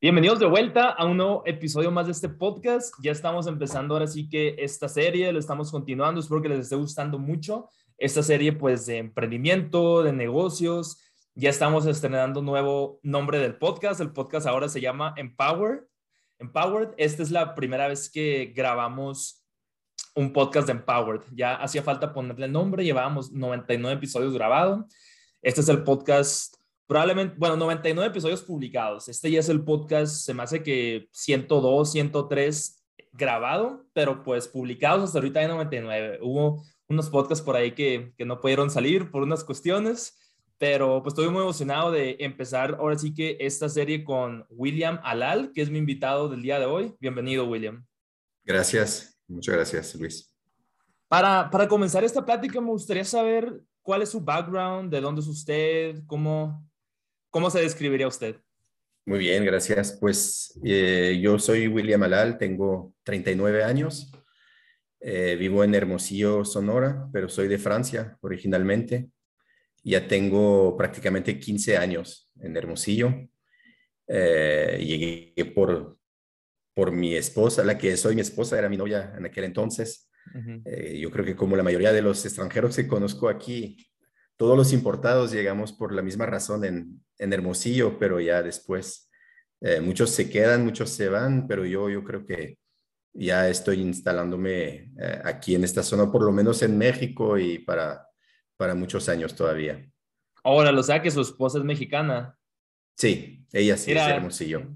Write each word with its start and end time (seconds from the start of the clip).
Bienvenidos 0.00 0.38
de 0.38 0.46
vuelta 0.46 0.90
a 0.90 1.04
un 1.06 1.16
nuevo 1.16 1.42
episodio 1.44 1.90
más 1.90 2.06
de 2.06 2.12
este 2.12 2.28
podcast. 2.28 2.94
Ya 3.02 3.10
estamos 3.10 3.48
empezando 3.48 3.94
ahora 3.94 4.06
sí 4.06 4.28
que 4.28 4.54
esta 4.56 4.88
serie, 4.88 5.32
lo 5.32 5.40
estamos 5.40 5.72
continuando. 5.72 6.20
Espero 6.20 6.40
que 6.40 6.48
les 6.48 6.60
esté 6.60 6.76
gustando 6.76 7.18
mucho 7.18 7.68
esta 7.96 8.22
serie 8.22 8.52
pues 8.52 8.86
de 8.86 8.98
emprendimiento, 8.98 10.04
de 10.04 10.12
negocios. 10.12 11.02
Ya 11.34 11.50
estamos 11.50 11.84
estrenando 11.84 12.42
nuevo 12.42 13.00
nombre 13.02 13.40
del 13.40 13.56
podcast. 13.56 14.00
El 14.00 14.12
podcast 14.12 14.46
ahora 14.46 14.68
se 14.68 14.80
llama 14.80 15.14
Empower. 15.16 15.88
Empowered. 16.38 16.90
Esta 16.96 17.24
es 17.24 17.32
la 17.32 17.56
primera 17.56 17.88
vez 17.88 18.08
que 18.08 18.52
grabamos 18.54 19.44
un 20.14 20.32
podcast 20.32 20.68
de 20.68 20.74
Empowered. 20.74 21.22
Ya 21.32 21.56
hacía 21.56 21.82
falta 21.82 22.12
ponerle 22.12 22.46
nombre. 22.46 22.84
Llevábamos 22.84 23.32
99 23.32 23.96
episodios 23.96 24.32
grabados. 24.32 24.84
Este 25.42 25.60
es 25.60 25.68
el 25.68 25.82
podcast 25.82 26.57
probablemente, 26.88 27.36
bueno, 27.38 27.56
99 27.56 28.08
episodios 28.08 28.42
publicados. 28.42 29.08
Este 29.08 29.30
ya 29.30 29.40
es 29.40 29.48
el 29.48 29.62
podcast, 29.62 30.24
se 30.24 30.34
me 30.34 30.42
hace 30.42 30.62
que 30.62 31.08
102, 31.12 31.92
103 31.92 32.84
grabado, 33.12 33.86
pero 33.92 34.22
pues 34.24 34.48
publicados 34.48 35.04
hasta 35.04 35.18
ahorita 35.18 35.40
hay 35.40 35.48
99. 35.48 36.18
Hubo 36.22 36.64
unos 36.88 37.10
podcasts 37.10 37.44
por 37.44 37.56
ahí 37.56 37.72
que, 37.72 38.14
que 38.16 38.24
no 38.24 38.40
pudieron 38.40 38.70
salir 38.70 39.10
por 39.10 39.22
unas 39.22 39.44
cuestiones, 39.44 40.18
pero 40.56 41.02
pues 41.02 41.12
estoy 41.12 41.28
muy 41.30 41.42
emocionado 41.42 41.92
de 41.92 42.16
empezar 42.20 42.76
ahora 42.80 42.98
sí 42.98 43.12
que 43.12 43.36
esta 43.38 43.68
serie 43.68 44.02
con 44.02 44.46
William 44.48 44.98
Alal, 45.04 45.52
que 45.52 45.60
es 45.60 45.70
mi 45.70 45.78
invitado 45.78 46.30
del 46.30 46.40
día 46.40 46.58
de 46.58 46.64
hoy. 46.64 46.94
Bienvenido, 47.00 47.46
William. 47.46 47.84
Gracias, 48.44 49.20
muchas 49.28 49.54
gracias, 49.54 49.94
Luis. 49.94 50.34
Para, 51.06 51.50
para 51.50 51.68
comenzar 51.68 52.02
esta 52.02 52.24
plática, 52.24 52.62
me 52.62 52.68
gustaría 52.68 53.04
saber 53.04 53.60
cuál 53.82 54.00
es 54.00 54.08
su 54.08 54.20
background, 54.22 54.90
de 54.90 55.02
dónde 55.02 55.20
es 55.20 55.26
usted, 55.26 56.02
cómo, 56.06 56.67
¿Cómo 57.30 57.50
se 57.50 57.60
describiría 57.60 58.08
usted? 58.08 58.36
Muy 59.04 59.18
bien, 59.18 59.44
gracias. 59.44 59.96
Pues 60.00 60.58
eh, 60.64 61.18
yo 61.22 61.38
soy 61.38 61.68
William 61.68 62.02
Alal, 62.02 62.38
tengo 62.38 62.94
39 63.02 63.64
años, 63.64 64.10
eh, 65.00 65.36
vivo 65.38 65.62
en 65.62 65.74
Hermosillo, 65.74 66.44
Sonora, 66.44 67.08
pero 67.12 67.28
soy 67.28 67.48
de 67.48 67.58
Francia 67.58 68.16
originalmente. 68.22 69.10
Ya 69.84 70.08
tengo 70.08 70.76
prácticamente 70.76 71.38
15 71.38 71.76
años 71.76 72.30
en 72.40 72.56
Hermosillo. 72.56 73.28
Eh, 74.06 74.82
llegué 74.86 75.44
por, 75.54 75.98
por 76.74 76.92
mi 76.92 77.14
esposa, 77.14 77.62
la 77.64 77.76
que 77.76 77.94
soy 77.98 78.14
mi 78.14 78.22
esposa, 78.22 78.58
era 78.58 78.70
mi 78.70 78.78
novia 78.78 79.12
en 79.16 79.26
aquel 79.26 79.44
entonces. 79.44 80.10
yo 80.34 81.10
creo 81.10 81.24
que 81.24 81.36
como 81.36 81.56
la 81.56 81.62
mayoría 81.62 81.92
de 81.92 82.02
los 82.02 82.24
extranjeros 82.24 82.76
que 82.76 82.86
conozco 82.86 83.28
aquí, 83.28 83.88
todos 84.38 84.56
los 84.56 84.72
importados 84.72 85.32
llegamos 85.32 85.72
por 85.72 85.92
la 85.92 86.00
misma 86.00 86.24
razón 86.24 86.64
en, 86.64 87.04
en 87.18 87.32
Hermosillo, 87.32 87.98
pero 87.98 88.20
ya 88.20 88.42
después 88.42 89.10
eh, 89.60 89.80
muchos 89.80 90.10
se 90.10 90.30
quedan, 90.30 90.64
muchos 90.64 90.90
se 90.90 91.08
van, 91.08 91.46
pero 91.48 91.66
yo, 91.66 91.90
yo 91.90 92.04
creo 92.04 92.24
que 92.24 92.56
ya 93.12 93.48
estoy 93.48 93.80
instalándome 93.80 94.92
eh, 94.96 95.20
aquí 95.24 95.56
en 95.56 95.64
esta 95.64 95.82
zona, 95.82 96.10
por 96.10 96.22
lo 96.22 96.30
menos 96.30 96.62
en 96.62 96.78
México 96.78 97.36
y 97.36 97.58
para, 97.58 98.06
para 98.56 98.76
muchos 98.76 99.08
años 99.08 99.34
todavía. 99.34 99.84
Ahora, 100.44 100.70
lo 100.70 100.84
sea 100.84 101.02
que 101.02 101.10
su 101.10 101.20
esposa 101.20 101.58
es 101.58 101.64
mexicana. 101.64 102.38
Sí, 102.96 103.44
ella 103.52 103.76
sí 103.76 103.90
es 103.90 103.98
Hermosillo. 103.98 104.68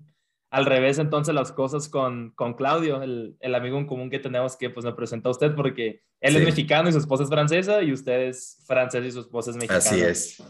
Al 0.53 0.67
revés, 0.67 0.99
entonces 0.99 1.35
las 1.35 1.51
cosas 1.51 1.89
con, 1.89 2.33
con 2.33 2.53
Claudio, 2.53 3.03
el, 3.03 3.39
el, 3.41 3.55
amigo 3.55 3.79
en 3.79 3.87
común 3.87 4.11
que 4.11 4.19
tenemos 4.19 4.55
que 4.55 4.69
pues 4.69 4.85
me 4.85 4.93
presenta 4.93 5.31
a 5.31 5.33
usted 5.33 5.55
porque 5.55 6.03
él 6.21 6.37
es 6.37 6.45
mexicano 6.45 6.91
y 6.91 6.93
su 6.93 6.99
esposa 6.99 7.23
es 7.23 7.31
francesa 7.31 7.83
y 7.83 7.91
usted 7.91 8.29
es 8.29 8.62
francés 8.67 9.07
y 9.07 9.12
su 9.12 9.21
esposa 9.21 9.51
es 9.51 9.57
mexicana. 9.57 9.79
Así 9.79 10.03
es. 10.03 10.43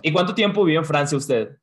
¿Y 0.00 0.10
cuánto 0.10 0.34
tiempo 0.34 0.64
vivió 0.64 0.80
en 0.80 0.86
Francia 0.86 1.18
usted? 1.18 1.58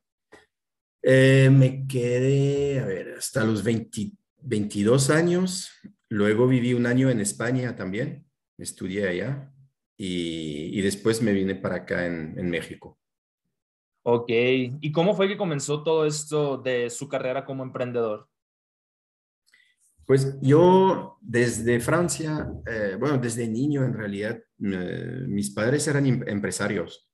Eh, 1.02 1.50
me 1.52 1.88
quedé, 1.88 2.80
a 2.80 2.86
ver, 2.86 3.16
hasta 3.18 3.44
los 3.44 3.64
22 3.64 5.10
años. 5.10 5.72
Luego 6.10 6.48
viví 6.48 6.76
un 6.76 6.86
año 6.86 7.10
en 7.10 7.20
España 7.20 7.76
también, 7.76 8.24
estudié 8.60 9.08
allá 9.08 9.52
y, 9.98 10.78
y 10.78 10.82
después 10.82 11.24
me 11.24 11.34
vine 11.34 11.56
para 11.56 11.78
acá 11.78 12.06
en, 12.06 12.36
en 12.38 12.52
México. 12.52 13.00
Ok, 14.04 14.30
¿y 14.30 14.92
cómo 14.92 15.14
fue 15.14 15.28
que 15.28 15.38
comenzó 15.38 15.84
todo 15.84 16.06
esto 16.06 16.58
de 16.58 16.90
su 16.90 17.10
carrera 17.10 17.46
como 17.46 17.64
emprendedor? 17.64 18.30
Pues 20.10 20.40
yo 20.42 21.20
desde 21.22 21.80
Francia, 21.80 22.52
eh, 22.66 22.96
bueno, 23.00 23.20
desde 23.20 23.48
niño 23.48 23.86
en 23.86 23.94
realidad, 23.94 24.40
mis 24.58 25.52
padres 25.52 25.88
eran 25.88 26.08
em, 26.08 26.28
empresarios. 26.28 27.08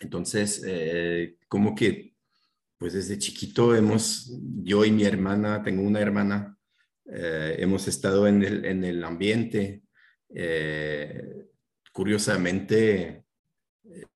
Entonces, 0.00 0.62
eh, 0.66 1.36
como 1.48 1.74
que, 1.74 2.14
pues 2.78 2.94
desde 2.94 3.18
chiquito 3.18 3.74
hemos, 3.74 4.32
yo 4.62 4.86
y 4.86 4.90
mi 4.90 5.04
hermana, 5.04 5.62
tengo 5.62 5.82
una 5.82 6.00
hermana, 6.00 6.56
eh, 7.12 7.56
hemos 7.58 7.86
estado 7.88 8.26
en 8.26 8.42
el, 8.42 8.64
en 8.64 8.84
el 8.84 9.04
ambiente. 9.04 9.82
curiosamente, 11.92 13.24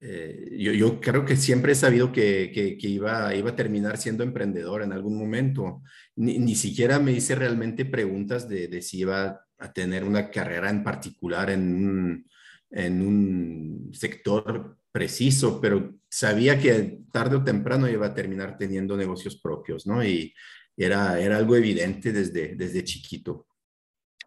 yo, 0.01 0.73
yo, 0.73 1.01
creo 1.01 1.25
que 1.25 1.37
siempre 1.37 1.73
he 1.73 1.75
sabido 1.75 2.13
que, 2.13 2.51
que, 2.53 2.89
iba, 2.89 3.35
iba 3.35 3.51
a 3.51 3.57
terminar 3.57 3.97
siendo 3.97 4.23
emprendedor 4.23 4.83
en 4.83 4.93
algún 4.93 5.19
momento 5.19 5.83
ni, 6.17 6.55
siquiera 6.55 6.99
me 6.99 7.13
hice 7.13 7.35
realmente 7.35 7.85
preguntas 7.85 8.49
de, 8.49 8.69
de, 8.69 8.83
si 8.83 9.01
iba 9.01 9.47
a 9.59 9.73
tener 9.73 10.05
una 10.05 10.31
carrera 10.31 10.69
en 10.69 10.85
particular 10.85 11.51
en 11.51 11.75
un, 11.75 12.27
en 12.71 13.03
un 13.03 13.91
sector 13.93 14.77
preciso, 14.91 15.61
pero 15.61 15.95
sabía 16.11 16.59
que 16.59 16.99
tarde 17.11 17.37
o 17.37 17.45
temprano 17.45 17.89
iba 17.89 18.07
a 18.07 18.15
terminar 18.15 18.59
teniendo 18.59 18.97
negocios 18.97 19.37
propios, 19.41 19.87
¿no? 19.87 20.05
Y 20.05 20.35
era, 20.77 21.19
era 21.19 21.37
algo 21.39 21.57
evidente 21.57 22.13
desde, 22.13 22.55
desde 22.57 22.85
chiquito. 22.85 23.47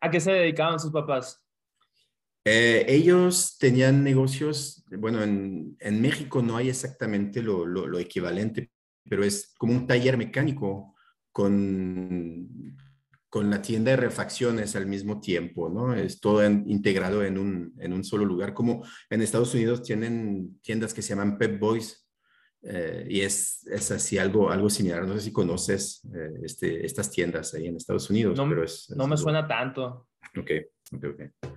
¿A 0.01 0.09
qué 0.09 0.19
se 0.19 0.31
dedicaban 0.31 0.79
sus 0.79 0.91
papás? 0.91 1.44
Eh, 2.47 2.85
ellos 2.87 3.57
tenían 3.59 4.03
negocios, 4.03 4.85
bueno, 4.91 5.23
en, 5.23 5.75
en 5.79 5.99
México 5.99 6.43
no 6.43 6.57
hay 6.57 6.69
exactamente 6.69 7.41
lo, 7.41 7.65
lo, 7.65 7.87
lo, 7.87 7.97
equivalente, 7.97 8.71
pero 9.09 9.23
es 9.23 9.55
como 9.57 9.73
un 9.73 9.87
taller 9.87 10.15
mecánico 10.15 10.95
con, 11.31 12.77
con 13.29 13.49
la 13.49 13.63
tienda 13.63 13.91
de 13.91 13.97
refacciones 13.97 14.75
al 14.75 14.85
mismo 14.85 15.19
tiempo, 15.19 15.69
¿no? 15.69 15.95
Es 15.95 16.19
todo 16.19 16.45
integrado 16.45 17.23
en 17.23 17.39
un, 17.39 17.73
en 17.79 17.93
un, 17.93 18.03
solo 18.03 18.25
lugar, 18.25 18.53
como 18.53 18.85
en 19.09 19.23
Estados 19.23 19.55
Unidos 19.55 19.81
tienen 19.81 20.59
tiendas 20.61 20.93
que 20.93 21.01
se 21.01 21.09
llaman 21.09 21.39
Pep 21.39 21.59
Boys, 21.59 22.07
eh, 22.61 23.07
y 23.09 23.21
es, 23.21 23.65
es, 23.67 23.89
así 23.91 24.19
algo, 24.19 24.51
algo 24.51 24.69
similar. 24.69 25.07
No 25.07 25.15
sé 25.15 25.21
si 25.21 25.33
conoces 25.33 26.01
eh, 26.15 26.41
este, 26.43 26.85
estas 26.85 27.09
tiendas 27.09 27.55
ahí 27.55 27.67
en 27.67 27.75
Estados 27.75 28.07
Unidos, 28.09 28.37
no, 28.37 28.47
pero 28.47 28.63
es, 28.63 28.89
no 28.95 29.07
me 29.07 29.17
suena 29.17 29.47
tanto. 29.47 30.09
Ok, 30.37 30.51
ok, 30.93 31.05
ok. 31.11 31.49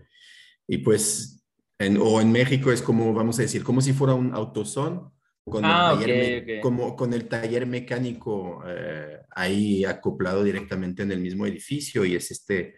Y 0.69 0.79
pues, 0.79 1.45
en, 1.79 1.97
o 1.97 2.21
en 2.21 2.31
México 2.31 2.71
es 2.71 2.83
como, 2.83 3.13
vamos 3.15 3.39
a 3.39 3.43
decir, 3.43 3.65
como 3.65 3.81
si 3.81 3.93
fuera 3.93 4.15
un 4.15 4.35
autosón, 4.35 5.11
con, 5.49 5.65
ah, 5.65 5.93
el, 5.93 5.99
taller 5.99 6.17
okay, 6.17 6.43
okay. 6.43 6.61
Como, 6.61 6.95
con 6.95 7.15
el 7.15 7.27
taller 7.27 7.67
mecánico 7.67 8.63
eh, 8.67 9.23
ahí 9.35 9.85
acoplado 9.85 10.45
directamente 10.45 11.03
en 11.03 11.13
el 11.13 11.21
mismo 11.21 11.47
edificio 11.47 12.05
y 12.05 12.15
es 12.15 12.31
este, 12.31 12.75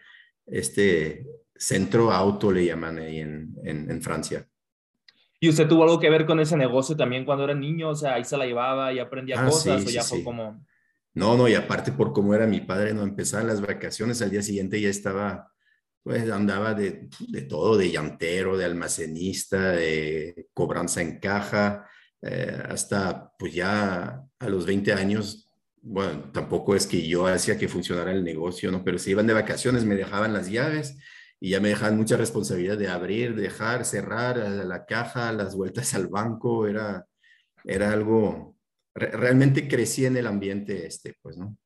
este 0.47 1.27
centro 1.57 2.13
auto, 2.13 2.53
le 2.53 2.67
llaman 2.67 2.99
ahí 2.99 3.19
en, 3.19 3.55
en, 3.65 3.91
en, 3.91 4.03
Francia. 4.03 4.47
¿Y 5.41 5.49
usted 5.49 5.69
tuvo 5.69 5.83
algo 5.83 5.99
que 5.99 6.11
ver 6.11 6.27
con 6.27 6.39
ese 6.41 6.57
negocio 6.57 6.97
también 6.97 7.25
cuando 7.25 7.45
era 7.45 7.55
niño? 7.55 7.91
O 7.91 7.95
sea, 7.95 8.15
ahí 8.15 8.25
se 8.25 8.37
la 8.37 8.47
llevaba 8.47 8.93
y 8.93 8.99
aprendía 8.99 9.41
ah, 9.41 9.47
cosas 9.47 9.83
sí, 9.83 9.89
o 9.89 9.91
ya 9.91 10.03
sí, 10.03 10.09
fue 10.09 10.19
sí. 10.19 10.25
como... 10.25 10.65
No, 11.13 11.37
no, 11.37 11.49
y 11.49 11.55
aparte 11.55 11.91
por 11.91 12.13
cómo 12.13 12.35
era 12.35 12.47
mi 12.47 12.61
padre, 12.61 12.95
no 12.95 13.03
empezaban 13.03 13.49
las 13.49 13.61
vacaciones, 13.61 14.23
al 14.23 14.31
día 14.31 14.43
siguiente 14.43 14.81
ya 14.81 14.89
estaba, 14.89 15.51
pues 16.03 16.31
andaba 16.31 16.75
de, 16.75 17.09
de 17.29 17.43
todo, 17.43 17.77
de 17.77 17.91
llantero, 17.91 18.57
de 18.57 18.65
almacenista, 18.65 19.73
de 19.73 20.49
cobranza 20.55 21.03
en 21.03 21.19
caja, 21.19 21.87
eh, 22.23 22.63
hasta 22.69 23.33
pues 23.39 23.55
ya 23.55 24.23
a 24.39 24.49
los 24.49 24.67
20 24.67 24.93
años, 24.93 25.51
bueno, 25.83 26.31
tampoco 26.33 26.75
es 26.75 26.87
que 26.87 27.07
yo 27.07 27.27
hacía 27.27 27.59
que 27.59 27.69
funcionara 27.69 28.13
el 28.13 28.25
negocio, 28.25 28.71
¿no? 28.71 28.85
Pero 28.85 28.99
se 28.99 29.11
iban 29.11 29.27
de 29.27 29.35
vacaciones, 29.35 29.85
me 29.85 29.95
dejaban 29.95 30.33
las 30.33 30.51
llaves 30.51 30.99
y 31.41 31.51
ya 31.51 31.61
me 31.61 31.71
dejaban 31.71 31.97
mucha 31.97 32.17
responsabilidad 32.17 32.77
de 32.77 32.89
abrir, 32.89 33.35
dejar, 33.35 33.85
cerrar 33.85 34.37
la 34.37 34.85
caja, 34.85 35.33
las 35.33 35.57
vueltas 35.57 35.95
al 35.95 36.09
banco, 36.09 36.67
era, 36.67 37.07
era 37.65 37.93
algo, 37.93 38.57
realmente 38.95 39.69
crecí 39.69 40.05
en 40.05 40.17
el 40.17 40.27
ambiente 40.27 40.87
este, 40.87 41.15
pues, 41.23 41.39
¿no? 41.39 41.57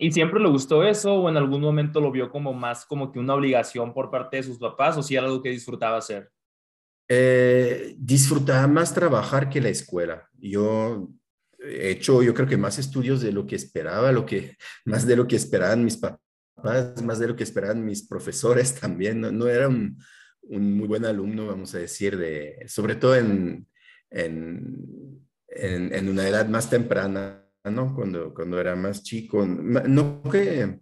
¿Y 0.00 0.12
siempre 0.12 0.40
le 0.40 0.48
gustó 0.48 0.84
eso 0.84 1.14
o 1.14 1.28
en 1.28 1.36
algún 1.36 1.60
momento 1.60 2.00
lo 2.00 2.12
vio 2.12 2.30
como 2.30 2.54
más 2.54 2.86
como 2.86 3.10
que 3.10 3.18
una 3.18 3.34
obligación 3.34 3.92
por 3.92 4.10
parte 4.10 4.36
de 4.36 4.44
sus 4.44 4.58
papás 4.58 4.96
o 4.96 5.02
si 5.02 5.16
era 5.16 5.26
algo 5.26 5.42
que 5.42 5.50
disfrutaba 5.50 5.98
hacer? 5.98 6.30
Eh, 7.08 7.94
disfrutaba 7.98 8.68
más 8.68 8.94
trabajar 8.94 9.50
que 9.50 9.60
la 9.60 9.70
escuela. 9.70 10.28
Yo 10.38 11.08
he 11.58 11.90
hecho, 11.90 12.22
yo 12.22 12.32
creo 12.32 12.46
que 12.46 12.56
más 12.56 12.78
estudios 12.78 13.20
de 13.20 13.32
lo 13.32 13.44
que 13.44 13.56
esperaba, 13.56 14.12
lo 14.12 14.24
que, 14.24 14.56
más 14.84 15.04
de 15.04 15.16
lo 15.16 15.26
que 15.26 15.36
esperaban 15.36 15.84
mis 15.84 15.96
papás, 15.96 17.02
más 17.02 17.18
de 17.18 17.28
lo 17.28 17.34
que 17.34 17.42
esperaban 17.42 17.84
mis 17.84 18.06
profesores 18.06 18.78
también. 18.78 19.20
No, 19.20 19.48
era 19.48 19.66
un, 19.66 19.98
muy 20.48 20.86
buen 20.86 21.04
alumno, 21.04 21.46
vamos 21.46 21.74
a 21.74 21.78
decir, 21.78 22.16
de, 22.16 22.64
sobre 22.68 22.94
todo 22.94 23.16
en, 23.16 23.66
en, 24.10 25.26
en 25.48 26.08
una 26.08 26.28
edad 26.28 26.48
más 26.48 26.70
temprana 26.70 27.47
¿no? 27.64 27.94
Cuando, 27.94 28.32
cuando 28.34 28.60
era 28.60 28.74
más 28.76 29.02
chico. 29.02 29.46
No 29.46 30.22
que, 30.22 30.80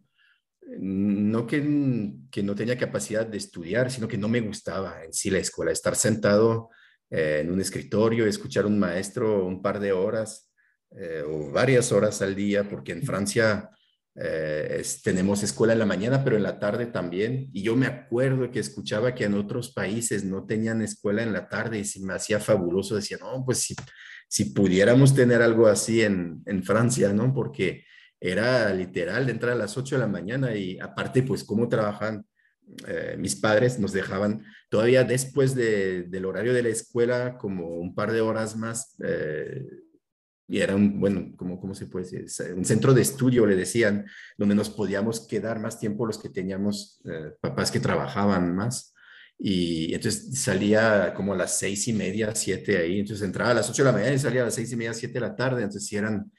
no 0.79 1.47
que, 1.47 2.13
que, 2.31 2.43
no 2.43 2.55
tenía 2.55 2.77
capacidad 2.77 3.27
de 3.27 3.39
estudiar, 3.39 3.91
sino 3.91 4.09
que 4.09 4.19
no 4.19 4.29
me 4.29 4.41
gustaba 4.41 5.05
en 5.05 5.13
sí 5.13 5.31
la 5.31 5.39
escuela. 5.39 5.73
Estar 5.73 5.97
sentado 5.97 6.71
eh, 7.11 7.41
en 7.43 7.53
un 7.53 7.61
escritorio, 7.61 8.27
escuchar 8.27 8.65
a 8.65 8.69
un 8.69 8.79
maestro 8.79 9.47
un 9.47 9.63
par 9.63 9.81
de 9.81 9.93
horas 9.93 10.53
eh, 10.91 11.23
o 11.27 11.51
varias 11.51 11.93
horas 11.93 12.23
al 12.23 12.35
día, 12.35 12.69
porque 12.69 12.93
en 12.93 13.03
Francia 13.03 13.71
eh, 14.19 14.83
tenemos 15.05 15.43
escuela 15.43 15.75
en 15.75 15.79
la 15.79 15.87
mañana, 15.87 16.25
pero 16.25 16.37
en 16.37 16.43
la 16.43 16.59
tarde 16.59 16.87
también. 16.87 17.51
Y 17.53 17.63
yo 17.63 17.77
me 17.77 17.87
acuerdo 17.87 18.51
que 18.51 18.61
escuchaba 18.61 19.15
que 19.15 19.25
en 19.25 19.35
otros 19.35 19.73
países 19.73 20.25
no 20.25 20.47
tenían 20.47 20.83
escuela 20.83 21.23
en 21.23 21.33
la 21.33 21.49
tarde 21.49 21.79
y 21.79 21.85
se 21.85 22.01
me 22.01 22.15
hacía 22.15 22.41
fabuloso. 22.41 22.97
Decía, 22.97 23.19
no, 23.21 23.45
pues 23.45 23.59
si 23.59 23.75
si 24.29 24.47
pudiéramos 24.47 25.15
tener 25.15 25.43
algo 25.43 25.67
así 25.67 26.03
en, 26.03 26.43
Francia, 26.65 27.13
¿no? 27.13 27.33
Porque 27.33 27.85
era 28.21 28.73
literal 28.73 29.27
de 29.27 29.33
entrar 29.33 29.53
a 29.53 29.57
las 29.57 29.77
8 29.77 29.97
de 29.97 30.01
la 30.01 30.09
mañana 30.09 30.55
y 30.55 30.79
aparte, 30.81 31.23
pues, 31.23 31.45
cómo 31.45 31.69
trabajan 31.69 32.25
eh, 32.89 33.17
mis 33.19 33.37
padres, 33.37 33.79
nos 33.79 33.93
dejaban 33.93 34.45
todavía 34.69 35.05
después 35.05 35.55
del 35.55 36.25
horario 36.25 36.53
de 36.53 36.63
la 36.63 36.71
escuela, 36.71 37.39
como 37.39 37.77
un 37.77 37.95
par 37.95 38.13
de 38.13 38.21
horas 38.21 38.57
más. 38.57 38.97
Eh, 39.05 39.65
y 40.49 40.61
era 40.61 40.75
un, 40.75 41.01
bueno, 41.01 41.33
como, 41.37 41.61
¿cómo 41.61 41.75
se 41.75 41.87
puede 41.87 42.05
decir? 42.05 42.55
Un 42.55 42.65
centro 42.65 42.95
de 42.95 43.03
estudio, 43.03 43.47
le 43.47 43.57
decían, 43.57 44.07
donde 44.37 44.55
nos 44.55 44.71
podíamos 44.71 45.27
quedar 45.27 45.59
más 45.61 45.79
tiempo 45.79 46.07
los 46.07 46.19
que 46.19 46.29
teníamos 46.29 47.01
eh, 47.05 47.33
papás 47.41 47.71
que 47.71 47.81
trabajaban 47.81 48.55
más. 48.55 48.95
Y 49.39 49.93
entonces 49.95 50.41
salía 50.41 51.13
como 51.15 51.35
a 51.35 51.37
las 51.37 51.59
seis 51.59 51.87
y 51.89 51.93
media, 51.93 52.35
siete 52.35 52.79
ahí. 52.79 53.01
Entonces 53.01 53.25
entraba 53.25 53.51
a 53.51 53.55
las 53.55 53.69
ocho 53.69 53.83
de 53.83 53.91
la 53.91 53.97
mañana 53.97 54.15
y 54.15 54.19
salía 54.19 54.43
a 54.43 54.47
las 54.47 54.55
seis 54.55 54.73
y 54.73 54.77
media, 54.77 54.95
siete 54.95 55.15
de 55.15 55.21
la 55.21 55.37
tarde. 55.37 55.63
Entonces 55.63 55.87
sí 55.87 55.97
eran, 55.97 56.31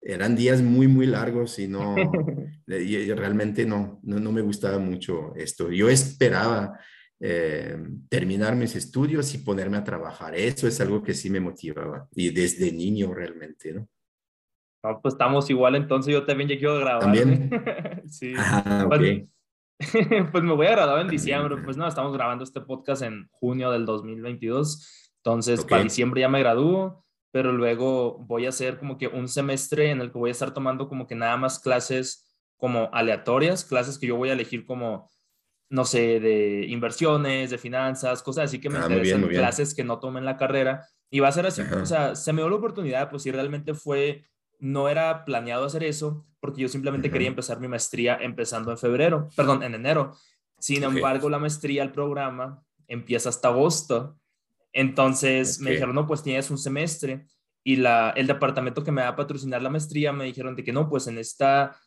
eran 0.00 0.36
días 0.36 0.62
muy, 0.62 0.86
muy 0.86 1.06
largos 1.06 1.58
y 1.58 1.66
no, 1.66 1.94
y 2.66 3.12
realmente 3.12 3.66
no, 3.66 4.00
no, 4.02 4.32
me 4.32 4.42
gustaba 4.42 4.78
mucho 4.78 5.34
esto. 5.34 5.70
Yo 5.72 5.88
esperaba 5.88 6.78
eh, 7.20 7.76
terminar 8.08 8.54
mis 8.54 8.76
estudios 8.76 9.34
y 9.34 9.38
ponerme 9.38 9.76
a 9.76 9.84
trabajar. 9.84 10.36
Eso 10.36 10.68
es 10.68 10.80
algo 10.80 11.02
que 11.02 11.14
sí 11.14 11.30
me 11.30 11.40
motivaba 11.40 12.08
y 12.14 12.30
desde 12.30 12.70
niño 12.70 13.12
realmente, 13.12 13.72
¿no? 13.72 13.88
pues 15.00 15.14
estamos 15.14 15.48
igual, 15.48 15.76
entonces 15.76 16.12
yo 16.12 16.26
también 16.26 16.50
ya 16.50 16.58
quiero 16.58 16.78
grabar. 16.78 17.00
También. 17.00 17.50
sí. 18.06 18.34
Ah, 18.36 18.84
okay. 18.86 19.26
pues 20.32 20.44
me 20.44 20.54
voy 20.54 20.66
a 20.66 20.72
graduar 20.72 21.00
en 21.00 21.08
diciembre, 21.08 21.56
pues 21.64 21.76
no, 21.76 21.86
estamos 21.86 22.12
grabando 22.12 22.44
este 22.44 22.60
podcast 22.60 23.02
en 23.02 23.28
junio 23.30 23.70
del 23.70 23.84
2022, 23.86 25.12
entonces 25.16 25.64
para 25.64 25.82
diciembre 25.82 26.20
ya 26.20 26.28
me 26.28 26.38
gradúo, 26.38 27.04
pero 27.32 27.52
luego 27.52 28.18
voy 28.18 28.46
a 28.46 28.50
hacer 28.50 28.78
como 28.78 28.96
que 28.96 29.08
un 29.08 29.28
semestre 29.28 29.90
en 29.90 30.00
el 30.00 30.12
que 30.12 30.18
voy 30.18 30.30
a 30.30 30.32
estar 30.32 30.54
tomando 30.54 30.88
como 30.88 31.06
que 31.06 31.16
nada 31.16 31.36
más 31.36 31.58
clases 31.58 32.36
como 32.56 32.88
aleatorias, 32.92 33.64
clases 33.64 33.98
que 33.98 34.06
yo 34.06 34.16
voy 34.16 34.30
a 34.30 34.34
elegir 34.34 34.64
como, 34.64 35.10
no 35.68 35.84
sé, 35.84 36.20
de 36.20 36.66
inversiones, 36.68 37.50
de 37.50 37.58
finanzas, 37.58 38.22
cosas 38.22 38.44
así 38.44 38.60
que 38.60 38.70
me 38.70 38.78
ah, 38.78 38.82
interesan, 38.82 39.26
clases 39.28 39.74
que 39.74 39.82
no 39.82 39.98
tomen 39.98 40.24
la 40.24 40.36
carrera, 40.36 40.86
y 41.10 41.20
va 41.20 41.28
a 41.28 41.32
ser 41.32 41.46
así, 41.46 41.62
o 41.62 41.86
sea, 41.86 42.14
se 42.14 42.32
me 42.32 42.42
dio 42.42 42.48
la 42.48 42.56
oportunidad, 42.56 43.10
pues 43.10 43.24
si 43.24 43.32
realmente 43.32 43.74
fue 43.74 44.24
no 44.58 44.88
era 44.88 45.24
planeado 45.24 45.66
hacer 45.66 45.84
eso 45.84 46.26
porque 46.40 46.60
yo 46.60 46.68
simplemente 46.68 47.10
quería 47.10 47.28
empezar 47.28 47.58
mi 47.58 47.68
maestría 47.68 48.18
empezando 48.20 48.70
en 48.70 48.76
febrero, 48.76 49.30
perdón, 49.34 49.62
en 49.62 49.74
enero. 49.74 50.14
Sin 50.58 50.82
embargo, 50.82 51.30
la 51.30 51.38
maestría, 51.38 51.82
el 51.82 51.90
programa, 51.90 52.62
empieza 52.86 53.30
hasta 53.30 53.48
agosto. 53.48 54.18
Entonces 54.70 55.58
me 55.60 55.70
dijeron, 55.70 55.94
no, 55.94 56.06
pues 56.06 56.22
tienes 56.22 56.50
un 56.50 56.58
semestre. 56.58 57.26
Y 57.64 57.76
la, 57.76 58.10
el 58.10 58.26
departamento 58.26 58.84
que 58.84 58.92
me 58.92 59.00
va 59.00 59.08
a 59.08 59.16
patrocinar 59.16 59.62
la 59.62 59.70
maestría 59.70 60.12
me 60.12 60.26
dijeron 60.26 60.54
de 60.54 60.62
que 60.64 60.72
no, 60.72 60.86
pues 60.86 61.06
en, 61.06 61.16
esta, 61.16 61.80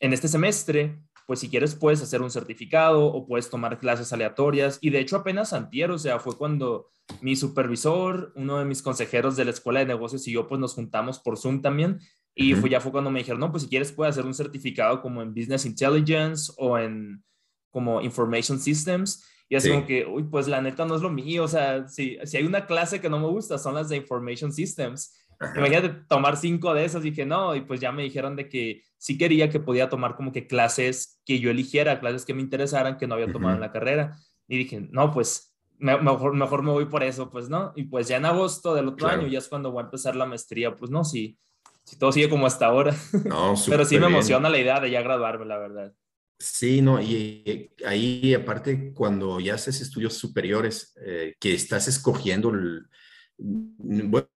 en 0.00 0.12
este 0.12 0.26
semestre 0.26 0.98
pues 1.26 1.40
si 1.40 1.48
quieres 1.48 1.74
puedes 1.74 2.00
hacer 2.02 2.22
un 2.22 2.30
certificado 2.30 3.04
o 3.04 3.26
puedes 3.26 3.50
tomar 3.50 3.78
clases 3.78 4.12
aleatorias. 4.12 4.78
Y 4.80 4.90
de 4.90 5.00
hecho 5.00 5.16
apenas 5.16 5.52
antier, 5.52 5.90
o 5.90 5.98
sea, 5.98 6.20
fue 6.20 6.36
cuando 6.36 6.88
mi 7.20 7.34
supervisor, 7.36 8.32
uno 8.36 8.58
de 8.58 8.64
mis 8.64 8.80
consejeros 8.80 9.36
de 9.36 9.44
la 9.44 9.50
escuela 9.50 9.80
de 9.80 9.86
negocios 9.86 10.26
y 10.28 10.32
yo 10.32 10.46
pues 10.46 10.60
nos 10.60 10.74
juntamos 10.74 11.18
por 11.18 11.36
Zoom 11.36 11.60
también. 11.60 11.98
Y 12.34 12.54
fue, 12.54 12.70
ya 12.70 12.80
fue 12.80 12.92
cuando 12.92 13.10
me 13.10 13.20
dijeron, 13.20 13.40
no, 13.40 13.50
pues 13.50 13.64
si 13.64 13.68
quieres 13.68 13.92
puedes 13.92 14.12
hacer 14.12 14.26
un 14.26 14.34
certificado 14.34 15.00
como 15.00 15.22
en 15.22 15.34
Business 15.34 15.64
Intelligence 15.64 16.52
o 16.58 16.78
en 16.78 17.24
como 17.70 18.00
Information 18.00 18.60
Systems. 18.60 19.24
Y 19.48 19.56
así 19.56 19.70
como 19.70 19.86
que, 19.86 20.06
uy, 20.06 20.24
pues 20.24 20.46
la 20.46 20.60
neta 20.60 20.84
no 20.84 20.96
es 20.96 21.02
lo 21.02 21.10
mío. 21.10 21.44
O 21.44 21.48
sea, 21.48 21.88
si, 21.88 22.18
si 22.24 22.36
hay 22.36 22.44
una 22.44 22.66
clase 22.66 23.00
que 23.00 23.08
no 23.08 23.18
me 23.18 23.28
gusta, 23.28 23.58
son 23.58 23.74
las 23.74 23.88
de 23.88 23.96
Information 23.96 24.52
Systems. 24.52 25.14
Imagínate 25.56 25.90
tomar 26.08 26.36
cinco 26.36 26.72
de 26.74 26.84
esas, 26.84 27.02
dije 27.02 27.26
no, 27.26 27.54
y 27.54 27.60
pues 27.60 27.80
ya 27.80 27.92
me 27.92 28.02
dijeron 28.02 28.36
de 28.36 28.48
que 28.48 28.82
sí 28.96 29.18
quería 29.18 29.50
que 29.50 29.60
podía 29.60 29.88
tomar 29.88 30.16
como 30.16 30.32
que 30.32 30.46
clases 30.46 31.20
que 31.24 31.38
yo 31.38 31.50
eligiera, 31.50 32.00
clases 32.00 32.24
que 32.24 32.34
me 32.34 32.42
interesaran, 32.42 32.96
que 32.96 33.06
no 33.06 33.14
había 33.14 33.32
tomado 33.32 33.54
en 33.54 33.60
la 33.60 33.72
carrera. 33.72 34.16
Y 34.48 34.58
dije, 34.58 34.88
no, 34.90 35.12
pues 35.12 35.56
mejor, 35.78 36.34
mejor 36.34 36.62
me 36.62 36.70
voy 36.70 36.86
por 36.86 37.02
eso, 37.02 37.30
pues 37.30 37.48
no. 37.48 37.72
Y 37.76 37.84
pues 37.84 38.08
ya 38.08 38.16
en 38.16 38.24
agosto 38.24 38.74
del 38.74 38.88
otro 38.88 39.08
año, 39.08 39.26
ya 39.26 39.38
es 39.38 39.48
cuando 39.48 39.70
voy 39.70 39.82
a 39.82 39.84
empezar 39.84 40.16
la 40.16 40.26
maestría, 40.26 40.74
pues 40.74 40.90
no, 40.90 41.04
si, 41.04 41.38
si 41.84 41.98
todo 41.98 42.12
sigue 42.12 42.28
como 42.28 42.46
hasta 42.46 42.66
ahora. 42.66 42.94
No, 43.24 43.54
Pero 43.68 43.84
sí 43.84 43.98
me 43.98 44.06
emociona 44.06 44.48
la 44.48 44.58
idea 44.58 44.80
de 44.80 44.90
ya 44.90 45.02
graduarme, 45.02 45.44
la 45.44 45.58
verdad. 45.58 45.92
Sí, 46.38 46.82
no, 46.82 47.00
y 47.00 47.70
ahí 47.86 48.34
aparte 48.34 48.92
cuando 48.92 49.40
ya 49.40 49.54
haces 49.54 49.80
estudios 49.80 50.14
superiores, 50.14 50.94
eh, 51.02 51.34
que 51.40 51.54
estás 51.54 51.88
escogiendo 51.88 52.50
el, 52.50 52.86
bueno, 53.38 54.28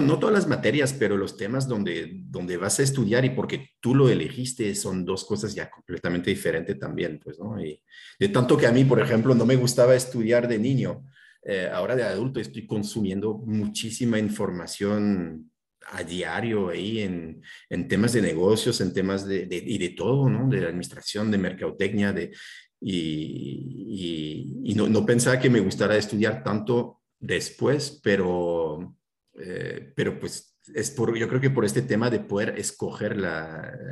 no 0.00 0.18
todas 0.18 0.34
las 0.34 0.48
materias, 0.48 0.94
pero 0.94 1.18
los 1.18 1.36
temas 1.36 1.68
donde, 1.68 2.22
donde 2.24 2.56
vas 2.56 2.80
a 2.80 2.82
estudiar 2.82 3.26
y 3.26 3.30
porque 3.30 3.72
tú 3.78 3.94
lo 3.94 4.08
elegiste 4.08 4.74
son 4.74 5.04
dos 5.04 5.24
cosas 5.24 5.54
ya 5.54 5.68
completamente 5.68 6.30
diferentes 6.30 6.78
también, 6.78 7.20
pues, 7.22 7.38
¿no? 7.38 7.62
Y 7.62 7.82
de 8.18 8.28
tanto 8.28 8.56
que 8.56 8.66
a 8.66 8.72
mí, 8.72 8.84
por 8.84 9.00
ejemplo, 9.00 9.34
no 9.34 9.44
me 9.44 9.56
gustaba 9.56 9.94
estudiar 9.94 10.48
de 10.48 10.58
niño, 10.58 11.04
eh, 11.44 11.68
ahora 11.70 11.94
de 11.94 12.04
adulto 12.04 12.40
estoy 12.40 12.66
consumiendo 12.66 13.34
muchísima 13.34 14.18
información 14.18 15.50
a 15.90 16.02
diario 16.02 16.70
ahí 16.70 17.00
en, 17.00 17.42
en 17.68 17.88
temas 17.88 18.14
de 18.14 18.22
negocios, 18.22 18.80
en 18.80 18.94
temas 18.94 19.26
de, 19.26 19.46
y 19.50 19.76
de 19.76 19.90
todo, 19.90 20.30
¿no? 20.30 20.48
De 20.48 20.64
administración, 20.64 21.30
de 21.30 21.38
mercadotecnia, 21.38 22.14
de, 22.14 22.32
y, 22.80 24.54
y, 24.64 24.70
y 24.70 24.74
no, 24.74 24.88
no 24.88 25.04
pensaba 25.04 25.38
que 25.38 25.50
me 25.50 25.60
gustara 25.60 25.96
estudiar 25.98 26.42
tanto 26.42 27.02
después, 27.18 28.00
pero 28.02 28.96
eh, 29.38 29.92
pero 29.94 30.18
pues 30.18 30.58
es 30.74 30.90
por, 30.90 31.16
yo 31.16 31.28
creo 31.28 31.40
que 31.40 31.50
por 31.50 31.64
este 31.64 31.82
tema 31.82 32.10
de 32.10 32.20
poder 32.20 32.58
escoger 32.58 33.16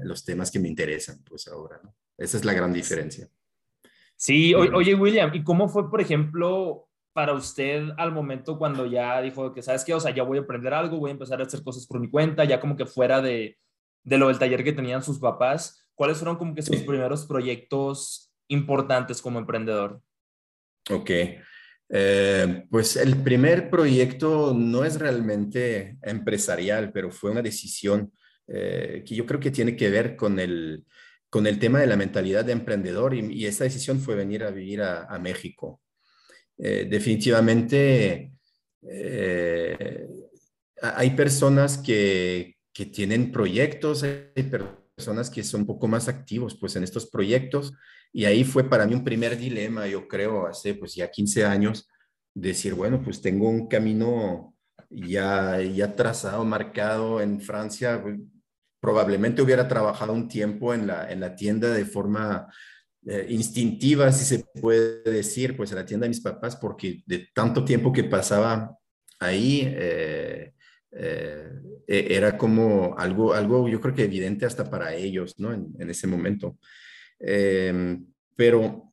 los 0.05 0.25
temas 0.25 0.51
que 0.51 0.59
me 0.59 0.69
interesan, 0.69 1.23
pues 1.25 1.49
ahora, 1.49 1.81
¿no? 1.83 1.95
Esa 2.17 2.37
es 2.37 2.45
la 2.45 2.53
gran 2.53 2.73
diferencia. 2.73 3.29
Sí, 4.15 4.55
oye 4.55 4.95
William, 4.95 5.31
¿y 5.35 5.43
cómo 5.43 5.69
fue, 5.69 5.91
por 5.91 6.01
ejemplo, 6.01 6.89
para 7.13 7.33
usted 7.33 7.89
al 7.97 8.13
momento 8.13 8.59
cuando 8.59 8.87
ya 8.87 9.21
dijo 9.23 9.53
que, 9.53 9.63
¿sabes 9.63 9.85
qué? 9.85 9.95
O 9.95 10.01
sea, 10.01 10.15
ya 10.15 10.23
voy 10.23 10.39
a 10.39 10.43
aprender 10.43 10.75
algo, 10.75 10.99
voy 10.99 11.11
a 11.11 11.13
empezar 11.15 11.41
a 11.41 11.45
hacer 11.45 11.63
cosas 11.63 11.87
por 11.87 11.99
mi 11.99 12.11
cuenta, 12.11 12.45
ya 12.45 12.61
como 12.61 12.77
que 12.77 12.87
fuera 12.87 13.21
de, 13.23 13.59
de 14.05 14.19
lo 14.19 14.29
del 14.29 14.39
taller 14.39 14.63
que 14.63 14.73
tenían 14.73 15.03
sus 15.03 15.19
papás, 15.19 15.89
¿cuáles 15.95 16.19
fueron 16.19 16.37
como 16.37 16.55
que 16.55 16.63
sus 16.63 16.77
primeros 16.83 17.27
proyectos 17.27 18.33
importantes 18.49 19.23
como 19.23 19.39
emprendedor? 19.39 20.01
Ok, 20.91 21.11
eh, 21.93 22.67
pues 22.71 22.97
el 22.97 23.17
primer 23.17 23.69
proyecto 23.69 24.55
no 24.55 24.85
es 24.85 24.99
realmente 24.99 25.99
empresarial, 26.03 26.93
pero 26.93 27.11
fue 27.11 27.33
una 27.33 27.43
decisión 27.43 28.13
eh, 28.47 29.03
que 29.05 29.15
yo 29.17 29.27
creo 29.27 29.41
que 29.41 29.51
tiene 29.51 29.75
que 29.75 29.91
ver 29.91 30.15
con 30.15 30.39
el, 30.39 30.85
con 31.29 31.49
el 31.49 31.59
tema 31.59 31.81
de 31.81 31.89
la 31.89 31.97
mentalidad 31.97 32.45
de 32.45 32.53
emprendedor 32.53 33.15
y, 33.15 33.45
esa 33.45 33.65
decisión 33.65 33.99
fue 33.99 34.15
venir 34.15 34.45
a 34.45 34.51
vivir 34.51 34.83
a, 34.83 35.19
México. 35.19 35.83
Eh, 36.59 36.87
definitivamente 36.89 38.33
hay 40.83 41.11
personas 41.11 41.79
que, 41.79 42.57
que, 42.73 42.87
tienen 42.87 43.33
proyectos, 43.33 44.05
hay 44.05 44.43
personas 44.45 44.81
que 45.33 45.45
son 45.45 45.63
un 45.63 45.67
poco 45.67 45.89
más 45.89 46.09
activos 46.09 46.57
pues 46.59 46.77
en 46.77 46.85
estos 46.85 47.07
proyectos. 47.07 47.73
Y 48.13 48.25
ahí 48.25 48.45
fue 48.45 48.69
para 48.69 48.87
mí 48.87 48.95
un 48.95 49.05
primer 49.05 49.37
dilema, 49.37 49.87
yo 49.87 50.09
creo, 50.09 50.47
hace 50.47 50.75
pues 50.75 50.95
ya 50.95 51.11
15 51.11 51.45
años, 51.45 51.89
decir, 52.35 52.75
bueno, 52.75 53.03
pues 53.03 53.21
tengo 53.21 53.49
un 53.49 53.69
camino 53.69 54.55
ya, 54.91 55.61
ya 55.61 55.95
trazado, 55.95 56.45
marcado 56.45 57.21
en 57.21 57.41
Francia, 57.41 58.01
pues, 58.03 58.19
probablemente 58.81 59.43
hubiera 59.43 59.69
trabajado 59.69 60.13
un 60.13 60.27
tiempo 60.27 60.75
en 60.75 60.87
la, 60.87 61.11
en 61.11 61.21
la 61.21 61.37
tienda 61.37 61.71
de 61.71 61.85
forma 61.85 62.49
eh, 63.07 63.27
instintiva, 63.29 64.11
si 64.13 64.25
se 64.25 64.45
puede 64.61 65.03
decir, 65.03 65.57
pues 65.57 65.71
en 65.71 65.77
la 65.77 65.87
tienda 65.87 66.05
de 66.05 66.11
mis 66.11 66.21
papás, 66.21 66.57
porque 66.57 67.03
de 67.07 67.29
tanto 67.35 67.65
tiempo 67.65 67.93
que 67.93 68.05
pasaba 68.05 68.77
ahí, 69.19 69.63
eh, 69.67 70.55
eh, 70.93 71.51
e, 71.87 72.15
era 72.17 72.37
como 72.37 72.95
algo, 72.99 73.33
algo, 73.35 73.69
yo 73.69 73.81
creo 73.81 73.95
que 73.95 74.05
evidente 74.05 74.47
hasta 74.47 74.69
para 74.69 74.95
ellos, 74.95 75.39
¿no? 75.39 75.53
En, 75.53 75.69
en 75.79 75.91
ese 75.91 76.07
momento. 76.07 76.59
Em, 77.19 78.07
pero 78.37 78.93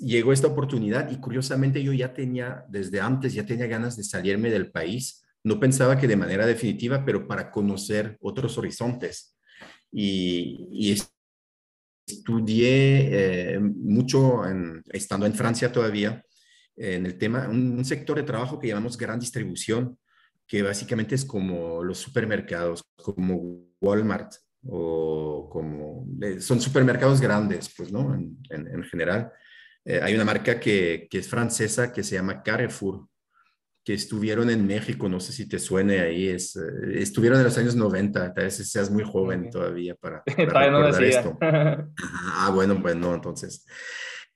llegó 0.00 0.32
esta 0.32 0.46
oportunidad 0.46 1.10
y 1.10 1.16
curiosamente 1.16 1.82
yo 1.82 1.92
ya 1.92 2.14
tenía, 2.14 2.64
desde 2.68 3.00
antes, 3.00 3.34
ya 3.34 3.44
tenía 3.44 3.66
ganas 3.66 3.96
de 3.96 4.04
salirme 4.04 4.50
del 4.50 4.70
país. 4.70 5.24
No 5.42 5.60
pensaba 5.60 5.98
que 5.98 6.08
de 6.08 6.16
manera 6.16 6.46
definitiva, 6.46 7.04
pero 7.04 7.26
para 7.26 7.50
conocer 7.50 8.16
otros 8.20 8.56
horizontes. 8.56 9.36
Y, 9.92 10.68
y 10.72 10.96
estudié 12.06 13.54
eh, 13.54 13.60
mucho 13.60 14.42
estando 14.90 15.26
en 15.26 15.34
Francia 15.34 15.72
todavía 15.72 16.22
en 16.76 17.06
el 17.06 17.18
tema, 17.18 17.48
un, 17.48 17.84
sector 17.84 18.16
de 18.16 18.24
trabajo 18.24 18.58
que 18.58 18.68
llamamos 18.68 18.98
gran 18.98 19.20
distribución, 19.20 19.96
que 20.46 20.62
básicamente 20.62 21.14
es 21.14 21.24
como 21.24 21.82
los 21.82 21.98
supermercados, 21.98 22.82
como 22.96 23.66
Walmart 23.80 24.34
o 24.66 25.48
como, 25.50 26.06
eh, 26.22 26.40
son 26.40 26.60
supermercados 26.60 27.20
grandes, 27.20 27.72
pues, 27.76 27.92
¿no? 27.92 28.14
En, 28.14 28.38
en, 28.50 28.82
general. 28.84 29.32
Eh, 29.84 30.00
hay 30.02 30.14
una 30.14 30.24
marca 30.24 30.58
que, 30.58 31.06
que, 31.10 31.18
es 31.18 31.28
francesa 31.28 31.92
que 31.92 32.02
se 32.02 32.14
llama 32.14 32.42
Carrefour, 32.42 33.06
que 33.84 33.92
estuvieron 33.92 34.48
en 34.48 34.66
México, 34.66 35.08
no 35.08 35.20
sé 35.20 35.32
si 35.32 35.46
te 35.46 35.58
suene 35.58 36.00
ahí, 36.00 36.28
es, 36.28 36.56
eh, 36.56 37.02
estuvieron 37.02 37.38
en 37.38 37.44
los 37.44 37.58
años 37.58 37.76
90, 37.76 38.32
tal 38.32 38.44
vez 38.44 38.56
seas 38.56 38.90
muy 38.90 39.04
joven 39.04 39.50
todavía 39.50 39.94
para, 39.94 40.22
para 40.52 40.70
recordar 40.70 41.04
esto. 41.04 41.38
ah, 41.42 42.50
bueno, 42.54 42.80
pues 42.80 42.96
no, 42.96 43.14
entonces. 43.14 43.66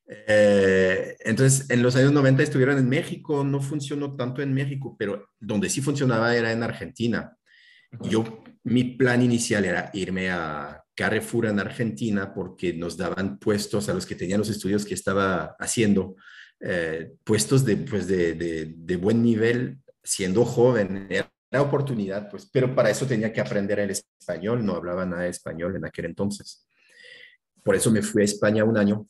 Eh, 0.09 1.17
entonces, 1.21 1.69
en 1.69 1.83
los 1.83 1.95
años 1.97 2.13
90 2.13 2.43
estuvieron 2.43 2.79
en 2.79 2.89
México, 2.89 3.45
no 3.45 3.61
funcionó 3.61 4.17
tanto 4.17 4.41
en 4.41 4.55
México, 4.55 4.97
pero 4.99 5.29
donde 5.39 5.69
sí 5.69 5.83
funcionaba 5.83 6.35
era 6.35 6.51
en 6.51 6.63
Argentina. 6.63 7.37
Yo, 8.03 8.43
mi 8.65 8.85
plan 8.85 9.23
inicial 9.23 9.65
era 9.65 9.91
irme 9.93 10.31
a 10.31 10.83
Carrefour 10.95 11.47
en 11.47 11.61
Argentina 11.61 12.35
porque 12.35 12.73
nos 12.73 12.97
daban 12.97 13.39
puestos 13.39 13.89
a 13.89 13.95
los 13.95 14.05
que 14.05 14.15
tenían 14.15 14.41
los 14.41 14.51
estudios 14.51 14.85
que 14.85 14.95
estaba 14.95 15.57
haciendo 15.59 16.17
eh, 16.61 17.13
puestos 17.23 17.65
de, 17.65 17.77
pues 17.77 18.09
de, 18.09 18.35
de, 18.77 18.97
buen 18.97 19.23
nivel 19.23 19.79
siendo 20.03 20.45
joven. 20.45 21.07
Era 21.09 21.31
la 21.51 21.63
oportunidad, 21.63 22.29
pues, 22.31 22.49
pero 22.53 22.75
para 22.75 22.91
eso 22.91 23.07
tenía 23.07 23.33
que 23.33 23.41
aprender 23.41 23.79
el 23.79 23.91
español, 23.91 24.65
no 24.65 24.75
hablaba 24.75 25.07
nada 25.07 25.23
de 25.23 25.31
español 25.31 25.77
en 25.77 25.85
aquel 25.85 26.07
entonces. 26.07 26.67
Por 27.63 27.77
eso 27.77 27.91
me 27.91 28.03
fui 28.03 28.23
a 28.23 28.25
España 28.25 28.65
un 28.65 28.77
año. 28.77 29.07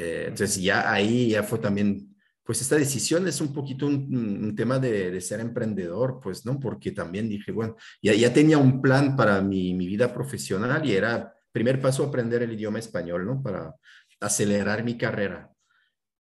Eh, 0.00 0.24
entonces 0.28 0.56
ya 0.62 0.90
ahí 0.90 1.30
ya 1.30 1.42
fue 1.42 1.58
también, 1.58 2.16
pues 2.42 2.62
esta 2.62 2.76
decisión 2.76 3.28
es 3.28 3.40
un 3.42 3.52
poquito 3.52 3.86
un, 3.86 4.54
tema 4.56 4.78
de, 4.78 5.10
de, 5.10 5.20
ser 5.20 5.40
emprendedor, 5.40 6.20
pues, 6.22 6.46
¿no? 6.46 6.58
Porque 6.58 6.92
también 6.92 7.28
dije, 7.28 7.52
bueno, 7.52 7.76
ya, 8.02 8.14
ya 8.14 8.32
tenía 8.32 8.56
un 8.56 8.80
plan 8.80 9.14
para 9.14 9.42
mi, 9.42 9.74
mi 9.74 9.86
vida 9.86 10.12
profesional 10.12 10.86
y 10.86 10.94
era, 10.94 11.34
primer 11.52 11.80
paso, 11.80 12.04
aprender 12.04 12.42
el 12.42 12.52
idioma 12.52 12.78
español, 12.78 13.26
¿no? 13.26 13.42
Para 13.42 13.74
acelerar 14.20 14.84
mi 14.84 14.96
carrera. 14.96 15.50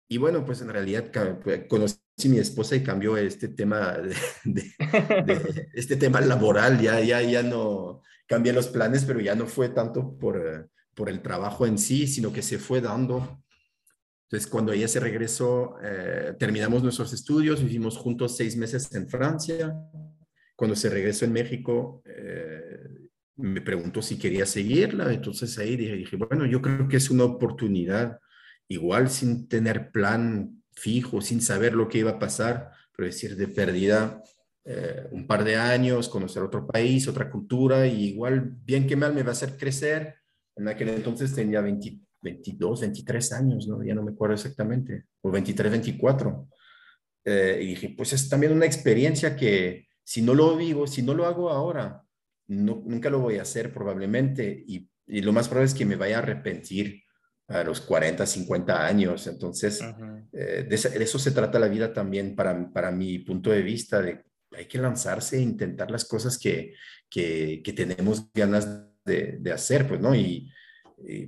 Y 0.09 0.19
bueno, 0.19 0.45
pues 0.45 0.61
en 0.61 0.71
realidad 0.71 1.11
pues, 1.43 1.67
conocí 1.69 1.97
a 2.25 2.29
mi 2.29 2.39
esposa 2.39 2.75
y 2.75 2.83
cambió 2.83 3.17
este 3.17 3.49
tema, 3.49 3.97
de, 4.45 4.73
este 5.73 5.97
tema 5.97 6.21
laboral, 6.21 6.81
ya, 6.81 7.01
ya, 7.01 7.23
ya 7.23 7.45
no 7.45 8.03
cambié 8.27 8.53
los 8.53 8.69
planes, 8.69 9.05
pero 9.05 9.21
ya 9.21 9.37
no 9.37 9.47
fue 9.47 9.69
tanto 9.69 10.19
por, 10.19 10.69
por 10.95 11.09
el 11.09 11.23
trabajo 11.23 11.65
en 11.65 11.79
sí, 11.79 12.07
sino 12.09 12.33
que 12.33 12.43
se 12.43 12.59
fue 12.59 12.81
dando. 12.81 13.43
Entonces, 14.33 14.51
cuando 14.51 14.73
ella 14.73 14.89
se 14.89 14.99
regresó, 14.99 15.77
eh, 15.85 16.35
terminamos 16.39 16.83
nuestros 16.83 17.13
estudios, 17.13 17.63
vivimos 17.63 17.99
juntos 17.99 18.35
seis 18.35 18.57
meses 18.57 18.91
en 18.95 19.07
Francia. 19.07 19.77
Cuando 20.57 20.75
se 20.75 20.89
regresó 20.89 21.27
en 21.27 21.35
México, 21.35 22.03
eh, 22.07 23.11
me 23.37 23.61
preguntó 23.61 24.01
si 24.01 24.19
quería 24.19 24.47
seguirla, 24.47 25.13
entonces 25.13 25.59
ahí 25.59 25.77
dije, 25.77 25.97
dije, 25.97 26.17
bueno, 26.17 26.47
yo 26.47 26.63
creo 26.63 26.89
que 26.89 26.97
es 26.97 27.11
una 27.11 27.25
oportunidad 27.25 28.21
igual 28.69 29.11
sin 29.11 29.49
tener 29.49 29.91
plan 29.91 30.63
fijo, 30.73 31.21
sin 31.21 31.43
saber 31.43 31.75
lo 31.75 31.87
que 31.91 31.99
iba 31.99 32.13
a 32.13 32.19
pasar, 32.19 32.71
pero 32.97 33.09
decir 33.09 33.37
de 33.37 33.49
pérdida 33.49 34.23
eh, 34.65 35.09
un 35.11 35.27
par 35.27 35.45
de 35.45 35.57
años, 35.57 36.09
conocer 36.09 36.43
otro 36.43 36.67
país, 36.67 37.07
otra 37.07 37.31
cultura, 37.31 37.87
y 37.87 38.05
igual, 38.05 38.57
bien 38.65 38.87
que 38.87 38.97
mal, 38.97 39.13
me 39.13 39.25
va 39.25 39.29
a 39.29 39.33
hacer 39.33 39.59
crecer. 39.59 40.15
En 40.57 40.69
aquel 40.69 40.89
entonces 40.89 41.35
tenía 41.35 41.61
22, 42.23 42.81
23 42.81 43.33
años, 43.33 43.69
¿no? 43.69 43.83
ya 43.83 43.95
no 43.95 44.03
me 44.03 44.13
acuerdo 44.13 44.35
exactamente, 44.35 45.05
o 45.21 45.31
23, 45.31 45.71
24. 45.73 46.49
Eh, 47.25 47.59
y 47.63 47.67
dije, 47.69 47.95
pues 47.97 48.13
es 48.13 48.29
también 48.29 48.53
una 48.53 48.67
experiencia 48.67 49.37
que 49.37 49.89
si 50.05 50.23
no 50.23 50.35
lo 50.35 50.57
vivo, 50.57 50.87
si 50.87 51.03
no 51.03 51.15
lo 51.15 51.27
hago 51.27 51.51
ahora, 51.51 52.03
no, 52.49 52.83
nunca 52.87 53.11
lo 53.11 53.21
voy 53.21 53.39
a 53.39 53.43
hacer 53.43 53.73
probablemente, 53.73 54.65
y, 54.67 54.89
y 55.07 55.21
lo 55.21 55.33
más 55.33 55.49
probable 55.49 55.67
es 55.67 55.75
que 55.75 55.85
me 55.85 55.97
vaya 55.97 56.17
a 56.17 56.23
arrepentir 56.23 57.03
a 57.49 57.65
los 57.65 57.81
40, 57.81 58.25
50 58.27 58.87
años. 58.87 59.27
Entonces, 59.27 59.81
eh, 60.33 60.67
de, 60.69 60.75
eso 60.75 61.19
se 61.19 61.31
trata 61.33 61.59
la 61.59 61.69
vida 61.69 61.93
también 61.93 62.35
para, 62.35 62.73
para 62.73 62.91
mi 62.91 63.19
punto 63.19 63.51
de 63.51 63.63
vista, 63.63 64.01
de 64.01 64.25
hay 64.57 64.67
que 64.67 64.79
lanzarse 64.79 65.39
e 65.39 65.41
intentar 65.41 65.91
las 65.91 66.05
cosas 66.05 66.39
que, 66.39 66.75
que, 67.09 67.63
que 67.65 67.73
tenemos 67.73 68.31
ganas 68.33 68.69
de, 69.05 69.39
de, 69.41 69.53
hacer, 69.53 69.89
pues, 69.89 70.01
¿no? 70.01 70.15
Y, 70.15 70.51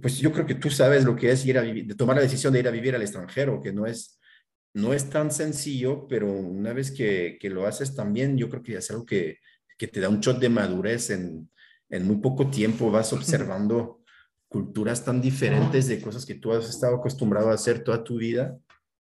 pues 0.00 0.18
yo 0.18 0.32
creo 0.32 0.46
que 0.46 0.54
tú 0.54 0.70
sabes 0.70 1.04
lo 1.04 1.16
que 1.16 1.30
es 1.30 1.44
ir 1.46 1.58
a 1.58 1.62
vivir, 1.62 1.96
tomar 1.96 2.16
la 2.16 2.22
decisión 2.22 2.52
de 2.52 2.60
ir 2.60 2.68
a 2.68 2.72
vivir 2.72 2.94
al 2.94 3.02
extranjero, 3.02 3.60
que 3.60 3.72
no 3.72 3.86
es, 3.86 4.20
no 4.74 4.92
es 4.92 5.10
tan 5.10 5.30
sencillo, 5.30 6.06
pero 6.08 6.30
una 6.30 6.72
vez 6.72 6.90
que, 6.90 7.38
que 7.40 7.50
lo 7.50 7.66
haces 7.66 7.94
también, 7.94 8.36
yo 8.36 8.48
creo 8.48 8.62
que 8.62 8.76
es 8.76 8.90
algo 8.90 9.04
que, 9.04 9.38
que 9.78 9.88
te 9.88 10.00
da 10.00 10.08
un 10.08 10.20
shot 10.20 10.38
de 10.38 10.48
madurez 10.48 11.10
en, 11.10 11.50
en 11.88 12.06
muy 12.06 12.16
poco 12.16 12.50
tiempo, 12.50 12.90
vas 12.90 13.12
observando 13.12 14.02
culturas 14.48 15.04
tan 15.04 15.20
diferentes 15.20 15.88
de 15.88 16.00
cosas 16.00 16.24
que 16.24 16.36
tú 16.36 16.52
has 16.52 16.68
estado 16.68 16.96
acostumbrado 16.96 17.50
a 17.50 17.54
hacer 17.54 17.82
toda 17.82 18.04
tu 18.04 18.18
vida 18.18 18.56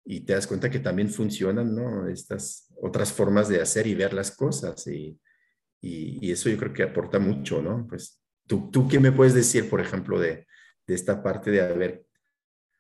y 0.05 0.21
te 0.21 0.33
das 0.33 0.47
cuenta 0.47 0.71
que 0.71 0.79
también 0.79 1.09
funcionan, 1.09 1.75
¿no? 1.75 2.09
Estas 2.09 2.73
otras 2.81 3.13
formas 3.13 3.49
de 3.49 3.61
hacer 3.61 3.87
y 3.87 3.95
ver 3.95 4.13
las 4.13 4.31
cosas 4.31 4.87
y, 4.87 5.19
y, 5.81 6.31
eso 6.31 6.49
yo 6.49 6.57
creo 6.57 6.73
que 6.73 6.83
aporta 6.83 7.19
mucho, 7.19 7.61
¿no? 7.63 7.87
Pues 7.89 8.21
tú, 8.47 8.71
tú 8.71 8.89
qué 8.89 9.01
me 9.01 9.13
puedes 9.13 9.35
decir, 9.35 9.69
por 9.69 9.81
ejemplo, 9.81 10.19
de, 10.19 10.46
de 10.87 10.95
esta 10.95 11.23
parte 11.23 11.51
de 11.51 11.61
haber 11.61 12.07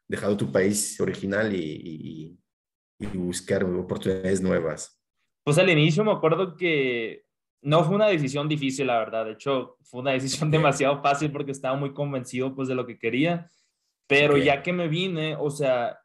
dejado 0.08 0.36
tu 0.36 0.52
país 0.52 1.00
original 1.00 1.54
y, 1.54 2.38
y 2.98 3.06
buscar 3.06 3.64
oportunidades 3.64 4.40
nuevas? 4.40 5.00
Pues 5.44 5.58
al 5.58 5.70
inicio 5.70 6.04
me 6.04 6.12
acuerdo 6.12 6.56
que 6.56 7.24
no 7.62 7.84
fue 7.84 7.96
una 7.96 8.06
decisión 8.06 8.48
difícil, 8.48 8.86
la 8.86 8.98
verdad. 8.98 9.24
De 9.24 9.32
hecho, 9.32 9.76
fue 9.82 10.00
una 10.00 10.12
decisión 10.12 10.50
demasiado 10.50 11.02
fácil 11.02 11.32
porque 11.32 11.52
estaba 11.52 11.76
muy 11.76 11.92
convencido 11.92 12.54
pues 12.54 12.68
de 12.68 12.74
lo 12.74 12.86
que 12.86 12.98
quería. 12.98 13.50
Pero 14.06 14.36
ya 14.36 14.62
que 14.62 14.72
me 14.72 14.86
vine, 14.88 15.34
o 15.36 15.50
sea, 15.50 15.98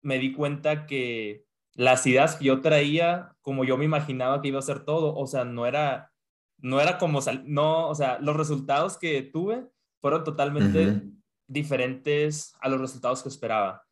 me 0.00 0.18
di 0.18 0.32
cuenta 0.32 0.86
que 0.86 1.44
las 1.74 2.06
ideas 2.06 2.36
que 2.36 2.44
yo 2.44 2.60
traía, 2.60 3.34
como 3.40 3.64
yo 3.64 3.76
me 3.76 3.84
imaginaba 3.84 4.40
que 4.40 4.48
iba 4.48 4.60
a 4.60 4.62
ser 4.62 4.84
todo, 4.84 5.14
o 5.14 5.26
sea, 5.26 5.44
no 5.44 5.66
era, 5.66 6.12
no 6.58 6.80
era 6.80 6.98
como, 6.98 7.20
no, 7.46 7.88
o 7.88 7.94
sea, 7.96 8.18
los 8.20 8.36
resultados 8.36 8.96
que 8.96 9.22
tuve 9.22 9.66
fueron 10.00 10.22
totalmente 10.22 11.02
diferentes 11.48 12.54
a 12.60 12.68
los 12.68 12.80
resultados 12.80 13.22
que 13.22 13.28
esperaba. 13.28 13.84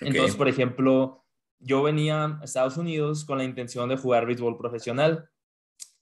Entonces, 0.00 0.36
por 0.36 0.48
ejemplo, 0.48 1.24
yo 1.58 1.82
venía 1.82 2.24
a 2.24 2.44
Estados 2.44 2.76
Unidos 2.76 3.24
con 3.24 3.38
la 3.38 3.44
intención 3.44 3.88
de 3.88 3.96
jugar 3.96 4.26
béisbol 4.26 4.56
profesional 4.56 5.28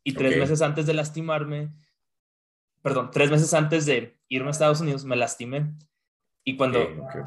y 0.05 0.15
tres 0.15 0.37
meses 0.37 0.63
antes 0.63 0.87
de 0.87 0.95
lastimarme, 0.95 1.73
perdón, 2.83 3.11
tres 3.13 3.31
meses 3.31 3.53
antes 3.55 3.87
de 3.87 4.19
irme 4.29 4.49
a 4.49 4.51
Estados 4.51 4.81
Unidos, 4.81 5.05
me 5.05 5.17
lastimé. 5.17 5.73
Y 6.45 6.57
cuando 6.57 6.81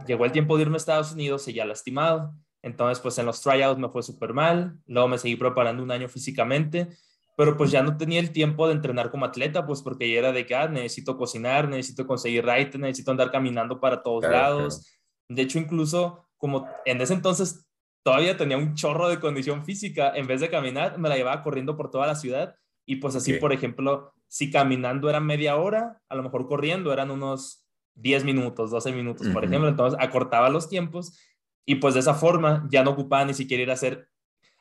llegó 0.05 0.25
el 0.25 0.31
tiempo 0.31 0.57
de 0.57 0.63
irme 0.63 0.75
a 0.75 0.77
Estados 0.77 1.13
Unidos, 1.13 1.43
seguía 1.43 1.65
lastimado. 1.65 2.33
Entonces, 2.61 2.99
pues 3.01 3.17
en 3.17 3.25
los 3.25 3.41
tryouts 3.41 3.79
me 3.79 3.89
fue 3.89 4.03
súper 4.03 4.33
mal. 4.33 4.77
Luego 4.87 5.07
me 5.07 5.17
seguí 5.17 5.35
preparando 5.35 5.83
un 5.83 5.91
año 5.91 6.09
físicamente, 6.09 6.89
pero 7.35 7.57
pues 7.57 7.71
ya 7.71 7.83
no 7.83 7.97
tenía 7.97 8.19
el 8.19 8.31
tiempo 8.31 8.67
de 8.67 8.73
entrenar 8.73 9.11
como 9.11 9.25
atleta, 9.25 9.65
pues 9.65 9.81
porque 9.81 10.09
ya 10.09 10.19
era 10.19 10.31
de 10.31 10.45
que 10.45 10.55
ah, 10.55 10.67
necesito 10.67 11.17
cocinar, 11.17 11.67
necesito 11.67 12.07
conseguir 12.07 12.45
right, 12.45 12.73
necesito 12.75 13.11
andar 13.11 13.31
caminando 13.31 13.79
para 13.79 14.01
todos 14.01 14.23
lados. 14.23 14.89
De 15.27 15.41
hecho, 15.41 15.59
incluso 15.59 16.27
como 16.37 16.67
en 16.85 17.01
ese 17.01 17.13
entonces 17.13 17.65
todavía 18.03 18.37
tenía 18.37 18.57
un 18.57 18.75
chorro 18.75 19.09
de 19.09 19.19
condición 19.19 19.65
física, 19.65 20.13
en 20.15 20.27
vez 20.27 20.39
de 20.39 20.49
caminar, 20.49 20.97
me 20.97 21.09
la 21.09 21.17
llevaba 21.17 21.43
corriendo 21.43 21.75
por 21.75 21.89
toda 21.89 22.07
la 22.07 22.15
ciudad 22.15 22.55
y 22.85 22.97
pues 22.97 23.15
así, 23.15 23.33
por 23.33 23.51
ejemplo, 23.51 24.13
si 24.27 24.51
caminando 24.51 25.09
era 25.09 25.19
media 25.19 25.57
hora, 25.57 26.01
a 26.07 26.15
lo 26.15 26.23
mejor 26.23 26.47
corriendo 26.47 26.93
eran 26.93 27.09
unos 27.09 27.65
10 27.95 28.23
minutos, 28.23 28.69
12 28.69 28.91
minutos, 28.91 29.27
por 29.29 29.43
ejemplo. 29.43 29.67
Entonces 29.67 29.99
acortaba 29.99 30.49
los 30.49 30.69
tiempos 30.69 31.17
y 31.65 31.75
pues 31.75 31.95
de 31.95 32.01
esa 32.01 32.13
forma 32.13 32.67
ya 32.69 32.83
no 32.83 32.91
ocupaba 32.91 33.25
ni 33.25 33.33
siquiera 33.33 33.63
ir 33.63 33.71
a 33.71 33.73
hacer 33.73 34.07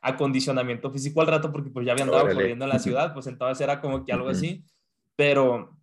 acondicionamiento 0.05 0.91
físico 0.91 1.21
al 1.21 1.27
rato 1.27 1.51
porque 1.51 1.71
pues 1.71 1.87
ya 1.87 1.93
había 1.93 2.05
andado 2.05 2.29
corriendo 2.29 2.65
en 2.65 2.71
la 2.71 2.79
ciudad, 2.79 3.15
pues 3.15 3.27
entonces 3.27 3.61
era 3.61 3.81
como 3.81 4.05
que 4.05 4.13
algo 4.13 4.29
así. 4.29 4.65
Pero, 5.17 5.77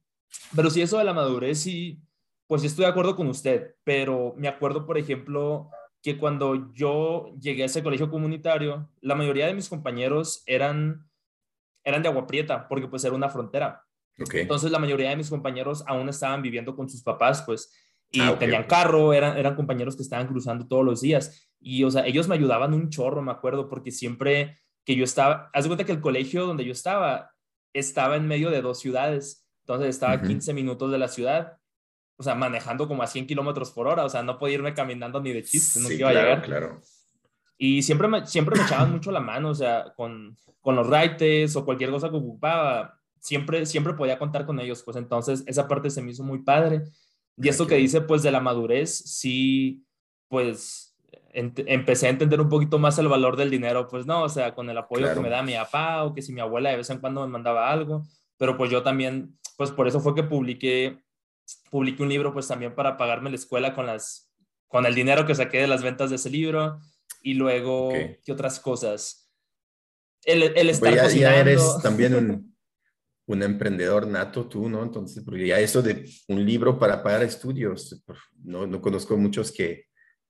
pero 0.55 0.69
sí, 0.69 0.81
eso 0.81 0.97
de 0.97 1.03
la 1.03 1.13
madurez, 1.13 1.59
sí, 1.59 1.99
pues 2.47 2.63
estoy 2.63 2.85
de 2.85 2.91
acuerdo 2.91 3.15
con 3.15 3.27
usted, 3.27 3.75
pero 3.83 4.35
me 4.37 4.47
acuerdo, 4.47 4.85
por 4.85 4.97
ejemplo, 4.97 5.69
que 6.03 6.17
cuando 6.17 6.71
yo 6.73 7.33
llegué 7.39 7.63
a 7.63 7.65
ese 7.65 7.81
colegio 7.81 8.11
comunitario, 8.11 8.89
la 9.01 9.15
mayoría 9.15 9.47
de 9.47 9.53
mis 9.53 9.69
compañeros 9.69 10.43
eran, 10.45 11.09
eran 11.83 12.03
de 12.03 12.09
Agua 12.09 12.27
Prieta, 12.27 12.67
porque 12.67 12.87
pues 12.87 13.03
era 13.03 13.15
una 13.15 13.29
frontera. 13.29 13.83
Entonces 14.17 14.69
la 14.69 14.79
mayoría 14.79 15.09
de 15.09 15.15
mis 15.15 15.29
compañeros 15.29 15.83
aún 15.87 16.09
estaban 16.09 16.43
viviendo 16.43 16.75
con 16.75 16.87
sus 16.87 17.01
papás, 17.01 17.41
pues, 17.43 17.73
y 18.11 18.21
ah, 18.21 18.37
tenían 18.37 18.65
carro, 18.65 19.13
eran, 19.13 19.37
eran 19.37 19.55
compañeros 19.55 19.95
que 19.95 20.03
estaban 20.03 20.27
cruzando 20.27 20.67
todos 20.67 20.83
los 20.83 21.01
días. 21.01 21.49
Y, 21.59 21.83
o 21.83 21.91
sea, 21.91 22.05
ellos 22.05 22.27
me 22.27 22.35
ayudaban 22.35 22.73
un 22.73 22.89
chorro, 22.89 23.21
me 23.21 23.31
acuerdo, 23.31 23.69
porque 23.69 23.91
siempre 23.91 24.57
que 24.83 24.95
yo 24.95 25.03
estaba, 25.03 25.49
haz 25.53 25.63
de 25.63 25.69
cuenta 25.69 25.85
que 25.85 25.91
el 25.91 26.01
colegio 26.01 26.45
donde 26.45 26.65
yo 26.65 26.71
estaba 26.71 27.31
estaba 27.73 28.17
en 28.17 28.27
medio 28.27 28.49
de 28.49 28.61
dos 28.61 28.79
ciudades, 28.79 29.47
entonces 29.61 29.89
estaba 29.89 30.13
a 30.13 30.21
15 30.21 30.53
minutos 30.53 30.91
de 30.91 30.97
la 30.97 31.07
ciudad 31.07 31.61
o 32.21 32.23
sea, 32.23 32.35
manejando 32.35 32.87
como 32.87 33.01
a 33.01 33.07
100 33.07 33.25
kilómetros 33.25 33.71
por 33.71 33.87
hora, 33.87 34.05
o 34.05 34.09
sea, 34.09 34.21
no 34.21 34.37
podía 34.37 34.53
irme 34.53 34.75
caminando 34.75 35.19
ni 35.19 35.33
de 35.33 35.41
chiste, 35.41 35.79
no 35.79 35.89
iba 35.89 36.09
a 36.09 36.13
llegar. 36.13 36.41
Claro. 36.43 36.79
Y 37.57 37.81
siempre 37.81 38.07
me, 38.07 38.27
siempre 38.27 38.55
me 38.55 38.63
echaban 38.63 38.91
mucho 38.91 39.11
la 39.11 39.19
mano, 39.19 39.49
o 39.49 39.55
sea, 39.55 39.91
con, 39.95 40.37
con 40.59 40.75
los 40.75 40.85
rides 40.85 41.55
o 41.55 41.65
cualquier 41.65 41.89
cosa 41.89 42.11
que 42.11 42.17
ocupaba, 42.17 42.93
siempre, 43.19 43.65
siempre 43.65 43.95
podía 43.95 44.19
contar 44.19 44.45
con 44.45 44.59
ellos, 44.59 44.83
pues 44.83 44.97
entonces 44.97 45.43
esa 45.47 45.67
parte 45.67 45.89
se 45.89 46.03
me 46.03 46.11
hizo 46.11 46.23
muy 46.23 46.43
padre. 46.43 46.83
Y 47.37 47.49
esto 47.49 47.67
que 47.67 47.75
dice, 47.75 48.01
pues, 48.01 48.23
de 48.23 48.31
la 48.31 48.39
madurez, 48.39 48.95
sí, 48.95 49.85
pues, 50.27 50.95
empecé 51.33 52.07
a 52.07 52.09
entender 52.09 52.41
un 52.41 52.49
poquito 52.49 52.77
más 52.77 52.97
el 52.99 53.07
valor 53.07 53.37
del 53.37 53.49
dinero, 53.49 53.87
pues 53.87 54.05
no, 54.05 54.23
o 54.23 54.29
sea, 54.29 54.53
con 54.53 54.69
el 54.69 54.77
apoyo 54.77 55.13
que 55.13 55.19
me 55.21 55.29
da 55.29 55.41
mi 55.41 55.53
papá 55.53 56.03
o 56.03 56.13
que 56.13 56.21
si 56.21 56.33
mi 56.33 56.41
abuela 56.41 56.71
de 56.71 56.77
vez 56.77 56.89
en 56.89 56.99
cuando 56.99 57.21
me 57.21 57.27
mandaba 57.27 57.71
algo, 57.71 58.03
pero 58.37 58.57
pues 58.57 58.69
yo 58.69 58.83
también, 58.83 59.37
pues 59.55 59.71
por 59.71 59.87
eso 59.87 60.01
fue 60.01 60.13
que 60.13 60.23
publiqué 60.23 61.01
publiqué 61.69 62.03
un 62.03 62.09
libro 62.09 62.33
pues 62.33 62.47
también 62.47 62.75
para 62.75 62.97
pagarme 62.97 63.29
la 63.29 63.35
escuela 63.35 63.73
con, 63.73 63.85
las, 63.85 64.31
con 64.67 64.85
el 64.85 64.95
dinero 64.95 65.25
que 65.25 65.35
saqué 65.35 65.59
de 65.59 65.67
las 65.67 65.83
ventas 65.83 66.09
de 66.09 66.17
ese 66.17 66.29
libro 66.29 66.79
y 67.21 67.33
luego, 67.35 67.89
¿qué 68.23 68.31
otras 68.31 68.59
cosas? 68.59 69.29
El, 70.23 70.43
el 70.43 70.69
estar 70.69 70.97
pues 70.97 71.15
ya, 71.15 71.35
eres 71.35 71.77
también 71.81 72.15
un, 72.15 72.50
un, 73.31 73.43
emprendedor 73.43 74.07
nato 74.07 74.47
tú, 74.47 74.69
¿no? 74.69 74.83
Entonces, 74.83 75.23
porque 75.23 75.47
ya 75.47 75.59
eso 75.59 75.81
de 75.81 76.09
un 76.27 76.45
libro 76.45 76.77
para 76.77 77.01
pagar 77.01 77.23
estudios, 77.23 78.03
no, 78.43 78.67
no 78.67 78.81
conozco 78.81 79.17
muchos 79.17 79.51
que, 79.51 79.85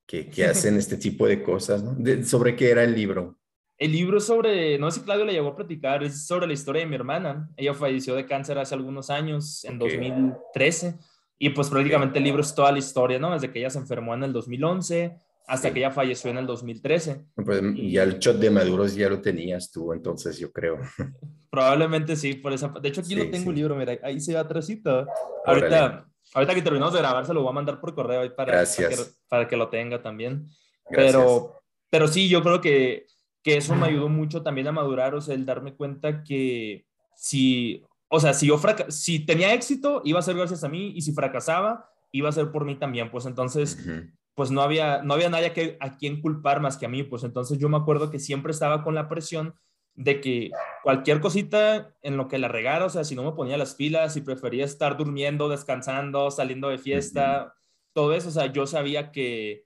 que, 0.05 0.29
que 0.29 0.45
hacen 0.45 0.77
este 0.77 0.97
tipo 0.97 1.27
de 1.27 1.43
cosas, 1.43 1.83
¿no? 1.83 2.23
¿Sobre 2.23 2.55
qué 2.55 2.71
era 2.71 2.83
el 2.83 2.95
libro? 2.95 3.37
El 3.77 3.93
libro 3.93 4.19
sobre, 4.19 4.77
no 4.77 4.91
sé 4.91 4.99
si 4.99 5.05
Claudio 5.05 5.25
le 5.25 5.33
llegó 5.33 5.49
a 5.49 5.55
platicar, 5.55 6.03
es 6.03 6.27
sobre 6.27 6.45
la 6.45 6.53
historia 6.53 6.83
de 6.83 6.87
mi 6.87 6.93
hermana. 6.93 7.49
Ella 7.57 7.73
falleció 7.73 8.13
de 8.13 8.27
cáncer 8.27 8.59
hace 8.59 8.75
algunos 8.75 9.09
años, 9.09 9.65
en 9.65 9.79
2013. 9.79 10.99
Y 11.39 11.49
pues 11.49 11.67
prácticamente 11.67 12.19
el 12.19 12.23
libro 12.23 12.41
es 12.41 12.53
toda 12.53 12.71
la 12.71 12.77
historia, 12.77 13.17
¿no? 13.17 13.31
Desde 13.31 13.51
que 13.51 13.57
ella 13.57 13.71
se 13.71 13.79
enfermó 13.79 14.13
en 14.13 14.21
el 14.21 14.33
2011 14.33 15.17
hasta 15.47 15.73
que 15.73 15.79
ella 15.79 15.89
falleció 15.89 16.29
en 16.29 16.37
el 16.37 16.45
2013. 16.45 17.25
Pues 17.43 17.61
ya 17.75 18.03
el 18.03 18.19
shot 18.19 18.37
de 18.37 18.51
maduros 18.51 18.95
ya 18.95 19.09
lo 19.09 19.19
tenías 19.19 19.71
tú, 19.71 19.93
entonces 19.93 20.37
yo 20.37 20.51
creo. 20.51 20.77
Probablemente 21.51 22.15
sí, 22.15 22.35
por 22.35 22.53
esa. 22.53 22.69
De 22.69 22.87
hecho, 22.87 23.01
aquí 23.01 23.13
lo 23.13 23.29
tengo 23.29 23.49
el 23.49 23.57
libro, 23.57 23.75
mira, 23.75 23.99
ahí 24.03 24.21
se 24.21 24.33
va 24.33 24.39
atrásito. 24.39 25.05
Ahorita, 25.45 26.07
ahorita 26.33 26.55
que 26.55 26.61
terminamos 26.61 26.93
de 26.93 27.01
grabar, 27.01 27.25
se 27.25 27.33
lo 27.33 27.41
voy 27.41 27.49
a 27.49 27.53
mandar 27.53 27.81
por 27.81 27.93
correo 27.93 28.21
ahí 28.21 28.29
para, 28.29 28.53
para, 28.53 28.65
que, 28.65 28.97
para 29.27 29.47
que, 29.49 29.57
lo 29.57 29.67
tenga 29.67 30.01
también. 30.01 30.47
Pero, 30.89 31.61
pero 31.89 32.07
sí, 32.07 32.29
yo 32.29 32.41
creo 32.41 32.61
que, 32.61 33.05
que 33.43 33.57
eso 33.57 33.75
me 33.75 33.87
ayudó 33.87 34.07
mucho 34.07 34.43
también 34.43 34.69
a 34.69 34.71
madurar, 34.71 35.13
o 35.13 35.19
sea, 35.19 35.35
el 35.35 35.45
darme 35.45 35.75
cuenta 35.75 36.23
que 36.23 36.85
si, 37.17 37.83
o 38.07 38.21
sea, 38.21 38.33
si 38.33 38.47
yo 38.47 38.57
si 38.87 39.25
tenía 39.25 39.53
éxito, 39.53 40.01
iba 40.05 40.19
a 40.19 40.23
ser 40.23 40.37
gracias 40.37 40.63
a 40.63 40.69
mí, 40.69 40.93
y 40.95 41.01
si 41.01 41.11
fracasaba, 41.11 41.89
iba 42.13 42.29
a 42.29 42.33
ser 42.33 42.49
por 42.53 42.63
mí 42.63 42.75
también, 42.75 43.11
pues 43.11 43.25
entonces, 43.25 43.77
pues 44.35 44.51
no 44.51 44.61
había, 44.61 45.01
no 45.03 45.15
había 45.15 45.29
nadie 45.29 45.51
que, 45.51 45.75
a 45.81 45.97
quien 45.97 46.21
culpar 46.21 46.61
más 46.61 46.77
que 46.77 46.85
a 46.85 46.89
mí, 46.89 47.03
pues 47.03 47.25
entonces 47.25 47.57
yo 47.57 47.67
me 47.67 47.77
acuerdo 47.77 48.09
que 48.09 48.19
siempre 48.19 48.51
estaba 48.51 48.83
con 48.83 48.95
la 48.95 49.09
presión 49.09 49.53
de 49.95 50.21
que 50.21 50.51
cualquier 50.83 51.19
cosita 51.19 51.93
en 52.01 52.17
lo 52.17 52.27
que 52.27 52.39
la 52.39 52.47
regara, 52.47 52.85
o 52.85 52.89
sea, 52.89 53.03
si 53.03 53.15
no 53.15 53.23
me 53.23 53.33
ponía 53.33 53.57
las 53.57 53.75
pilas, 53.75 54.13
si 54.13 54.21
prefería 54.21 54.65
estar 54.65 54.97
durmiendo, 54.97 55.49
descansando, 55.49 56.31
saliendo 56.31 56.69
de 56.69 56.77
fiesta, 56.77 57.53
todo 57.93 58.13
eso, 58.13 58.29
o 58.29 58.31
sea, 58.31 58.47
yo 58.47 58.65
sabía 58.65 59.11
que, 59.11 59.65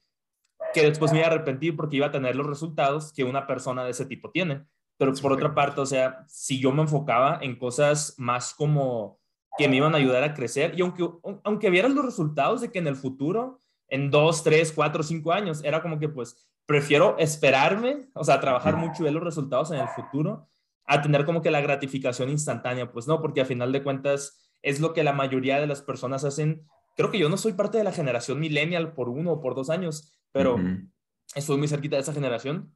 que 0.73 0.81
después 0.81 1.11
me 1.11 1.19
iba 1.19 1.27
a 1.27 1.31
arrepentir 1.31 1.75
porque 1.75 1.97
iba 1.97 2.07
a 2.07 2.11
tener 2.11 2.35
los 2.35 2.47
resultados 2.47 3.13
que 3.13 3.23
una 3.23 3.47
persona 3.47 3.83
de 3.83 3.91
ese 3.91 4.05
tipo 4.05 4.31
tiene. 4.31 4.65
Pero 4.97 5.13
por 5.15 5.33
otra 5.33 5.53
parte, 5.53 5.81
o 5.81 5.85
sea, 5.85 6.23
si 6.27 6.59
yo 6.59 6.71
me 6.71 6.81
enfocaba 6.81 7.39
en 7.41 7.57
cosas 7.57 8.15
más 8.17 8.53
como 8.53 9.19
que 9.57 9.67
me 9.67 9.77
iban 9.77 9.93
a 9.93 9.97
ayudar 9.97 10.23
a 10.23 10.33
crecer, 10.33 10.73
y 10.77 10.81
aunque, 10.81 11.07
aunque 11.43 11.69
vieran 11.69 11.95
los 11.95 12.05
resultados 12.05 12.61
de 12.61 12.71
que 12.71 12.79
en 12.79 12.87
el 12.87 12.95
futuro, 12.95 13.61
en 13.87 14.09
dos, 14.09 14.43
tres, 14.43 14.71
cuatro, 14.71 15.03
cinco 15.03 15.31
años, 15.31 15.63
era 15.63 15.81
como 15.81 15.99
que 15.99 16.09
pues 16.09 16.47
prefiero 16.65 17.15
esperarme, 17.19 18.09
o 18.13 18.23
sea, 18.23 18.39
trabajar 18.39 18.75
mucho 18.77 19.01
y 19.01 19.05
ver 19.05 19.13
los 19.13 19.23
resultados 19.23 19.71
en 19.71 19.79
el 19.79 19.87
futuro, 19.89 20.49
a 20.85 21.01
tener 21.01 21.25
como 21.25 21.41
que 21.41 21.51
la 21.51 21.61
gratificación 21.61 22.29
instantánea, 22.29 22.91
pues 22.91 23.07
no, 23.07 23.21
porque 23.21 23.41
a 23.41 23.45
final 23.45 23.71
de 23.71 23.83
cuentas 23.83 24.51
es 24.61 24.79
lo 24.79 24.93
que 24.93 25.03
la 25.03 25.13
mayoría 25.13 25.59
de 25.59 25.67
las 25.67 25.81
personas 25.81 26.23
hacen. 26.23 26.67
Creo 26.95 27.11
que 27.11 27.19
yo 27.19 27.29
no 27.29 27.37
soy 27.37 27.53
parte 27.53 27.77
de 27.77 27.83
la 27.83 27.91
generación 27.91 28.39
millennial 28.39 28.93
por 28.93 29.09
uno 29.09 29.33
o 29.33 29.41
por 29.41 29.55
dos 29.55 29.69
años, 29.69 30.11
pero 30.31 30.57
estoy 31.35 31.57
muy 31.57 31.67
cerquita 31.67 31.95
de 31.95 32.01
esa 32.01 32.13
generación. 32.13 32.75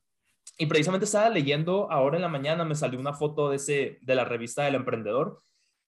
Y 0.57 0.65
precisamente 0.65 1.05
estaba 1.05 1.29
leyendo 1.29 1.91
ahora 1.91 2.17
en 2.17 2.21
la 2.21 2.29
mañana, 2.29 2.65
me 2.65 2.75
salió 2.75 2.99
una 2.99 3.13
foto 3.13 3.49
de, 3.49 3.55
ese, 3.57 3.99
de 4.01 4.15
la 4.15 4.25
revista 4.25 4.63
del 4.63 4.75
emprendedor 4.75 5.41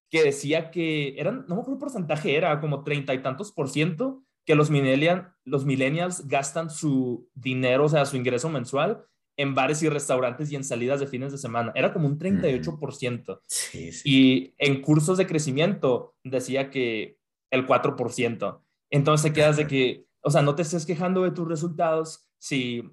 que 0.09 0.23
decía 0.23 0.71
que 0.71 1.19
eran, 1.19 1.45
no 1.47 1.55
me 1.55 1.61
acuerdo 1.61 1.79
porcentaje 1.79 2.35
era, 2.35 2.59
como 2.59 2.83
treinta 2.83 3.13
y 3.13 3.21
tantos 3.21 3.51
por 3.51 3.69
ciento 3.69 4.23
que 4.45 4.56
los, 4.56 4.69
millennial, 4.69 5.34
los 5.45 5.65
millennials 5.65 6.27
gastan 6.27 6.69
su 6.69 7.30
dinero, 7.34 7.86
o 7.86 7.89
sea, 7.89 8.06
su 8.06 8.17
ingreso 8.17 8.49
mensual 8.49 9.06
en 9.38 9.56
bares 9.56 9.82
y 9.82 9.89
restaurantes 9.89 10.51
y 10.51 10.56
en 10.56 10.63
salidas 10.63 10.99
de 10.99 11.08
fines 11.08 11.32
de 11.32 11.38
semana. 11.38 11.71
Era 11.75 11.93
como 11.93 12.08
un 12.08 12.19
38%. 12.19 13.41
Sí, 13.47 13.89
Y 14.04 14.54
en 14.58 14.82
cursos 14.82 15.17
de 15.17 15.25
crecimiento 15.25 16.15
decía 16.23 16.69
que 16.69 17.17
el 17.49 17.65
4%. 17.65 18.62
Entonces 18.89 19.32
te 19.32 19.34
quedas 19.34 19.58
de 19.58 19.67
que, 19.67 20.06
o 20.21 20.30
sea, 20.30 20.41
no 20.41 20.56
te 20.56 20.62
estés 20.62 20.86
quejando 20.86 21.23
de 21.23 21.32
tus 21.32 21.47
resultados 21.47 22.30
si 22.38 22.84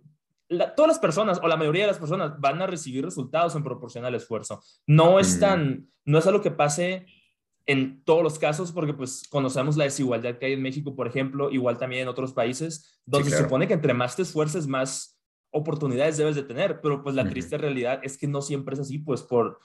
todas 0.48 0.88
las 0.88 0.98
personas 0.98 1.40
o 1.42 1.48
la 1.48 1.56
mayoría 1.56 1.82
de 1.82 1.88
las 1.88 1.98
personas 1.98 2.38
van 2.40 2.62
a 2.62 2.66
recibir 2.66 3.04
resultados 3.04 3.54
en 3.54 3.64
proporción 3.64 4.04
al 4.04 4.14
esfuerzo. 4.14 4.62
No 4.86 5.20
es 5.20 5.38
tan, 5.38 5.90
no 6.04 6.18
es 6.18 6.26
algo 6.26 6.40
que 6.40 6.50
pase 6.50 7.06
en 7.68 8.02
todos 8.02 8.22
los 8.22 8.38
casos 8.38 8.72
porque 8.72 8.94
pues 8.94 9.28
conocemos 9.28 9.76
la 9.76 9.84
desigualdad 9.84 10.38
que 10.38 10.46
hay 10.46 10.54
en 10.54 10.62
México, 10.62 10.96
por 10.96 11.06
ejemplo, 11.06 11.50
igual 11.50 11.76
también 11.76 12.02
en 12.02 12.08
otros 12.08 12.32
países, 12.32 12.98
donde 13.04 13.28
se 13.28 13.42
supone 13.42 13.68
que 13.68 13.74
entre 13.74 13.92
más 13.92 14.16
te 14.16 14.22
esfuerces, 14.22 14.66
más 14.66 15.20
oportunidades 15.50 16.16
debes 16.16 16.34
de 16.34 16.42
tener, 16.44 16.80
pero 16.80 17.02
pues 17.02 17.14
la 17.14 17.28
triste 17.28 17.58
realidad 17.58 18.00
es 18.02 18.16
que 18.16 18.26
no 18.26 18.40
siempre 18.40 18.72
es 18.72 18.80
así, 18.80 18.98
pues 18.98 19.22
por, 19.22 19.60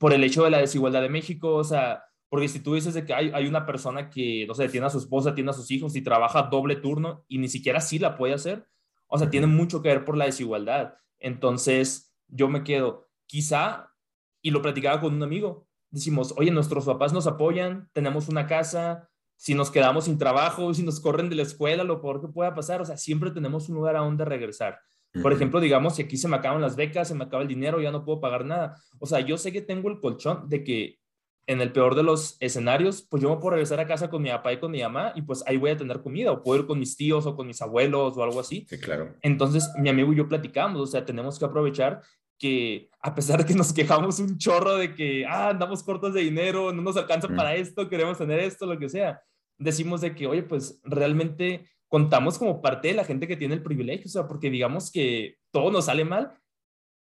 por 0.00 0.12
el 0.12 0.24
hecho 0.24 0.42
de 0.42 0.50
la 0.50 0.58
desigualdad 0.58 1.00
de 1.00 1.08
México, 1.08 1.54
o 1.54 1.62
sea, 1.62 2.02
porque 2.28 2.48
si 2.48 2.58
tú 2.58 2.74
dices 2.74 2.94
de 2.94 3.06
que 3.06 3.14
hay, 3.14 3.30
hay 3.32 3.46
una 3.46 3.64
persona 3.64 4.10
que, 4.10 4.44
no 4.48 4.54
sé, 4.56 4.68
tiene 4.68 4.88
a 4.88 4.90
su 4.90 4.98
esposa, 4.98 5.36
tiene 5.36 5.50
a 5.50 5.54
sus 5.54 5.70
hijos 5.70 5.94
y 5.94 6.02
trabaja 6.02 6.42
doble 6.42 6.74
turno 6.74 7.24
y 7.28 7.38
ni 7.38 7.48
siquiera 7.48 7.78
así 7.78 8.00
la 8.00 8.16
puede 8.16 8.34
hacer, 8.34 8.66
o 9.06 9.16
sea, 9.18 9.30
tiene 9.30 9.46
mucho 9.46 9.82
que 9.82 9.88
ver 9.88 10.04
por 10.04 10.16
la 10.16 10.24
desigualdad. 10.24 10.94
Entonces, 11.20 12.12
yo 12.26 12.48
me 12.48 12.64
quedo, 12.64 13.08
quizá, 13.26 13.94
y 14.42 14.50
lo 14.50 14.62
platicaba 14.62 15.00
con 15.00 15.14
un 15.14 15.22
amigo, 15.22 15.67
decimos, 15.90 16.34
oye, 16.36 16.50
nuestros 16.50 16.84
papás 16.84 17.12
nos 17.12 17.26
apoyan, 17.26 17.88
tenemos 17.92 18.28
una 18.28 18.46
casa, 18.46 19.08
si 19.36 19.54
nos 19.54 19.70
quedamos 19.70 20.06
sin 20.06 20.18
trabajo, 20.18 20.74
si 20.74 20.82
nos 20.82 21.00
corren 21.00 21.30
de 21.30 21.36
la 21.36 21.42
escuela, 21.42 21.84
lo 21.84 22.00
peor 22.00 22.20
que 22.20 22.28
pueda 22.28 22.54
pasar, 22.54 22.80
o 22.80 22.84
sea, 22.84 22.96
siempre 22.96 23.30
tenemos 23.30 23.68
un 23.68 23.76
lugar 23.76 23.96
a 23.96 24.00
donde 24.00 24.24
regresar. 24.24 24.78
Por 25.22 25.32
ejemplo, 25.32 25.58
digamos, 25.60 25.96
si 25.96 26.02
aquí 26.02 26.16
se 26.16 26.28
me 26.28 26.36
acaban 26.36 26.60
las 26.60 26.76
becas, 26.76 27.08
se 27.08 27.14
me 27.14 27.24
acaba 27.24 27.42
el 27.42 27.48
dinero, 27.48 27.80
ya 27.80 27.90
no 27.90 28.04
puedo 28.04 28.20
pagar 28.20 28.44
nada. 28.44 28.76
O 28.98 29.06
sea, 29.06 29.20
yo 29.20 29.38
sé 29.38 29.52
que 29.52 29.62
tengo 29.62 29.88
el 29.88 30.00
colchón 30.00 30.48
de 30.48 30.62
que 30.62 30.98
en 31.46 31.62
el 31.62 31.72
peor 31.72 31.94
de 31.94 32.02
los 32.02 32.36
escenarios, 32.40 33.06
pues 33.08 33.22
yo 33.22 33.30
me 33.30 33.36
puedo 33.36 33.52
regresar 33.52 33.80
a 33.80 33.86
casa 33.86 34.10
con 34.10 34.20
mi 34.20 34.28
papá 34.28 34.52
y 34.52 34.60
con 34.60 34.70
mi 34.70 34.82
mamá 34.82 35.12
y 35.16 35.22
pues 35.22 35.42
ahí 35.46 35.56
voy 35.56 35.70
a 35.70 35.76
tener 35.78 36.02
comida 36.02 36.30
o 36.30 36.42
puedo 36.42 36.60
ir 36.60 36.66
con 36.66 36.78
mis 36.78 36.94
tíos 36.94 37.24
o 37.24 37.34
con 37.34 37.46
mis 37.46 37.62
abuelos 37.62 38.16
o 38.16 38.22
algo 38.22 38.38
así. 38.38 38.66
Sí, 38.68 38.78
claro. 38.78 39.14
Entonces, 39.22 39.68
mi 39.78 39.88
amigo 39.88 40.12
y 40.12 40.16
yo 40.16 40.28
platicamos, 40.28 40.80
o 40.80 40.86
sea, 40.86 41.06
tenemos 41.06 41.38
que 41.38 41.46
aprovechar 41.46 42.02
que 42.38 42.88
a 43.00 43.14
pesar 43.14 43.38
de 43.38 43.46
que 43.46 43.54
nos 43.54 43.72
quejamos 43.72 44.18
un 44.18 44.38
chorro 44.38 44.76
de 44.76 44.94
que, 44.94 45.26
ah, 45.26 45.50
andamos 45.50 45.82
cortos 45.82 46.14
de 46.14 46.20
dinero, 46.20 46.72
no 46.72 46.82
nos 46.82 46.96
alcanza 46.96 47.28
para 47.28 47.54
esto, 47.54 47.88
queremos 47.88 48.18
tener 48.18 48.40
esto, 48.40 48.66
lo 48.66 48.78
que 48.78 48.88
sea, 48.88 49.20
decimos 49.58 50.00
de 50.00 50.14
que, 50.14 50.26
oye, 50.26 50.42
pues 50.42 50.80
realmente 50.84 51.68
contamos 51.88 52.38
como 52.38 52.60
parte 52.60 52.88
de 52.88 52.94
la 52.94 53.04
gente 53.04 53.26
que 53.26 53.36
tiene 53.36 53.54
el 53.54 53.62
privilegio, 53.62 54.06
o 54.06 54.10
sea, 54.10 54.28
porque 54.28 54.50
digamos 54.50 54.90
que 54.90 55.36
todo 55.50 55.70
nos 55.70 55.86
sale 55.86 56.04
mal, 56.04 56.32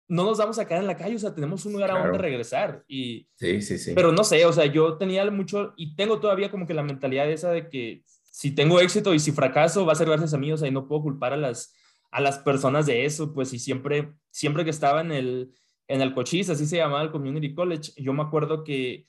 no 0.07 0.25
nos 0.25 0.37
vamos 0.37 0.59
a 0.59 0.67
quedar 0.67 0.81
en 0.81 0.87
la 0.87 0.97
calle, 0.97 1.15
o 1.15 1.19
sea, 1.19 1.33
tenemos 1.33 1.65
un 1.65 1.73
lugar 1.73 1.91
a 1.91 1.99
donde 1.99 2.17
regresar. 2.17 2.83
Y, 2.87 3.27
sí, 3.35 3.61
sí, 3.61 3.77
sí. 3.77 3.93
Pero 3.95 4.11
no 4.11 4.23
sé, 4.23 4.45
o 4.45 4.53
sea, 4.53 4.65
yo 4.65 4.97
tenía 4.97 5.29
mucho, 5.31 5.73
y 5.77 5.95
tengo 5.95 6.19
todavía 6.19 6.51
como 6.51 6.67
que 6.67 6.73
la 6.73 6.83
mentalidad 6.83 7.29
esa 7.31 7.51
de 7.51 7.69
que 7.69 8.03
si 8.05 8.51
tengo 8.51 8.79
éxito 8.79 9.13
y 9.13 9.19
si 9.19 9.31
fracaso 9.31 9.85
va 9.85 9.93
a 9.93 9.95
ser 9.95 10.07
gracias 10.07 10.33
a 10.33 10.37
mí, 10.37 10.51
o 10.51 10.57
sea, 10.57 10.67
y 10.67 10.71
no 10.71 10.87
puedo 10.87 11.03
culpar 11.03 11.33
a 11.33 11.37
las, 11.37 11.73
a 12.13 12.21
las 12.21 12.37
personas 12.37 12.85
de 12.85 13.05
eso, 13.05 13.33
pues, 13.33 13.53
y 13.53 13.59
siempre, 13.59 14.13
siempre 14.29 14.63
que 14.63 14.69
estaba 14.69 15.01
en 15.01 15.11
el, 15.11 15.51
en 15.87 16.01
el 16.01 16.13
Cochise, 16.13 16.51
así 16.51 16.67
se 16.67 16.77
llamaba 16.77 17.01
el 17.01 17.11
Community 17.11 17.55
College, 17.55 17.91
yo 17.97 18.13
me 18.13 18.21
acuerdo 18.21 18.63
que 18.63 19.07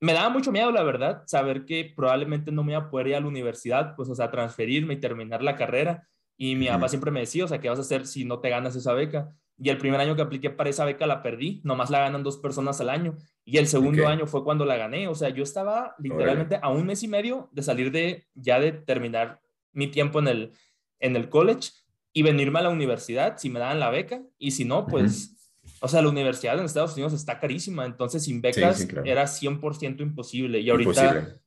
me 0.00 0.14
daba 0.14 0.30
mucho 0.30 0.50
miedo, 0.50 0.72
la 0.72 0.82
verdad, 0.82 1.22
saber 1.26 1.66
que 1.66 1.92
probablemente 1.94 2.50
no 2.50 2.64
me 2.64 2.72
iba 2.72 2.80
a 2.80 2.90
poder 2.90 3.08
ir 3.08 3.16
a 3.16 3.20
la 3.20 3.26
universidad, 3.26 3.94
pues, 3.94 4.08
o 4.08 4.14
sea, 4.14 4.30
transferirme 4.30 4.94
y 4.94 5.00
terminar 5.00 5.42
la 5.42 5.56
carrera. 5.56 6.08
Y 6.38 6.56
mi 6.56 6.68
papá 6.68 6.88
siempre 6.88 7.10
me 7.10 7.20
decía, 7.20 7.44
o 7.44 7.48
sea, 7.48 7.60
¿qué 7.60 7.68
vas 7.68 7.78
a 7.78 7.82
hacer 7.82 8.06
si 8.06 8.24
no 8.24 8.40
te 8.40 8.48
ganas 8.48 8.74
esa 8.74 8.94
beca? 8.94 9.28
Y 9.58 9.68
el 9.68 9.76
primer 9.76 10.00
año 10.00 10.16
que 10.16 10.22
apliqué 10.22 10.48
para 10.48 10.70
esa 10.70 10.86
beca 10.86 11.06
la 11.06 11.22
perdí, 11.22 11.60
nomás 11.64 11.90
la 11.90 11.98
ganan 11.98 12.22
dos 12.22 12.38
personas 12.38 12.80
al 12.80 12.88
año. 12.88 13.18
Y 13.44 13.58
el 13.58 13.66
segundo 13.66 14.08
año 14.08 14.26
fue 14.26 14.42
cuando 14.42 14.64
la 14.64 14.78
gané, 14.78 15.06
o 15.08 15.14
sea, 15.14 15.28
yo 15.28 15.42
estaba 15.42 15.94
literalmente 15.98 16.58
a 16.62 16.70
un 16.70 16.86
mes 16.86 17.02
y 17.02 17.08
medio 17.08 17.50
de 17.52 17.62
salir 17.62 17.92
de, 17.92 18.24
ya 18.32 18.58
de 18.58 18.72
terminar 18.72 19.42
mi 19.72 19.88
tiempo 19.88 20.20
en 20.20 20.28
el, 20.28 20.52
en 21.00 21.16
el 21.16 21.28
college 21.28 21.68
y 22.12 22.22
venirme 22.22 22.58
a 22.58 22.62
la 22.62 22.70
universidad 22.70 23.38
si 23.38 23.50
me 23.50 23.60
daban 23.60 23.80
la 23.80 23.90
beca 23.90 24.22
y 24.38 24.50
si 24.50 24.64
no, 24.64 24.86
pues 24.86 25.36
o 25.80 25.88
sea, 25.88 26.02
la 26.02 26.08
universidad 26.08 26.58
en 26.58 26.64
Estados 26.64 26.92
Unidos 26.94 27.14
está 27.14 27.38
carísima, 27.38 27.86
entonces 27.86 28.24
sin 28.24 28.42
becas 28.42 28.86
era 29.04 29.24
100% 29.24 30.00
imposible. 30.00 30.60
Y 30.60 30.68
ahorita, 30.68 31.40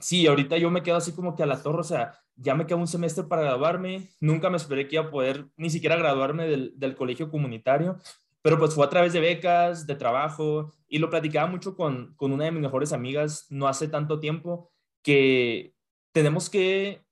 sí, 0.00 0.26
ahorita 0.26 0.56
yo 0.56 0.70
me 0.70 0.82
quedo 0.82 0.96
así 0.96 1.12
como 1.12 1.36
que 1.36 1.42
a 1.42 1.46
la 1.46 1.62
torre, 1.62 1.80
o 1.80 1.84
sea, 1.84 2.18
ya 2.36 2.54
me 2.54 2.66
queda 2.66 2.76
un 2.76 2.88
semestre 2.88 3.24
para 3.24 3.42
graduarme, 3.42 4.08
nunca 4.18 4.48
me 4.48 4.56
esperé 4.56 4.88
que 4.88 4.96
iba 4.96 5.04
a 5.04 5.10
poder 5.10 5.46
ni 5.56 5.68
siquiera 5.68 5.96
graduarme 5.96 6.48
del, 6.48 6.72
del 6.76 6.94
colegio 6.94 7.30
comunitario, 7.30 7.98
pero 8.40 8.58
pues 8.58 8.74
fue 8.74 8.86
a 8.86 8.90
través 8.90 9.12
de 9.12 9.20
becas, 9.20 9.86
de 9.86 9.94
trabajo, 9.94 10.72
y 10.88 10.98
lo 10.98 11.10
platicaba 11.10 11.46
mucho 11.46 11.76
con, 11.76 12.14
con 12.16 12.32
una 12.32 12.46
de 12.46 12.52
mis 12.52 12.62
mejores 12.62 12.92
amigas 12.92 13.46
no 13.50 13.68
hace 13.68 13.88
tanto 13.88 14.20
tiempo, 14.20 14.72
que 15.02 15.74
tenemos 16.12 16.48
que 16.48 17.04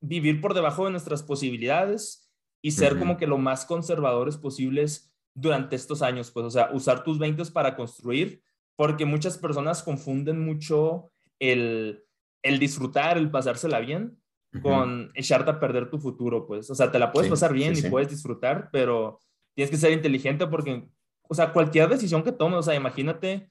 vivir 0.00 0.40
por 0.40 0.54
debajo 0.54 0.84
de 0.84 0.92
nuestras 0.92 1.22
posibilidades 1.22 2.30
y 2.62 2.72
ser 2.72 2.98
como 2.98 3.16
que 3.16 3.26
lo 3.26 3.38
más 3.38 3.64
conservadores 3.64 4.36
posibles 4.36 5.14
durante 5.34 5.76
estos 5.76 6.02
años, 6.02 6.30
pues, 6.30 6.46
o 6.46 6.50
sea, 6.50 6.70
usar 6.72 7.04
tus 7.04 7.18
20 7.18 7.44
para 7.52 7.76
construir, 7.76 8.42
porque 8.76 9.04
muchas 9.04 9.38
personas 9.38 9.82
confunden 9.82 10.44
mucho 10.44 11.10
el, 11.38 12.04
el 12.42 12.58
disfrutar, 12.58 13.18
el 13.18 13.30
pasársela 13.30 13.80
bien, 13.80 14.20
con 14.62 15.12
echarte 15.14 15.50
a 15.50 15.60
perder 15.60 15.90
tu 15.90 15.98
futuro, 15.98 16.46
pues, 16.46 16.70
o 16.70 16.74
sea, 16.74 16.90
te 16.90 16.98
la 16.98 17.12
puedes 17.12 17.30
pasar 17.30 17.52
bien 17.52 17.76
y 17.76 17.82
puedes 17.82 18.08
disfrutar, 18.08 18.70
pero 18.72 19.20
tienes 19.54 19.70
que 19.70 19.76
ser 19.76 19.92
inteligente 19.92 20.46
porque, 20.46 20.88
o 21.22 21.34
sea, 21.34 21.52
cualquier 21.52 21.88
decisión 21.88 22.22
que 22.22 22.32
tomes, 22.32 22.58
o 22.58 22.62
sea, 22.62 22.74
imagínate, 22.74 23.50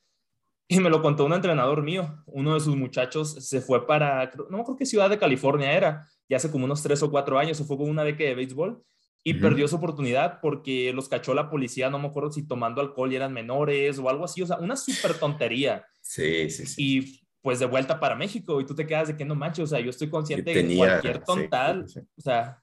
y 0.67 0.79
me 0.79 0.89
lo 0.89 1.01
contó 1.01 1.25
un 1.25 1.33
entrenador 1.33 1.83
mío, 1.83 2.23
uno 2.25 2.53
de 2.53 2.59
sus 2.59 2.75
muchachos 2.75 3.47
se 3.47 3.61
fue 3.61 3.87
para, 3.87 4.31
no 4.49 4.63
creo 4.63 4.77
que 4.77 4.85
Ciudad 4.85 5.09
de 5.09 5.17
California 5.17 5.71
era, 5.71 6.07
ya 6.27 6.37
hace 6.37 6.51
como 6.51 6.65
unos 6.65 6.83
tres 6.83 7.01
o 7.03 7.09
cuatro 7.09 7.39
años, 7.39 7.57
se 7.57 7.63
fue 7.63 7.77
con 7.77 7.89
una 7.89 8.03
beca 8.03 8.23
de 8.23 8.35
béisbol 8.35 8.83
y 9.23 9.33
perdió 9.33 9.67
su 9.67 9.75
oportunidad 9.75 10.39
porque 10.41 10.93
los 10.93 11.09
cachó 11.09 11.33
la 11.33 11.49
policía, 11.49 11.89
no 11.89 11.99
me 11.99 12.07
acuerdo 12.07 12.31
si 12.31 12.47
tomando 12.47 12.81
alcohol 12.81 13.11
y 13.11 13.17
eran 13.17 13.33
menores 13.33 13.99
o 13.99 14.09
algo 14.09 14.25
así, 14.25 14.41
o 14.41 14.47
sea, 14.47 14.57
una 14.57 14.75
súper 14.75 15.15
tontería. 15.19 15.85
Sí, 16.01 16.49
sí, 16.49 16.65
sí. 16.65 16.75
Y 16.77 17.27
pues 17.41 17.59
de 17.59 17.65
vuelta 17.65 17.99
para 17.99 18.15
México. 18.15 18.59
Y 18.59 18.65
tú 18.65 18.75
te 18.75 18.85
quedas 18.85 19.07
de 19.07 19.15
que 19.15 19.25
no 19.25 19.35
manches, 19.35 19.63
o 19.63 19.67
sea, 19.67 19.79
yo 19.79 19.89
estoy 19.89 20.09
consciente 20.09 20.53
de 20.53 20.75
cualquier 20.75 21.23
tontal, 21.23 21.85
o 22.17 22.21
sea, 22.21 22.61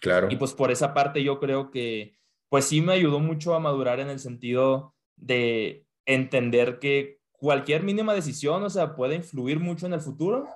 claro. 0.00 0.28
Y 0.30 0.36
pues 0.36 0.52
por 0.52 0.70
esa 0.70 0.94
parte 0.94 1.22
yo 1.22 1.38
creo 1.38 1.70
que 1.70 2.16
pues 2.48 2.66
sí 2.66 2.80
me 2.80 2.92
ayudó 2.92 3.18
mucho 3.18 3.54
a 3.54 3.60
madurar 3.60 4.00
en 4.00 4.08
el 4.08 4.18
sentido 4.18 4.94
de 5.16 5.86
entender 6.06 6.78
que 6.78 7.20
cualquier 7.30 7.82
mínima 7.82 8.14
decisión, 8.14 8.62
o 8.62 8.70
sea, 8.70 8.94
puede 8.94 9.16
influir 9.16 9.58
mucho 9.60 9.86
en 9.86 9.94
el 9.94 10.00
futuro, 10.00 10.46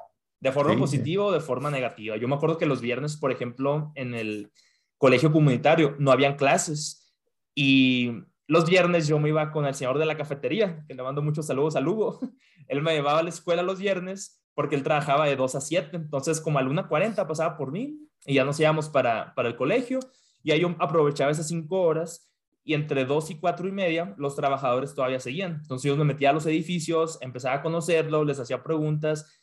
de 0.41 0.53
forma 0.53 0.77
positiva 0.77 1.25
o 1.25 1.33
de 1.33 1.41
forma 1.41 1.71
negativa. 1.71 2.17
Yo 2.17 2.29
me 2.29 2.37
acuerdo 2.37 2.59
que 2.59 2.67
los 2.67 2.81
viernes, 2.81 3.17
por 3.17 3.33
ejemplo, 3.33 3.91
en 3.95 4.15
el 4.15 4.53
colegio 4.99 5.33
comunitario, 5.33 5.97
no 5.99 6.13
habían 6.13 6.37
clases 6.37 7.13
y 7.55 8.13
los 8.47 8.69
viernes 8.69 9.09
yo 9.09 9.19
me 9.19 9.31
iba 9.31 9.51
con 9.51 9.67
el 9.67 9.75
señor 9.75 9.99
de 9.99 10.07
la 10.07 10.17
cafetería, 10.17 10.85
que 10.87 10.95
le 10.95 11.03
mando 11.03 11.23
muchos 11.23 11.47
saludos 11.47 11.75
a 11.75 11.81
Lugo. 11.81 12.21
Él 12.69 12.83
me 12.83 12.93
llevaba 12.93 13.21
a 13.21 13.23
la 13.23 13.31
escuela 13.31 13.63
los 13.63 13.79
viernes 13.79 14.43
porque 14.55 14.75
él 14.75 14.83
trabajaba 14.83 15.27
de 15.27 15.37
2 15.37 15.55
a 15.55 15.61
7, 15.61 15.97
entonces 15.97 16.41
como 16.41 16.59
a 16.59 16.63
la 16.63 16.71
1.40 16.71 17.27
pasaba 17.27 17.59
por 17.59 17.73
mí 17.73 17.99
y 18.25 18.35
ya 18.35 18.45
nos 18.45 18.59
íbamos 18.59 18.89
para, 18.89 19.35
para 19.35 19.49
el 19.49 19.57
colegio 19.57 20.01
y 20.43 20.51
ahí 20.51 20.61
yo 20.61 20.75
aprovechaba 20.79 21.31
esas 21.31 21.49
5 21.49 21.79
horas 21.79 22.33
y 22.67 22.75
entre 22.75 23.07
2 23.07 23.31
y 23.31 23.39
4 23.39 23.69
y 23.69 23.73
media 23.73 24.15
los 24.19 24.37
trabajadores 24.37 24.95
todavía 24.95 25.21
seguían. 25.21 25.61
Entonces 25.63 25.89
yo 25.89 25.97
me 25.97 26.05
metía 26.05 26.31
a 26.31 26.33
los 26.35 26.45
edificios, 26.45 27.17
empezaba 27.23 27.55
a 27.55 27.63
conocerlos, 27.63 28.27
les 28.27 28.39
hacía 28.39 28.63
preguntas 28.63 29.41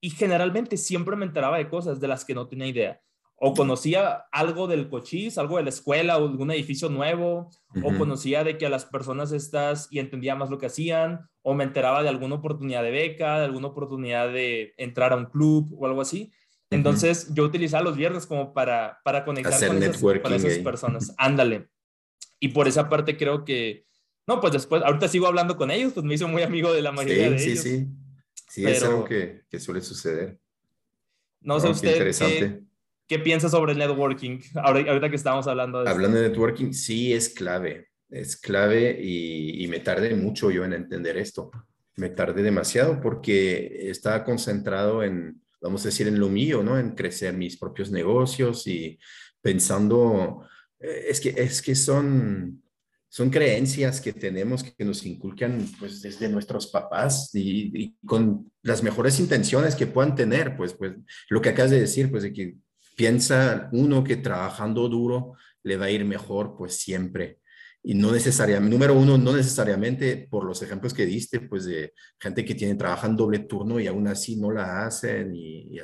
y 0.00 0.10
generalmente 0.10 0.76
siempre 0.76 1.16
me 1.16 1.24
enteraba 1.24 1.56
de 1.58 1.68
cosas 1.70 2.00
de 2.00 2.08
las 2.08 2.24
que 2.24 2.34
no 2.34 2.48
tenía 2.48 2.66
idea 2.66 3.00
o 3.40 3.54
conocía 3.54 4.26
algo 4.32 4.66
del 4.66 4.88
cochís, 4.88 5.38
algo 5.38 5.58
de 5.58 5.62
la 5.62 5.68
escuela 5.68 6.18
o 6.18 6.26
algún 6.26 6.50
edificio 6.50 6.88
nuevo, 6.88 7.50
o 7.84 7.96
conocía 7.96 8.42
de 8.42 8.58
que 8.58 8.66
a 8.66 8.68
las 8.68 8.84
personas 8.84 9.30
estas 9.30 9.86
y 9.92 10.00
entendía 10.00 10.34
más 10.34 10.50
lo 10.50 10.58
que 10.58 10.66
hacían, 10.66 11.28
o 11.42 11.54
me 11.54 11.62
enteraba 11.62 12.02
de 12.02 12.08
alguna 12.08 12.34
oportunidad 12.36 12.82
de 12.82 12.90
beca, 12.90 13.38
de 13.38 13.44
alguna 13.44 13.68
oportunidad 13.68 14.32
de 14.32 14.74
entrar 14.76 15.12
a 15.12 15.16
un 15.16 15.26
club 15.26 15.72
o 15.78 15.86
algo 15.86 16.00
así. 16.00 16.32
Entonces 16.70 17.32
yo 17.32 17.44
utilizaba 17.44 17.84
los 17.84 17.96
viernes 17.96 18.26
como 18.26 18.52
para, 18.52 18.98
para 19.04 19.24
conectar 19.24 19.52
con 19.68 19.82
esas, 19.82 20.58
personas. 20.58 21.14
Ándale. 21.16 21.68
Y 22.40 22.48
por 22.48 22.68
esa 22.68 22.88
parte 22.88 23.16
creo 23.16 23.44
que, 23.44 23.84
no, 24.26 24.40
pues 24.40 24.52
después, 24.52 24.82
ahorita 24.82 25.08
sigo 25.08 25.26
hablando 25.26 25.56
con 25.56 25.70
ellos, 25.70 25.92
pues 25.92 26.04
me 26.04 26.14
hizo 26.14 26.28
muy 26.28 26.42
amigo 26.42 26.72
de 26.72 26.82
la 26.82 26.92
mayoría 26.92 27.30
de 27.30 27.38
sí, 27.38 27.50
ellos. 27.50 27.62
Sí, 27.62 27.70
sí, 27.70 27.88
sí. 28.48 28.66
es 28.66 28.82
algo 28.82 29.04
que, 29.04 29.42
que, 29.48 29.58
suele 29.58 29.80
suceder. 29.80 30.38
No, 31.40 31.58
sé 31.60 31.68
usted. 31.68 31.92
Interesante. 31.92 32.68
¿Qué 33.08 33.18
piensas 33.18 33.52
sobre 33.52 33.72
el 33.72 33.78
networking 33.78 34.38
ahorita 34.54 35.08
que 35.08 35.16
estamos 35.16 35.46
hablando 35.46 35.82
de 35.82 35.88
Hablando 35.88 36.18
de 36.18 36.28
networking, 36.28 36.72
sí 36.72 37.14
es 37.14 37.30
clave, 37.30 37.88
es 38.10 38.36
clave 38.36 38.98
y, 39.02 39.66
me 39.68 39.80
tardé 39.80 40.14
mucho 40.14 40.50
yo 40.50 40.64
en 40.64 40.74
entender 40.74 41.16
esto. 41.16 41.50
Me 41.96 42.10
tardé 42.10 42.42
demasiado 42.42 43.00
porque 43.00 43.88
estaba 43.90 44.24
concentrado 44.24 45.02
en, 45.02 45.40
vamos 45.60 45.82
a 45.82 45.88
decir, 45.88 46.06
en 46.06 46.20
lo 46.20 46.28
mío, 46.28 46.62
¿no? 46.62 46.78
En 46.78 46.90
crecer 46.90 47.34
mis 47.34 47.56
propios 47.56 47.90
negocios 47.90 48.66
y 48.66 48.98
pensando, 49.40 50.46
es 50.80 51.20
que, 51.20 51.34
es 51.36 51.62
que 51.62 51.74
son, 51.74 52.62
son 53.08 53.30
creencias 53.30 54.00
que 54.00 54.12
tenemos 54.12 54.62
que 54.62 54.84
nos 54.84 55.04
inculcan 55.04 55.66
pues 55.78 56.02
desde 56.02 56.28
nuestros 56.28 56.66
papás 56.68 57.34
y, 57.34 57.82
y, 57.82 57.96
con 58.06 58.50
las 58.62 58.82
mejores 58.82 59.18
intenciones 59.18 59.74
que 59.74 59.86
puedan 59.86 60.14
tener, 60.14 60.56
pues, 60.56 60.74
pues 60.74 60.94
lo 61.30 61.40
que 61.40 61.48
acabas 61.50 61.70
de 61.70 61.80
decir, 61.80 62.10
pues 62.10 62.22
de 62.22 62.32
que 62.32 62.56
piensa 62.96 63.68
uno 63.72 64.04
que 64.04 64.16
trabajando 64.16 64.88
duro 64.88 65.34
le 65.62 65.76
va 65.76 65.86
a 65.86 65.90
ir 65.90 66.04
mejor, 66.04 66.56
pues 66.56 66.76
siempre. 66.76 67.38
Y 67.82 67.94
no 67.94 68.12
necesariamente, 68.12 68.74
número 68.74 68.94
uno, 68.94 69.16
no 69.16 69.34
necesariamente 69.34 70.26
por 70.30 70.44
los 70.44 70.60
ejemplos 70.62 70.92
que 70.92 71.06
diste, 71.06 71.40
pues 71.40 71.64
de 71.64 71.94
gente 72.18 72.44
que 72.44 72.54
tiene, 72.54 72.74
trabajan 72.74 73.16
doble 73.16 73.40
turno 73.40 73.78
y 73.80 73.86
aún 73.86 74.08
así 74.08 74.36
no 74.36 74.50
la 74.50 74.84
hacen. 74.84 75.34
Y, 75.34 75.78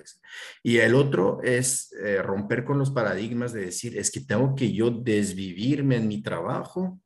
y, 0.62 0.76
el 0.78 0.94
otro 0.94 1.40
es 1.42 1.92
eh, 2.04 2.20
romper 2.20 2.64
con 2.64 2.78
los 2.78 2.90
paradigmas 2.90 3.52
de 3.52 3.66
decir, 3.66 3.96
es 3.96 4.10
que 4.10 4.20
tengo 4.20 4.54
que 4.54 4.72
yo 4.72 4.90
desvivirme 4.90 5.96
en 5.96 6.08
mi 6.08 6.20
trabajo 6.20 7.00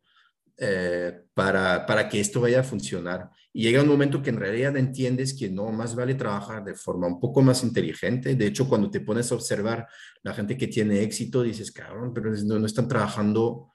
eh, 0.57 1.21
para, 1.35 1.87
para 1.87 2.09
que 2.09 2.19
esto 2.19 2.41
vaya 2.41 2.61
a 2.61 2.65
funcionar. 2.65 3.31
Y 3.53 3.63
llega 3.63 3.83
un 3.83 3.89
momento 3.89 4.23
que 4.23 4.31
en 4.31 4.39
realidad 4.39 4.77
entiendes 4.77 5.37
que 5.39 5.49
no, 5.49 5.71
más 5.71 5.95
vale 5.95 6.15
trabajar 6.15 6.65
de 6.65 6.75
forma 6.75 7.07
un 7.07 7.21
poco 7.21 7.43
más 7.43 7.63
inteligente. 7.63 8.35
De 8.35 8.47
hecho, 8.47 8.69
cuando 8.69 8.91
te 8.91 9.01
pones 9.01 9.31
a 9.31 9.37
observar 9.37 9.87
la 10.23 10.35
gente 10.35 10.57
que 10.57 10.67
tiene 10.67 11.03
éxito, 11.03 11.43
dices, 11.43 11.71
cabrón, 11.71 12.13
pero 12.13 12.33
no, 12.45 12.59
no 12.59 12.67
están 12.67 12.89
trabajando 12.89 13.73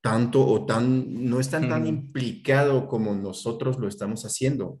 tanto 0.00 0.46
o 0.46 0.66
tan, 0.66 1.28
no 1.28 1.40
están 1.40 1.68
tan 1.68 1.86
implicado 1.86 2.88
como 2.88 3.14
nosotros 3.14 3.78
lo 3.78 3.88
estamos 3.88 4.24
haciendo. 4.24 4.80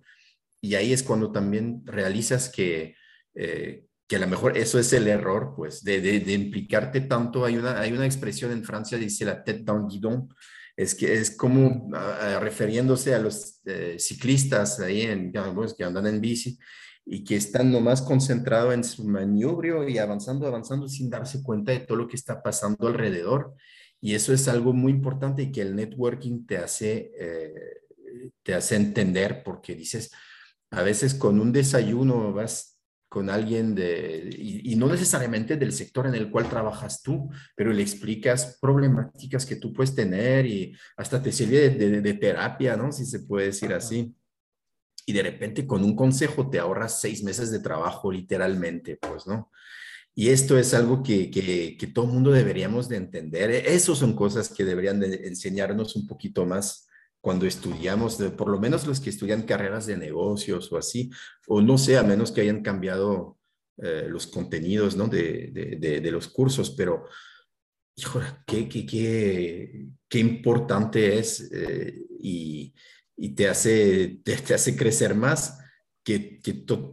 Y 0.60 0.74
ahí 0.74 0.92
es 0.92 1.02
cuando 1.02 1.32
también 1.32 1.82
realizas 1.84 2.48
que, 2.48 2.94
eh, 3.34 3.86
que 4.06 4.16
a 4.16 4.20
lo 4.20 4.28
mejor 4.28 4.56
eso 4.56 4.78
es 4.78 4.92
el 4.92 5.08
error, 5.08 5.54
pues, 5.56 5.82
de, 5.84 6.00
de, 6.00 6.20
de, 6.20 6.32
implicarte 6.32 7.02
tanto. 7.02 7.44
Hay 7.44 7.56
una, 7.56 7.80
hay 7.80 7.92
una 7.92 8.06
expresión 8.06 8.52
en 8.52 8.64
Francia, 8.64 8.98
dice 8.98 9.24
la 9.24 9.44
tête 9.44 9.62
dans 9.64 9.92
guidon, 9.92 10.28
es 10.76 10.94
que 10.94 11.12
es 11.12 11.36
como 11.36 11.90
ah, 11.94 12.18
ah, 12.20 12.40
refiriéndose 12.40 13.14
a 13.14 13.18
los 13.18 13.60
eh, 13.66 13.96
ciclistas 13.98 14.80
ahí 14.80 15.02
en, 15.02 15.30
que 15.30 15.84
andan 15.84 16.06
en 16.06 16.20
bici 16.20 16.58
y 17.04 17.22
que 17.22 17.36
están 17.36 17.70
nomás 17.70 18.00
concentrados 18.00 18.72
en 18.72 18.84
su 18.84 19.04
maniobrio 19.06 19.86
y 19.88 19.98
avanzando, 19.98 20.46
avanzando 20.46 20.88
sin 20.88 21.10
darse 21.10 21.42
cuenta 21.42 21.72
de 21.72 21.80
todo 21.80 21.98
lo 21.98 22.08
que 22.08 22.16
está 22.16 22.42
pasando 22.42 22.88
alrededor. 22.88 23.54
Y 24.00 24.14
eso 24.14 24.32
es 24.32 24.48
algo 24.48 24.72
muy 24.72 24.92
importante 24.92 25.42
y 25.42 25.52
que 25.52 25.62
el 25.62 25.76
networking 25.76 26.46
te 26.46 26.56
hace, 26.58 27.12
eh, 27.18 27.82
te 28.42 28.54
hace 28.54 28.76
entender 28.76 29.42
porque 29.44 29.74
dices, 29.74 30.10
a 30.70 30.82
veces 30.82 31.14
con 31.14 31.40
un 31.40 31.52
desayuno 31.52 32.32
vas 32.32 32.80
con 33.10 33.28
alguien 33.28 33.74
de, 33.74 34.30
y, 34.38 34.76
no 34.76 34.86
necesariamente 34.86 35.56
del 35.56 35.72
sector 35.72 36.06
en 36.06 36.14
el 36.14 36.30
cual 36.30 36.48
trabajas 36.48 37.02
tú, 37.02 37.28
pero 37.56 37.72
le 37.72 37.82
explicas 37.82 38.56
problemáticas 38.62 39.44
que 39.44 39.56
tú 39.56 39.72
puedes 39.72 39.96
tener 39.96 40.46
y 40.46 40.76
hasta 40.96 41.20
te 41.20 41.32
sirve 41.32 41.70
de, 41.70 42.14
terapia, 42.14 42.76
¿no? 42.76 42.92
Si 42.92 43.04
se 43.04 43.18
puede 43.20 43.46
decir 43.46 43.72
así. 43.72 44.14
Y 45.06 45.12
de 45.12 45.24
repente 45.24 45.66
con 45.66 45.82
un 45.82 45.96
consejo 45.96 46.48
te 46.48 46.60
ahorras 46.60 47.00
seis 47.00 47.24
meses 47.24 47.50
de 47.50 47.58
trabajo, 47.58 48.12
literalmente, 48.12 48.96
pues, 48.96 49.26
¿no? 49.26 49.50
Y 50.14 50.30
esto 50.30 50.58
es 50.58 50.74
algo 50.74 51.02
que, 51.02 51.30
que, 51.30 51.76
que 51.78 51.86
todo 51.86 52.06
mundo 52.06 52.30
deberíamos 52.30 52.88
de 52.88 52.96
entender. 52.96 53.50
Esas 53.50 53.98
son 53.98 54.14
cosas 54.14 54.48
que 54.48 54.64
deberían 54.64 55.00
de 55.00 55.26
enseñarnos 55.26 55.96
un 55.96 56.06
poquito 56.06 56.44
más 56.44 56.88
cuando 57.20 57.46
estudiamos, 57.46 58.16
por 58.36 58.48
lo 58.48 58.58
menos 58.58 58.86
los 58.86 59.00
que 59.00 59.10
estudian 59.10 59.42
carreras 59.42 59.86
de 59.86 59.96
negocios 59.96 60.72
o 60.72 60.78
así, 60.78 61.10
o 61.46 61.60
no 61.60 61.76
sé, 61.76 61.98
a 61.98 62.02
menos 62.02 62.32
que 62.32 62.40
hayan 62.40 62.62
cambiado 62.62 63.38
eh, 63.76 64.06
los 64.08 64.26
contenidos 64.26 64.96
¿no? 64.96 65.06
de, 65.06 65.78
de, 65.78 66.10
los 66.10 66.28
cursos, 66.28 66.70
pero, 66.70 67.06
híjole, 67.94 68.26
qué, 68.46 68.68
qué, 68.68 68.86
qué, 68.86 69.86
qué 70.08 70.18
importante 70.18 71.18
es 71.18 71.50
eh, 71.52 72.06
y, 72.18 72.74
y, 73.16 73.34
te, 73.34 73.48
hace, 73.48 74.20
te 74.24 74.54
hace 74.54 74.76
crecer 74.76 75.14
más 75.14 75.59
que, 76.02 76.40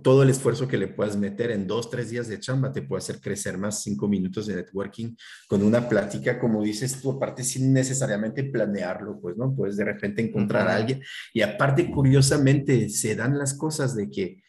todo 0.03 0.23
el 0.23 0.29
esfuerzo 0.29 0.67
que 0.67 0.77
le 0.77 0.87
puedas 0.87 1.15
meter 1.15 1.51
en 1.51 1.65
dos, 1.65 1.89
tres 1.89 2.09
días 2.09 2.27
de 2.27 2.39
chamba 2.39 2.71
te 2.71 2.81
puede 2.81 2.99
hacer 2.99 3.21
crecer 3.21 3.57
más 3.57 3.81
cinco 3.81 4.07
minutos 4.07 4.47
de 4.47 4.55
networking 4.55 5.15
con 5.47 5.63
una 5.63 5.87
plática, 5.87 6.39
como 6.39 6.61
dices 6.61 7.01
tú, 7.01 7.11
aparte 7.11 7.43
sin 7.43 7.73
necesariamente 7.73 8.43
planearlo, 8.43 9.19
pues, 9.19 9.37
¿no? 9.37 9.55
Puedes 9.55 9.77
de 9.77 9.85
repente 9.85 10.21
encontrar 10.21 10.67
a 10.67 10.75
alguien. 10.75 11.01
Y 11.33 11.41
aparte, 11.41 11.89
curiosamente, 11.89 12.89
se 12.89 13.15
dan 13.15 13.37
las 13.37 13.53
cosas 13.53 13.95
de 13.95 14.09
que 14.09 14.43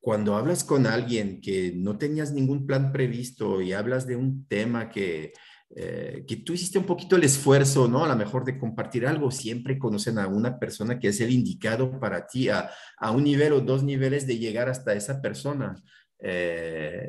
cuando 0.00 0.36
hablas 0.36 0.64
con 0.64 0.86
alguien 0.86 1.40
que 1.40 1.72
no 1.76 1.98
tenías 1.98 2.32
ningún 2.32 2.66
plan 2.66 2.90
previsto 2.90 3.60
y 3.60 3.74
hablas 3.74 4.06
de 4.06 4.16
un 4.16 4.46
tema 4.46 4.88
que 4.88 5.32
eh, 5.76 6.24
que 6.26 6.36
tú 6.36 6.52
hiciste 6.52 6.78
un 6.78 6.84
poquito 6.84 7.14
el 7.14 7.22
esfuerzo, 7.22 7.86
¿no? 7.86 8.04
A 8.04 8.08
lo 8.08 8.16
mejor 8.16 8.44
de 8.44 8.58
compartir 8.58 9.06
algo, 9.06 9.30
siempre 9.30 9.78
conocen 9.78 10.18
a 10.18 10.26
una 10.26 10.58
persona 10.58 10.98
que 10.98 11.08
es 11.08 11.20
el 11.20 11.30
indicado 11.30 12.00
para 12.00 12.26
ti, 12.26 12.48
a, 12.48 12.70
a 12.98 13.10
un 13.12 13.22
nivel 13.22 13.52
o 13.52 13.60
dos 13.60 13.84
niveles 13.84 14.26
de 14.26 14.38
llegar 14.38 14.68
hasta 14.68 14.94
esa 14.94 15.22
persona. 15.22 15.76
Eh, 16.18 17.08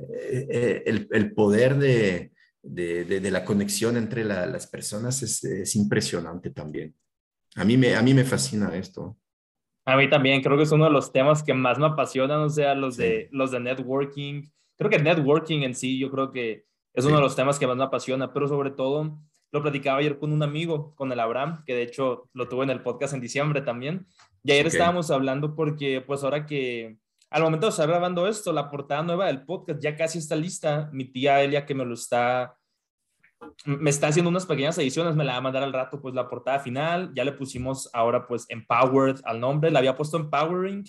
eh, 0.49 0.83
el, 0.85 1.07
el, 1.11 1.33
poder 1.33 1.75
de, 1.77 2.31
de, 2.61 3.03
de, 3.03 3.31
la 3.31 3.43
conexión 3.43 3.97
entre 3.97 4.23
las 4.23 4.67
personas 4.67 5.23
es, 5.23 5.43
es, 5.43 5.75
impresionante 5.75 6.51
también. 6.51 6.95
A 7.55 7.65
mí, 7.65 7.77
me, 7.77 7.95
a 7.95 8.01
mí 8.01 8.13
me 8.13 8.23
fascina 8.23 8.75
esto. 8.75 9.17
A 9.85 9.97
mí 9.97 10.07
también, 10.07 10.41
creo 10.41 10.55
que 10.55 10.63
es 10.63 10.71
uno 10.71 10.85
de 10.85 10.91
los 10.91 11.11
temas 11.11 11.41
que 11.43 11.53
más 11.53 11.79
me 11.79 11.87
apasionan, 11.87 12.41
o 12.41 12.49
sea, 12.49 12.75
los, 12.75 12.95
de, 12.95 13.27
los 13.31 13.51
de 13.51 13.59
networking. 13.59 14.43
Creo 14.77 14.89
que 14.89 14.99
networking 14.99 15.63
en 15.63 15.73
sí, 15.73 15.99
yo 15.99 16.11
creo 16.11 16.31
que 16.31 16.65
es 16.93 17.05
uno 17.05 17.15
de 17.15 17.21
los 17.21 17.35
temas 17.35 17.59
que 17.59 17.67
más 17.67 17.77
me 17.77 17.83
apasiona, 17.83 18.33
pero 18.33 18.47
sobre 18.47 18.71
todo 18.71 19.19
lo 19.51 19.61
platicaba 19.61 19.99
ayer 19.99 20.17
con 20.17 20.31
un 20.31 20.43
amigo, 20.43 20.95
con 20.95 21.11
el 21.11 21.19
Abraham, 21.19 21.63
que 21.65 21.73
de 21.73 21.83
hecho 21.83 22.29
lo 22.33 22.47
tuve 22.47 22.63
en 22.63 22.69
el 22.69 22.81
podcast 22.81 23.13
en 23.13 23.21
diciembre 23.21 23.61
también. 23.61 24.07
Y 24.43 24.51
ayer 24.51 24.67
estábamos 24.67 25.11
hablando 25.11 25.55
porque 25.55 26.01
pues 26.01 26.23
ahora 26.23 26.45
que 26.45 26.97
al 27.29 27.43
momento 27.43 27.67
de 27.67 27.71
estar 27.71 27.87
grabando 27.87 28.27
esto, 28.27 28.51
la 28.51 28.69
portada 28.69 29.03
nueva 29.03 29.27
del 29.27 29.45
podcast 29.45 29.81
ya 29.81 29.95
casi 29.95 30.19
está 30.19 30.35
lista. 30.35 30.89
Mi 30.91 31.05
tía 31.05 31.41
Elia 31.41 31.65
que 31.65 31.75
me 31.75 31.85
lo 31.85 31.93
está 31.93 32.57
me 33.65 33.89
está 33.89 34.07
haciendo 34.07 34.29
unas 34.29 34.45
pequeñas 34.45 34.77
ediciones, 34.77 35.15
me 35.15 35.23
la 35.23 35.33
va 35.33 35.37
a 35.39 35.41
mandar 35.41 35.63
al 35.63 35.73
rato, 35.73 35.99
pues 35.99 36.13
la 36.13 36.29
portada 36.29 36.59
final, 36.59 37.11
ya 37.15 37.23
le 37.23 37.31
pusimos 37.31 37.89
ahora 37.91 38.27
pues 38.27 38.45
Empowered 38.49 39.19
al 39.23 39.39
nombre, 39.39 39.71
la 39.71 39.79
había 39.79 39.95
puesto 39.95 40.17
Empowering 40.17 40.83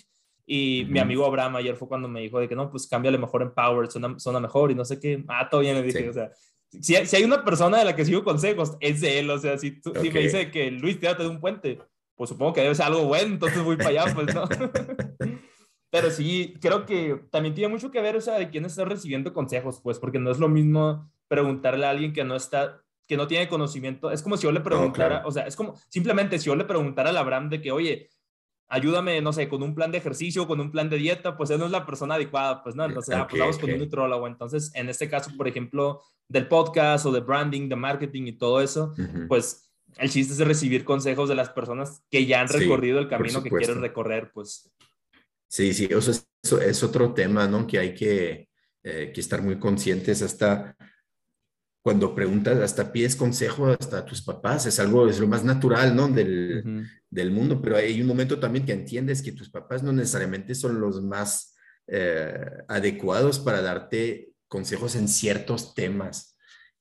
y 0.45 0.85
mi 0.89 0.99
amigo 0.99 1.25
Abraham 1.25 1.55
ayer 1.57 1.75
fue 1.75 1.87
cuando 1.87 2.07
me 2.07 2.21
dijo 2.21 2.39
de 2.39 2.47
que 2.47 2.55
no, 2.55 2.69
pues 2.69 2.87
cámbiale 2.87 3.17
mejor 3.17 3.41
en 3.41 3.53
Power, 3.53 3.89
suena, 3.89 4.39
mejor 4.39 4.71
y 4.71 4.75
no 4.75 4.83
sé 4.83 4.99
qué. 4.99 5.23
Ah, 5.27 5.47
todo 5.49 5.61
bien, 5.61 5.75
le 5.75 5.83
dije, 5.83 6.09
o 6.09 6.13
sea, 6.13 6.31
si, 6.69 6.95
si, 7.05 7.15
hay 7.15 7.23
una 7.23 7.43
persona 7.43 7.79
de 7.79 7.85
la 7.85 7.95
que 7.95 8.05
sigo 8.05 8.23
consejos, 8.23 8.75
es 8.79 9.01
de 9.01 9.19
él, 9.19 9.29
o 9.29 9.37
sea, 9.37 9.57
si, 9.57 9.81
si 10.01 10.09
me 10.11 10.19
dice 10.19 10.51
que 10.51 10.71
Luis, 10.71 10.99
tírate 10.99 11.23
de 11.23 11.29
un 11.29 11.39
puente, 11.39 11.79
pues 12.15 12.29
supongo 12.29 12.53
que 12.53 12.61
debe 12.61 12.75
ser 12.75 12.87
algo 12.87 13.05
bueno, 13.05 13.33
entonces 13.33 13.63
voy 13.63 13.77
para 13.77 13.89
allá, 13.89 14.13
pues 14.13 14.33
no. 14.33 14.45
Pero 15.93 16.09
sí, 16.09 16.55
creo 16.59 16.87
que 16.87 17.23
también 17.29 17.53
tiene 17.53 17.71
mucho 17.71 17.91
que 17.91 18.01
ver, 18.01 18.15
o 18.15 18.21
sea, 18.21 18.39
de 18.39 18.49
quién 18.49 18.65
está 18.65 18.83
recibiendo 18.83 19.31
consejos, 19.31 19.79
pues, 19.83 19.99
porque 19.99 20.17
no 20.17 20.31
es 20.31 20.39
lo 20.39 20.49
mismo 20.49 21.07
preguntarle 21.27 21.85
a 21.85 21.91
alguien 21.91 22.13
que 22.13 22.23
no 22.23 22.35
está, 22.35 22.81
que 23.07 23.15
no 23.15 23.27
tiene 23.27 23.47
conocimiento. 23.47 24.09
Es 24.09 24.23
como 24.23 24.35
si 24.35 24.43
yo 24.43 24.51
le 24.51 24.61
preguntara, 24.61 25.21
o 25.23 25.31
sea, 25.31 25.45
es 25.45 25.55
como 25.55 25.75
simplemente 25.89 26.39
si 26.39 26.45
yo 26.45 26.55
le 26.55 26.65
preguntara 26.65 27.11
al 27.11 27.17
Abraham 27.17 27.49
de 27.49 27.61
que, 27.61 27.71
oye, 27.71 28.09
ayúdame, 28.73 29.21
no 29.21 29.31
sé, 29.31 29.47
con 29.47 29.61
un 29.61 29.75
plan 29.75 29.91
de 29.91 29.99
ejercicio, 29.99 30.47
con 30.47 30.59
un 30.59 30.71
plan 30.71 30.89
de 30.89 30.97
dieta, 30.97 31.37
pues 31.37 31.51
él 31.51 31.59
no 31.59 31.65
es 31.65 31.71
la 31.71 31.85
persona 31.85 32.15
adecuada, 32.15 32.63
pues 32.63 32.75
no, 32.75 32.83
entonces 32.83 33.13
ah, 33.15 33.27
pues 33.29 33.39
vamos 33.39 33.59
con 33.59 33.71
un 33.71 33.77
nutrólogo. 33.77 34.25
Entonces, 34.25 34.71
en 34.73 34.89
este 34.89 35.07
caso, 35.07 35.29
por 35.37 35.47
ejemplo, 35.47 36.01
del 36.27 36.47
podcast 36.47 37.05
o 37.05 37.11
de 37.11 37.19
branding, 37.19 37.69
de 37.69 37.75
marketing 37.75 38.23
y 38.23 38.31
todo 38.31 38.61
eso, 38.61 38.95
pues 39.27 39.71
el 39.97 40.09
chiste 40.09 40.33
es 40.33 40.39
recibir 40.39 40.83
consejos 40.83 41.29
de 41.29 41.35
las 41.35 41.49
personas 41.49 42.03
que 42.09 42.25
ya 42.25 42.41
han 42.41 42.47
recorrido 42.47 42.97
el 42.97 43.07
camino 43.07 43.43
que 43.43 43.51
quieren 43.51 43.79
recorrer, 43.79 44.31
pues. 44.33 44.71
Sí, 45.47 45.71
sí, 45.75 45.87
eso 45.91 46.09
es, 46.09 46.27
eso 46.43 46.59
es 46.59 46.81
otro 46.81 47.13
tema, 47.13 47.47
¿no? 47.47 47.67
Que 47.67 47.77
hay 47.77 47.93
que, 47.93 48.49
eh, 48.81 49.11
que 49.13 49.21
estar 49.21 49.43
muy 49.43 49.59
conscientes 49.59 50.23
hasta 50.23 50.75
cuando 51.83 52.15
preguntas, 52.15 52.57
hasta 52.59 52.93
pides 52.93 53.15
consejo 53.15 53.67
hasta 53.67 54.05
tus 54.05 54.21
papás, 54.21 54.65
es 54.65 54.79
algo, 54.79 55.09
es 55.09 55.19
lo 55.19 55.27
más 55.27 55.43
natural, 55.43 55.93
¿no? 55.93 56.07
Del, 56.07 56.87
del, 57.09 57.31
mundo, 57.31 57.61
pero 57.61 57.75
hay 57.75 58.01
un 58.01 58.07
momento 58.07 58.39
también 58.39 58.65
que 58.65 58.71
entiendes 58.71 59.21
que 59.21 59.33
tus 59.33 59.49
papás 59.49 59.83
no 59.83 59.91
necesariamente 59.91 60.55
son 60.55 60.79
los 60.79 61.03
más 61.03 61.55
eh, 61.87 62.39
adecuados 62.69 63.37
para 63.39 63.61
darte 63.61 64.31
consejos 64.47 64.95
en 64.95 65.09
ciertos 65.09 65.73
temas. 65.73 66.32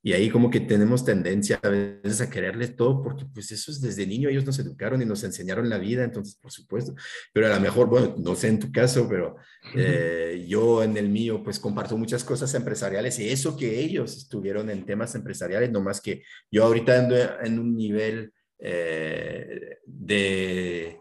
Y 0.03 0.13
ahí 0.13 0.31
como 0.31 0.51
que 0.51 0.61
tenemos 0.61 1.05
tendencia 1.05 1.61
a 1.63 1.69
veces 1.69 2.21
a 2.21 2.29
quererles 2.29 2.75
todo, 2.75 3.03
porque 3.03 3.25
pues 3.33 3.53
eso 3.53 3.71
es 3.71 3.81
desde 3.81 4.07
niño, 4.07 4.29
ellos 4.29 4.45
nos 4.45 4.59
educaron 4.59 5.01
y 5.01 5.05
nos 5.05 5.23
enseñaron 5.23 5.69
la 5.69 5.79
vida, 5.79 6.03
entonces 6.03 6.35
por 6.35 6.51
supuesto, 6.51 6.95
pero 7.33 7.47
a 7.47 7.55
lo 7.55 7.61
mejor, 7.61 7.89
bueno, 7.89 8.15
no 8.19 8.35
sé 8.35 8.49
en 8.49 8.59
tu 8.59 8.73
caso, 8.73 9.09
pero 9.09 9.37
eh, 9.77 10.45
yo 10.49 10.83
en 10.83 10.97
el 10.97 11.09
mío 11.09 11.43
pues 11.45 11.61
comparto 11.61 11.97
muchas 11.97 12.25
cosas 12.25 12.53
empresariales 12.55 13.19
y 13.21 13.29
eso 13.29 13.57
que 13.57 13.79
ellos 13.79 14.17
estuvieron 14.17 14.71
en 14.71 14.85
temas 14.85 15.15
empresariales, 15.15 15.71
no 15.71 15.81
más 15.81 16.01
que 16.01 16.23
yo 16.51 16.65
ahorita 16.65 16.99
ando 16.99 17.17
en 17.41 17.59
un 17.61 17.77
nivel 17.77 18.33
eh, 18.59 19.79
de 19.87 21.01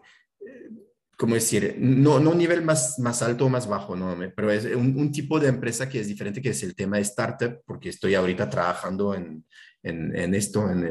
¿cómo 1.22 1.36
decir? 1.36 1.76
No, 1.78 2.18
no 2.18 2.30
un 2.30 2.38
nivel 2.38 2.62
más, 2.62 2.98
más 2.98 3.22
alto 3.22 3.46
o 3.46 3.48
más 3.48 3.68
bajo, 3.68 3.94
no, 3.94 4.18
pero 4.34 4.50
es 4.50 4.64
un, 4.64 5.12
tipo 5.12 5.38
de 5.38 5.46
empresa 5.46 5.88
que 5.88 6.00
es 6.00 6.08
diferente, 6.08 6.42
que 6.42 6.48
es 6.48 6.64
el 6.64 6.74
tema 6.74 6.96
de 6.96 7.02
startup, 7.02 7.62
porque 7.64 7.90
estoy 7.90 8.16
ahorita 8.16 8.50
trabajando 8.50 9.14
en, 9.14 9.44
en, 9.84 10.34
esto, 10.34 10.68
en, 10.68 10.84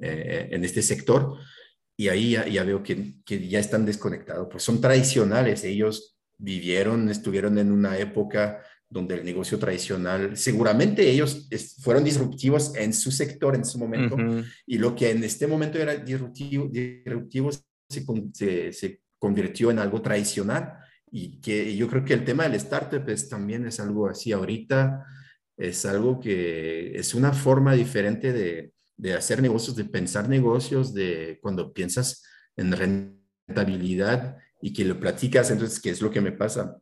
eh, 0.00 0.48
en, 0.52 0.64
este 0.64 0.82
sector, 0.82 1.36
y 1.96 2.06
ahí 2.06 2.30
ya, 2.30 2.62
veo 2.62 2.80
que, 2.80 3.14
que, 3.24 3.48
ya 3.48 3.58
están 3.58 3.84
desconectados, 3.84 4.46
pues 4.48 4.62
son 4.62 4.80
tradicionales, 4.80 5.64
ellos 5.64 6.16
vivieron, 6.38 7.08
estuvieron 7.08 7.58
en 7.58 7.72
una 7.72 7.98
época 7.98 8.62
donde 8.88 9.16
el 9.16 9.24
negocio 9.24 9.58
tradicional, 9.58 10.36
seguramente 10.36 11.10
ellos 11.10 11.48
fueron 11.80 12.04
disruptivos 12.04 12.72
en 12.76 12.92
su 12.92 13.10
sector 13.10 13.56
en 13.56 13.64
su 13.64 13.80
momento, 13.80 14.16
y 14.64 14.78
lo 14.78 14.94
que 14.94 15.10
en 15.10 15.24
este 15.24 15.48
momento 15.48 15.76
era 15.78 15.96
disruptivo, 15.96 16.68
disruptivo 16.70 17.50
se, 17.50 18.72
se 18.72 19.01
convirtió 19.22 19.70
en 19.70 19.78
algo 19.78 20.02
tradicional 20.02 20.78
y 21.08 21.40
que 21.40 21.76
yo 21.76 21.86
creo 21.86 22.04
que 22.04 22.12
el 22.12 22.24
tema 22.24 22.42
del 22.42 22.56
startup 22.56 23.08
es, 23.08 23.28
también 23.28 23.64
es 23.64 23.78
algo 23.78 24.08
así 24.08 24.32
ahorita, 24.32 25.06
es 25.56 25.86
algo 25.86 26.18
que 26.18 26.98
es 26.98 27.14
una 27.14 27.32
forma 27.32 27.74
diferente 27.74 28.32
de, 28.32 28.72
de 28.96 29.14
hacer 29.14 29.40
negocios, 29.40 29.76
de 29.76 29.84
pensar 29.84 30.28
negocios, 30.28 30.92
de 30.92 31.38
cuando 31.40 31.72
piensas 31.72 32.24
en 32.56 32.72
rentabilidad 33.46 34.38
y 34.60 34.72
que 34.72 34.84
lo 34.84 34.98
platicas, 34.98 35.52
entonces, 35.52 35.80
¿qué 35.80 35.90
es 35.90 36.02
lo 36.02 36.10
que 36.10 36.20
me 36.20 36.32
pasa? 36.32 36.78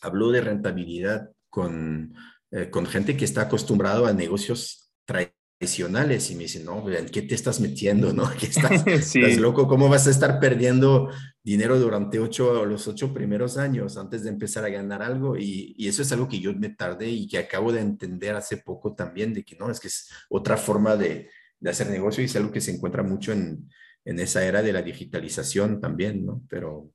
Hablo 0.00 0.30
de 0.30 0.42
rentabilidad 0.42 1.32
con, 1.48 2.14
eh, 2.52 2.70
con 2.70 2.86
gente 2.86 3.16
que 3.16 3.24
está 3.24 3.42
acostumbrado 3.42 4.06
a 4.06 4.12
negocios 4.12 4.92
tradicionales 5.06 5.39
y 5.62 6.34
me 6.34 6.44
dicen, 6.44 6.64
no, 6.64 6.88
¿en 6.90 7.06
qué 7.06 7.20
te 7.20 7.34
estás 7.34 7.60
metiendo? 7.60 8.14
¿No? 8.14 8.30
¿Qué 8.38 8.46
estás, 8.46 8.82
estás, 8.86 9.36
loco? 9.36 9.68
¿Cómo 9.68 9.90
vas 9.90 10.06
a 10.06 10.10
estar 10.10 10.40
perdiendo 10.40 11.10
dinero 11.42 11.78
durante 11.78 12.18
ocho, 12.18 12.64
los 12.64 12.88
ocho 12.88 13.12
primeros 13.12 13.58
años 13.58 13.98
antes 13.98 14.22
de 14.22 14.30
empezar 14.30 14.64
a 14.64 14.70
ganar 14.70 15.02
algo? 15.02 15.36
Y, 15.36 15.74
y, 15.76 15.88
eso 15.88 16.00
es 16.00 16.10
algo 16.12 16.28
que 16.28 16.40
yo 16.40 16.54
me 16.54 16.70
tardé 16.70 17.10
y 17.10 17.28
que 17.28 17.36
acabo 17.36 17.72
de 17.72 17.80
entender 17.80 18.34
hace 18.34 18.56
poco 18.56 18.94
también, 18.94 19.34
de 19.34 19.44
que 19.44 19.56
no, 19.56 19.70
es 19.70 19.80
que 19.80 19.88
es 19.88 20.08
otra 20.30 20.56
forma 20.56 20.96
de, 20.96 21.28
de 21.58 21.70
hacer 21.70 21.90
negocio 21.90 22.22
y 22.22 22.26
es 22.26 22.36
algo 22.36 22.50
que 22.50 22.62
se 22.62 22.70
encuentra 22.70 23.02
mucho 23.02 23.32
en, 23.32 23.68
en 24.06 24.18
esa 24.18 24.42
era 24.42 24.62
de 24.62 24.72
la 24.72 24.80
digitalización 24.80 25.78
también, 25.78 26.24
¿no? 26.24 26.42
Pero 26.48 26.90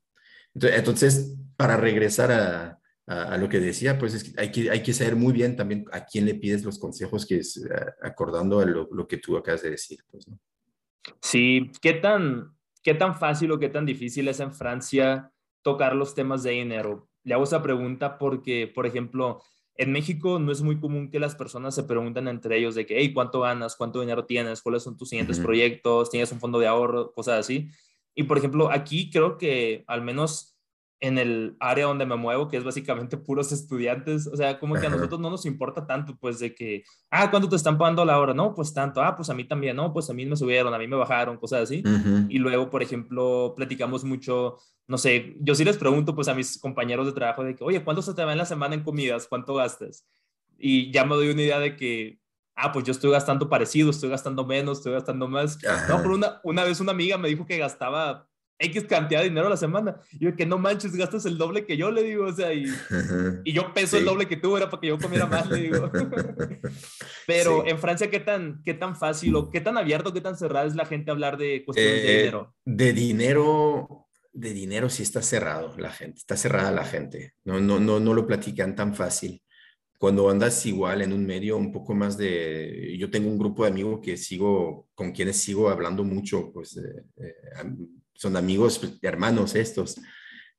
entonces, 0.55 1.35
para 1.55 1.77
regresar 1.77 2.31
a, 2.31 2.79
a, 3.07 3.37
lo 3.37 3.47
que 3.49 3.59
decía, 3.59 3.99
pues 3.99 4.13
es 4.15 4.23
que 4.23 4.41
hay, 4.41 4.51
que 4.51 4.69
hay 4.71 4.81
que 4.81 4.93
saber 4.93 5.15
muy 5.15 5.31
bien 5.31 5.55
también 5.55 5.85
a 5.91 6.05
quién 6.05 6.25
le 6.25 6.35
pides 6.35 6.63
los 6.63 6.79
consejos, 6.79 7.25
que 7.25 7.37
es 7.37 7.63
acordando 8.01 8.59
a 8.59 8.65
lo, 8.65 8.87
lo, 8.91 9.07
que 9.07 9.17
tú 9.17 9.37
acabas 9.37 9.61
de 9.61 9.71
decir. 9.71 9.99
Pues, 10.09 10.27
¿no? 10.27 10.39
Sí, 11.21 11.71
¿qué 11.81 11.93
tan, 11.93 12.55
¿qué 12.81 12.95
tan 12.95 13.15
fácil 13.15 13.51
o 13.51 13.59
qué 13.59 13.69
tan 13.69 13.85
difícil 13.85 14.27
es 14.27 14.39
en 14.39 14.53
Francia 14.53 15.31
tocar 15.61 15.95
los 15.95 16.15
temas 16.15 16.41
de 16.43 16.51
dinero? 16.51 17.09
le 17.25 17.33
hago 17.33 17.43
esa 17.43 17.61
pregunta 17.61 18.17
porque, 18.17 18.71
por 18.73 18.85
ejemplo, 18.85 19.41
en 19.75 19.91
México 19.91 20.39
no 20.39 20.51
es 20.51 20.61
muy 20.61 20.79
común 20.79 21.09
que 21.09 21.19
las 21.19 21.35
personas 21.35 21.75
se 21.75 21.83
pregunten 21.83 22.27
entre 22.29 22.57
ellos 22.57 22.75
de 22.75 22.85
que, 22.85 22.97
hey, 22.97 23.11
¿cuánto 23.13 23.41
ganas? 23.41 23.75
¿Cuánto 23.75 23.99
dinero 23.99 24.25
tienes? 24.25 24.61
¿Cuáles 24.61 24.83
son 24.83 24.95
tus 24.95 25.09
siguientes 25.09 25.39
proyectos? 25.39 26.09
¿Tienes 26.09 26.31
un 26.31 26.39
fondo 26.39 26.59
de 26.59 26.67
ahorro? 26.67 27.11
Cosas 27.11 27.39
así. 27.39 27.69
Y, 28.13 28.23
por 28.23 28.37
ejemplo, 28.37 28.71
aquí 28.71 29.09
creo 29.09 29.37
que 29.37 29.83
al 29.87 30.01
menos 30.01 30.54
en 30.99 31.17
el 31.17 31.57
área 31.59 31.85
donde 31.85 32.05
me 32.05 32.15
muevo, 32.15 32.47
que 32.47 32.57
es 32.57 32.63
básicamente 32.63 33.17
puros 33.17 33.51
estudiantes, 33.51 34.27
o 34.27 34.35
sea, 34.35 34.59
como 34.59 34.75
que 34.75 34.87
a 34.87 34.89
nosotros 34.89 35.19
no 35.19 35.29
nos 35.29 35.45
importa 35.45 35.85
tanto, 35.85 36.17
pues, 36.17 36.39
de 36.39 36.55
que, 36.55 36.83
ah, 37.11 37.29
¿cuánto 37.29 37.49
te 37.49 37.55
están 37.55 37.77
pagando 37.77 38.05
la 38.05 38.19
hora? 38.19 38.33
No, 38.33 38.53
pues 38.53 38.73
tanto, 38.73 39.01
ah, 39.01 39.15
pues 39.15 39.29
a 39.29 39.33
mí 39.33 39.43
también, 39.43 39.75
no, 39.75 39.91
pues 39.93 40.09
a 40.09 40.13
mí 40.13 40.25
me 40.25 40.35
subieron, 40.35 40.73
a 40.73 40.77
mí 40.77 40.87
me 40.87 40.95
bajaron, 40.95 41.37
cosas 41.37 41.63
así. 41.63 41.83
Y 42.29 42.37
luego, 42.39 42.69
por 42.69 42.81
ejemplo, 42.81 43.53
platicamos 43.55 44.03
mucho, 44.03 44.57
no 44.87 44.97
sé, 44.97 45.35
yo 45.39 45.55
sí 45.55 45.63
les 45.63 45.77
pregunto, 45.77 46.15
pues, 46.15 46.27
a 46.27 46.33
mis 46.33 46.57
compañeros 46.57 47.05
de 47.05 47.13
trabajo 47.13 47.43
de 47.43 47.55
que, 47.55 47.63
oye, 47.63 47.83
¿cuánto 47.83 48.01
se 48.01 48.13
te 48.13 48.23
va 48.23 48.31
en 48.31 48.37
la 48.37 48.45
semana 48.45 48.75
en 48.75 48.83
comidas? 48.83 49.27
¿Cuánto 49.27 49.55
gastas? 49.55 50.07
Y 50.57 50.91
ya 50.91 51.05
me 51.05 51.15
doy 51.15 51.29
una 51.29 51.41
idea 51.41 51.59
de 51.59 51.75
que, 51.75 52.19
ah, 52.55 52.71
pues 52.71 52.85
yo 52.85 52.91
estoy 52.91 53.11
gastando 53.11 53.49
parecido, 53.49 53.89
estoy 53.89 54.09
gastando 54.09 54.45
menos, 54.45 54.77
estoy 54.77 54.93
gastando 54.93 55.27
más. 55.27 55.59
No, 55.89 56.01
por 56.01 56.11
una, 56.11 56.39
una 56.43 56.63
vez 56.63 56.79
una 56.79 56.91
amiga 56.91 57.17
me 57.17 57.27
dijo 57.27 57.45
que 57.45 57.57
gastaba 57.57 58.29
X 58.57 58.85
cantidad 58.85 59.19
de 59.21 59.29
dinero 59.29 59.47
a 59.47 59.51
la 59.51 59.57
semana. 59.57 59.99
Y 60.13 60.25
yo, 60.25 60.35
que 60.35 60.45
no 60.45 60.57
manches, 60.57 60.95
gastas 60.95 61.25
el 61.25 61.37
doble 61.37 61.65
que 61.65 61.75
yo, 61.77 61.91
le 61.91 62.03
digo, 62.03 62.25
o 62.25 62.33
sea, 62.33 62.53
y, 62.53 62.65
y 63.43 63.53
yo 63.53 63.73
peso 63.73 63.97
el 63.97 64.05
doble 64.05 64.27
que 64.27 64.37
tú, 64.37 64.55
era 64.55 64.69
para 64.69 64.81
que 64.81 64.87
yo 64.87 64.97
comiera 64.97 65.25
más, 65.25 65.49
le 65.49 65.57
digo. 65.57 65.91
Pero 67.27 67.65
en 67.67 67.77
Francia, 67.79 68.09
¿qué 68.09 68.19
tan, 68.19 68.61
¿qué 68.63 68.73
tan 68.73 68.95
fácil 68.95 69.35
o 69.35 69.51
qué 69.51 69.59
tan 69.59 69.77
abierto, 69.77 70.13
qué 70.13 70.21
tan 70.21 70.37
cerrado 70.37 70.67
es 70.67 70.75
la 70.75 70.85
gente 70.85 71.11
a 71.11 71.13
hablar 71.13 71.37
de 71.37 71.63
cuestiones 71.65 72.03
de 72.03 72.13
eh, 72.13 72.17
dinero? 72.17 72.55
De 72.63 72.93
dinero, 72.93 74.07
de 74.31 74.53
dinero 74.53 74.89
sí 74.89 75.03
está 75.03 75.21
cerrado 75.21 75.75
la 75.77 75.91
gente, 75.91 76.19
está 76.19 76.37
cerrada 76.37 76.71
la 76.71 76.85
gente. 76.85 77.33
No, 77.43 77.59
no, 77.59 77.79
no, 77.79 77.99
no 77.99 78.13
lo 78.13 78.25
platican 78.25 78.75
tan 78.75 78.95
fácil. 78.95 79.41
Cuando 79.97 80.29
andas 80.29 80.65
igual 80.65 81.01
en 81.01 81.13
un 81.13 81.25
medio 81.25 81.57
un 81.57 81.71
poco 81.71 81.93
más 81.93 82.17
de... 82.17 82.95
Yo 82.97 83.09
tengo 83.09 83.29
un 83.29 83.39
grupo 83.39 83.63
de 83.63 83.71
amigos 83.71 84.01
que 84.03 84.17
sigo, 84.17 84.89
con 84.93 85.11
quienes 85.11 85.37
sigo 85.37 85.69
hablando 85.69 86.03
mucho, 86.03 86.51
pues... 86.53 86.77
Eh, 86.77 87.05
son 88.15 88.37
amigos, 88.37 88.79
pues, 88.79 88.97
hermanos 89.01 89.55
estos. 89.55 89.95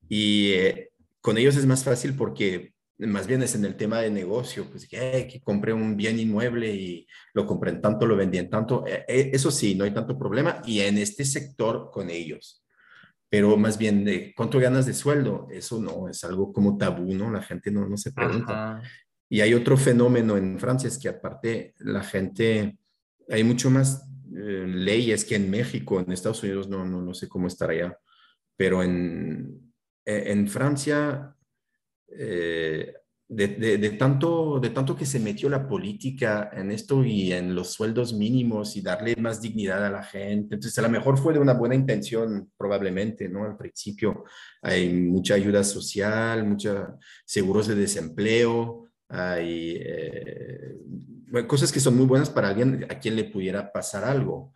Y 0.08 0.52
eh, 0.52 0.90
con 1.20 1.38
ellos 1.38 1.56
es 1.56 1.66
más 1.66 1.82
fácil 1.82 2.14
porque 2.14 2.74
más 2.98 3.26
bien 3.26 3.42
es 3.42 3.54
en 3.54 3.64
el 3.64 3.76
tema 3.76 4.00
de 4.00 4.10
negocio, 4.10 4.66
pues 4.70 4.88
que, 4.88 5.28
que 5.30 5.40
compré 5.42 5.72
un 5.72 5.96
bien 5.96 6.18
inmueble 6.18 6.74
y 6.74 7.06
lo 7.34 7.46
compré 7.46 7.72
en 7.72 7.82
tanto, 7.82 8.06
lo 8.06 8.16
vendí 8.16 8.38
en 8.38 8.48
tanto. 8.48 8.86
Eh, 8.86 9.04
eh, 9.06 9.30
eso 9.32 9.50
sí, 9.50 9.74
no 9.74 9.84
hay 9.84 9.90
tanto 9.90 10.18
problema. 10.18 10.62
Y 10.64 10.80
en 10.80 10.98
este 10.98 11.24
sector 11.24 11.90
con 11.92 12.08
ellos. 12.08 12.62
Pero 13.28 13.56
más 13.56 13.76
bien, 13.76 14.04
de 14.04 14.32
¿cuánto 14.36 14.58
ganas 14.58 14.86
de 14.86 14.94
sueldo? 14.94 15.48
Eso 15.50 15.80
no, 15.80 16.08
es 16.08 16.22
algo 16.24 16.52
como 16.52 16.78
tabú, 16.78 17.12
¿no? 17.12 17.30
La 17.30 17.42
gente 17.42 17.70
no, 17.70 17.86
no 17.88 17.96
se 17.96 18.12
pregunta. 18.12 18.80
Y 19.28 19.40
hay 19.40 19.52
otro 19.52 19.76
fenómeno 19.76 20.36
en 20.36 20.58
Francia, 20.58 20.88
es 20.88 20.98
que 20.98 21.08
aparte 21.08 21.74
la 21.78 22.02
gente, 22.02 22.78
hay 23.28 23.42
mucho 23.42 23.68
más 23.68 24.08
leyes 24.30 25.24
que 25.24 25.36
en 25.36 25.50
México, 25.50 26.00
en 26.00 26.12
Estados 26.12 26.42
Unidos 26.42 26.68
no, 26.68 26.84
no, 26.84 27.02
no 27.02 27.14
sé 27.14 27.28
cómo 27.28 27.46
estar 27.46 27.70
allá, 27.70 27.98
pero 28.56 28.82
en, 28.82 29.72
en 30.04 30.48
Francia, 30.48 31.34
eh, 32.08 32.94
de, 33.28 33.48
de, 33.48 33.90
tanto, 33.90 34.60
de 34.60 34.70
tanto 34.70 34.94
que 34.94 35.04
se 35.04 35.18
metió 35.18 35.48
la 35.48 35.66
política 35.66 36.48
en 36.52 36.70
esto 36.70 37.04
y 37.04 37.32
en 37.32 37.56
los 37.56 37.72
sueldos 37.72 38.14
mínimos 38.14 38.76
y 38.76 38.82
darle 38.82 39.16
más 39.16 39.42
dignidad 39.42 39.84
a 39.84 39.90
la 39.90 40.04
gente, 40.04 40.54
entonces 40.54 40.78
a 40.78 40.82
lo 40.82 40.88
mejor 40.88 41.18
fue 41.18 41.32
de 41.32 41.40
una 41.40 41.54
buena 41.54 41.74
intención 41.74 42.52
probablemente, 42.56 43.28
¿no? 43.28 43.44
Al 43.44 43.56
principio 43.56 44.24
hay 44.62 44.92
mucha 44.92 45.34
ayuda 45.34 45.64
social, 45.64 46.46
muchos 46.46 46.88
seguros 47.24 47.66
de 47.66 47.74
desempleo, 47.74 48.90
hay... 49.08 49.76
Eh, 49.80 50.76
cosas 51.46 51.72
que 51.72 51.80
son 51.80 51.96
muy 51.96 52.06
buenas 52.06 52.30
para 52.30 52.48
alguien 52.48 52.86
a 52.88 52.98
quien 52.98 53.16
le 53.16 53.24
pudiera 53.24 53.72
pasar 53.72 54.04
algo. 54.04 54.52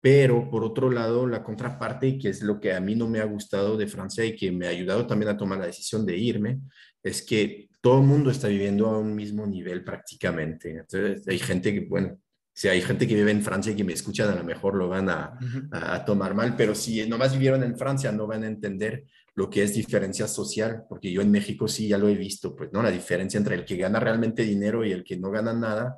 Pero 0.00 0.50
por 0.50 0.62
otro 0.64 0.90
lado, 0.90 1.26
la 1.26 1.42
contraparte, 1.42 2.18
que 2.18 2.28
es 2.28 2.42
lo 2.42 2.60
que 2.60 2.72
a 2.72 2.80
mí 2.80 2.94
no 2.94 3.08
me 3.08 3.20
ha 3.20 3.24
gustado 3.24 3.76
de 3.76 3.86
Francia 3.86 4.24
y 4.24 4.36
que 4.36 4.52
me 4.52 4.66
ha 4.66 4.70
ayudado 4.70 5.06
también 5.06 5.30
a 5.30 5.36
tomar 5.36 5.58
la 5.58 5.66
decisión 5.66 6.06
de 6.06 6.16
irme, 6.16 6.60
es 7.02 7.22
que 7.22 7.68
todo 7.80 8.00
el 8.00 8.06
mundo 8.06 8.30
está 8.30 8.48
viviendo 8.48 8.86
a 8.86 8.98
un 8.98 9.14
mismo 9.14 9.46
nivel 9.46 9.84
prácticamente. 9.84 10.70
Entonces, 10.70 11.26
hay 11.26 11.38
gente 11.38 11.72
que, 11.72 11.80
bueno, 11.80 12.18
si 12.52 12.68
hay 12.68 12.80
gente 12.80 13.06
que 13.06 13.14
vive 13.14 13.30
en 13.30 13.42
Francia 13.42 13.72
y 13.72 13.76
que 13.76 13.84
me 13.84 13.92
escuchan, 13.92 14.30
a 14.30 14.34
lo 14.34 14.42
mejor 14.42 14.76
lo 14.76 14.88
van 14.88 15.10
a, 15.10 15.38
a, 15.72 16.04
tomar 16.04 16.34
mal, 16.34 16.56
pero 16.56 16.74
si 16.74 17.06
nomás 17.06 17.32
vivieron 17.32 17.62
en 17.62 17.76
Francia, 17.76 18.10
no 18.12 18.26
van 18.26 18.44
a 18.44 18.46
entender 18.46 19.04
lo 19.34 19.50
que 19.50 19.62
es 19.62 19.74
diferencia 19.74 20.26
social, 20.26 20.84
porque 20.88 21.12
yo 21.12 21.20
en 21.20 21.30
México 21.30 21.68
sí 21.68 21.88
ya 21.88 21.98
lo 21.98 22.08
he 22.08 22.14
visto, 22.14 22.56
pues, 22.56 22.72
¿no? 22.72 22.82
La 22.82 22.90
diferencia 22.90 23.36
entre 23.36 23.56
el 23.56 23.66
que 23.66 23.76
gana 23.76 24.00
realmente 24.00 24.42
dinero 24.42 24.84
y 24.84 24.92
el 24.92 25.04
que 25.04 25.18
no 25.18 25.30
gana 25.30 25.52
nada, 25.52 25.96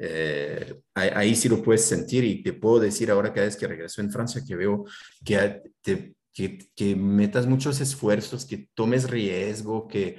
eh, 0.00 0.80
ahí, 0.94 1.34
sí 1.34 1.48
lo 1.48 1.62
puedes 1.62 1.84
sentir 1.84 2.24
y 2.24 2.42
te 2.42 2.52
puedo 2.52 2.78
decir 2.78 3.10
ahora 3.10 3.32
cada 3.32 3.46
vez 3.46 3.56
que 3.56 3.66
regreso 3.66 4.00
en 4.00 4.12
Francia 4.12 4.42
que 4.46 4.54
veo 4.54 4.84
que, 5.24 5.62
te, 5.80 6.14
que, 6.32 6.58
que 6.74 6.94
metas 6.94 7.46
muchos 7.46 7.80
esfuerzos, 7.80 8.46
que 8.46 8.68
tomes 8.74 9.10
riesgo, 9.10 9.88
que 9.88 10.18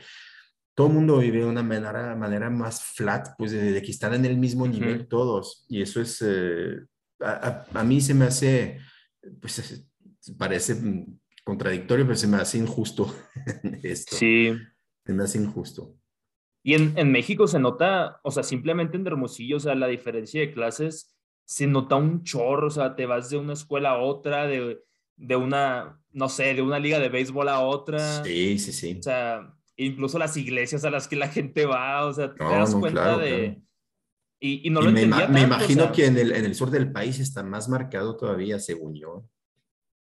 todo 0.75 0.87
el 0.87 0.93
mundo 0.93 1.17
vive 1.19 1.39
de 1.39 1.45
una 1.45 1.63
manera, 1.63 2.15
manera 2.15 2.49
más 2.49 2.81
flat, 2.81 3.29
pues 3.37 3.51
de, 3.51 3.81
que 3.81 3.91
están 3.91 4.13
en 4.13 4.25
el 4.25 4.37
mismo 4.37 4.67
nivel 4.67 5.07
todos. 5.07 5.65
Y 5.69 5.81
eso 5.81 6.01
es, 6.01 6.21
eh, 6.25 6.85
a, 7.21 7.65
a, 7.73 7.83
mí 7.83 8.01
se 8.01 8.13
me 8.13 8.25
hace, 8.25 8.79
pues 9.41 9.85
parece 10.37 10.75
contradictorio, 11.43 12.05
pero 12.05 12.17
se 12.17 12.27
me 12.27 12.37
hace 12.37 12.57
injusto 12.57 13.13
esto. 13.83 14.15
Sí. 14.15 14.53
Se 15.05 15.13
me 15.13 15.23
hace 15.23 15.37
injusto. 15.37 15.98
Y 16.63 16.73
en, 16.73 16.93
en, 16.97 17.11
México 17.11 17.47
se 17.47 17.59
nota, 17.59 18.19
o 18.23 18.31
sea, 18.31 18.43
simplemente 18.43 18.97
en 18.97 19.07
Hermosillo, 19.07 19.57
o 19.57 19.59
sea, 19.59 19.75
la 19.75 19.87
diferencia 19.87 20.41
de 20.41 20.51
clases 20.51 21.15
se 21.45 21.67
nota 21.67 21.95
un 21.95 22.23
chorro, 22.23 22.67
o 22.67 22.71
sea, 22.71 22.95
te 22.95 23.05
vas 23.05 23.29
de 23.29 23.37
una 23.37 23.53
escuela 23.53 23.91
a 23.91 23.97
otra, 23.97 24.45
de, 24.45 24.83
de 25.15 25.35
una, 25.35 25.99
no 26.11 26.29
sé, 26.29 26.53
de 26.53 26.61
una 26.61 26.79
liga 26.79 26.99
de 26.99 27.09
béisbol 27.09 27.49
a 27.49 27.61
otra. 27.61 28.23
Sí, 28.23 28.59
sí, 28.59 28.71
sí. 28.71 28.97
O 28.99 29.03
sea, 29.03 29.55
incluso 29.75 30.19
las 30.19 30.35
iglesias 30.37 30.83
a 30.85 30.91
las 30.91 31.07
que 31.07 31.15
la 31.15 31.29
gente 31.29 31.65
va, 31.65 32.05
o 32.05 32.13
sea, 32.13 32.33
te 32.33 32.43
das 32.43 32.75
cuenta 32.75 33.17
de... 33.17 33.61
Y, 34.41 34.67
y, 34.67 34.69
no 34.69 34.81
lo 34.81 34.91
me, 34.91 35.05
me 35.05 35.41
imagino 35.41 35.91
que 35.91 36.05
en 36.05 36.17
el, 36.17 36.31
en 36.31 36.45
el 36.45 36.55
sur 36.55 36.69
del 36.69 36.91
país 36.91 37.19
está 37.19 37.43
más 37.43 37.67
marcado 37.67 38.15
todavía, 38.15 38.57
según 38.57 38.95
yo. 38.95 39.25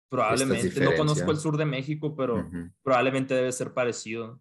Probablemente, 0.09 0.81
no 0.81 0.95
conozco 0.97 1.31
el 1.31 1.37
sur 1.37 1.57
de 1.57 1.65
México, 1.65 2.15
pero 2.17 2.49
probablemente 2.83 3.35
debe 3.35 3.53
ser 3.53 3.75
parecido. 3.75 4.41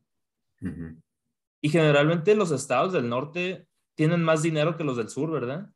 Y 1.61 1.69
generalmente 1.69 2.35
los 2.35 2.51
estados 2.51 2.93
del 2.93 3.09
norte 3.09 3.67
tienen 3.95 4.23
más 4.23 4.43
dinero 4.43 4.77
que 4.77 4.83
los 4.83 4.97
del 4.97 5.09
sur, 5.09 5.31
¿verdad? 5.31 5.69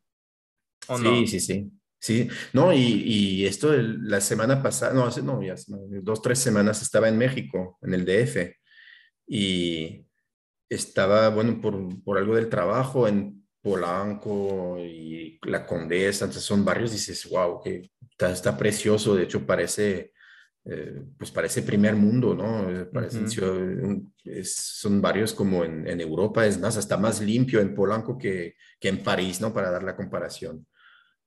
¿O 0.86 0.98
sí, 0.98 1.04
no? 1.04 1.26
sí, 1.26 1.40
sí. 1.40 1.70
Sí, 2.02 2.30
no, 2.54 2.72
y, 2.72 2.78
y 2.78 3.44
esto 3.44 3.74
la 3.74 4.22
semana 4.22 4.62
pasada, 4.62 4.94
no, 4.94 5.04
hace, 5.04 5.22
no, 5.22 5.42
ya 5.42 5.54
dos, 6.02 6.22
tres 6.22 6.38
semanas 6.38 6.80
estaba 6.80 7.10
en 7.10 7.18
México, 7.18 7.78
en 7.82 7.92
el 7.92 8.06
DF, 8.06 8.56
y 9.26 10.06
estaba, 10.70 11.28
bueno, 11.28 11.60
por, 11.60 12.02
por 12.02 12.16
algo 12.16 12.36
del 12.36 12.48
trabajo 12.48 13.06
en 13.06 13.46
Polanco 13.60 14.78
y 14.78 15.38
La 15.42 15.66
Condesa, 15.66 16.24
entonces 16.24 16.44
son 16.44 16.64
barrios, 16.64 16.92
dices, 16.92 17.28
wow, 17.28 17.60
que 17.62 17.90
está, 18.18 18.56
precioso, 18.56 19.14
de 19.14 19.24
hecho 19.24 19.44
parece, 19.44 20.12
eh, 20.64 21.02
pues 21.16 21.30
parece 21.30 21.62
primer 21.62 21.94
mundo, 21.96 22.34
¿no? 22.34 22.68
Eh, 22.70 24.44
son 24.44 25.00
varios 25.00 25.32
como 25.32 25.64
en, 25.64 25.86
en, 25.86 26.00
Europa, 26.00 26.46
es 26.46 26.58
más, 26.58 26.76
hasta 26.76 26.96
más 26.96 27.20
limpio 27.20 27.60
en 27.60 27.74
Polanco 27.74 28.18
que, 28.18 28.56
que 28.78 28.88
en 28.88 29.02
París, 29.02 29.40
¿no? 29.40 29.52
Para 29.52 29.70
dar 29.70 29.82
la 29.82 29.96
comparación. 29.96 30.66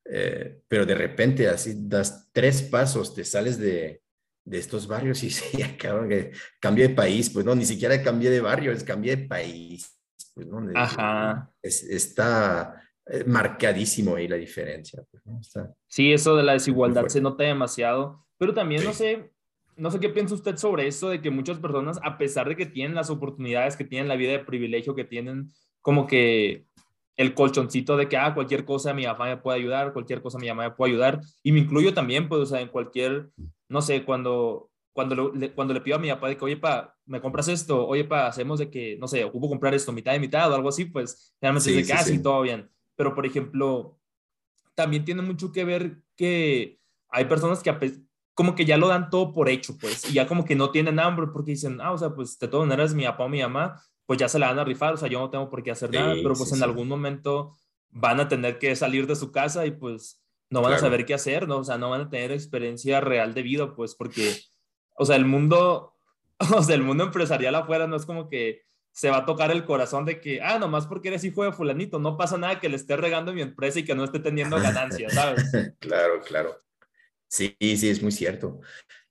Eh, 0.06 0.62
pero 0.68 0.86
de 0.86 0.96
repente 0.96 1.48
así 1.48 1.74
das 1.78 2.30
tres 2.32 2.62
pasos, 2.62 3.16
te 3.16 3.24
sales 3.24 3.58
de, 3.58 4.02
de 4.46 4.58
estos 4.58 4.88
barrios 4.88 5.24
y 5.24 5.30
sí, 5.32 5.62
acaban 5.62 6.10
que 6.10 6.32
cambie 6.60 6.90
de 6.90 6.94
país, 6.94 7.30
pues 7.30 7.46
no, 7.46 7.56
ni 7.56 7.66
siquiera 7.66 8.02
cambié 8.04 8.30
de 8.30 8.42
barrio, 8.42 8.72
es 8.72 8.84
cambié 8.84 9.16
de 9.16 9.28
país. 9.28 9.90
Pues, 10.34 10.48
¿no? 10.48 10.64
Ajá. 10.76 11.52
está, 11.62 12.82
eh, 13.06 13.24
marcadísimo 13.26 14.16
ahí 14.16 14.28
la 14.28 14.38
diferencia. 14.38 15.04
Pues, 15.12 15.54
sí, 15.88 16.14
eso 16.14 16.36
de 16.36 16.44
la 16.44 16.54
desigualdad 16.54 17.08
se 17.08 17.22
nota 17.22 17.44
demasiado, 17.44 18.23
pero 18.44 18.54
también 18.54 18.84
no 18.84 18.92
sé, 18.92 19.32
no 19.78 19.90
sé 19.90 20.02
qué 20.02 20.10
piensa 20.10 20.36
usted 20.36 20.58
sobre 20.58 20.86
eso 20.86 21.08
de 21.08 21.22
que 21.22 21.32
muchas 21.32 21.60
personas, 21.60 21.98
a 22.04 22.18
pesar 22.18 22.50
de 22.50 22.58
que 22.58 22.66
tienen 22.66 22.94
las 22.94 23.10
oportunidades, 23.10 23.78
que 23.78 23.86
tienen 23.86 24.10
la 24.10 24.18
vida 24.18 24.34
de 24.34 24.40
privilegio, 24.40 24.96
que 24.96 25.06
tienen 25.06 25.54
como 25.80 26.08
que 26.08 26.66
el 27.16 27.34
colchoncito 27.36 27.96
de 27.96 28.10
que, 28.10 28.18
ah, 28.18 28.34
cualquier 28.34 28.66
cosa 28.66 28.94
mi 28.94 29.06
mamá 29.06 29.28
me 29.28 29.38
puede 29.38 29.60
ayudar, 29.60 29.94
cualquier 29.94 30.22
cosa 30.22 30.40
mi 30.40 30.50
mamá 30.50 30.64
me 30.64 30.76
puede 30.76 30.92
ayudar, 30.92 31.22
y 31.42 31.54
me 31.54 31.60
incluyo 31.60 31.94
también, 31.94 32.28
pues, 32.28 32.42
o 32.42 32.46
sea, 32.46 32.60
en 32.60 32.68
cualquier, 32.68 33.30
no 33.70 33.82
sé, 33.82 34.04
cuando, 34.04 34.70
cuando, 34.92 35.32
le, 35.32 35.54
cuando 35.54 35.74
le 35.74 35.80
pido 35.80 35.96
a 35.96 36.00
mi 36.00 36.10
papá 36.10 36.28
de 36.28 36.36
que, 36.36 36.44
oye, 36.44 36.58
pa, 36.58 36.98
¿me 37.06 37.22
compras 37.22 37.48
esto? 37.48 37.88
Oye, 37.88 38.04
pa, 38.04 38.28
hacemos 38.28 38.60
de 38.60 38.70
que, 38.70 38.98
no 39.00 39.08
sé, 39.08 39.24
ocupo 39.24 39.48
comprar 39.48 39.74
esto, 39.74 39.94
mitad 39.94 40.12
de 40.12 40.20
mitad 40.20 40.52
o 40.52 40.56
algo 40.56 40.68
así, 40.68 40.84
pues, 40.84 41.34
realmente 41.40 41.70
sí, 41.70 41.78
dice 41.78 41.94
ah, 41.94 42.04
sí, 42.04 42.22
todo 42.22 42.42
bien 42.42 42.70
pero 42.96 43.16
por 43.16 43.26
ejemplo, 43.26 43.98
también 44.76 45.06
tiene 45.06 45.22
mucho 45.22 45.52
que 45.52 45.64
ver 45.64 46.02
que 46.16 46.80
hay 47.10 47.26
personas 47.26 47.62
que 47.62 47.70
como 48.34 48.56
que 48.56 48.66
ya 48.66 48.78
lo 48.78 48.88
dan 48.88 49.10
todo 49.10 49.32
por 49.32 49.50
hecho, 49.50 49.78
pues, 49.80 50.10
y 50.10 50.14
ya 50.14 50.28
como 50.28 50.46
que 50.46 50.56
no 50.56 50.72
tienen 50.72 51.00
hambre 51.00 51.28
porque 51.32 51.52
dicen, 51.52 51.80
ah, 51.82 51.92
o 51.92 51.98
sea, 51.98 52.10
pues 52.10 52.38
de 52.40 52.48
todas 52.48 52.68
maneras 52.68 52.94
mi 52.94 53.04
papá 53.06 53.26
o 53.26 53.30
mi 53.30 53.42
mamá, 53.42 53.82
pues 54.06 54.20
ya 54.20 54.28
se 54.28 54.40
la 54.40 54.48
van 54.48 54.60
a 54.60 54.64
rifar, 54.64 54.94
o 54.94 54.98
sea, 54.98 55.08
yo 55.08 55.20
no 55.20 55.30
tengo 55.30 55.50
por 55.50 55.64
qué 55.64 55.72
hacer 55.72 55.92
nada, 55.92 56.14
pero 56.16 56.34
pues 56.34 56.52
en 56.52 56.64
algún 56.64 56.88
momento 56.88 57.54
van 57.90 58.20
a 58.20 58.28
tener 58.28 58.58
que 58.58 58.76
salir 58.76 59.08
de 59.08 59.16
su 59.16 59.32
casa 59.32 59.66
y 59.66 59.72
pues 59.72 60.24
no 60.50 60.62
van 60.62 60.74
a 60.74 60.80
saber 60.80 61.06
qué 61.06 61.14
hacer, 61.14 61.48
¿no? 61.48 61.58
O 61.58 61.64
sea, 61.64 61.78
no 61.78 61.90
van 61.90 62.02
a 62.02 62.10
tener 62.10 62.32
experiencia 62.32 63.02
real 63.02 63.34
de 63.34 63.42
vida, 63.42 63.76
pues, 63.76 63.96
porque, 63.96 64.36
o 64.96 65.06
sea, 65.06 65.16
el 65.16 65.26
mundo, 65.26 65.96
o 66.56 66.62
sea, 66.62 66.76
el 66.76 66.84
mundo 66.84 67.04
empresarial 67.04 67.56
afuera 67.56 67.88
no 67.88 67.96
es 67.96 68.06
como 68.06 68.30
que 68.30 68.62
se 68.92 69.10
va 69.10 69.18
a 69.18 69.26
tocar 69.26 69.52
el 69.52 69.66
corazón 69.66 70.06
de 70.06 70.22
que, 70.22 70.42
ah, 70.42 70.60
nomás 70.60 70.86
porque 70.86 71.08
eres 71.08 71.24
hijo 71.24 71.44
de 71.44 71.52
fulanito, 71.52 71.98
no 71.98 72.16
pasa 72.16 72.38
nada 72.38 72.60
que 72.60 72.70
le 72.70 72.76
esté 72.76 72.96
regando 72.96 73.34
mi 73.34 73.42
empresa 73.42 73.80
y 73.80 73.86
que 73.86 73.96
no 73.96 74.04
esté 74.04 74.20
teniendo 74.20 74.58
ganancias, 74.60 75.14
¿sabes? 75.14 75.44
claro, 75.80 76.22
claro. 76.22 76.56
Sí, 77.34 77.58
sí, 77.60 77.90
es 77.90 78.04
muy 78.04 78.12
cierto. 78.12 78.62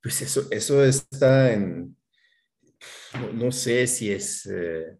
Pues 0.01 0.21
eso, 0.21 0.47
eso 0.49 0.81
está 0.85 1.51
en, 1.51 1.97
no, 3.33 3.51
sé 3.51 3.85
si 3.85 4.13
es, 4.13 4.45
eh, 4.45 4.97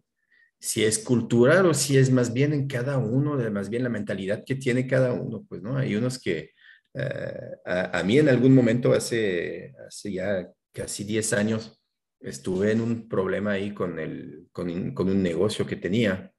si 0.58 0.84
es 0.84 0.98
cultural 0.98 1.64
o 1.64 1.72
si 1.72 1.96
es 1.96 2.10
más 2.10 2.34
bien 2.34 2.52
en 2.52 2.68
cada 2.68 2.98
uno, 2.98 3.36
más 3.50 3.70
bien 3.70 3.82
la 3.82 3.88
mentalidad 3.88 4.44
que 4.44 4.56
tiene 4.56 4.86
cada 4.86 5.14
uno, 5.14 5.42
pues, 5.48 5.62
¿no? 5.62 5.78
Hay 5.78 5.96
unos 5.96 6.18
que, 6.20 6.50
eh, 6.92 7.50
a, 7.64 8.02
mí 8.04 8.18
en 8.18 8.28
algún 8.28 8.54
momento 8.54 8.92
hace, 8.92 9.72
hace 9.88 10.12
ya 10.12 10.50
casi 10.72 11.04
10 11.04 11.32
años, 11.32 11.80
estuve 12.20 12.72
en 12.72 12.82
un 12.82 13.08
problema 13.08 13.52
ahí 13.52 13.72
con, 13.72 13.98
el, 13.98 14.48
con, 14.52 14.92
con 14.92 15.08
un 15.08 15.22
negocio 15.22 15.66
que 15.66 15.76
tenía 15.76 16.33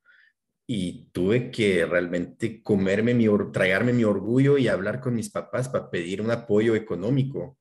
y 0.67 1.09
tuve 1.11 1.51
que 1.51 1.85
realmente 1.85 2.61
comerme 2.63 3.13
mi, 3.13 3.27
tragarme 3.51 3.93
mi 3.93 4.03
orgullo 4.03 4.57
y 4.57 4.67
hablar 4.67 4.99
con 4.99 5.13
mis 5.13 5.29
papás 5.29 5.69
para 5.69 5.89
pedir 5.91 6.21
un 6.21 6.31
apoyo 6.31 6.75
económico. 6.75 7.59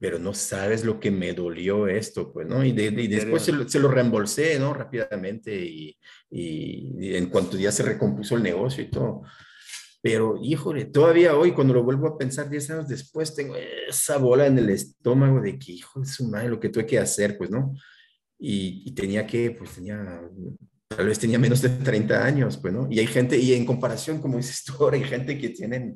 Pero 0.00 0.18
no 0.18 0.34
sabes 0.34 0.84
lo 0.84 0.98
que 0.98 1.10
me 1.10 1.32
dolió 1.32 1.86
esto, 1.86 2.32
pues, 2.32 2.46
¿no? 2.48 2.64
Y, 2.64 2.72
después 2.72 3.42
se 3.42 3.78
lo, 3.78 3.88
reembolsé, 3.88 4.58
¿no? 4.58 4.74
Rápidamente 4.74 5.54
y, 5.54 5.96
y, 6.30 7.14
en 7.14 7.26
cuanto 7.30 7.56
ya 7.56 7.70
se 7.70 7.84
recompuso 7.84 8.36
el 8.36 8.42
negocio 8.42 8.82
y 8.82 8.90
todo. 8.90 9.22
Pero, 10.02 10.36
híjole, 10.42 10.86
todavía 10.86 11.36
hoy, 11.36 11.52
cuando 11.52 11.74
lo 11.74 11.84
vuelvo 11.84 12.08
a 12.08 12.18
pensar 12.18 12.50
10 12.50 12.70
años 12.70 12.88
después, 12.88 13.34
tengo 13.34 13.54
esa 13.56 14.18
bola 14.18 14.46
en 14.46 14.58
el 14.58 14.68
estómago 14.70 15.40
de 15.40 15.58
que, 15.58 15.72
hijo 15.72 16.00
de 16.00 16.06
su 16.06 16.28
madre, 16.28 16.48
lo 16.48 16.60
que 16.60 16.68
tuve 16.68 16.84
que 16.84 16.98
hacer, 16.98 17.38
pues, 17.38 17.48
¿no? 17.50 17.72
Y, 18.36 18.82
y 18.84 18.92
tenía 18.92 19.26
que, 19.26 19.52
pues, 19.52 19.76
tenía 19.76 20.20
tal 20.88 21.06
vez 21.06 21.18
tenía 21.18 21.38
menos 21.38 21.60
de 21.60 21.68
30 21.68 22.24
años, 22.24 22.56
pues, 22.56 22.72
¿no? 22.72 22.88
Y 22.90 22.98
hay 22.98 23.06
gente, 23.06 23.38
y 23.38 23.52
en 23.52 23.66
comparación, 23.66 24.20
como 24.20 24.38
dices 24.38 24.64
tú 24.64 24.72
ahora, 24.78 24.96
hay 24.96 25.04
gente 25.04 25.38
que 25.38 25.50
tienen 25.50 25.94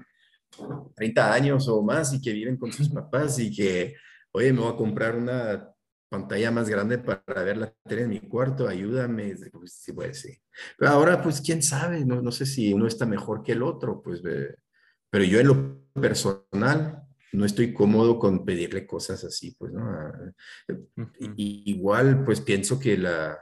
30 0.94 1.32
años 1.32 1.66
o 1.68 1.82
más 1.82 2.12
y 2.12 2.20
que 2.20 2.32
viven 2.32 2.56
con 2.56 2.72
sus 2.72 2.88
papás 2.90 3.38
y 3.38 3.54
que, 3.54 3.96
oye, 4.32 4.52
me 4.52 4.60
voy 4.60 4.72
a 4.72 4.76
comprar 4.76 5.16
una 5.16 5.68
pantalla 6.10 6.50
más 6.50 6.68
grande 6.68 6.98
para 6.98 7.42
ver 7.42 7.56
la 7.56 7.72
tele 7.88 8.02
en 8.02 8.10
mi 8.10 8.20
cuarto, 8.20 8.68
ayúdame. 8.68 9.34
Pues, 9.50 9.72
sí, 9.72 9.92
pues, 9.94 10.20
sí. 10.20 10.38
Pero 10.76 10.90
ahora, 10.90 11.22
pues, 11.22 11.40
quién 11.40 11.62
sabe, 11.62 12.04
no, 12.04 12.20
no 12.20 12.30
sé 12.30 12.44
si 12.44 12.74
uno 12.74 12.86
está 12.86 13.06
mejor 13.06 13.42
que 13.42 13.52
el 13.52 13.62
otro, 13.62 14.02
pues, 14.02 14.20
pero 14.20 15.24
yo 15.24 15.40
en 15.40 15.46
lo 15.46 15.86
personal 15.94 17.02
no 17.32 17.46
estoy 17.46 17.72
cómodo 17.72 18.18
con 18.18 18.44
pedirle 18.44 18.86
cosas 18.86 19.24
así, 19.24 19.56
pues, 19.58 19.72
¿no? 19.72 20.34
igual, 21.38 22.24
pues, 22.24 22.42
pienso 22.42 22.78
que 22.78 22.98
la, 22.98 23.38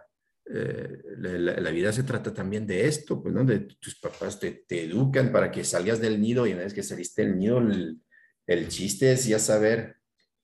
eh, 0.52 1.02
la, 1.18 1.70
vida 1.70 1.92
se 1.92 2.02
trata 2.02 2.34
también 2.34 2.66
de 2.66 2.86
esto, 2.86 3.22
pues, 3.22 3.32
¿no? 3.34 3.44
De 3.44 3.60
tus 3.60 4.00
papás 4.00 4.40
te, 4.40 4.64
te, 4.66 4.84
educan 4.84 5.30
para 5.30 5.50
que 5.50 5.62
salgas 5.62 6.00
del 6.00 6.20
nido 6.20 6.46
y 6.46 6.52
una 6.52 6.62
vez 6.62 6.74
que 6.74 6.82
saliste 6.82 7.22
del 7.22 7.38
nido, 7.38 7.58
el, 7.58 8.00
el, 8.46 8.68
chiste 8.68 9.12
es 9.12 9.26
ya 9.26 9.38
saber 9.38 9.96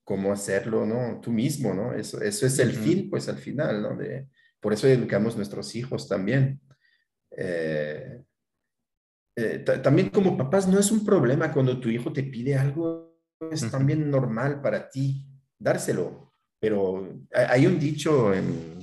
cómo 0.04 0.32
hacerlo, 0.32 0.86
¿no? 0.86 1.20
Tú 1.20 1.32
mismo, 1.32 1.74
¿no? 1.74 1.92
Eso, 1.92 2.20
eso 2.22 2.46
es 2.46 2.58
el 2.60 2.72
fin, 2.72 3.10
pues, 3.10 3.28
al 3.28 3.38
final, 3.38 3.82
¿no? 3.82 3.96
De, 3.96 4.28
por 4.60 4.72
eso 4.72 4.86
educamos 4.86 5.36
nuestros 5.36 5.74
hijos 5.74 6.08
también. 6.08 6.60
Eh, 7.36 8.22
eh, 9.36 9.58
también 9.82 10.08
como 10.10 10.36
papás 10.36 10.66
no 10.66 10.78
es 10.78 10.90
un 10.90 11.04
problema 11.04 11.52
cuando 11.52 11.78
tu 11.78 11.88
hijo 11.88 12.12
te 12.12 12.22
pide 12.22 12.56
algo, 12.56 13.18
es 13.50 13.70
también 13.70 14.10
normal 14.10 14.62
para 14.62 14.88
ti 14.88 15.26
dárselo, 15.58 16.32
pero 16.58 17.06
hay 17.32 17.66
un 17.66 17.78
dicho 17.78 18.32
en, 18.32 18.75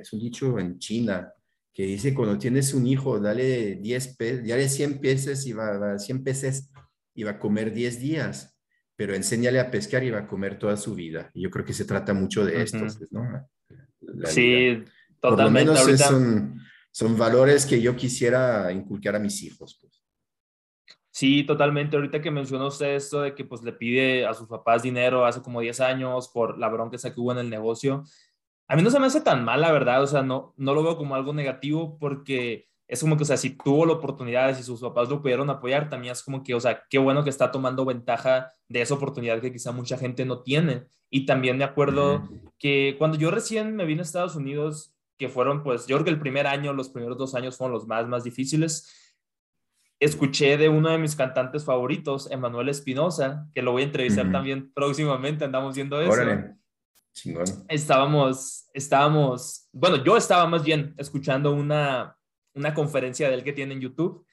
es, 0.00 0.12
un 0.12 0.20
dicho 0.20 0.58
en 0.58 0.78
China, 0.78 1.32
que 1.72 1.84
dice 1.84 2.14
cuando 2.14 2.38
tienes 2.38 2.74
un 2.74 2.86
hijo, 2.86 3.20
dale 3.20 3.76
10 3.76 4.16
pesos, 4.16 4.48
dale 4.48 4.68
100 4.68 5.00
pesos 5.00 5.46
y 5.46 5.52
va, 5.52 5.98
100 5.98 6.24
pesos 6.24 6.70
y 7.14 7.22
va 7.22 7.32
a 7.32 7.38
comer 7.38 7.72
10 7.72 8.00
días, 8.00 8.58
pero 8.96 9.14
enséñale 9.14 9.60
a 9.60 9.70
pescar 9.70 10.02
y 10.04 10.10
va 10.10 10.20
a 10.20 10.26
comer 10.26 10.58
toda 10.58 10.76
su 10.76 10.94
vida. 10.94 11.30
Y 11.34 11.42
yo 11.42 11.50
creo 11.50 11.64
que 11.64 11.72
se 11.72 11.84
trata 11.84 12.14
mucho 12.14 12.44
de 12.44 12.62
esto, 12.62 12.80
pues, 12.80 13.12
¿no? 13.12 13.48
sí, 14.24 14.84
totalmente. 15.20 15.20
Por 15.20 15.38
lo 15.38 15.50
menos 15.84 16.00
son, 16.00 16.60
son 16.90 17.16
valores 17.16 17.64
que 17.66 17.80
yo 17.80 17.94
quisiera 17.96 18.72
inculcar 18.72 19.16
a 19.16 19.20
mis 19.20 19.42
hijos. 19.42 19.78
Pues. 19.80 19.98
Sí, 21.18 21.42
totalmente. 21.42 21.96
Ahorita 21.96 22.22
que 22.22 22.30
mencionó 22.30 22.68
usted 22.68 22.94
esto 22.94 23.22
de 23.22 23.34
que 23.34 23.44
pues 23.44 23.64
le 23.64 23.72
pide 23.72 24.24
a 24.24 24.34
sus 24.34 24.46
papás 24.46 24.84
dinero 24.84 25.26
hace 25.26 25.42
como 25.42 25.60
10 25.60 25.80
años 25.80 26.28
por 26.28 26.56
la 26.58 26.68
bronca 26.68 26.96
que 26.96 27.20
hubo 27.20 27.32
en 27.32 27.38
el 27.38 27.50
negocio, 27.50 28.04
a 28.68 28.76
mí 28.76 28.82
no 28.82 28.90
se 28.90 29.00
me 29.00 29.06
hace 29.06 29.22
tan 29.22 29.44
mal, 29.44 29.60
la 29.60 29.72
verdad, 29.72 30.02
o 30.02 30.06
sea, 30.06 30.22
no, 30.22 30.52
no 30.56 30.74
lo 30.74 30.82
veo 30.82 30.96
como 30.96 31.14
algo 31.14 31.32
negativo 31.32 31.98
porque 31.98 32.68
es 32.86 33.00
como 33.00 33.16
que, 33.16 33.22
o 33.22 33.26
sea, 33.26 33.36
si 33.36 33.50
tuvo 33.50 33.86
la 33.86 33.94
oportunidad, 33.94 34.54
si 34.56 34.62
sus 34.62 34.80
papás 34.80 35.08
lo 35.08 35.20
pudieron 35.20 35.48
apoyar, 35.50 35.88
también 35.88 36.12
es 36.12 36.22
como 36.22 36.42
que, 36.42 36.54
o 36.54 36.60
sea, 36.60 36.84
qué 36.88 36.98
bueno 36.98 37.24
que 37.24 37.30
está 37.30 37.50
tomando 37.50 37.84
ventaja 37.84 38.48
de 38.68 38.80
esa 38.80 38.94
oportunidad 38.94 39.40
que 39.40 39.52
quizá 39.52 39.72
mucha 39.72 39.98
gente 39.98 40.24
no 40.24 40.42
tiene. 40.42 40.86
Y 41.10 41.26
también 41.26 41.58
me 41.58 41.64
acuerdo 41.64 42.28
que 42.58 42.96
cuando 42.98 43.18
yo 43.18 43.30
recién 43.30 43.76
me 43.76 43.84
vine 43.84 44.00
a 44.00 44.04
Estados 44.04 44.36
Unidos, 44.36 44.94
que 45.18 45.28
fueron, 45.28 45.62
pues, 45.62 45.86
yo 45.86 45.96
creo 45.96 46.04
que 46.04 46.10
el 46.10 46.20
primer 46.20 46.46
año, 46.46 46.72
los 46.72 46.88
primeros 46.88 47.18
dos 47.18 47.34
años 47.34 47.56
fueron 47.56 47.74
los 47.74 47.86
más, 47.86 48.06
más 48.08 48.24
difíciles, 48.24 49.16
escuché 50.00 50.56
de 50.56 50.68
uno 50.68 50.90
de 50.90 50.98
mis 50.98 51.16
cantantes 51.16 51.64
favoritos, 51.64 52.30
Emanuel 52.30 52.68
Espinosa, 52.68 53.48
que 53.54 53.62
lo 53.62 53.72
voy 53.72 53.82
a 53.82 53.86
entrevistar 53.86 54.30
también 54.30 54.72
próximamente, 54.72 55.44
andamos 55.44 55.74
viendo 55.74 56.00
eso. 56.00 56.12
Estábamos, 57.68 58.68
estábamos, 58.72 59.68
bueno, 59.72 60.02
yo 60.04 60.16
estaba 60.16 60.46
más 60.46 60.62
bien 60.62 60.94
escuchando 60.98 61.52
una, 61.52 62.16
una 62.54 62.74
conferencia 62.74 63.28
de 63.28 63.34
él 63.34 63.44
que 63.44 63.52
tiene 63.52 63.74
en 63.74 63.80
YouTube 63.80 64.24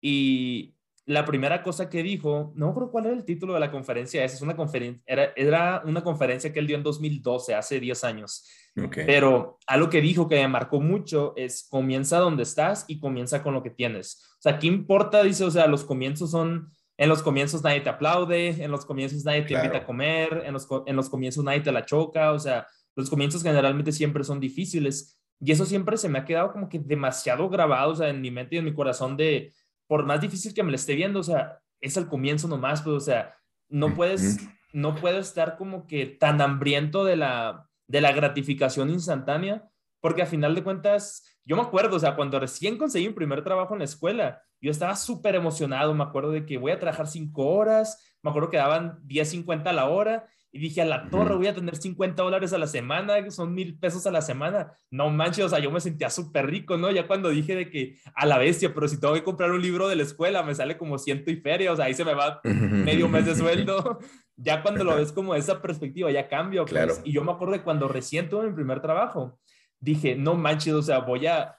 y 0.00 0.74
la 1.08 1.24
primera 1.24 1.62
cosa 1.62 1.88
que 1.88 2.02
dijo, 2.02 2.52
no 2.54 2.68
recuerdo 2.68 2.90
cuál 2.90 3.06
era 3.06 3.14
el 3.16 3.24
título 3.24 3.54
de 3.54 3.60
la 3.60 3.70
conferencia, 3.70 4.22
es 4.22 4.42
una 4.42 4.54
conferencia, 4.54 5.02
era, 5.06 5.32
era 5.36 5.82
una 5.86 6.04
conferencia 6.04 6.52
que 6.52 6.58
él 6.58 6.66
dio 6.66 6.76
en 6.76 6.82
2012, 6.82 7.54
hace 7.54 7.80
10 7.80 8.04
años. 8.04 8.46
Pero 8.74 9.58
algo 9.66 9.88
que 9.88 10.02
dijo 10.02 10.28
que 10.28 10.36
me 10.36 10.48
marcó 10.48 10.80
mucho 10.80 11.32
es 11.34 11.66
comienza 11.68 12.18
donde 12.18 12.42
estás 12.42 12.84
y 12.88 13.00
comienza 13.00 13.42
con 13.42 13.54
lo 13.54 13.62
que 13.62 13.70
tienes. 13.70 14.22
O 14.38 14.42
sea, 14.42 14.58
¿qué 14.58 14.66
importa? 14.66 15.22
Dice, 15.22 15.44
o 15.44 15.50
sea, 15.50 15.66
los 15.66 15.82
comienzos 15.82 16.30
son 16.30 16.70
en 16.98 17.08
los 17.08 17.22
comienzos 17.22 17.62
nadie 17.62 17.80
te 17.80 17.88
aplaude, 17.88 18.62
en 18.62 18.70
los 18.72 18.84
comienzos 18.84 19.24
nadie 19.24 19.42
te 19.42 19.54
invita 19.54 19.78
a 19.78 19.86
comer, 19.86 20.42
en 20.44 20.52
los, 20.52 20.66
en 20.84 20.96
los 20.96 21.08
comienzos 21.08 21.44
nadie 21.44 21.60
te 21.60 21.70
la 21.70 21.86
choca, 21.86 22.32
o 22.32 22.38
sea, 22.40 22.66
los 22.96 23.08
comienzos 23.08 23.44
generalmente 23.44 23.92
siempre 23.92 24.24
son 24.24 24.40
difíciles. 24.40 25.16
Y 25.40 25.52
eso 25.52 25.64
siempre 25.64 25.96
se 25.96 26.08
me 26.08 26.18
ha 26.18 26.24
quedado 26.24 26.52
como 26.52 26.68
que 26.68 26.80
demasiado 26.80 27.48
grabado, 27.48 27.92
o 27.92 27.96
sea, 27.96 28.08
en 28.08 28.20
mi 28.20 28.32
mente 28.32 28.56
y 28.56 28.58
en 28.58 28.64
mi 28.64 28.74
corazón 28.74 29.16
de, 29.16 29.54
por 29.86 30.04
más 30.04 30.20
difícil 30.20 30.52
que 30.52 30.64
me 30.64 30.70
lo 30.70 30.74
esté 30.74 30.96
viendo, 30.96 31.20
o 31.20 31.22
sea, 31.22 31.60
es 31.80 31.96
el 31.96 32.08
comienzo 32.08 32.48
nomás, 32.48 32.82
pues, 32.82 32.96
o 32.96 33.00
sea, 33.00 33.36
no 33.68 33.94
puedes, 33.94 34.40
no 34.72 34.96
puedes 34.96 35.28
estar 35.28 35.56
como 35.56 35.86
que 35.86 36.06
tan 36.06 36.40
hambriento 36.40 37.04
de 37.04 37.14
la, 37.14 37.70
de 37.86 38.00
la 38.00 38.10
gratificación 38.10 38.90
instantánea, 38.90 39.70
porque 40.00 40.22
a 40.22 40.26
final 40.26 40.56
de 40.56 40.64
cuentas, 40.64 41.37
yo 41.48 41.56
me 41.56 41.62
acuerdo, 41.62 41.96
o 41.96 41.98
sea, 41.98 42.14
cuando 42.14 42.38
recién 42.38 42.76
conseguí 42.76 43.08
mi 43.08 43.14
primer 43.14 43.42
trabajo 43.42 43.72
en 43.72 43.78
la 43.78 43.86
escuela, 43.86 44.42
yo 44.60 44.70
estaba 44.70 44.94
súper 44.94 45.34
emocionado, 45.34 45.94
me 45.94 46.04
acuerdo 46.04 46.30
de 46.30 46.44
que 46.44 46.58
voy 46.58 46.72
a 46.72 46.78
trabajar 46.78 47.06
cinco 47.06 47.46
horas, 47.46 48.14
me 48.22 48.28
acuerdo 48.28 48.50
que 48.50 48.58
daban 48.58 48.98
10.50 49.06 49.66
a 49.66 49.72
la 49.72 49.88
hora 49.88 50.26
y 50.52 50.58
dije, 50.58 50.82
a 50.82 50.84
la 50.84 51.08
torre 51.08 51.36
voy 51.36 51.46
a 51.46 51.54
tener 51.54 51.74
50 51.74 52.22
dólares 52.22 52.52
a 52.52 52.58
la 52.58 52.66
semana, 52.66 53.30
son 53.30 53.54
mil 53.54 53.78
pesos 53.78 54.06
a 54.06 54.10
la 54.10 54.20
semana. 54.20 54.72
No 54.90 55.08
manches, 55.08 55.46
o 55.46 55.48
sea, 55.48 55.58
yo 55.58 55.70
me 55.70 55.80
sentía 55.80 56.10
súper 56.10 56.46
rico, 56.46 56.76
¿no? 56.76 56.90
Ya 56.90 57.06
cuando 57.06 57.30
dije 57.30 57.56
de 57.56 57.70
que 57.70 57.96
a 58.14 58.26
la 58.26 58.36
bestia, 58.36 58.74
pero 58.74 58.86
si 58.86 59.00
tengo 59.00 59.14
que 59.14 59.24
comprar 59.24 59.50
un 59.50 59.62
libro 59.62 59.88
de 59.88 59.96
la 59.96 60.02
escuela, 60.02 60.42
me 60.42 60.54
sale 60.54 60.76
como 60.76 60.98
ciento 60.98 61.30
y 61.30 61.36
feria, 61.36 61.72
o 61.72 61.76
sea, 61.76 61.86
ahí 61.86 61.94
se 61.94 62.04
me 62.04 62.12
va 62.12 62.42
medio 62.44 63.08
mes 63.08 63.24
de 63.24 63.34
sueldo. 63.34 64.00
Ya 64.36 64.62
cuando 64.62 64.84
lo 64.84 64.96
ves 64.96 65.12
como 65.12 65.34
esa 65.34 65.62
perspectiva, 65.62 66.10
ya 66.10 66.28
cambio. 66.28 66.64
Pues. 66.64 66.72
Claro. 66.72 66.94
Y 67.04 67.12
yo 67.12 67.24
me 67.24 67.32
acuerdo 67.32 67.54
de 67.54 67.62
cuando 67.62 67.88
recién 67.88 68.28
tuve 68.28 68.48
mi 68.48 68.54
primer 68.54 68.82
trabajo, 68.82 69.38
dije, 69.80 70.16
no 70.16 70.34
manches, 70.34 70.74
o 70.74 70.82
sea, 70.82 71.00
voy 71.00 71.26
a, 71.26 71.58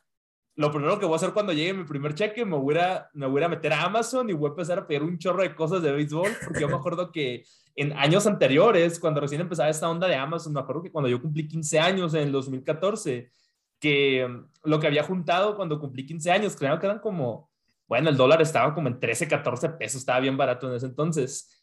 lo 0.56 0.72
primero 0.72 1.00
que 1.00 1.06
voy 1.06 1.14
a 1.14 1.16
hacer 1.16 1.32
cuando 1.32 1.54
llegue 1.54 1.74
mi 1.74 1.86
primer 1.86 2.14
cheque, 2.14 2.44
me 2.44 2.58
voy, 2.58 2.78
a, 2.78 3.10
me 3.14 3.28
voy 3.28 3.42
a 3.42 3.48
meter 3.48 3.72
a 3.72 3.84
Amazon 3.84 4.30
y 4.30 4.34
voy 4.34 4.48
a 4.48 4.52
empezar 4.52 4.80
a 4.80 4.88
pedir 4.88 5.04
un 5.04 5.18
chorro 5.18 5.42
de 5.42 5.56
cosas 5.56 5.82
de 5.82 5.92
béisbol, 5.92 6.30
porque 6.44 6.60
yo 6.62 6.68
me 6.68 6.76
acuerdo 6.76 7.12
que 7.12 7.44
en 7.76 7.94
años 7.94 8.28
anteriores, 8.28 9.00
cuando 9.00 9.22
recién 9.22 9.40
empezaba 9.40 9.70
esta 9.70 9.90
onda 9.90 10.06
de 10.06 10.16
Amazon, 10.16 10.52
me 10.52 10.60
acuerdo 10.60 10.84
que 10.84 10.92
cuando 10.92 11.08
yo 11.08 11.22
cumplí 11.22 11.48
15 11.48 11.80
años 11.80 12.14
en 12.14 12.24
el 12.24 12.32
2014, 12.34 13.32
que 13.80 14.28
lo 14.64 14.80
que 14.82 14.88
había 14.88 15.04
juntado 15.04 15.56
cuando 15.56 15.80
cumplí 15.80 16.06
15 16.06 16.30
años, 16.30 16.56
creo 16.58 16.78
que 16.78 16.88
eran 16.88 17.00
como, 17.00 17.50
bueno, 17.88 18.10
el 18.10 18.18
dólar 18.18 18.42
estaba 18.42 18.74
como 18.74 18.90
en 18.90 19.00
13, 19.00 19.30
14 19.30 19.70
pesos, 19.70 20.02
estaba 20.02 20.20
bien 20.20 20.36
barato 20.36 20.68
en 20.68 20.76
ese 20.76 20.88
entonces. 20.88 21.59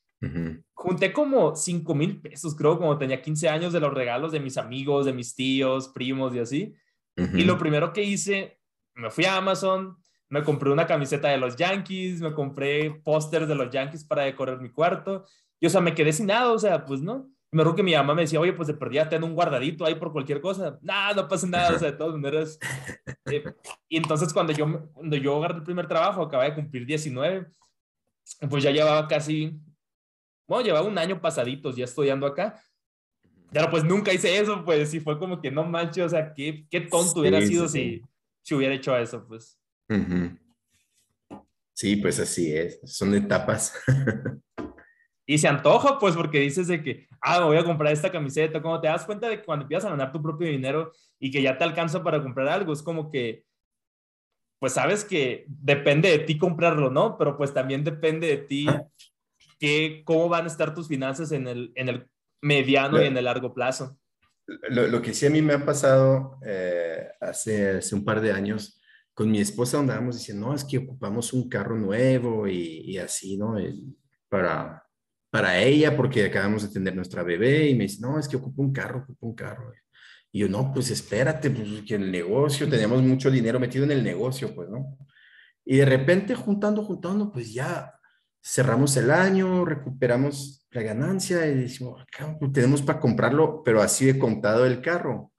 Junté 0.72 1.12
como 1.12 1.54
5 1.54 1.94
mil 1.94 2.20
pesos, 2.20 2.54
creo, 2.54 2.78
como 2.78 2.96
tenía 2.98 3.20
15 3.20 3.48
años 3.48 3.72
de 3.72 3.80
los 3.80 3.92
regalos 3.92 4.32
de 4.32 4.40
mis 4.40 4.56
amigos, 4.56 5.06
de 5.06 5.12
mis 5.12 5.34
tíos, 5.34 5.88
primos 5.88 6.34
y 6.34 6.38
así. 6.38 6.74
Y 7.16 7.44
lo 7.44 7.58
primero 7.58 7.92
que 7.92 8.02
hice, 8.02 8.60
me 8.94 9.10
fui 9.10 9.24
a 9.24 9.36
Amazon, 9.36 9.96
me 10.28 10.42
compré 10.42 10.70
una 10.70 10.86
camiseta 10.86 11.28
de 11.28 11.38
los 11.38 11.56
Yankees, 11.56 12.20
me 12.20 12.34
compré 12.34 12.90
pósters 12.90 13.48
de 13.48 13.54
los 13.54 13.70
Yankees 13.70 14.04
para 14.04 14.24
decorar 14.24 14.60
mi 14.60 14.70
cuarto. 14.70 15.24
Y, 15.60 15.66
o 15.66 15.70
sea, 15.70 15.80
me 15.80 15.94
quedé 15.94 16.12
sin 16.12 16.26
nada, 16.26 16.52
o 16.52 16.58
sea, 16.58 16.84
pues 16.84 17.00
no. 17.00 17.30
Me 17.52 17.62
acuerdo 17.62 17.76
que 17.76 17.82
mi 17.84 17.94
mamá 17.94 18.14
me 18.14 18.22
decía, 18.22 18.40
oye, 18.40 18.52
pues 18.52 18.68
de 18.68 18.74
perdida 18.74 19.08
ten 19.08 19.22
un 19.22 19.34
guardadito 19.34 19.86
ahí 19.86 19.94
por 19.94 20.12
cualquier 20.12 20.40
cosa. 20.40 20.78
Nada, 20.82 21.14
no 21.14 21.28
pasa 21.28 21.46
nada, 21.46 21.76
o 21.76 21.78
sea, 21.78 21.90
de 21.90 21.96
todas 21.96 22.14
maneras. 22.14 22.58
Eh, 23.26 23.44
y 23.88 23.96
entonces 23.96 24.32
cuando 24.32 24.52
yo, 24.52 24.90
cuando 24.92 25.16
yo 25.16 25.36
agarré 25.38 25.58
el 25.58 25.62
primer 25.62 25.86
trabajo, 25.86 26.22
acabé 26.22 26.46
de 26.46 26.54
cumplir 26.56 26.84
19, 26.84 27.46
pues 28.50 28.64
ya 28.64 28.70
llevaba 28.72 29.06
casi, 29.06 29.58
bueno, 30.46 30.64
llevaba 30.64 30.86
un 30.86 30.98
año 30.98 31.20
pasaditos 31.20 31.76
ya 31.76 31.84
estudiando 31.84 32.26
acá. 32.26 32.60
Pero 33.52 33.70
pues 33.70 33.84
nunca 33.84 34.12
hice 34.12 34.38
eso, 34.38 34.64
pues, 34.64 34.92
y 34.92 35.00
fue 35.00 35.18
como 35.18 35.40
que 35.40 35.50
no 35.50 35.64
manches, 35.64 36.04
o 36.04 36.08
sea, 36.08 36.34
qué, 36.34 36.66
qué 36.70 36.80
tonto 36.80 37.20
hubiera 37.20 37.40
sido 37.40 37.68
si, 37.68 38.02
si 38.42 38.54
hubiera 38.54 38.74
hecho 38.74 38.96
eso, 38.96 39.24
pues. 39.26 39.58
Sí, 41.74 41.96
pues 41.96 42.18
así 42.18 42.54
es, 42.54 42.80
son 42.84 43.14
etapas. 43.14 43.72
y 45.26 45.38
se 45.38 45.48
antoja, 45.48 45.98
pues, 45.98 46.16
porque 46.16 46.40
dices 46.40 46.66
de 46.66 46.82
que, 46.82 47.06
ah, 47.20 47.40
me 47.40 47.46
voy 47.46 47.56
a 47.56 47.64
comprar 47.64 47.92
esta 47.92 48.10
camiseta, 48.10 48.60
como 48.60 48.80
te 48.80 48.88
das 48.88 49.04
cuenta 49.04 49.28
de 49.28 49.38
que 49.38 49.44
cuando 49.44 49.64
empiezas 49.64 49.86
a 49.86 49.90
ganar 49.90 50.12
tu 50.12 50.20
propio 50.20 50.48
dinero 50.48 50.92
y 51.18 51.30
que 51.30 51.42
ya 51.42 51.56
te 51.56 51.64
alcanza 51.64 52.02
para 52.02 52.22
comprar 52.22 52.48
algo, 52.48 52.72
es 52.72 52.82
como 52.82 53.10
que, 53.10 53.44
pues 54.58 54.72
sabes 54.72 55.04
que 55.04 55.44
depende 55.48 56.10
de 56.10 56.18
ti 56.20 56.36
comprarlo, 56.36 56.90
¿no? 56.90 57.16
Pero 57.16 57.36
pues 57.36 57.52
también 57.52 57.84
depende 57.84 58.26
de 58.26 58.36
ti 58.38 58.66
que, 59.58 60.02
cómo 60.04 60.28
van 60.28 60.44
a 60.44 60.48
estar 60.48 60.74
tus 60.74 60.88
finanzas 60.88 61.32
en 61.32 61.46
el, 61.46 61.72
en 61.74 61.88
el 61.88 62.06
mediano 62.42 63.02
y 63.02 63.06
en 63.06 63.16
el 63.16 63.24
largo 63.24 63.54
plazo. 63.54 63.98
Lo, 64.68 65.02
que 65.02 65.12
sí 65.12 65.26
a 65.26 65.30
mí 65.30 65.42
me 65.42 65.54
ha 65.54 65.64
pasado 65.64 66.38
eh, 66.46 67.08
hace, 67.20 67.78
hace 67.78 67.94
un 67.94 68.04
par 68.04 68.20
de 68.20 68.32
años, 68.32 68.80
con 69.12 69.30
mi 69.30 69.40
esposa 69.40 69.78
andábamos 69.78 70.18
diciendo, 70.18 70.48
no, 70.48 70.54
es 70.54 70.64
que 70.64 70.78
ocupamos 70.78 71.32
un 71.32 71.48
carro 71.48 71.76
nuevo 71.76 72.46
y, 72.46 72.96
así, 72.98 73.36
¿no? 73.36 73.56
para, 74.28 74.84
para 75.30 75.58
ella, 75.58 75.96
porque 75.96 76.26
acabamos 76.26 76.62
de 76.62 76.68
tener 76.68 76.94
nuestra 76.94 77.22
bebé 77.22 77.68
y 77.68 77.74
me 77.74 77.84
dice, 77.84 78.00
no, 78.00 78.18
es 78.18 78.28
que 78.28 78.36
ocupo 78.36 78.62
un 78.62 78.72
carro, 78.72 79.00
ocupo 79.00 79.26
un 79.26 79.34
carro. 79.34 79.72
Y 80.30 80.40
yo, 80.40 80.48
no, 80.48 80.70
pues 80.72 80.90
espérate, 80.90 81.50
pues 81.50 81.82
que 81.88 81.94
el 81.94 82.12
negocio, 82.12 82.68
teníamos 82.68 83.02
mucho 83.02 83.30
dinero 83.30 83.58
metido 83.58 83.84
en 83.84 83.92
el 83.92 84.04
negocio, 84.04 84.54
pues, 84.54 84.68
¿no? 84.68 84.98
Y 85.64 85.78
de 85.78 85.86
repente, 85.86 86.34
juntando, 86.34 86.84
juntando, 86.84 87.32
pues 87.32 87.52
ya 87.52 87.95
cerramos 88.48 88.96
el 88.96 89.10
año, 89.10 89.64
recuperamos 89.64 90.68
la 90.70 90.82
ganancia 90.82 91.46
y 91.48 91.54
decimos, 91.54 92.04
tenemos 92.52 92.80
para 92.80 93.00
comprarlo, 93.00 93.62
pero 93.64 93.82
así 93.82 94.06
de 94.06 94.18
contado 94.18 94.64
el 94.64 94.80
carro. 94.80 95.32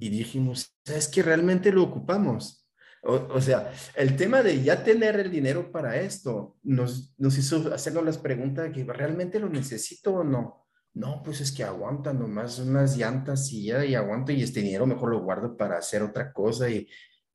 Y 0.00 0.08
dijimos, 0.08 0.76
¿sabes 0.84 1.06
que 1.06 1.22
realmente 1.22 1.70
lo 1.70 1.84
ocupamos? 1.84 2.68
O, 3.02 3.40
sea, 3.40 3.72
el 3.94 4.16
tema 4.16 4.42
de 4.42 4.62
ya 4.62 4.82
tener 4.82 5.20
el 5.20 5.30
dinero 5.30 5.70
para 5.70 5.96
esto 6.00 6.58
nos, 6.64 7.14
nos 7.18 7.38
hizo 7.38 7.72
hacernos 7.72 8.04
las 8.04 8.18
preguntas 8.18 8.64
de 8.64 8.72
que 8.72 8.84
realmente 8.84 9.38
lo 9.38 9.48
necesito 9.48 10.14
o 10.14 10.24
no. 10.24 10.66
No, 10.92 11.22
pues 11.22 11.40
es 11.40 11.52
que 11.52 11.62
aguanta 11.62 12.12
nomás 12.12 12.58
unas 12.58 12.96
llantas 12.96 13.52
y 13.52 13.66
ya, 13.66 13.84
y 13.84 13.94
aguanto 13.94 14.32
y 14.32 14.42
este 14.42 14.60
dinero 14.60 14.86
mejor 14.86 15.10
lo 15.10 15.22
guardo 15.22 15.56
para 15.56 15.78
hacer 15.78 16.02
otra 16.02 16.32
cosa. 16.32 16.68
Y, 16.68 16.88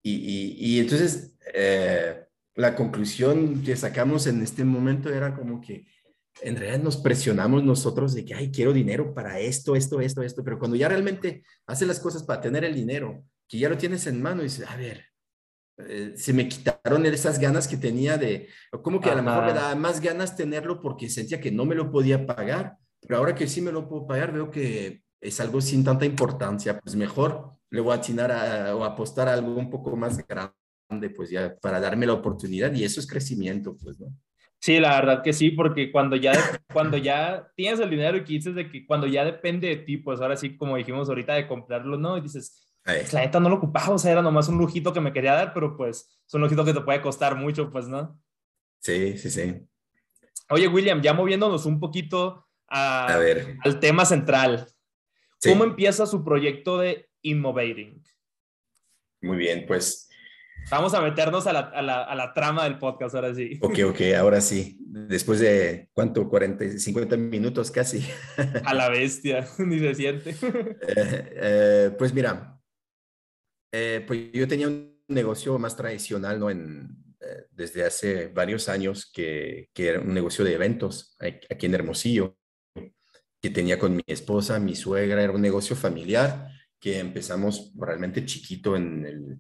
y, 0.03 0.55
y, 0.59 0.79
entonces 0.81 1.35
eh, 1.53 2.24
la 2.55 2.75
conclusión 2.75 3.61
que 3.63 3.75
sacamos 3.75 4.27
en 4.27 4.41
este 4.41 4.63
momento 4.63 5.13
era 5.13 5.35
como 5.35 5.61
que 5.61 5.85
en 6.41 6.55
realidad 6.55 6.83
nos 6.83 6.97
presionamos 6.97 7.63
nosotros 7.63 8.13
de 8.13 8.25
que, 8.25 8.33
ay, 8.33 8.51
quiero 8.51 8.73
dinero 8.73 9.13
para 9.13 9.39
esto, 9.39 9.75
esto, 9.75 10.01
esto, 10.01 10.21
esto, 10.21 10.43
pero 10.43 10.59
cuando 10.59 10.75
ya 10.75 10.89
realmente 10.89 11.43
haces 11.65 11.87
las 11.87 11.99
cosas 11.99 12.23
para 12.23 12.41
tener 12.41 12.63
el 12.65 12.75
dinero, 12.75 13.23
que 13.47 13.59
ya 13.59 13.69
lo 13.69 13.77
tienes 13.77 14.05
en 14.07 14.21
mano 14.21 14.41
y 14.41 14.45
dices, 14.45 14.67
a 14.67 14.75
ver, 14.75 15.05
eh, 15.77 16.13
se 16.15 16.33
me 16.33 16.47
quitaron 16.47 17.05
esas 17.05 17.39
ganas 17.39 17.67
que 17.67 17.77
tenía 17.77 18.17
de, 18.17 18.47
como 18.81 18.99
que 18.99 19.09
a 19.09 19.15
lo 19.15 19.23
mejor 19.23 19.45
me 19.45 19.53
daba 19.53 19.75
más 19.75 19.99
ganas 19.99 20.35
tenerlo 20.35 20.81
porque 20.81 21.09
sentía 21.09 21.41
que 21.41 21.51
no 21.51 21.65
me 21.65 21.75
lo 21.75 21.91
podía 21.91 22.25
pagar, 22.25 22.77
pero 23.01 23.17
ahora 23.17 23.35
que 23.35 23.47
sí 23.47 23.61
me 23.61 23.71
lo 23.71 23.87
puedo 23.87 24.07
pagar, 24.07 24.31
veo 24.31 24.49
que 24.49 25.03
es 25.21 25.39
algo 25.39 25.61
sin 25.61 25.83
tanta 25.83 26.05
importancia, 26.05 26.79
pues 26.79 26.95
mejor 26.95 27.51
le 27.69 27.81
voy 27.81 27.93
a 27.93 27.95
atinar 27.97 28.31
a, 28.31 28.75
o 28.75 28.83
apostar 28.83 29.27
a 29.27 29.33
algo 29.33 29.55
un 29.55 29.69
poco 29.69 29.95
más 29.95 30.25
grande, 30.25 30.53
pues 31.15 31.29
ya 31.29 31.55
para 31.57 31.79
darme 31.79 32.05
la 32.05 32.13
oportunidad 32.13 32.73
y 32.73 32.83
eso 32.83 32.99
es 32.99 33.07
crecimiento, 33.07 33.75
pues, 33.81 33.99
¿no? 33.99 34.07
Sí, 34.59 34.79
la 34.79 34.99
verdad 34.99 35.21
que 35.23 35.33
sí, 35.33 35.51
porque 35.51 35.91
cuando 35.91 36.15
ya, 36.15 36.33
cuando 36.73 36.97
ya 36.97 37.51
tienes 37.55 37.79
el 37.79 37.89
dinero 37.89 38.17
y 38.17 38.23
que 38.23 38.33
dices 38.33 38.55
de 38.55 38.69
que 38.69 38.85
cuando 38.85 39.05
ya 39.05 39.23
depende 39.23 39.67
de 39.67 39.77
ti, 39.77 39.97
pues 39.97 40.21
ahora 40.21 40.35
sí, 40.35 40.57
como 40.57 40.77
dijimos 40.77 41.07
ahorita, 41.07 41.35
de 41.35 41.47
comprarlo, 41.47 41.97
¿no? 41.97 42.17
Y 42.17 42.21
dices, 42.21 42.73
pues, 42.83 43.13
la 43.13 43.21
neta 43.21 43.39
no 43.39 43.49
lo 43.49 43.55
ocupaba, 43.55 43.93
o 43.93 43.97
sea, 43.97 44.11
era 44.11 44.21
nomás 44.21 44.47
un 44.47 44.57
lujito 44.57 44.93
que 44.93 45.01
me 45.01 45.13
quería 45.13 45.33
dar, 45.33 45.53
pero 45.53 45.75
pues 45.75 46.19
es 46.25 46.33
un 46.33 46.41
lujito 46.41 46.65
que 46.65 46.73
te 46.73 46.81
puede 46.81 47.01
costar 47.01 47.35
mucho, 47.35 47.69
pues, 47.71 47.87
¿no? 47.87 48.19
Sí, 48.79 49.17
sí, 49.17 49.29
sí. 49.29 49.61
Oye, 50.49 50.67
William, 50.67 51.01
ya 51.01 51.13
moviéndonos 51.13 51.65
un 51.65 51.79
poquito 51.79 52.47
a, 52.67 53.17
ver. 53.17 53.57
al 53.63 53.79
tema 53.79 54.05
central. 54.05 54.67
¿Cómo 55.43 55.63
empieza 55.63 56.05
su 56.05 56.23
proyecto 56.23 56.77
de 56.77 57.09
Innovating? 57.21 58.03
Muy 59.21 59.37
bien, 59.37 59.65
pues. 59.67 60.04
Vamos 60.69 60.93
a 60.95 61.01
meternos 61.01 61.45
a 61.45 61.53
la, 61.53 61.59
a, 61.59 61.81
la, 61.81 62.03
a 62.03 62.15
la, 62.15 62.33
trama 62.33 62.63
del 62.63 62.79
podcast 62.79 63.13
ahora 63.13 63.35
sí. 63.35 63.59
Ok, 63.61 63.79
ok, 63.85 64.01
ahora 64.17 64.41
sí. 64.41 64.77
Después 64.87 65.39
de, 65.39 65.89
¿cuánto? 65.93 66.27
40, 66.27 66.79
50 66.79 67.17
minutos 67.17 67.69
casi. 67.69 68.05
A 68.63 68.73
la 68.73 68.89
bestia, 68.89 69.47
ni 69.59 69.79
se 69.79 69.93
siente. 69.93 70.31
Eh, 70.31 71.33
eh, 71.35 71.91
pues 71.97 72.13
mira, 72.13 72.59
eh, 73.71 74.03
pues 74.07 74.31
yo 74.33 74.47
tenía 74.47 74.67
un 74.67 75.03
negocio 75.07 75.59
más 75.59 75.75
tradicional, 75.75 76.39
¿no? 76.39 76.49
En, 76.49 76.89
eh, 77.19 77.45
desde 77.51 77.85
hace 77.85 78.27
varios 78.27 78.67
años, 78.67 79.11
que, 79.11 79.69
que, 79.73 79.89
era 79.89 79.99
un 79.99 80.13
negocio 80.13 80.43
de 80.43 80.53
eventos 80.53 81.15
aquí 81.19 81.67
en 81.67 81.75
Hermosillo, 81.75 82.37
que 83.41 83.49
tenía 83.51 83.77
con 83.77 83.95
mi 83.95 84.03
esposa, 84.07 84.59
mi 84.59 84.75
suegra, 84.75 85.21
era 85.21 85.33
un 85.33 85.41
negocio 85.41 85.75
familiar 85.75 86.49
que 86.79 86.99
empezamos 86.99 87.71
realmente 87.75 88.25
chiquito 88.25 88.75
en 88.75 89.05
el 89.05 89.39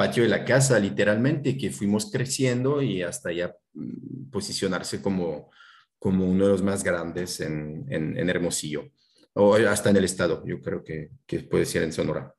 patio 0.00 0.22
de 0.22 0.30
la 0.30 0.46
casa, 0.46 0.78
literalmente, 0.78 1.58
que 1.58 1.70
fuimos 1.70 2.10
creciendo 2.10 2.80
y 2.80 3.02
hasta 3.02 3.30
ya 3.32 3.54
mm, 3.74 4.30
posicionarse 4.30 5.02
como, 5.02 5.50
como 5.98 6.24
uno 6.24 6.46
de 6.46 6.52
los 6.52 6.62
más 6.62 6.82
grandes 6.82 7.38
en, 7.40 7.84
en, 7.90 8.30
Hermosillo, 8.30 8.88
o 9.34 9.56
hasta 9.56 9.90
en 9.90 9.98
el 9.98 10.04
estado, 10.04 10.42
yo 10.46 10.62
creo 10.62 10.82
que, 10.82 11.10
que 11.26 11.40
puede 11.40 11.66
ser 11.66 11.82
en 11.82 11.92
Sonora. 11.92 12.34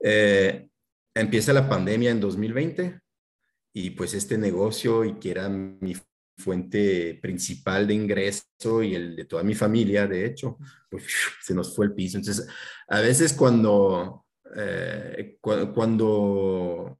Eh, 0.00 0.66
empieza 1.14 1.52
la 1.52 1.68
pandemia 1.68 2.10
en 2.10 2.20
2020 2.20 2.98
y 3.74 3.90
pues 3.90 4.14
este 4.14 4.38
negocio 4.38 5.04
y 5.04 5.18
que 5.18 5.32
era 5.32 5.50
mi 5.50 5.94
fuente 6.38 7.18
principal 7.20 7.86
de 7.86 7.92
ingreso 7.92 8.82
y 8.82 8.94
el 8.94 9.14
de 9.14 9.26
toda 9.26 9.42
mi 9.42 9.54
familia, 9.54 10.06
de 10.06 10.24
hecho, 10.24 10.56
pues 10.88 11.04
se 11.42 11.52
nos 11.52 11.76
fue 11.76 11.84
el 11.84 11.92
piso. 11.92 12.16
Entonces, 12.16 12.48
a 12.88 13.00
veces 13.02 13.34
cuando, 13.34 14.24
eh, 14.56 15.38
cuando, 15.40 16.98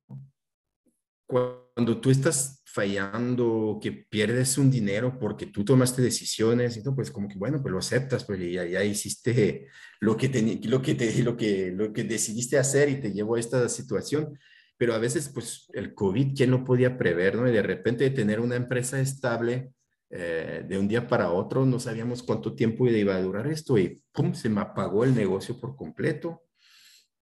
cuando 1.27 2.01
tú 2.01 2.11
estás 2.11 2.63
fallando, 2.65 3.79
que 3.83 3.93
pierdes 3.93 4.59
un 4.59 4.71
dinero 4.71 5.19
porque 5.19 5.47
tú 5.47 5.65
tomaste 5.65 6.03
decisiones, 6.03 6.77
y 6.77 6.83
todo, 6.83 6.95
pues 6.95 7.11
como 7.11 7.29
que 7.29 7.39
bueno, 7.39 7.61
pues 7.63 7.73
lo 7.73 7.79
aceptas, 7.79 8.25
pues 8.25 8.39
ya, 8.41 8.65
ya 8.65 8.85
hiciste 8.85 9.67
lo 10.01 10.17
que, 10.17 10.29
lo, 10.65 10.83
que 10.83 10.95
te, 10.95 11.23
lo, 11.23 11.37
que, 11.37 11.73
lo 11.73 11.93
que 11.93 12.05
decidiste 12.05 12.59
hacer 12.59 12.89
y 12.89 13.01
te 13.01 13.13
llevó 13.13 13.37
a 13.37 13.41
esta 13.41 13.69
situación. 13.69 14.39
Pero 14.77 14.95
a 14.95 14.99
veces, 14.99 15.29
pues 15.29 15.67
el 15.73 15.93
COVID, 15.95 16.37
¿quién 16.37 16.53
lo 16.53 16.65
podía 16.65 16.97
prever? 16.97 17.35
¿no? 17.37 17.49
Y 17.49 17.53
de 17.53 17.63
repente 17.63 18.09
tener 18.11 18.39
una 18.39 18.55
empresa 18.57 19.01
estable 19.01 19.73
eh, 20.11 20.65
de 20.67 20.79
un 20.79 20.89
día 20.89 21.07
para 21.07 21.33
otro, 21.33 21.67
no 21.67 21.81
sabíamos 21.81 22.23
cuánto 22.23 22.55
tiempo 22.55 22.87
iba 22.87 23.15
a 23.15 23.21
durar 23.21 23.47
esto 23.49 23.77
y 23.77 24.03
¡pum! 24.13 24.33
se 24.35 24.49
me 24.49 24.61
apagó 24.61 25.05
el 25.05 25.15
negocio 25.15 25.61
por 25.61 25.77
completo. 25.77 26.43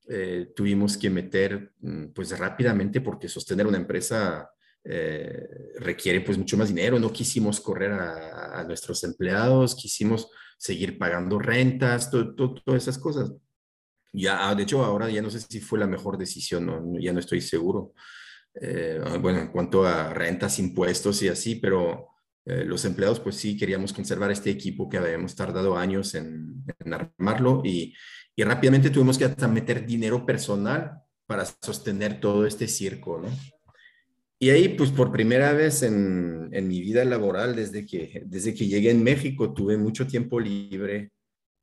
Eh, 0.09 0.53
tuvimos 0.55 0.97
que 0.97 1.11
meter, 1.11 1.73
mm, 1.81 2.07
pues 2.15 2.39
rápidamente, 2.39 3.01
porque 3.01 3.29
sostener 3.29 3.67
una 3.67 3.79
empresa 3.79 4.49
eh, 4.85 5.73
requiere 5.81 6.21
pues 6.21 6.39
mucho 6.39 6.57
más 6.57 6.69
dinero. 6.69 6.99
No 6.99 7.13
quisimos 7.13 7.61
correr 7.61 7.93
a, 7.93 8.65
nuestros 8.67 9.03
empleados, 9.05 9.75
quisimos 9.75 10.31
seguir 10.59 10.97
pagando 10.99 11.39
rentas, 11.39 12.11
todas 12.11 12.83
esas 12.83 12.99
cosas. 12.99 13.33
Ya, 14.13 14.49
ah, 14.49 14.55
de 14.55 14.63
hecho, 14.63 14.85
ahora 14.85 15.11
ya 15.11 15.21
no 15.23 15.31
sé 15.31 15.41
si 15.41 15.61
fue 15.61 15.79
la 15.79 15.87
mejor 15.87 16.17
decisión, 16.17 16.99
ya 17.01 17.13
no 17.13 17.21
estoy 17.21 17.41
seguro. 17.41 17.93
Eh, 18.61 19.01
bueno, 19.21 19.41
en 19.41 19.49
cuanto 19.49 19.85
a 19.85 20.15
rentas, 20.15 20.59
impuestos 20.59 21.23
y 21.23 21.29
así, 21.29 21.57
pero 21.57 22.09
eh, 22.47 22.65
los 22.65 22.85
empleados, 22.85 23.21
pues 23.21 23.37
sí, 23.37 23.57
queríamos 23.57 23.93
conservar 23.93 24.31
este 24.31 24.51
equipo 24.51 24.89
que 24.89 24.99
habíamos 24.99 25.35
tardado 25.35 25.77
años 25.77 26.15
en, 26.15 26.65
en 26.79 26.95
armarlo 26.95 27.63
y, 27.65 27.95
y 28.37 28.45
rápidamente 28.45 28.91
tuvimos 28.91 29.17
que 29.17 29.25
hasta 29.25 29.49
meter 29.49 29.87
dinero 29.87 30.27
personal 30.27 31.03
para 31.27 31.45
sostener 31.47 32.21
todo 32.21 32.47
este 32.47 32.69
circo, 32.69 33.19
¿no? 33.19 33.29
Y 34.39 34.51
ahí, 34.51 34.69
pues 34.69 34.91
por 34.91 35.11
primera 35.11 35.55
vez 35.55 35.83
en, 35.83 36.51
en, 36.53 36.69
mi 36.69 36.83
vida 36.83 37.03
laboral, 37.07 37.57
desde 37.57 37.87
que, 37.87 38.23
desde 38.27 38.55
que 38.55 38.67
llegué 38.67 38.91
en 38.91 39.03
México, 39.03 39.55
tuve 39.55 39.79
mucho 39.79 40.07
tiempo 40.07 40.39
libre 40.39 41.11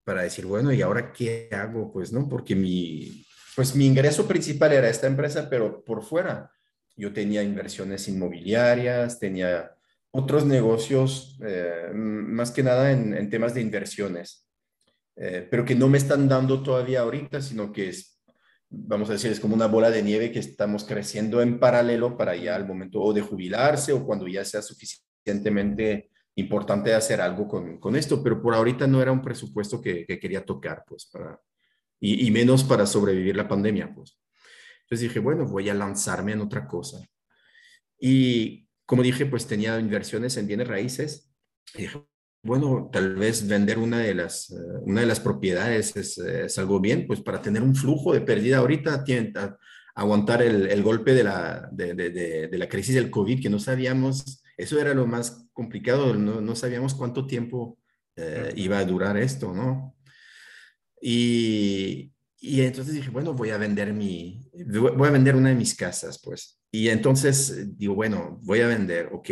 para 0.04 0.24
decir, 0.24 0.48
bueno, 0.48 0.74
¿y 0.74 0.82
ahora 0.82 1.14
qué 1.14 1.50
hago? 1.52 1.94
Pues 1.94 2.12
no, 2.12 2.28
porque 2.28 2.56
mi, 2.56 3.24
pues 3.56 3.76
mi 3.76 3.86
ingreso 3.86 4.28
principal 4.28 4.74
era 4.74 4.90
esta 4.90 5.06
empresa, 5.06 5.48
pero 5.52 5.84
por 5.84 6.02
fuera. 6.04 6.52
Yo 6.96 7.14
tenía 7.14 7.44
inversiones 7.44 8.08
inmobiliarias, 8.08 9.20
tenía 9.20 9.72
otros 10.10 10.44
negocios, 10.44 11.40
eh, 11.46 11.92
más 11.94 12.50
que 12.50 12.64
nada 12.64 12.92
en, 12.92 13.16
en 13.16 13.30
temas 13.30 13.54
de 13.54 13.62
inversiones, 13.62 14.43
eh, 15.16 15.48
pero 15.50 15.66
que 15.66 15.76
no 15.76 15.88
me 15.88 15.98
están 15.98 16.28
dando 16.28 16.64
todavía 16.64 17.02
ahorita, 17.02 17.42
sino 17.42 17.72
que 17.72 17.90
es 17.90 18.14
vamos 18.76 19.10
a 19.10 19.14
decir, 19.14 19.32
es 19.32 19.40
como 19.40 19.54
una 19.54 19.68
bola 19.68 19.92
de 19.92 20.02
nieve 20.02 20.32
que 20.32 20.40
estamos 20.40 20.84
creciendo 20.84 21.42
en 21.42 21.60
paralelo 21.60 22.18
para 22.18 22.36
ya 22.36 22.56
al 22.56 22.68
momento 22.68 23.00
o 23.02 23.14
de 23.14 23.22
jubilarse 23.22 23.94
o 23.94 24.04
cuando 24.04 24.28
ya 24.28 24.44
sea 24.44 24.62
suficientemente 24.62 26.10
importante 26.36 26.94
hacer 26.94 27.22
algo 27.22 27.48
con, 27.48 27.80
con 27.80 27.96
esto, 27.96 28.24
pero 28.24 28.42
por 28.42 28.56
ahorita 28.56 28.88
no 28.88 29.02
era 29.02 29.12
un 29.12 29.22
presupuesto 29.22 29.80
que, 29.80 30.06
quería 30.06 30.44
tocar, 30.44 30.84
pues, 30.88 31.06
para, 31.06 31.40
y, 32.00 32.26
y, 32.26 32.32
menos 32.32 32.64
para 32.64 32.88
sobrevivir 32.88 33.36
la 33.36 33.48
pandemia, 33.48 33.94
pues. 33.94 34.20
Entonces 34.82 35.08
dije, 35.08 35.20
bueno, 35.20 35.46
voy 35.46 35.70
a 35.70 35.76
lanzarme 35.76 36.32
en 36.32 36.42
otra 36.42 36.68
cosa. 36.68 37.08
Y 38.00 38.68
como 38.86 39.04
dije, 39.04 39.28
pues 39.28 39.46
tenía 39.46 39.80
inversiones 39.80 40.36
en 40.38 40.48
bienes 40.48 40.68
raíces. 40.68 41.32
Y 41.76 41.84
dije, 41.84 42.04
bueno, 42.44 42.90
tal 42.92 43.16
vez 43.16 43.48
vender 43.48 43.80
una 43.80 44.00
de 44.00 44.14
las, 44.14 44.52
eh, 44.52 44.56
una 44.82 45.02
de 45.02 45.08
las 45.08 45.22
propiedades 45.22 45.96
es, 45.96 46.58
algo 46.58 46.80
bien, 46.82 47.08
pues 47.08 47.22
para 47.22 47.42
tener 47.42 47.64
un 47.64 47.74
flujo 47.76 48.14
de 48.14 48.22
pérdida 48.22 48.58
ahorita, 48.58 49.04
tiene, 49.06 49.32
aguantar 49.96 50.42
el, 50.42 50.84
golpe 50.84 51.14
de 51.14 51.24
la, 51.24 51.70
de, 51.72 52.50
la 52.52 52.68
crisis 52.68 52.96
del 52.96 53.10
COVID, 53.10 53.42
que 53.42 53.50
no 53.50 53.60
sabíamos, 53.60 54.44
eso 54.58 54.80
era 54.80 54.94
lo 54.94 55.08
más 55.08 55.48
complicado, 55.54 56.14
no, 56.16 56.56
sabíamos 56.56 56.94
cuánto 56.96 57.26
tiempo 57.26 57.80
eh, 58.18 58.52
iba 58.58 58.78
a 58.78 58.86
durar 58.86 59.16
esto, 59.18 59.54
¿no? 59.54 59.96
Y, 61.02 62.12
y 62.40 62.62
entonces 62.62 62.94
dije, 62.94 63.10
bueno, 63.10 63.34
voy 63.34 63.52
a 63.52 63.58
vender 63.58 63.94
mi, 63.94 64.50
voy 64.68 65.08
a 65.08 65.12
vender 65.12 65.36
una 65.36 65.50
de 65.50 65.56
mis 65.56 65.76
casas, 65.76 66.20
pues. 66.22 66.60
Y 66.72 66.90
entonces 66.90 67.78
digo, 67.78 67.96
bueno, 67.96 68.40
voy 68.42 68.60
a 68.62 68.68
vender, 68.68 69.10
ok 69.14 69.30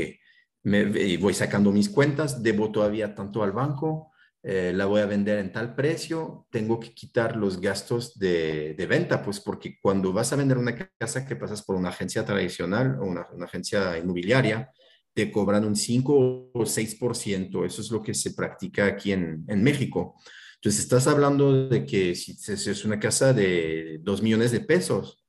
me, 0.63 1.17
voy 1.17 1.33
sacando 1.33 1.71
mis 1.71 1.89
cuentas, 1.89 2.41
debo 2.41 2.71
todavía 2.71 3.15
tanto 3.15 3.43
al 3.43 3.51
banco, 3.51 4.11
eh, 4.43 4.71
la 4.73 4.85
voy 4.85 5.01
a 5.01 5.05
vender 5.05 5.39
en 5.39 5.51
tal 5.51 5.75
precio, 5.75 6.47
tengo 6.49 6.79
que 6.79 6.93
quitar 6.93 7.35
los 7.35 7.61
gastos 7.61 8.17
de, 8.17 8.75
venta, 8.89 9.21
pues 9.23 9.39
porque 9.39 9.77
cuando 9.81 10.13
vas 10.13 10.33
a 10.33 10.35
vender 10.35 10.57
una 10.57 10.75
casa 10.97 11.25
que 11.25 11.35
pasas 11.35 11.61
por 11.61 11.75
una 11.75 11.89
agencia 11.89 12.25
tradicional 12.25 12.97
o 12.99 13.05
una, 13.05 13.27
agencia 13.45 13.97
inmobiliaria, 13.97 14.71
te 15.13 15.31
cobran 15.31 15.65
un 15.65 15.75
5 15.75 16.51
o 16.53 16.65
6%, 16.65 17.65
eso 17.65 17.81
es 17.81 17.91
lo 17.91 18.01
que 18.01 18.13
se 18.13 18.31
practica 18.31 18.85
aquí 18.85 19.11
en, 19.11 19.43
en 19.47 19.61
México. 19.61 20.15
Entonces, 20.55 20.81
estás 20.81 21.07
hablando 21.07 21.67
de 21.67 21.85
que 21.85 22.15
si 22.15 22.37
es 22.51 22.85
una 22.85 22.99
casa 22.99 23.33
de 23.33 23.99
2 24.01 24.21
millones 24.21 24.51
de 24.51 24.61
pesos, 24.61 25.20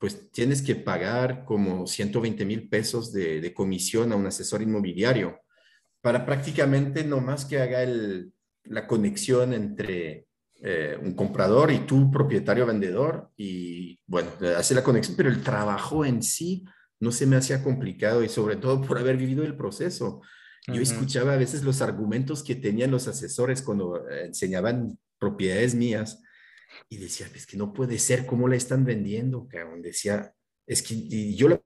pues 0.00 0.32
tienes 0.32 0.62
que 0.62 0.76
pagar 0.76 1.44
como 1.44 1.86
120 1.86 2.46
mil 2.46 2.68
pesos 2.70 3.12
de, 3.12 3.52
comisión 3.54 4.12
a 4.12 4.16
un 4.16 4.26
asesor 4.26 4.62
inmobiliario 4.62 5.38
para 6.00 6.24
prácticamente 6.24 7.04
no 7.04 7.20
más 7.20 7.44
que 7.44 7.60
haga 7.60 7.80
la 8.64 8.86
conexión 8.86 9.52
entre 9.52 10.26
eh, 10.62 10.98
un 11.02 11.14
comprador 11.14 11.70
y 11.70 11.80
tu 11.80 12.10
propietario 12.10 12.64
vendedor 12.64 13.30
y 13.36 14.00
bueno, 14.06 14.30
hace 14.56 14.74
la 14.74 14.82
conexión, 14.82 15.18
pero 15.18 15.28
el 15.28 15.42
trabajo 15.42 16.06
en 16.06 16.22
sí 16.22 16.64
no 16.98 17.12
se 17.12 17.26
me 17.26 17.36
hacía 17.36 17.62
complicado 17.62 18.24
y 18.24 18.30
sobre 18.30 18.56
todo 18.56 18.80
por 18.80 18.98
haber 18.98 19.18
vivido 19.18 19.44
el 19.44 19.54
proceso. 19.54 20.22
Yo 20.66 20.80
escuchaba 20.80 21.34
a 21.34 21.38
veces 21.38 21.62
los 21.62 21.82
argumentos 21.82 22.42
que 22.42 22.54
tenían 22.54 22.90
los 22.90 23.06
asesores 23.06 23.60
cuando 23.60 24.08
eh, 24.08 24.26
enseñaban 24.26 24.98
propiedades 25.18 25.74
mías 25.74 26.22
y 26.88 26.98
decía, 26.98 27.26
es 27.34 27.46
que 27.46 27.56
no 27.56 27.72
puede 27.72 27.98
ser, 27.98 28.26
¿cómo 28.26 28.48
la 28.48 28.56
están 28.56 28.84
vendiendo? 28.84 29.46
Cabrón? 29.48 29.82
Decía, 29.82 30.32
es 30.66 30.82
que 30.82 31.34
yo 31.34 31.48
la 31.48 31.60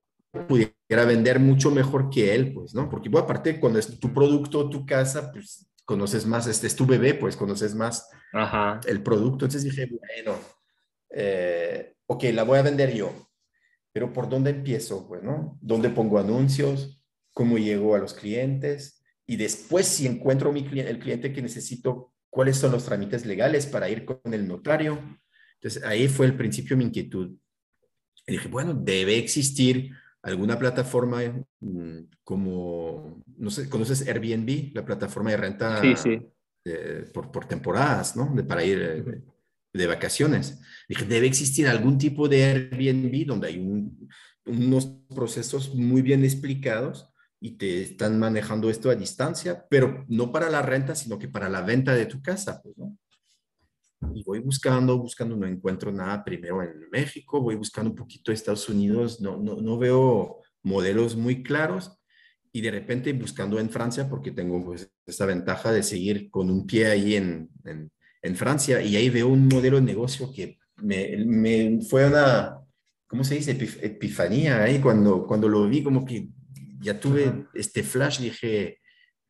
pudiera 0.49 1.05
vender 1.05 1.39
mucho 1.39 1.71
mejor 1.71 2.11
que 2.11 2.35
él, 2.35 2.53
pues, 2.53 2.75
¿no? 2.75 2.89
Porque, 2.89 3.09
bueno, 3.09 3.25
aparte, 3.25 3.61
cuando 3.61 3.79
es 3.79 3.99
tu 3.99 4.13
producto, 4.13 4.69
tu 4.69 4.85
casa, 4.85 5.31
pues, 5.33 5.71
conoces 5.85 6.27
más, 6.27 6.47
este 6.47 6.67
es 6.67 6.75
tu 6.77 6.87
bebé, 6.87 7.15
pues, 7.15 7.37
conoces 7.37 7.75
más 7.75 8.09
el 8.87 9.03
producto. 9.03 9.45
Entonces 9.45 9.65
dije, 9.65 9.87
bueno, 9.87 10.39
eh, 11.11 11.95
ok, 12.07 12.25
la 12.33 12.43
voy 12.45 12.59
a 12.59 12.63
vender 12.63 12.95
yo, 12.95 13.13
pero 13.93 14.13
¿por 14.13 14.29
dónde 14.29 14.51
empiezo? 14.51 15.07
Pues, 15.07 15.23
¿no? 15.23 15.59
¿Dónde 15.61 15.91
pongo 15.91 16.19
anuncios? 16.19 17.03
¿Cómo 17.33 17.59
llego 17.59 17.95
a 17.95 17.99
los 17.99 18.15
clientes? 18.15 19.05
Y 19.27 19.37
después, 19.37 19.87
si 19.87 20.07
encuentro 20.07 20.53
mi 20.53 20.67
el 20.81 20.99
cliente 20.99 21.33
que 21.33 21.43
necesito, 21.43 22.14
cuáles 22.35 22.57
son 22.57 22.73
los 22.73 22.85
trámites 22.85 23.25
legales 23.25 23.65
para 23.65 23.89
ir 23.89 24.05
con 24.05 24.35
el 24.35 24.49
notario. 24.49 24.99
Entonces, 25.55 25.85
ahí 25.85 26.09
fue 26.09 26.27
el 26.27 26.37
principio 26.37 26.71
de 26.71 26.79
mi 26.79 26.85
inquietud. 26.87 27.31
Y 28.27 28.33
dije, 28.33 28.49
bueno, 28.49 28.75
debe 28.75 29.17
existir 29.17 29.93
alguna 30.21 30.59
plataforma 30.59 31.21
mm, 31.61 31.99
como, 32.25 33.23
no 33.37 33.51
sé, 33.51 33.69
¿conoces 33.69 34.09
Airbnb? 34.09 34.75
La 34.75 34.85
plataforma 34.85 35.31
de 35.31 35.37
renta 35.37 35.81
sí, 35.81 35.95
sí. 35.95 36.27
por, 37.13 37.31
por, 37.31 37.47
temporadas, 37.47 38.17
¿no? 38.17 38.35
De, 38.35 38.43
para 38.43 38.65
ir 38.65 38.83
eh, 38.83 39.23
de, 39.73 39.87
vacaciones. 39.87 40.61
Dije, 40.89 41.05
debe 41.05 41.29
existir 41.29 41.69
algún 41.69 41.99
tipo 41.99 42.29
de 42.29 42.43
Airbnb 42.47 43.27
donde 43.27 43.47
hay 43.47 43.91
unos 44.45 44.87
procesos 45.15 45.73
muy 45.73 46.03
bien 46.03 46.25
explicados 46.25 47.14
y 47.45 47.59
te 47.59 47.83
están 47.83 48.19
manejando 48.19 48.71
esto 48.71 48.89
a 48.89 48.95
distancia, 48.95 49.67
pero 49.69 50.07
no 50.09 50.33
para 50.33 50.49
la 50.49 50.63
renta, 50.63 50.95
sino 50.95 51.19
que 51.19 51.29
para 51.29 51.51
la 51.51 51.61
venta 51.61 51.95
de 51.95 52.07
tu 52.07 52.23
casa, 52.23 52.63
pues, 52.63 52.75
¿no? 52.79 52.97
Y 54.15 54.25
voy 54.25 54.39
buscando, 54.39 54.97
buscando, 54.99 55.37
no 55.37 55.47
encuentro 55.47 55.93
nada 55.93 56.25
primero 56.25 56.63
en 56.63 56.89
México, 56.91 57.43
voy 57.43 57.57
buscando 57.57 57.91
un 57.91 57.97
poquito 57.97 58.33
Estados 58.33 58.67
Unidos, 58.71 59.21
no, 59.21 59.37
no, 59.37 59.57
no 59.57 59.77
veo 59.77 60.41
modelos 60.63 61.17
muy 61.17 61.43
claros 61.43 62.01
y 62.51 62.63
de 62.63 62.71
repente 62.71 63.13
buscando 63.13 63.61
en 63.61 63.69
Francia, 63.69 64.09
porque 64.09 64.31
tengo 64.31 64.65
pues, 64.65 64.91
esta 65.05 65.27
ventaja 65.27 65.71
de 65.71 65.83
seguir 65.83 66.31
con 66.31 66.49
un 66.49 66.67
pie 66.67 66.87
ahí 66.87 67.15
en, 67.17 67.51
en, 67.67 67.93
en 68.23 68.37
Francia 68.37 68.81
y 68.81 68.97
ahí 68.97 69.11
veo 69.11 69.29
un 69.29 69.49
modelo 69.49 69.77
de 69.77 69.83
negocio 69.83 70.33
que 70.35 70.57
me, 70.77 71.23
me 71.27 71.83
fue 71.83 72.07
una, 72.07 72.59
¿cómo 73.07 73.23
se 73.23 73.35
dice? 73.35 73.51
Epifanía 73.83 74.63
ahí 74.63 74.81
cuando, 74.81 75.27
cuando 75.27 75.47
lo 75.47 75.69
vi, 75.69 75.83
como 75.83 76.07
que 76.07 76.31
ya 76.85 77.01
tuve 77.01 77.47
este 77.55 77.83
flash, 77.83 78.21
dije, 78.21 78.79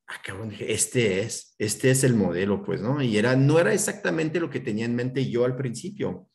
ah, 0.09 0.21
cabrón, 0.23 0.51
dije, 0.51 0.73
este 0.73 1.21
es, 1.21 1.55
este 1.59 1.91
es 1.91 2.05
el 2.05 2.15
modelo, 2.15 2.63
pues, 2.63 2.83
¿no? 2.83 3.01
Y 3.01 3.17
era, 3.17 3.37
no 3.37 3.59
era 3.59 3.73
exactamente 3.73 4.41
lo 4.41 4.51
que 4.51 4.61
tenía 4.61 4.85
en 4.85 4.95
mente 4.95 5.31
yo 5.31 5.45
al 5.45 5.57
principio, 5.57 6.29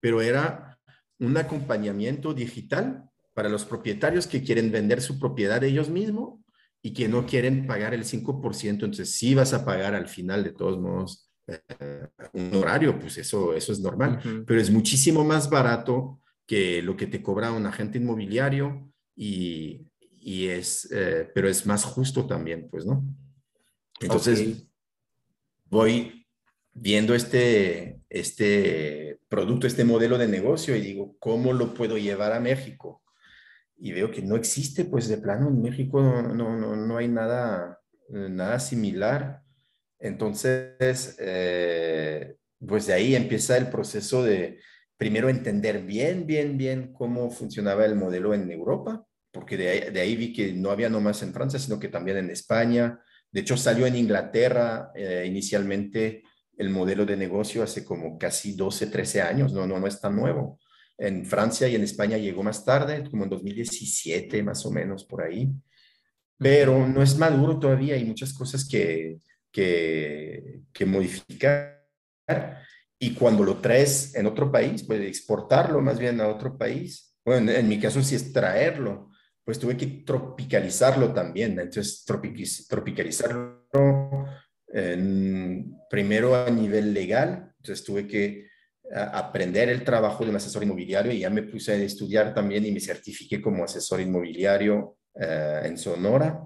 pero 0.00 0.22
era 0.22 0.78
un 1.18 1.36
acompañamiento 1.36 2.32
digital 2.32 3.04
para 3.34 3.48
los 3.48 3.64
propietarios 3.64 4.26
que 4.26 4.42
quieren 4.42 4.70
vender 4.70 5.00
su 5.00 5.18
propiedad 5.18 5.62
ellos 5.64 5.88
mismos 5.88 6.40
y 6.82 6.92
que 6.92 7.08
no 7.08 7.26
quieren 7.26 7.66
pagar 7.66 7.94
el 7.94 8.04
5%, 8.04 8.68
entonces 8.68 9.12
sí 9.12 9.34
vas 9.34 9.52
a 9.52 9.64
pagar 9.64 9.94
al 9.94 10.08
final 10.08 10.42
de 10.42 10.52
todos 10.52 10.80
modos 10.80 11.30
eh, 11.46 12.08
un 12.32 12.54
horario, 12.54 12.98
pues 12.98 13.18
eso, 13.18 13.54
eso 13.54 13.72
es 13.72 13.80
normal, 13.80 14.44
pero 14.46 14.60
es 14.60 14.70
muchísimo 14.70 15.24
más 15.24 15.48
barato 15.48 16.20
que 16.46 16.82
lo 16.82 16.96
que 16.96 17.06
te 17.06 17.22
cobra 17.22 17.52
un 17.52 17.66
agente 17.66 17.98
inmobiliario 17.98 18.92
y 19.16 19.86
y 20.24 20.48
es, 20.48 20.88
eh, 20.92 21.28
pero 21.34 21.48
es 21.48 21.66
más 21.66 21.84
justo 21.84 22.26
también, 22.26 22.68
pues, 22.70 22.86
¿no? 22.86 23.04
Entonces, 24.00 24.64
voy 25.64 26.26
viendo 26.72 27.14
este, 27.14 28.00
este 28.08 29.18
producto, 29.28 29.66
este 29.66 29.84
modelo 29.84 30.18
de 30.18 30.28
negocio 30.28 30.76
y 30.76 30.80
digo, 30.80 31.16
¿cómo 31.18 31.52
lo 31.52 31.74
puedo 31.74 31.98
llevar 31.98 32.32
a 32.32 32.40
México? 32.40 33.02
Y 33.76 33.92
veo 33.92 34.10
que 34.12 34.22
no 34.22 34.36
existe, 34.36 34.84
pues 34.84 35.08
de 35.08 35.18
plano 35.18 35.48
en 35.48 35.60
México 35.60 36.00
no, 36.00 36.56
no, 36.56 36.76
no 36.76 36.96
hay 36.96 37.08
nada, 37.08 37.80
nada 38.08 38.60
similar. 38.60 39.42
Entonces, 39.98 41.16
eh, 41.18 42.36
pues 42.64 42.86
de 42.86 42.92
ahí 42.92 43.16
empieza 43.16 43.56
el 43.56 43.68
proceso 43.68 44.22
de 44.22 44.60
primero 44.96 45.28
entender 45.28 45.82
bien, 45.82 46.26
bien, 46.28 46.56
bien 46.56 46.92
cómo 46.92 47.28
funcionaba 47.30 47.84
el 47.84 47.96
modelo 47.96 48.34
en 48.34 48.48
Europa 48.52 49.04
porque 49.32 49.56
de 49.56 50.00
ahí, 50.00 50.14
vi 50.14 50.32
que 50.32 50.52
no 50.52 50.70
había 50.70 50.90
nomás 50.90 51.22
en 51.22 51.32
Francia, 51.32 51.58
sino 51.58 51.80
que 51.80 51.88
también 51.88 52.18
en 52.18 52.30
España. 52.30 53.00
De 53.30 53.40
hecho, 53.40 53.56
salió 53.56 53.86
en 53.86 53.96
Inglaterra 53.96 54.90
eh, 54.94 55.24
inicialmente 55.26 56.22
el 56.56 56.68
modelo 56.68 57.06
de 57.06 57.16
negocio 57.16 57.62
hace 57.62 57.84
como 57.84 58.18
casi 58.18 58.54
12, 58.54 58.88
13 58.88 59.22
años, 59.22 59.52
no, 59.52 59.66
no, 59.66 59.80
no 59.80 59.86
es 59.86 60.00
tan 60.00 60.14
nuevo. 60.14 60.60
En 60.98 61.24
Francia 61.24 61.66
y 61.66 61.74
en 61.74 61.82
España 61.82 62.18
llegó 62.18 62.42
más 62.42 62.64
tarde, 62.64 63.08
como 63.10 63.24
en 63.24 63.30
2017 63.30 64.42
más 64.42 64.64
o 64.66 64.70
menos 64.70 65.04
por 65.04 65.22
ahí, 65.22 65.50
pero 66.36 66.86
no 66.86 67.02
es 67.02 67.16
maduro 67.16 67.58
todavía, 67.58 67.94
hay 67.94 68.04
muchas 68.04 68.34
cosas 68.34 68.68
que, 68.68 69.18
que, 69.50 70.60
que 70.72 70.84
modificar 70.84 71.82
y 72.98 73.14
cuando 73.14 73.42
lo 73.42 73.58
traes 73.58 74.14
en 74.14 74.26
otro 74.26 74.52
país, 74.52 74.84
puedes 74.84 75.08
exportarlo 75.08 75.80
más 75.80 75.98
bien 75.98 76.20
a 76.20 76.28
otro 76.28 76.56
país. 76.56 77.16
Bueno, 77.24 77.50
en 77.50 77.68
mi 77.68 77.80
caso 77.80 78.02
sí 78.02 78.14
es 78.14 78.32
traerlo 78.32 79.11
pues 79.44 79.58
tuve 79.58 79.76
que 79.76 79.86
tropicalizarlo 80.06 81.12
también. 81.12 81.58
Entonces, 81.58 82.04
tropicalizarlo 82.04 83.66
primero 85.90 86.34
a 86.34 86.50
nivel 86.50 86.94
legal. 86.94 87.52
Entonces, 87.58 87.84
tuve 87.84 88.06
que 88.06 88.46
aprender 88.94 89.68
el 89.68 89.84
trabajo 89.84 90.24
de 90.24 90.30
un 90.30 90.36
asesor 90.36 90.62
inmobiliario 90.62 91.12
y 91.12 91.20
ya 91.20 91.30
me 91.30 91.42
puse 91.42 91.72
a 91.72 91.76
estudiar 91.76 92.34
también 92.34 92.66
y 92.66 92.72
me 92.72 92.80
certifiqué 92.80 93.40
como 93.40 93.64
asesor 93.64 94.00
inmobiliario 94.00 94.98
eh, 95.14 95.62
en 95.64 95.78
Sonora. 95.78 96.40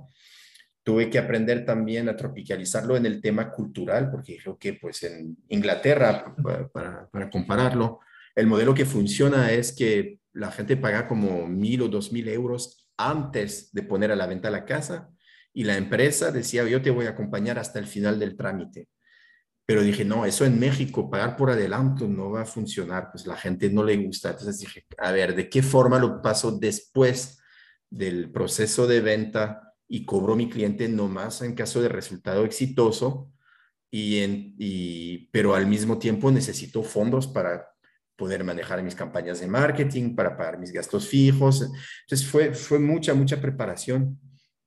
Tuve 0.82 1.10
que 1.10 1.18
aprender 1.18 1.64
también 1.64 2.08
a 2.08 2.16
tropicalizarlo 2.16 2.96
en 2.96 3.06
el 3.06 3.20
tema 3.20 3.50
cultural, 3.50 4.10
porque 4.10 4.38
creo 4.38 4.56
que 4.56 4.74
pues 4.74 5.02
en 5.02 5.36
Inglaterra, 5.48 6.36
para, 6.72 7.08
para 7.08 7.28
compararlo, 7.30 7.98
el 8.36 8.46
modelo 8.46 8.72
que 8.72 8.84
funciona 8.84 9.50
es 9.50 9.72
que 9.72 10.20
la 10.32 10.52
gente 10.52 10.76
paga 10.76 11.08
como 11.08 11.48
mil 11.48 11.82
o 11.82 11.88
dos 11.88 12.12
mil 12.12 12.28
euros 12.28 12.85
antes 12.96 13.72
de 13.72 13.82
poner 13.82 14.12
a 14.12 14.16
la 14.16 14.26
venta 14.26 14.50
la 14.50 14.64
casa 14.64 15.10
y 15.52 15.64
la 15.64 15.76
empresa 15.76 16.30
decía, 16.30 16.64
yo 16.68 16.82
te 16.82 16.90
voy 16.90 17.06
a 17.06 17.10
acompañar 17.10 17.58
hasta 17.58 17.78
el 17.78 17.86
final 17.86 18.18
del 18.18 18.36
trámite. 18.36 18.88
Pero 19.66 19.82
dije, 19.82 20.04
no, 20.04 20.24
eso 20.24 20.44
en 20.44 20.60
México, 20.60 21.10
pagar 21.10 21.36
por 21.36 21.50
adelanto 21.50 22.06
no 22.06 22.30
va 22.30 22.42
a 22.42 22.46
funcionar, 22.46 23.10
pues 23.10 23.26
la 23.26 23.36
gente 23.36 23.68
no 23.70 23.82
le 23.82 23.96
gusta. 23.96 24.30
Entonces 24.30 24.60
dije, 24.60 24.84
a 24.98 25.10
ver, 25.10 25.34
¿de 25.34 25.48
qué 25.48 25.62
forma 25.62 25.98
lo 25.98 26.22
paso 26.22 26.52
después 26.52 27.40
del 27.90 28.30
proceso 28.30 28.86
de 28.86 29.00
venta 29.00 29.74
y 29.88 30.04
cobro 30.04 30.36
mi 30.36 30.48
cliente 30.48 30.88
nomás 30.88 31.42
en 31.42 31.54
caso 31.54 31.82
de 31.82 31.88
resultado 31.88 32.44
exitoso? 32.44 33.32
Y, 33.90 34.18
en, 34.18 34.54
y 34.58 35.28
pero 35.28 35.54
al 35.54 35.66
mismo 35.66 35.98
tiempo 35.98 36.30
necesito 36.30 36.82
fondos 36.82 37.26
para 37.26 37.66
poder 38.16 38.42
manejar 38.44 38.82
mis 38.82 38.94
campañas 38.94 39.40
de 39.40 39.46
marketing, 39.46 40.14
para 40.14 40.36
pagar 40.36 40.58
mis 40.58 40.72
gastos 40.72 41.06
fijos. 41.06 41.62
Entonces 42.02 42.26
fue, 42.26 42.54
fue 42.54 42.78
mucha, 42.78 43.14
mucha 43.14 43.40
preparación. 43.40 44.18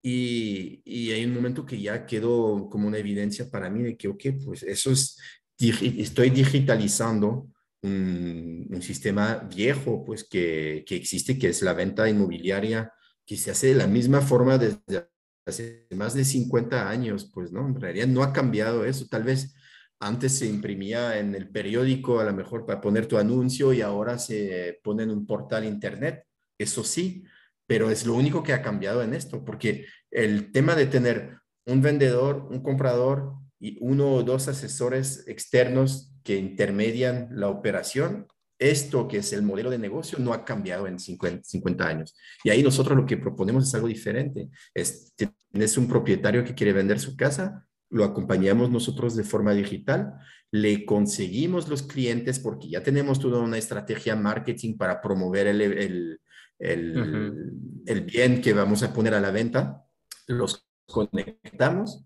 Y, 0.01 0.81
y, 0.85 1.11
hay 1.11 1.25
un 1.25 1.33
momento 1.33 1.65
que 1.65 1.81
ya 1.81 2.05
quedó 2.05 2.69
como 2.69 2.87
una 2.87 2.99
evidencia 2.99 3.49
para 3.49 3.69
mí 3.69 3.83
de 3.83 3.97
que, 3.97 4.07
ok, 4.07 4.23
pues 4.45 4.63
eso 4.63 4.91
es, 4.91 5.17
estoy 5.59 6.29
digitalizando 6.29 7.49
un, 7.81 8.65
un 8.69 8.81
sistema 8.81 9.35
viejo, 9.53 10.05
pues 10.05 10.23
que, 10.23 10.85
que, 10.87 10.95
existe, 10.95 11.37
que 11.37 11.49
es 11.49 11.61
la 11.63 11.73
venta 11.73 12.09
inmobiliaria, 12.09 12.93
que 13.25 13.35
se 13.35 13.51
hace 13.51 13.67
de 13.67 13.75
la 13.75 13.87
misma 13.87 14.21
forma 14.21 14.57
desde 14.57 15.09
hace 15.45 15.87
más 15.91 16.13
de 16.13 16.23
50 16.23 16.89
años, 16.89 17.29
pues, 17.33 17.51
¿no? 17.51 17.67
En 17.67 17.79
realidad 17.79 18.07
no 18.07 18.23
ha 18.23 18.31
cambiado 18.31 18.85
eso, 18.85 19.05
tal 19.09 19.23
vez 19.23 19.53
antes 19.99 20.37
se 20.37 20.45
imprimía 20.45 21.19
en 21.19 21.35
el 21.35 21.49
periódico 21.49 22.19
a 22.19 22.23
lo 22.23 22.33
mejor 22.33 22.65
para 22.65 22.79
poner 22.79 23.05
tu 23.05 23.17
anuncio 23.17 23.73
y 23.73 23.81
ahora 23.81 24.17
se 24.17 24.79
pone 24.83 25.03
en 25.03 25.11
un 25.11 25.25
portal 25.25 25.65
internet. 25.65 26.25
Eso 26.57 26.83
sí, 26.83 27.25
pero 27.67 27.91
es 27.91 28.05
lo 28.05 28.15
único 28.15 28.41
que 28.41 28.53
ha 28.53 28.61
cambiado 28.61 29.03
en 29.03 29.13
esto, 29.13 29.43
porque 29.43 29.85
el 30.09 30.51
tema 30.51 30.75
de 30.75 30.87
tener 30.87 31.37
un 31.65 31.81
vendedor, 31.81 32.47
un 32.49 32.61
comprador 32.61 33.33
y 33.59 33.77
uno 33.81 34.13
o 34.13 34.23
dos 34.23 34.47
asesores 34.47 35.27
externos 35.27 36.13
que 36.23 36.37
intermedian 36.37 37.29
la 37.31 37.49
operación, 37.49 38.27
esto 38.57 39.07
que 39.07 39.17
es 39.17 39.31
el 39.33 39.41
modelo 39.41 39.69
de 39.69 39.77
negocio 39.77 40.19
no 40.19 40.33
ha 40.33 40.43
cambiado 40.43 40.87
en 40.87 40.99
50, 40.99 41.43
50 41.43 41.87
años. 41.87 42.15
Y 42.43 42.49
ahí 42.49 42.61
nosotros 42.61 42.97
lo 42.97 43.05
que 43.05 43.17
proponemos 43.17 43.67
es 43.67 43.75
algo 43.75 43.87
diferente. 43.87 44.49
Es, 44.73 45.13
tienes 45.15 45.77
un 45.77 45.87
propietario 45.87 46.43
que 46.43 46.53
quiere 46.53 46.73
vender 46.73 46.99
su 46.99 47.15
casa, 47.15 47.65
lo 47.89 48.03
acompañamos 48.03 48.69
nosotros 48.69 49.15
de 49.15 49.23
forma 49.23 49.53
digital, 49.53 50.15
le 50.51 50.85
conseguimos 50.85 51.67
los 51.67 51.83
clientes 51.83 52.39
porque 52.39 52.69
ya 52.69 52.83
tenemos 52.83 53.19
toda 53.19 53.39
una 53.39 53.57
estrategia 53.57 54.15
marketing 54.15 54.77
para 54.77 55.01
promover 55.01 55.47
el, 55.47 56.19
el, 56.59 58.01
bien 58.01 58.41
que 58.41 58.53
vamos 58.53 58.83
a 58.83 58.93
poner 58.93 59.13
a 59.13 59.21
la 59.21 59.31
venta, 59.31 59.85
los 60.27 60.67
conectamos 60.85 62.05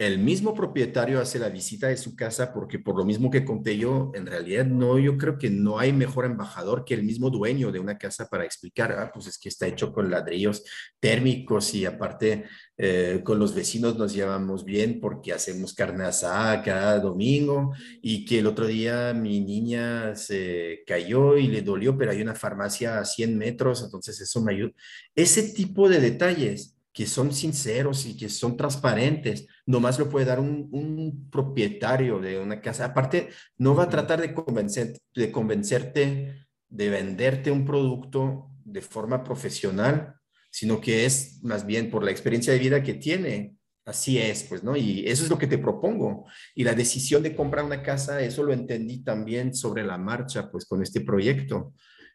el 0.00 0.18
mismo 0.18 0.54
propietario 0.54 1.20
hace 1.20 1.38
la 1.38 1.50
visita 1.50 1.88
de 1.88 1.96
su 1.98 2.16
casa 2.16 2.54
porque 2.54 2.78
por 2.78 2.96
lo 2.96 3.04
mismo 3.04 3.30
que 3.30 3.44
conté 3.44 3.76
yo, 3.76 4.10
en 4.14 4.24
realidad 4.24 4.64
no, 4.64 4.98
yo 4.98 5.18
creo 5.18 5.36
que 5.36 5.50
no 5.50 5.78
hay 5.78 5.92
mejor 5.92 6.24
embajador 6.24 6.86
que 6.86 6.94
el 6.94 7.02
mismo 7.02 7.28
dueño 7.28 7.70
de 7.70 7.80
una 7.80 7.98
casa 7.98 8.26
para 8.26 8.46
explicar, 8.46 8.92
ah, 8.92 9.10
pues 9.12 9.26
es 9.26 9.38
que 9.38 9.50
está 9.50 9.66
hecho 9.66 9.92
con 9.92 10.10
ladrillos 10.10 10.64
térmicos 11.00 11.74
y 11.74 11.84
aparte 11.84 12.44
eh, 12.78 13.20
con 13.22 13.38
los 13.38 13.54
vecinos 13.54 13.98
nos 13.98 14.14
llevamos 14.14 14.64
bien 14.64 15.00
porque 15.00 15.34
hacemos 15.34 15.74
carne 15.74 16.04
asada 16.04 16.62
cada 16.62 16.98
domingo 16.98 17.74
y 18.00 18.24
que 18.24 18.38
el 18.38 18.46
otro 18.46 18.66
día 18.66 19.12
mi 19.12 19.42
niña 19.42 20.16
se 20.16 20.82
cayó 20.86 21.36
y 21.36 21.46
le 21.48 21.60
dolió, 21.60 21.98
pero 21.98 22.12
hay 22.12 22.22
una 22.22 22.34
farmacia 22.34 23.00
a 23.00 23.04
100 23.04 23.36
metros, 23.36 23.82
entonces 23.82 24.18
eso 24.18 24.40
me 24.40 24.54
ayuda. 24.54 24.72
Ese 25.14 25.42
tipo 25.52 25.90
de 25.90 26.00
detalles 26.00 26.79
que 26.92 27.06
son 27.06 27.32
sinceros 27.32 28.06
y 28.06 28.16
que 28.16 28.28
son 28.28 28.56
transparentes. 28.56 29.46
Nomás 29.66 29.98
lo 29.98 30.08
puede 30.08 30.26
dar 30.26 30.40
un, 30.40 31.28
propietario 31.30 32.18
de 32.18 32.38
una 32.38 32.60
casa. 32.60 32.86
Aparte, 32.86 33.28
no 33.58 33.74
va 33.74 33.84
a 33.84 33.88
tratar 33.88 34.20
de, 34.20 34.34
convencer, 34.34 34.98
de 35.14 35.30
convencerte 35.30 36.46
de 36.68 36.88
venderte 36.88 37.50
un 37.50 37.64
producto 37.64 38.50
de 38.64 38.80
forma 38.80 39.22
profesional, 39.22 40.14
sino 40.50 40.80
que 40.80 41.04
es 41.04 41.42
más 41.42 41.66
bien 41.66 41.90
por 41.90 42.04
la 42.04 42.10
experiencia 42.10 42.52
de 42.52 42.58
vida 42.58 42.82
que 42.82 42.94
tiene. 42.94 43.54
Así 43.84 44.18
es, 44.18 44.44
pues, 44.44 44.62
¿no? 44.62 44.76
Y 44.76 45.04
eso 45.06 45.24
es 45.24 45.30
lo 45.30 45.38
que 45.38 45.46
te 45.46 45.58
propongo. 45.58 46.26
Y 46.54 46.64
la 46.64 46.74
decisión 46.74 47.22
de 47.22 47.34
comprar 47.34 47.64
una 47.64 47.82
casa, 47.82 48.20
eso 48.20 48.42
lo 48.42 48.52
entendí 48.52 49.02
también 49.02 49.54
sobre 49.54 49.84
la 49.84 49.98
marcha, 49.98 50.50
pues, 50.50 50.66
con 50.66 50.82
este 50.82 51.00
proyecto, 51.00 51.72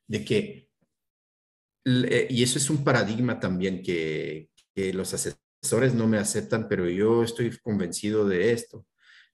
de 0.08 0.24
que, 0.24 0.68
y 1.86 2.44
eso 2.44 2.58
es 2.58 2.70
un 2.70 2.84
paradigma 2.84 3.40
también 3.40 3.82
que, 3.82 4.50
que 4.76 4.94
los 4.94 5.14
asesores 5.14 5.94
no 5.96 6.08
me 6.08 6.18
aceptan, 6.18 6.68
pero 6.68 6.88
yo 6.90 7.24
estoy 7.24 7.58
convencido 7.64 8.28
de 8.28 8.52
esto, 8.52 8.86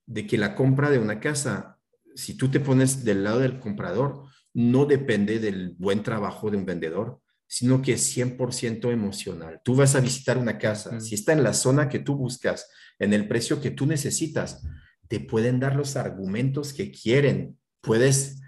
de 0.06 0.28
que 0.28 0.38
la 0.38 0.56
compra 0.56 0.90
de 0.90 1.00
una 1.00 1.20
casa, 1.20 1.80
si 2.16 2.38
tú 2.38 2.50
te 2.50 2.60
pones 2.60 3.04
del 3.04 3.24
lado 3.24 3.40
del 3.40 3.60
comprador, 3.60 4.24
no 4.54 4.86
depende 4.86 5.40
del 5.40 5.76
buen 5.78 6.04
trabajo 6.04 6.52
de 6.52 6.58
un 6.58 6.66
vendedor, 6.66 7.20
sino 7.48 7.82
que 7.82 7.94
es 7.94 8.16
100% 8.16 8.92
emocional. 8.92 9.62
Tú 9.64 9.76
vas 9.76 9.96
a 9.96 10.00
visitar 10.00 10.38
una 10.38 10.58
casa, 10.58 11.00
si 11.02 11.16
está 11.16 11.34
en 11.34 11.44
la 11.44 11.54
zona 11.54 11.90
que 11.90 12.00
tú 12.00 12.16
buscas, 12.16 12.70
en 13.00 13.14
el 13.14 13.28
precio 13.28 13.60
que 13.60 13.72
tú 13.72 13.86
necesitas, 13.86 14.62
te 15.08 15.20
pueden 15.20 15.60
dar 15.60 15.76
los 15.76 15.96
argumentos 15.96 16.72
que 16.72 16.92
quieren. 16.92 17.58
Puedes 17.82 18.41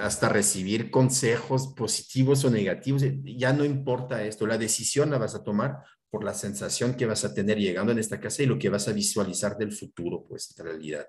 hasta 0.00 0.28
recibir 0.28 0.90
consejos 0.90 1.74
positivos 1.76 2.44
o 2.44 2.50
negativos, 2.50 3.04
ya 3.24 3.52
no 3.52 3.64
importa 3.64 4.24
esto, 4.24 4.46
la 4.46 4.58
decisión 4.58 5.10
la 5.10 5.18
vas 5.18 5.34
a 5.34 5.44
tomar 5.44 5.84
por 6.10 6.24
la 6.24 6.34
sensación 6.34 6.94
que 6.94 7.06
vas 7.06 7.24
a 7.24 7.32
tener 7.32 7.58
llegando 7.58 7.92
en 7.92 7.98
esta 7.98 8.20
casa 8.20 8.42
y 8.42 8.46
lo 8.46 8.58
que 8.58 8.68
vas 8.68 8.88
a 8.88 8.92
visualizar 8.92 9.56
del 9.56 9.72
futuro, 9.72 10.24
pues 10.28 10.54
en 10.58 10.64
realidad. 10.64 11.06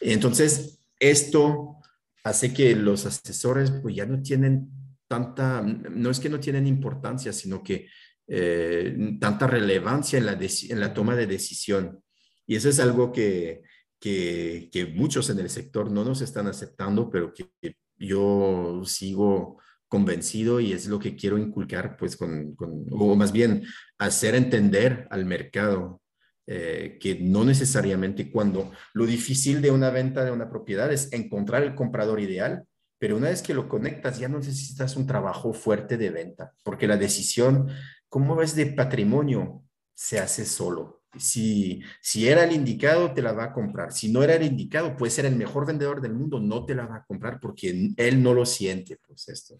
Entonces, 0.00 0.78
esto 0.98 1.76
hace 2.24 2.52
que 2.52 2.74
los 2.74 3.04
asesores 3.06 3.70
pues 3.70 3.94
ya 3.94 4.06
no 4.06 4.22
tienen 4.22 4.70
tanta, 5.08 5.62
no 5.62 6.10
es 6.10 6.20
que 6.20 6.28
no 6.28 6.40
tienen 6.40 6.66
importancia, 6.66 7.32
sino 7.32 7.62
que 7.62 7.88
eh, 8.28 9.16
tanta 9.20 9.46
relevancia 9.46 10.18
en 10.18 10.26
la, 10.26 10.38
en 10.38 10.80
la 10.80 10.94
toma 10.94 11.16
de 11.16 11.26
decisión. 11.26 12.02
Y 12.46 12.56
eso 12.56 12.68
es 12.68 12.80
algo 12.80 13.12
que, 13.12 13.62
que, 14.00 14.92
muchos 14.94 15.30
en 15.30 15.38
el 15.38 15.50
sector 15.50 15.90
no 15.90 16.04
nos 16.04 16.22
están 16.22 16.46
aceptando, 16.46 17.10
pero 17.10 17.32
que 17.32 17.50
yo 17.96 18.82
sigo 18.84 19.58
convencido 19.90 20.60
y 20.60 20.72
es 20.72 20.86
lo 20.86 20.98
que 21.00 21.16
quiero 21.16 21.36
inculcar, 21.36 21.96
pues, 21.96 22.16
con, 22.16 22.56
o 22.92 23.16
más 23.16 23.32
bien 23.32 23.64
hacer 23.98 24.36
entender 24.36 25.06
al 25.10 25.26
mercado 25.26 26.00
eh, 26.46 26.96
que 27.00 27.16
no 27.20 27.44
necesariamente 27.44 28.30
cuando 28.30 28.70
lo 28.94 29.04
difícil 29.04 29.60
de 29.60 29.72
una 29.72 29.90
venta 29.90 30.24
de 30.24 30.30
una 30.30 30.48
propiedad 30.48 30.92
es 30.92 31.12
encontrar 31.12 31.64
el 31.64 31.74
comprador 31.74 32.20
ideal, 32.20 32.64
pero 32.98 33.16
una 33.16 33.30
vez 33.30 33.42
que 33.42 33.52
lo 33.52 33.68
conectas 33.68 34.18
ya 34.18 34.28
no 34.28 34.38
necesitas 34.38 34.96
un 34.96 35.06
trabajo 35.06 35.52
fuerte 35.52 35.96
de 35.96 36.10
venta, 36.10 36.52
porque 36.62 36.86
la 36.86 36.96
decisión, 36.96 37.68
como 38.08 38.36
ves, 38.36 38.54
de 38.54 38.66
patrimonio 38.66 39.64
se 39.94 40.20
hace 40.20 40.44
solo. 40.44 40.99
Si, 41.18 41.82
si 42.00 42.28
era 42.28 42.44
el 42.44 42.52
indicado, 42.52 43.12
te 43.12 43.22
la 43.22 43.32
va 43.32 43.44
a 43.44 43.52
comprar. 43.52 43.92
Si 43.92 44.10
no 44.12 44.22
era 44.22 44.34
el 44.34 44.44
indicado, 44.44 44.96
puede 44.96 45.10
ser 45.10 45.26
el 45.26 45.36
mejor 45.36 45.66
vendedor 45.66 46.00
del 46.00 46.14
mundo, 46.14 46.38
no 46.38 46.64
te 46.64 46.74
la 46.74 46.86
va 46.86 46.96
a 46.96 47.04
comprar 47.04 47.40
porque 47.40 47.92
él 47.96 48.22
no 48.22 48.32
lo 48.32 48.46
siente, 48.46 48.98
pues 49.06 49.28
esto. 49.28 49.56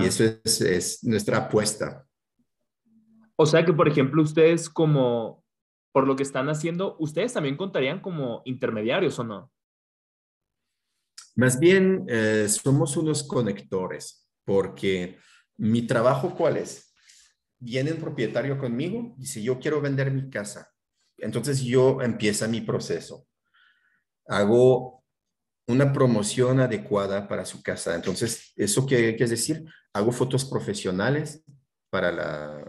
Y 0.00 0.04
eso 0.04 0.24
es, 0.44 0.60
es 0.60 1.04
nuestra 1.04 1.38
apuesta. 1.38 2.06
O 3.36 3.46
sea 3.46 3.64
que, 3.64 3.72
por 3.72 3.88
ejemplo, 3.88 4.20
ustedes 4.20 4.68
como, 4.68 5.44
por 5.92 6.06
lo 6.06 6.16
que 6.16 6.24
están 6.24 6.48
haciendo, 6.48 6.96
ustedes 6.98 7.32
también 7.32 7.56
contarían 7.56 8.00
como 8.00 8.42
intermediarios 8.44 9.18
o 9.20 9.24
no? 9.24 9.52
Más 11.36 11.60
bien, 11.60 12.04
eh, 12.08 12.48
somos 12.48 12.96
unos 12.96 13.22
conectores, 13.22 14.28
porque 14.44 15.18
mi 15.56 15.82
trabajo, 15.82 16.34
¿cuál 16.34 16.56
es? 16.56 16.87
Viene 17.58 17.92
un 17.92 17.98
propietario 17.98 18.58
conmigo, 18.58 19.14
dice, 19.16 19.42
yo 19.42 19.58
quiero 19.58 19.80
vender 19.80 20.10
mi 20.10 20.30
casa. 20.30 20.72
Entonces 21.18 21.60
yo 21.60 22.00
empieza 22.00 22.48
mi 22.48 22.60
proceso. 22.60 23.26
Hago 24.26 25.04
una 25.66 25.92
promoción 25.92 26.60
adecuada 26.60 27.28
para 27.28 27.44
su 27.44 27.62
casa. 27.62 27.94
Entonces, 27.94 28.52
¿eso 28.56 28.86
qué, 28.86 29.16
es 29.18 29.30
decir? 29.30 29.64
Hago 29.92 30.12
fotos 30.12 30.44
profesionales, 30.44 31.44
para, 31.90 32.12
la, 32.12 32.64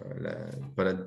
para 0.76 1.06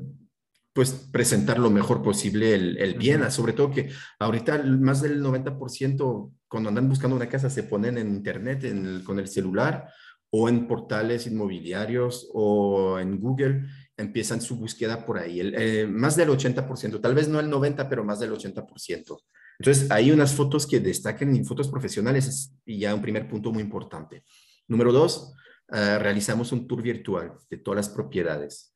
pues 0.72 0.90
presentar 1.10 1.58
lo 1.58 1.70
mejor 1.70 2.02
posible 2.02 2.54
el, 2.54 2.78
el 2.78 2.94
bien, 2.94 3.30
sobre 3.30 3.52
todo 3.52 3.70
que 3.70 3.90
ahorita 4.18 4.62
más 4.64 5.02
del 5.02 5.22
90% 5.22 6.32
cuando 6.48 6.68
andan 6.68 6.88
buscando 6.88 7.16
una 7.16 7.28
casa 7.28 7.48
se 7.50 7.62
ponen 7.62 7.98
en 7.98 8.08
internet 8.08 9.02
con 9.04 9.18
el 9.18 9.28
celular 9.28 9.88
o 10.34 10.48
en 10.48 10.66
portales 10.66 11.26
inmobiliarios 11.26 12.30
o 12.32 12.98
en 12.98 13.20
Google, 13.20 13.66
empiezan 13.98 14.40
su 14.40 14.56
búsqueda 14.56 15.04
por 15.04 15.18
ahí, 15.18 15.40
eh, 15.40 15.86
más 15.86 16.16
del 16.16 16.30
80%, 16.30 17.00
tal 17.00 17.14
vez 17.14 17.28
no 17.28 17.38
el 17.38 17.50
90%, 17.50 17.86
pero 17.88 18.02
más 18.02 18.18
del 18.18 18.32
80%. 18.32 19.20
Entonces, 19.58 19.90
hay 19.90 20.10
unas 20.10 20.32
fotos 20.34 20.66
que 20.66 20.80
destacan 20.80 21.36
en 21.36 21.44
fotos 21.44 21.68
profesionales 21.68 22.54
y 22.64 22.78
ya 22.78 22.94
un 22.94 23.02
primer 23.02 23.28
punto 23.28 23.52
muy 23.52 23.62
importante. 23.62 24.24
Número 24.66 24.90
dos, 24.90 25.34
ah, 25.68 25.98
realizamos 26.00 26.50
un 26.50 26.66
tour 26.66 26.82
virtual 26.82 27.34
de 27.50 27.58
todas 27.58 27.76
las 27.76 27.88
propiedades. 27.90 28.74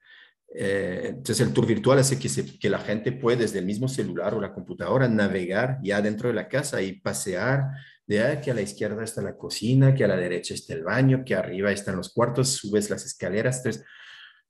Eh, 0.54 1.06
entonces, 1.08 1.40
el 1.40 1.54
tour 1.54 1.66
virtual 1.66 1.98
hace 1.98 2.18
que, 2.18 2.28
que 2.60 2.70
la 2.70 2.78
gente 2.80 3.12
puede 3.12 3.38
desde 3.38 3.60
el 3.60 3.64
mismo 3.64 3.88
celular 3.88 4.34
o 4.34 4.40
la 4.40 4.52
computadora 4.52 5.08
navegar 5.08 5.78
ya 5.82 6.02
dentro 6.02 6.28
de 6.28 6.34
la 6.34 6.48
casa 6.48 6.82
y 6.82 7.00
pasear 7.00 7.64
de 8.06 8.22
ah, 8.22 8.40
que 8.40 8.50
a 8.50 8.54
la 8.54 8.62
izquierda 8.62 9.02
está 9.02 9.22
la 9.22 9.36
cocina, 9.36 9.94
que 9.94 10.04
a 10.04 10.08
la 10.08 10.16
derecha 10.16 10.54
está 10.54 10.74
el 10.74 10.84
baño, 10.84 11.24
que 11.24 11.34
arriba 11.34 11.72
están 11.72 11.96
los 11.96 12.12
cuartos, 12.12 12.50
subes 12.50 12.90
las 12.90 13.04
escaleras. 13.04 13.58
Entonces, 13.58 13.84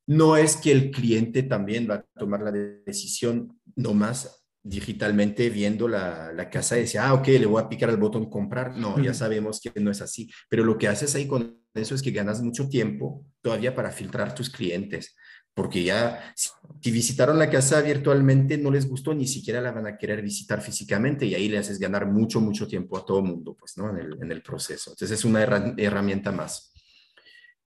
no 0.07 0.37
es 0.37 0.57
que 0.57 0.73
el 0.73 0.91
cliente 0.91 1.43
también 1.43 1.89
va 1.91 1.95
a 1.97 2.05
tomar 2.19 2.43
la 2.43 2.53
decisión 2.53 3.59
nomás 3.75 4.45
digitalmente 4.63 5.49
viendo 5.49 5.89
la, 5.89 6.33
la 6.33 6.51
casa 6.51 6.77
y 6.77 6.83
decir, 6.83 7.01
ah, 7.01 7.15
ok, 7.15 7.27
le 7.29 7.47
voy 7.47 7.63
a 7.63 7.69
picar 7.69 7.89
al 7.89 7.97
botón 7.97 8.29
comprar. 8.29 8.77
No, 8.77 9.03
ya 9.03 9.15
sabemos 9.15 9.61
que 9.61 9.81
no 9.81 9.91
es 9.91 10.03
así. 10.03 10.29
Pero 10.49 10.65
lo 10.65 10.77
que 10.77 10.89
haces 10.89 11.15
ahí 11.15 11.27
con 11.27 11.61
eso 11.75 11.95
es 11.95 12.03
que 12.03 12.11
ganas 12.11 12.43
mucho 12.43 12.69
tiempo 12.69 13.25
todavía 13.41 13.75
para 13.75 13.91
filtrar 13.91 14.35
tus 14.35 14.51
clientes 14.51 15.17
porque 15.57 15.83
ya 15.83 16.35
si, 16.37 16.51
visitaron 16.91 17.39
la 17.39 17.49
casa 17.49 17.81
virtualmente 17.81 18.59
no 18.59 18.71
les 18.71 18.87
gustó, 18.87 19.15
ni 19.15 19.27
siquiera 19.27 19.63
la 19.63 19.73
van 19.73 19.87
a 19.87 19.97
querer 19.97 20.21
visitar 20.21 20.61
físicamente 20.61 21.25
y 21.25 21.35
ahí 21.35 21.49
le 21.49 21.57
haces 21.57 21.79
ganar 21.79 22.07
mucho, 22.07 22.43
mucho 22.43 22.69
tiempo 22.69 22.99
a 22.99 23.07
todo 23.07 23.23
mundo, 23.23 23.57
pues, 23.59 23.79
¿no? 23.79 23.89
En 23.89 23.97
el, 23.97 24.19
en 24.23 24.31
el 24.31 24.43
proceso. 24.43 24.91
Entonces 24.91 25.19
es 25.19 25.25
una 25.25 25.43
herramienta 25.43 26.31
más. 26.31 26.75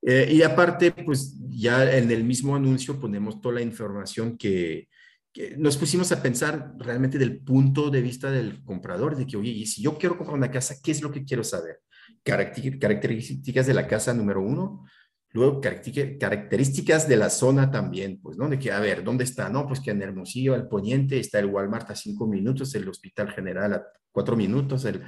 Eh, 0.03 0.30
y 0.32 0.43
aparte, 0.43 0.93
pues 0.93 1.36
ya 1.49 1.99
en 1.99 2.12
el 2.12 2.22
mismo 2.22 2.55
anuncio 2.55 2.99
ponemos 3.01 3.41
toda 3.41 3.57
la 3.57 3.62
información 3.62 4.38
que, 4.38 4.88
nos 5.59 5.76
pusimos 5.76 6.11
a 6.12 6.22
pensar 6.22 6.74
realmente 6.78 7.18
del 7.18 7.38
punto 7.41 7.91
de 7.91 8.03
vista 8.03 8.30
del 8.30 8.64
comprador, 8.64 9.16
de 9.16 9.26
que, 9.26 9.36
oye, 9.36 9.51
y 9.51 9.66
si 9.66 9.82
yo 9.82 9.99
quiero 9.99 10.16
comprar 10.16 10.36
una 10.36 10.51
casa, 10.51 10.76
¿qué 10.82 10.93
es 10.93 11.03
lo 11.03 11.11
que 11.11 11.24
quiero 11.24 11.45
saber? 11.45 11.80
Características 12.22 13.66
de 13.66 13.74
la 13.74 13.86
casa 13.86 14.14
número 14.14 14.43
uno, 14.43 14.84
Luego, 15.32 15.60
características 15.60 17.08
de 17.08 17.16
la 17.16 17.30
zona 17.30 17.70
también, 17.70 18.20
pues, 18.20 18.36
¿no? 18.36 18.48
De 18.48 18.58
que, 18.58 18.72
a 18.72 18.80
ver, 18.80 19.04
¿dónde 19.04 19.22
está? 19.22 19.48
No, 19.48 19.66
pues 19.66 19.78
que 19.80 19.92
en 19.92 20.02
Hermosillo, 20.02 20.54
al 20.54 20.68
poniente, 20.68 21.20
está 21.20 21.38
el 21.38 21.46
Walmart 21.46 21.88
a 21.90 21.94
cinco 21.94 22.26
minutos, 22.26 22.74
el 22.74 22.88
Hospital 22.88 23.30
General 23.30 23.74
a 23.74 23.86
cuatro 24.10 24.36
minutos. 24.36 24.84
El... 24.84 25.02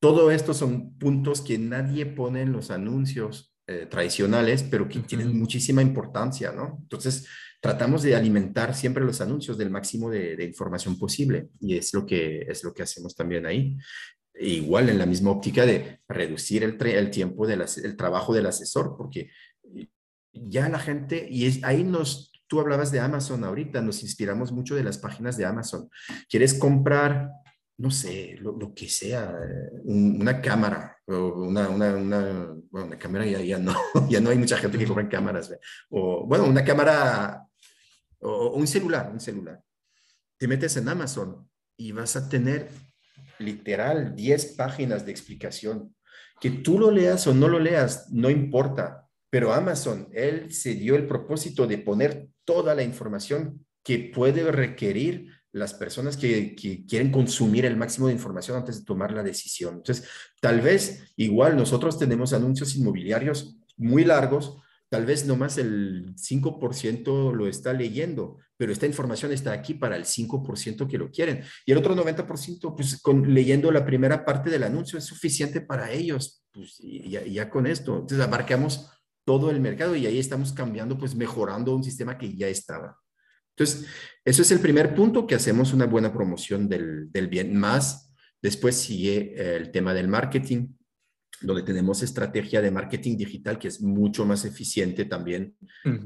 Todo 0.00 0.30
esto 0.30 0.54
son 0.54 0.96
puntos 0.96 1.42
que 1.42 1.58
nadie 1.58 2.06
pone 2.06 2.40
en 2.40 2.52
los 2.52 2.70
anuncios 2.70 3.54
eh, 3.66 3.86
tradicionales, 3.86 4.62
pero 4.62 4.88
que 4.88 5.00
tienen 5.00 5.38
muchísima 5.38 5.82
importancia, 5.82 6.52
¿no? 6.52 6.78
Entonces, 6.80 7.28
tratamos 7.60 8.02
de 8.02 8.16
alimentar 8.16 8.74
siempre 8.74 9.04
los 9.04 9.20
anuncios 9.20 9.58
del 9.58 9.70
máximo 9.70 10.08
de, 10.08 10.42
información 10.42 10.98
posible 10.98 11.50
y 11.60 11.76
es 11.76 11.92
lo 11.92 12.06
que, 12.06 12.46
es 12.48 12.64
lo 12.64 12.72
que 12.72 12.82
hacemos 12.82 13.14
también 13.14 13.44
ahí. 13.44 13.76
igual 14.40 14.88
en 14.88 14.98
la 14.98 15.04
misma 15.04 15.30
óptica 15.32 15.66
de 15.66 16.00
reducir 16.08 16.64
el, 16.64 16.78
el 16.80 17.10
tiempo 17.10 17.46
del 17.46 17.62
el 17.84 17.96
trabajo 17.96 18.32
del 18.32 18.46
asesor, 18.46 18.96
porque 18.96 19.30
ya 20.32 20.68
la 20.68 20.78
gente, 20.78 21.26
y 21.30 21.46
es, 21.46 21.62
ahí 21.64 21.84
nos, 21.84 22.32
tú 22.46 22.60
hablabas 22.60 22.90
de 22.90 23.00
Amazon 23.00 23.44
ahorita, 23.44 23.80
nos 23.80 24.02
inspiramos 24.02 24.52
mucho 24.52 24.74
de 24.74 24.84
las 24.84 24.98
páginas 24.98 25.36
de 25.36 25.44
Amazon. 25.44 25.88
¿Quieres 26.28 26.54
comprar, 26.54 27.30
no 27.78 27.90
sé, 27.90 28.36
lo, 28.40 28.74
que 28.74 28.88
sea, 28.88 29.34
una 29.84 30.40
cámara, 30.40 30.96
o 31.06 31.44
una, 31.44 31.68
una, 31.68 31.96
una, 31.96 32.54
bueno, 32.70 32.88
una 32.88 32.98
cámara 32.98 33.26
ya, 33.26 33.40
ya, 33.40 33.58
no, 33.58 33.74
ya 34.08 34.20
no 34.20 34.30
hay 34.30 34.38
mucha 34.38 34.56
gente 34.56 34.78
que 34.78 34.86
compra 34.86 35.08
cámaras, 35.08 35.52
o 35.88 36.26
bueno, 36.26 36.44
una 36.44 36.64
cámara, 36.64 37.46
o 38.20 38.54
un 38.54 38.66
celular, 38.66 39.10
un 39.12 39.20
celular. 39.20 39.62
Te 40.38 40.48
metes 40.48 40.76
en 40.76 40.88
Amazon 40.88 41.48
y 41.76 41.92
vas 41.92 42.16
a 42.16 42.28
tener 42.28 42.70
literal 43.38 44.14
10 44.14 44.54
páginas 44.56 45.04
de 45.04 45.12
explicación. 45.12 45.94
Que 46.40 46.50
tú 46.50 46.78
lo 46.78 46.90
leas 46.90 47.26
o 47.26 47.34
no 47.34 47.48
lo 47.48 47.58
leas, 47.58 48.10
no 48.10 48.30
importa 48.30 49.09
pero 49.30 49.52
Amazon, 49.52 50.08
él 50.12 50.52
se 50.52 50.74
dio 50.74 50.96
el 50.96 51.06
propósito 51.06 51.66
de 51.66 51.78
poner 51.78 52.28
toda 52.44 52.74
la 52.74 52.82
información 52.82 53.64
que 53.82 54.10
puede 54.14 54.50
requerir 54.50 55.28
las 55.52 55.74
personas 55.74 56.16
que, 56.16 56.54
quieren 56.54 57.10
consumir 57.10 57.64
el 57.64 57.76
máximo 57.76 58.08
de 58.08 58.12
información 58.12 58.56
antes 58.56 58.80
de 58.80 58.84
tomar 58.84 59.12
la 59.12 59.22
decisión. 59.22 59.76
Entonces, 59.76 60.06
tal 60.40 60.60
vez 60.60 61.12
igual 61.16 61.56
nosotros 61.56 61.98
tenemos 61.98 62.32
anuncios 62.32 62.76
inmobiliarios 62.76 63.56
muy 63.76 64.04
largos, 64.04 64.58
tal 64.88 65.06
vez 65.06 65.26
nomás 65.26 65.58
el 65.58 66.14
5% 66.16 67.32
lo 67.32 67.46
está 67.46 67.72
leyendo, 67.72 68.38
pero 68.56 68.72
esta 68.72 68.86
información 68.86 69.32
está 69.32 69.52
aquí 69.52 69.74
para 69.74 69.96
el 69.96 70.04
5% 70.04 70.88
que 70.88 70.98
lo 70.98 71.10
quieren. 71.10 71.42
Y 71.64 71.72
el 71.72 71.78
otro 71.78 71.96
90%, 71.96 72.74
pues 72.76 73.00
con, 73.00 73.32
leyendo 73.32 73.72
la 73.72 73.84
primera 73.84 74.24
parte 74.24 74.50
del 74.50 74.64
anuncio 74.64 74.98
es 74.98 75.04
suficiente 75.04 75.60
para 75.60 75.90
ellos. 75.90 76.44
Pues 76.52 76.78
ya, 76.78 77.24
ya 77.24 77.48
con 77.48 77.66
esto, 77.66 77.94
entonces 77.94 78.20
abarcamos 78.20 78.90
todo 79.24 79.50
el 79.50 79.60
mercado 79.60 79.94
y 79.96 80.06
ahí 80.06 80.18
estamos 80.18 80.52
cambiando, 80.52 80.98
pues 80.98 81.14
mejorando 81.14 81.74
un 81.74 81.84
sistema 81.84 82.18
que 82.18 82.34
ya 82.36 82.48
estaba. 82.48 82.96
Entonces, 83.56 83.86
eso 84.24 84.42
es 84.42 84.50
el 84.50 84.60
primer 84.60 84.94
punto, 84.94 85.26
que 85.26 85.34
hacemos 85.34 85.72
una 85.72 85.86
buena 85.86 86.12
promoción 86.12 86.68
del, 86.68 87.10
del 87.12 87.28
bien. 87.28 87.56
Más, 87.56 88.12
después 88.40 88.76
sigue 88.76 89.34
eh, 89.36 89.56
el 89.56 89.70
tema 89.70 89.92
del 89.92 90.08
marketing, 90.08 90.68
donde 91.42 91.62
tenemos 91.62 92.02
estrategia 92.02 92.60
de 92.60 92.70
marketing 92.70 93.16
digital 93.16 93.58
que 93.58 93.68
es 93.68 93.80
mucho 93.80 94.26
más 94.26 94.44
eficiente 94.44 95.06
también 95.06 95.56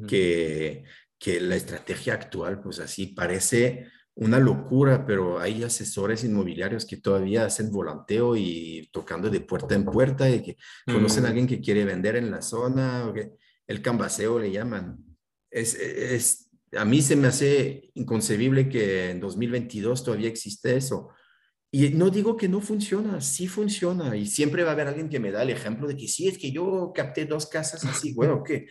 que, 0.07 0.85
que 1.19 1.41
la 1.41 1.57
estrategia 1.57 2.15
actual. 2.15 2.61
Pues 2.61 2.79
así 2.79 3.09
parece 3.09 3.89
una 4.17 4.39
locura, 4.39 5.05
pero 5.05 5.41
hay 5.41 5.65
asesores 5.65 6.23
inmobiliarios 6.23 6.85
que 6.85 6.99
todavía 6.99 7.47
hacen 7.47 7.73
volanteo 7.73 8.37
y 8.37 8.89
tocando 8.93 9.29
de 9.29 9.41
puerta 9.41 9.75
en 9.75 9.85
puerta 9.85 10.31
y 10.31 10.41
que 10.41 10.57
conocen 10.87 11.25
a 11.25 11.27
mm. 11.27 11.31
alguien 11.31 11.47
que 11.47 11.61
quiere 11.61 11.85
vender 11.85 12.17
en 12.17 12.31
la 12.31 12.41
zona, 12.41 13.07
o 13.09 13.13
que 13.13 13.33
el 13.67 13.83
cambaseo 13.83 14.39
le 14.39 14.53
llaman. 14.53 14.99
Es, 15.51 15.75
es, 15.75 16.49
a 16.77 16.85
mí 16.85 17.03
se 17.03 17.17
me 17.17 17.29
hace 17.29 17.91
inconcebible 17.95 18.69
que 18.69 19.11
en 19.11 19.21
2022 19.21 20.05
todavía 20.05 20.29
existe 20.29 20.77
eso. 20.77 21.09
Y 21.73 21.89
no 21.89 22.09
digo 22.09 22.37
que 22.37 22.49
no 22.49 22.61
funciona, 22.61 23.21
sí 23.21 23.49
funciona. 23.49 24.17
Y 24.17 24.27
siempre 24.27 24.63
va 24.63 24.71
a 24.71 24.73
haber 24.75 24.87
alguien 24.87 25.09
que 25.09 25.19
me 25.19 25.33
da 25.33 25.43
el 25.43 25.51
ejemplo 25.51 25.89
de 25.89 25.97
que 25.97 26.07
sí, 26.07 26.29
es 26.29 26.39
que 26.39 26.53
yo 26.53 26.93
capté 26.95 27.27
dos 27.27 27.47
casas 27.47 27.85
así. 27.85 28.13
Bueno, 28.15 28.45
que, 28.45 28.69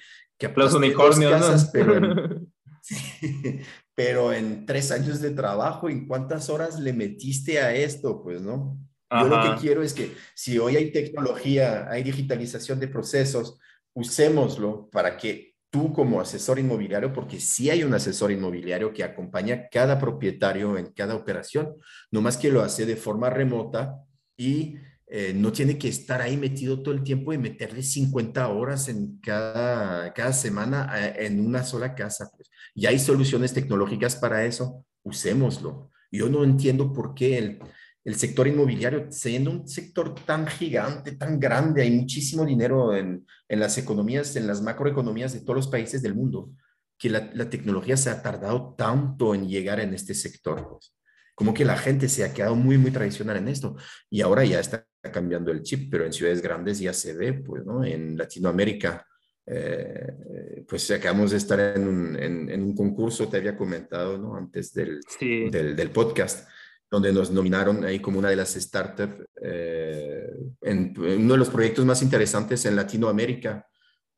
los 0.56 0.74
unicornios, 0.74 1.32
casas, 1.32 1.70
pero 1.74 2.00
pero 3.96 4.34
en 4.34 4.66
tres 4.66 4.92
años 4.92 5.22
de 5.22 5.32
trabajo, 5.32 5.90
¿en 5.90 6.08
cuántas 6.08 6.50
horas 6.50 6.80
le 6.80 6.94
metiste 6.94 7.60
a 7.60 7.74
esto? 7.76 8.22
Pues, 8.24 8.42
¿no? 8.42 8.78
Yo 9.12 9.28
lo 9.28 9.44
que 9.44 9.62
quiero 9.62 9.84
es 9.84 9.94
que 9.94 10.16
si 10.34 10.58
hoy 10.58 10.76
hay 10.76 10.92
tecnología, 10.92 11.88
hay 11.90 12.02
digitalización 12.02 12.80
de 12.80 12.88
procesos, 12.88 13.60
usémoslo 13.94 14.90
para 14.92 15.18
que 15.18 15.54
tú 15.70 15.94
como 15.94 16.20
asesor 16.20 16.60
inmobiliario, 16.60 17.14
porque 17.14 17.40
sí 17.40 17.70
hay 17.70 17.84
un 17.84 17.94
asesor 17.94 18.32
inmobiliario 18.32 18.94
que 18.94 19.04
acompaña 19.04 19.56
a 19.56 19.70
cada 19.70 20.00
propietario 20.00 20.78
en 20.78 20.94
cada 20.94 21.16
operación, 21.16 21.76
no 22.12 22.22
más 22.22 22.38
que 22.38 22.52
lo 22.52 22.62
hace 22.62 22.86
de 22.86 22.96
forma 22.96 23.30
remota 23.30 23.96
y 24.38 24.78
eh, 25.16 25.32
no 25.32 25.52
tiene 25.52 25.78
que 25.78 25.90
estar 25.90 26.24
ahí 26.24 26.38
metido 26.38 26.82
todo 26.82 26.92
el 26.92 27.04
tiempo 27.04 27.34
y 27.34 27.38
meterle 27.38 27.84
50 27.84 28.48
horas 28.48 28.90
en 28.90 29.20
cada, 29.20 30.12
cada 30.12 30.34
semana 30.34 30.90
eh, 30.96 31.28
en 31.28 31.40
una 31.46 31.64
sola 31.64 31.94
casa. 31.94 32.32
Pues. 32.36 32.50
Y 32.74 32.88
hay 32.88 32.98
soluciones 32.98 33.54
tecnológicas 33.54 34.16
para 34.16 34.44
eso, 34.44 34.88
usémoslo. 35.04 35.92
Yo 36.12 36.30
no 36.30 36.44
entiendo 36.44 36.92
por 36.92 37.14
qué 37.14 37.38
el, 37.38 37.60
el 38.04 38.16
sector 38.16 38.48
inmobiliario, 38.48 39.12
siendo 39.12 39.52
un 39.52 39.68
sector 39.68 40.16
tan 40.16 40.48
gigante, 40.48 41.12
tan 41.12 41.40
grande, 41.40 41.84
hay 41.84 41.92
muchísimo 41.92 42.44
dinero 42.44 42.96
en, 42.96 43.28
en 43.48 43.60
las 43.60 43.78
economías, 43.78 44.36
en 44.36 44.48
las 44.48 44.64
macroeconomías 44.64 45.32
de 45.34 45.42
todos 45.42 45.58
los 45.58 45.68
países 45.68 46.02
del 46.02 46.16
mundo, 46.16 46.50
que 46.98 47.12
la, 47.12 47.30
la 47.36 47.52
tecnología 47.52 47.98
se 47.98 48.10
ha 48.10 48.24
tardado 48.24 48.74
tanto 48.76 49.36
en 49.36 49.48
llegar 49.48 49.80
en 49.80 49.94
este 49.94 50.16
sector. 50.16 50.70
Pues. 50.72 50.96
Como 51.36 51.54
que 51.54 51.66
la 51.66 51.78
gente 51.78 52.10
se 52.10 52.24
ha 52.24 52.34
quedado 52.34 52.56
muy, 52.56 52.80
muy 52.80 52.90
tradicional 52.90 53.38
en 53.38 53.48
esto 53.48 53.76
y 54.10 54.22
ahora 54.22 54.44
ya 54.44 54.60
está 54.60 54.88
cambiando 55.12 55.52
el 55.52 55.64
chip, 55.64 55.90
pero 55.92 56.06
en 56.06 56.14
ciudades 56.14 56.42
grandes 56.42 56.80
ya 56.80 56.94
se 56.94 57.14
ve, 57.14 57.34
pues, 57.34 57.66
¿no? 57.66 57.84
En 57.84 58.18
Latinoamérica, 58.18 59.06
eh, 59.46 60.64
pues 60.68 60.90
acabamos 60.92 61.32
de 61.32 61.38
estar 61.38 61.60
en 61.60 61.88
un, 61.88 62.16
en, 62.16 62.64
un, 62.64 62.76
concurso, 62.76 63.28
te 63.28 63.38
había 63.38 63.58
comentado, 63.58 64.18
¿no? 64.18 64.36
Antes 64.36 64.74
del, 64.74 65.02
del, 65.20 65.76
del, 65.76 65.92
podcast, 65.92 66.48
donde 66.90 67.12
nos 67.12 67.32
nominaron 67.32 67.84
ahí 67.84 68.00
como 68.00 68.20
una 68.20 68.30
de 68.30 68.38
las 68.38 68.54
startups 68.54 69.26
eh, 69.42 70.32
en, 70.62 70.94
uno 70.98 71.34
de 71.34 71.40
los 71.40 71.50
proyectos 71.50 71.86
más 71.86 72.02
interesantes 72.02 72.66
en 72.66 72.76
Latinoamérica. 72.76 73.68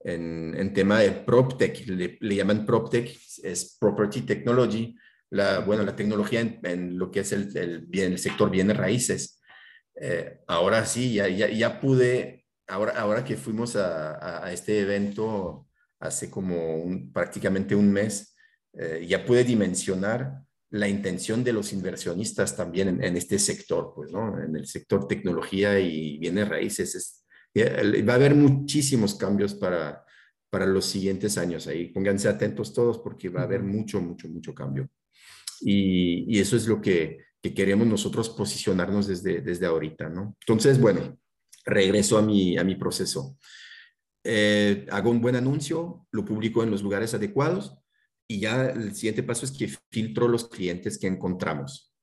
en, 0.04 0.74
tema 0.74 1.00
de 1.00 1.12
PropTech, 1.12 1.88
le, 1.88 2.18
le, 2.20 2.36
llaman 2.36 2.66
PropTech, 2.66 3.18
es 3.44 3.78
Property 3.80 4.22
Technology, 4.22 4.96
la, 5.30 5.60
bueno, 5.60 5.84
la 5.84 5.96
tecnología 5.96 6.42
en, 6.42 6.98
lo 6.98 7.12
que 7.12 7.22
es 7.22 7.32
el, 7.32 7.86
bien, 7.88 8.14
el 8.14 8.20
sector 8.20 8.50
bienes 8.50 8.78
raíces. 8.78 9.35
Eh, 9.96 10.42
ahora 10.48 10.86
sí, 10.86 11.14
ya, 11.14 11.28
ya, 11.28 11.50
ya, 11.50 11.80
pude, 11.80 12.46
ahora, 12.68 12.94
ahora 12.94 13.24
que 13.24 13.38
fuimos 13.38 13.76
a, 13.76 14.46
a, 14.46 14.52
este 14.52 14.82
evento 14.82 15.68
hace 16.00 16.30
como 16.30 16.76
un, 16.78 17.12
prácticamente 17.14 17.76
un 17.76 17.92
mes, 17.92 18.36
eh, 18.74 19.06
ya 19.08 19.26
pude 19.26 19.44
dimensionar 19.44 20.42
la 20.72 20.90
intención 20.90 21.44
de 21.44 21.54
los 21.54 21.72
inversionistas 21.72 22.56
también 22.56 22.90
en, 22.90 23.04
en, 23.04 23.16
este 23.16 23.40
sector, 23.40 23.94
pues, 23.96 24.12
¿no? 24.12 24.42
En 24.42 24.56
el 24.56 24.68
sector 24.68 25.08
tecnología 25.08 25.80
y 25.80 26.18
bienes 26.18 26.50
raíces. 26.50 26.96
Es, 26.96 27.26
va 27.58 28.14
a 28.14 28.16
haber 28.16 28.36
muchísimos 28.36 29.16
cambios 29.16 29.54
para, 29.54 30.04
para 30.50 30.66
los 30.66 30.86
siguientes 30.86 31.38
años 31.38 31.68
ahí. 31.68 31.88
Pónganse 31.94 32.28
atentos 32.28 32.74
todos 32.74 33.00
porque 33.00 33.30
va 33.30 33.42
a 33.42 33.46
haber 33.46 33.64
mucho, 33.64 34.02
mucho, 34.02 34.28
mucho 34.28 34.54
cambio. 34.54 34.90
Y, 35.62 36.26
y 36.28 36.40
eso 36.42 36.58
es 36.58 36.68
lo 36.68 36.82
que, 36.82 37.25
que, 37.50 37.54
queremos 37.54 37.88
nosotros 37.88 38.30
posicionarnos 38.30 39.08
desde, 39.08 39.42
desde 39.42 39.66
ahorita, 39.66 40.10
¿no? 40.10 40.36
Entonces, 40.40 40.80
bueno, 40.80 41.18
regreso 41.66 42.18
a 42.18 42.22
mi, 42.22 42.58
a 42.58 42.64
mi 42.64 42.76
proceso. 42.76 43.38
Eh, 44.24 44.88
hago 44.90 45.12
un 45.12 45.22
buen 45.22 45.36
anuncio, 45.36 46.08
lo 46.12 46.26
publico 46.26 46.64
en 46.64 46.72
los 46.72 46.82
lugares 46.82 47.14
adecuados 47.14 47.78
y 48.28 48.40
ya 48.40 48.66
el 48.66 48.96
siguiente 48.96 49.22
paso 49.22 49.46
es 49.46 49.52
que 49.52 49.72
filtro 49.92 50.28
los 50.28 50.50
clientes 50.50 50.98
que 50.98 51.08
encontramos. 51.08 51.94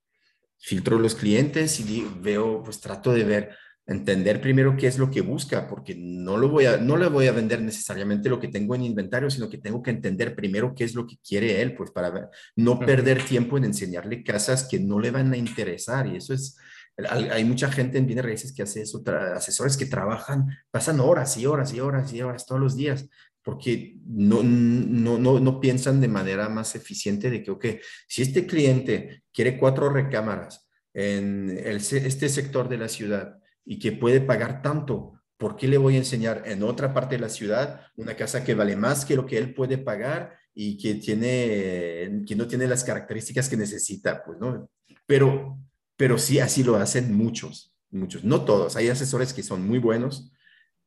Filtro 0.57 0.97
los 0.97 1.15
clientes 1.15 1.79
y 1.81 2.07
veo, 2.21 2.63
pues 2.63 2.79
trato 2.79 3.11
de 3.11 3.25
ver, 3.25 3.57
entender 3.85 4.39
primero 4.39 4.77
qué 4.77 4.87
es 4.87 4.97
lo 4.97 5.11
que 5.11 5.21
busca, 5.21 5.67
porque 5.67 5.95
no, 5.95 6.37
lo 6.37 6.49
voy 6.49 6.65
a, 6.65 6.77
no 6.77 6.95
le 6.95 7.07
voy 7.07 7.27
a 7.27 7.33
vender 7.33 7.61
necesariamente 7.61 8.29
lo 8.29 8.39
que 8.39 8.47
tengo 8.47 8.75
en 8.75 8.83
inventario, 8.83 9.29
sino 9.29 9.49
que 9.49 9.57
tengo 9.57 9.83
que 9.83 9.91
entender 9.91 10.35
primero 10.35 10.73
qué 10.73 10.85
es 10.85 10.95
lo 10.95 11.05
que 11.05 11.17
quiere 11.17 11.61
él, 11.61 11.75
pues 11.75 11.91
para 11.91 12.29
no 12.55 12.79
perder 12.79 13.23
tiempo 13.25 13.57
en 13.57 13.65
enseñarle 13.65 14.23
casas 14.23 14.67
que 14.69 14.79
no 14.79 14.99
le 14.99 15.11
van 15.11 15.33
a 15.33 15.37
interesar. 15.37 16.07
Y 16.07 16.15
eso 16.17 16.33
es, 16.33 16.57
hay 16.97 17.43
mucha 17.43 17.71
gente 17.71 17.97
en 17.97 18.05
bienes 18.05 18.25
raíces 18.25 18.53
que 18.53 18.63
hace 18.63 18.81
eso, 18.81 19.03
asesores 19.35 19.75
que 19.75 19.85
trabajan, 19.85 20.47
pasan 20.71 20.99
horas 20.99 21.37
y 21.37 21.45
horas 21.45 21.73
y 21.73 21.79
horas 21.81 22.13
y 22.13 22.21
horas 22.21 22.45
todos 22.45 22.61
los 22.61 22.75
días 22.75 23.09
porque 23.45 23.97
no, 24.05 24.41
no, 24.41 25.17
no, 25.17 25.37
no, 25.37 25.59
piensan 25.59 25.99
de 25.99 26.07
manera 26.07 26.47
más 26.47 26.75
eficiente 26.75 27.29
de 27.29 27.43
que, 27.43 27.51
ok, 27.51 27.65
si 28.07 28.21
este 28.21 28.47
cliente 28.47 29.23
quiere 29.33 29.57
cuatro 29.57 29.89
recámaras 29.89 30.65
en 30.93 31.49
el, 31.49 31.75
este 31.75 32.29
sector 32.29 32.69
de 32.69 32.77
la 32.77 32.87
ciudad 32.87 33.42
y 33.65 33.79
que 33.79 33.91
puede 33.91 34.21
pagar 34.21 34.61
tanto, 34.61 35.13
¿por 35.37 35.55
qué 35.55 35.67
le 35.67 35.77
voy 35.77 35.95
a 35.95 35.99
enseñar 35.99 36.43
en 36.45 36.63
otra 36.63 36.93
parte 36.93 37.15
de 37.15 37.21
la 37.21 37.29
ciudad 37.29 37.81
una 37.95 38.15
casa 38.15 38.43
que 38.43 38.55
vale 38.55 38.75
más 38.75 39.05
que 39.05 39.15
lo 39.15 39.25
que 39.25 39.37
él 39.37 39.53
puede 39.53 39.77
pagar 39.77 40.37
y 40.53 40.77
que, 40.77 40.95
tiene, 40.95 42.23
que 42.25 42.35
no 42.35 42.47
tiene 42.47 42.67
las 42.67 42.83
características 42.83 43.49
que 43.49 43.57
necesita? 43.57 44.23
Pues, 44.23 44.39
¿no? 44.39 44.69
Pero, 45.05 45.57
pero 45.97 46.17
sí, 46.17 46.39
así 46.39 46.63
lo 46.63 46.75
hacen 46.75 47.15
muchos, 47.15 47.75
muchos, 47.89 48.23
no 48.23 48.45
todos. 48.45 48.75
Hay 48.75 48.89
asesores 48.89 49.33
que 49.33 49.43
son 49.43 49.67
muy 49.67 49.79
buenos, 49.79 50.31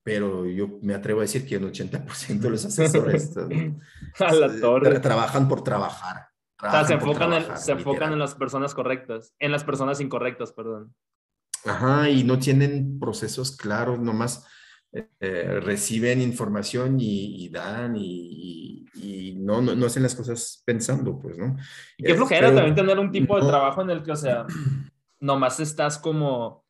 pero 0.02 0.46
yo 0.46 0.78
me 0.82 0.94
atrevo 0.94 1.20
a 1.20 1.22
decir 1.22 1.46
que 1.46 1.56
el 1.56 1.64
80% 1.64 2.38
de 2.38 2.50
los 2.50 2.64
asesores 2.64 3.34
trabajan 5.02 5.48
por 5.48 5.64
trabajar. 5.64 6.28
o 6.62 6.70
sea, 6.70 6.84
se, 6.84 6.94
enfocan, 6.94 7.32
en, 7.32 7.58
se 7.58 7.72
enfocan 7.72 8.12
en 8.12 8.20
las 8.20 8.36
personas 8.36 8.72
correctas, 8.72 9.34
en 9.40 9.50
las 9.50 9.64
personas 9.64 10.00
incorrectas, 10.00 10.52
perdón. 10.52 10.94
Ajá, 11.66 12.08
y 12.08 12.24
no 12.24 12.38
tienen 12.38 12.98
procesos 12.98 13.56
claros, 13.56 13.98
nomás 13.98 14.46
eh, 14.92 15.60
reciben 15.60 16.22
información 16.22 16.96
y, 17.00 17.48
dan 17.48 17.96
y, 17.96 18.86
y 18.94 19.34
no, 19.36 19.60
no, 19.60 19.74
no, 19.74 19.86
hacen 19.86 20.02
las 20.02 20.14
cosas 20.14 20.62
pensando, 20.64 21.18
pues, 21.18 21.36
¿no? 21.36 21.56
Y 21.98 22.04
qué 22.04 22.14
flojera 22.14 22.54
también 22.54 22.74
tener 22.74 22.98
un 22.98 23.10
tipo 23.10 23.38
de 23.38 23.46
trabajo 23.46 23.82
en 23.82 23.90
el 23.90 24.02
que, 24.02 24.12
o 24.12 24.16
sea, 24.16 24.46
nomás 25.20 25.60
estás 25.60 25.98
como 25.98 26.66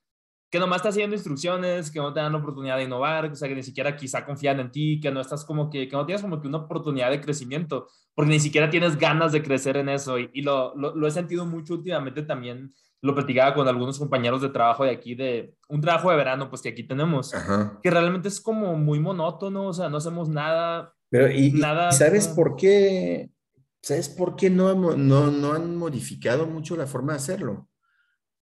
que 0.50 0.60
nomás 0.60 0.76
estás 0.76 0.94
siguiendo 0.94 1.16
instrucciones, 1.16 1.90
que 1.90 1.98
no 1.98 2.12
te 2.12 2.20
dan 2.20 2.32
la 2.32 2.38
oportunidad 2.38 2.76
de 2.76 2.84
innovar, 2.84 3.26
o 3.26 3.34
sea, 3.34 3.48
que 3.48 3.54
ni 3.54 3.62
siquiera 3.62 3.96
quizá 3.96 4.24
confían 4.24 4.60
en 4.60 4.70
ti, 4.70 5.00
que 5.00 5.10
no 5.10 5.20
estás 5.20 5.44
como 5.44 5.68
que, 5.68 5.88
que 5.88 5.96
no 5.96 6.06
tienes 6.06 6.22
como 6.22 6.40
que 6.40 6.46
una 6.46 6.58
oportunidad 6.58 7.10
de 7.10 7.20
crecimiento, 7.20 7.88
porque 8.14 8.30
ni 8.30 8.40
siquiera 8.40 8.70
tienes 8.70 8.96
ganas 8.96 9.32
de 9.32 9.42
crecer 9.42 9.76
en 9.76 9.88
eso. 9.88 10.18
Y, 10.18 10.42
lo, 10.42 10.74
lo, 10.76 11.06
he 11.06 11.10
sentido 11.10 11.44
mucho 11.46 11.74
últimamente 11.74 12.22
también, 12.22 12.72
lo 13.06 13.14
platicaba 13.14 13.54
con 13.54 13.68
algunos 13.68 13.98
compañeros 13.98 14.42
de 14.42 14.48
trabajo 14.48 14.84
de 14.84 14.90
aquí, 14.90 15.14
de 15.14 15.54
un 15.68 15.80
trabajo 15.80 16.10
de 16.10 16.16
verano, 16.16 16.50
pues 16.50 16.62
que 16.62 16.68
aquí 16.70 16.84
tenemos, 16.84 17.32
que 17.82 17.90
realmente 17.90 18.28
es 18.28 18.40
como 18.40 18.76
muy 18.76 19.00
monótono, 19.00 19.68
o 19.68 19.72
sea, 19.72 19.88
no 19.88 19.96
hacemos 19.96 20.28
nada. 20.28 20.92
Pero, 21.08 21.30
¿y, 21.30 21.52
nada, 21.52 21.92
sabes 21.92 22.28
por 22.28 22.56
qué? 22.56 23.30
¿Sabes 23.82 24.08
por 24.08 24.34
qué 24.36 24.50
no, 24.50 24.74
no, 24.74 25.30
no 25.30 25.52
han 25.52 25.76
modificado 25.76 26.46
mucho 26.46 26.76
la 26.76 26.86
forma 26.86 27.12
de 27.12 27.18
hacerlo? 27.18 27.68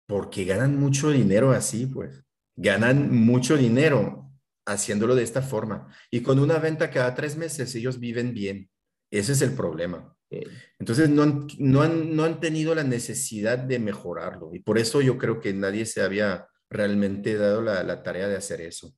porque 0.06 0.44
ganan 0.44 0.78
mucho 0.78 1.10
dinero 1.10 1.52
así, 1.52 1.86
pues. 1.86 2.24
Ganan 2.56 3.14
mucho 3.14 3.56
dinero 3.56 4.30
haciéndolo 4.66 5.14
de 5.14 5.22
esta 5.22 5.42
forma. 5.42 5.88
Y 6.10 6.22
con 6.22 6.38
una 6.38 6.58
venta 6.58 6.90
cada 6.90 7.14
tres 7.14 7.36
meses 7.36 7.74
ellos 7.74 7.98
viven 7.98 8.32
bien. 8.34 8.70
Ese 9.10 9.32
es 9.32 9.42
el 9.42 9.54
problema. 9.54 10.13
Entonces 10.78 11.08
no 11.10 11.22
han, 11.22 11.46
no 11.58 11.82
han, 11.82 12.16
no 12.16 12.24
han 12.24 12.40
tenido 12.40 12.74
la 12.74 12.82
necesidad 12.82 13.58
de 13.58 13.78
mejorarlo. 13.78 14.50
Y 14.52 14.60
por 14.60 14.78
eso 14.78 15.00
yo 15.00 15.16
creo 15.16 15.40
que 15.40 15.52
nadie 15.52 15.86
se 15.86 16.02
había 16.02 16.48
realmente 16.68 17.36
dado 17.36 17.62
la, 17.62 17.82
la 17.84 18.02
tarea 18.02 18.26
de 18.26 18.36
hacer 18.36 18.60
eso. 18.60 18.88
O 18.88 18.94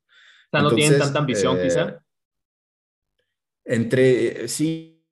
sea, 0.50 0.62
no 0.62 0.74
tienen 0.74 0.98
tanta 0.98 1.18
ambición, 1.18 1.58
quizá. 1.60 1.88
Eh, 1.88 1.98
entre, 3.64 4.48
sí, 4.48 5.02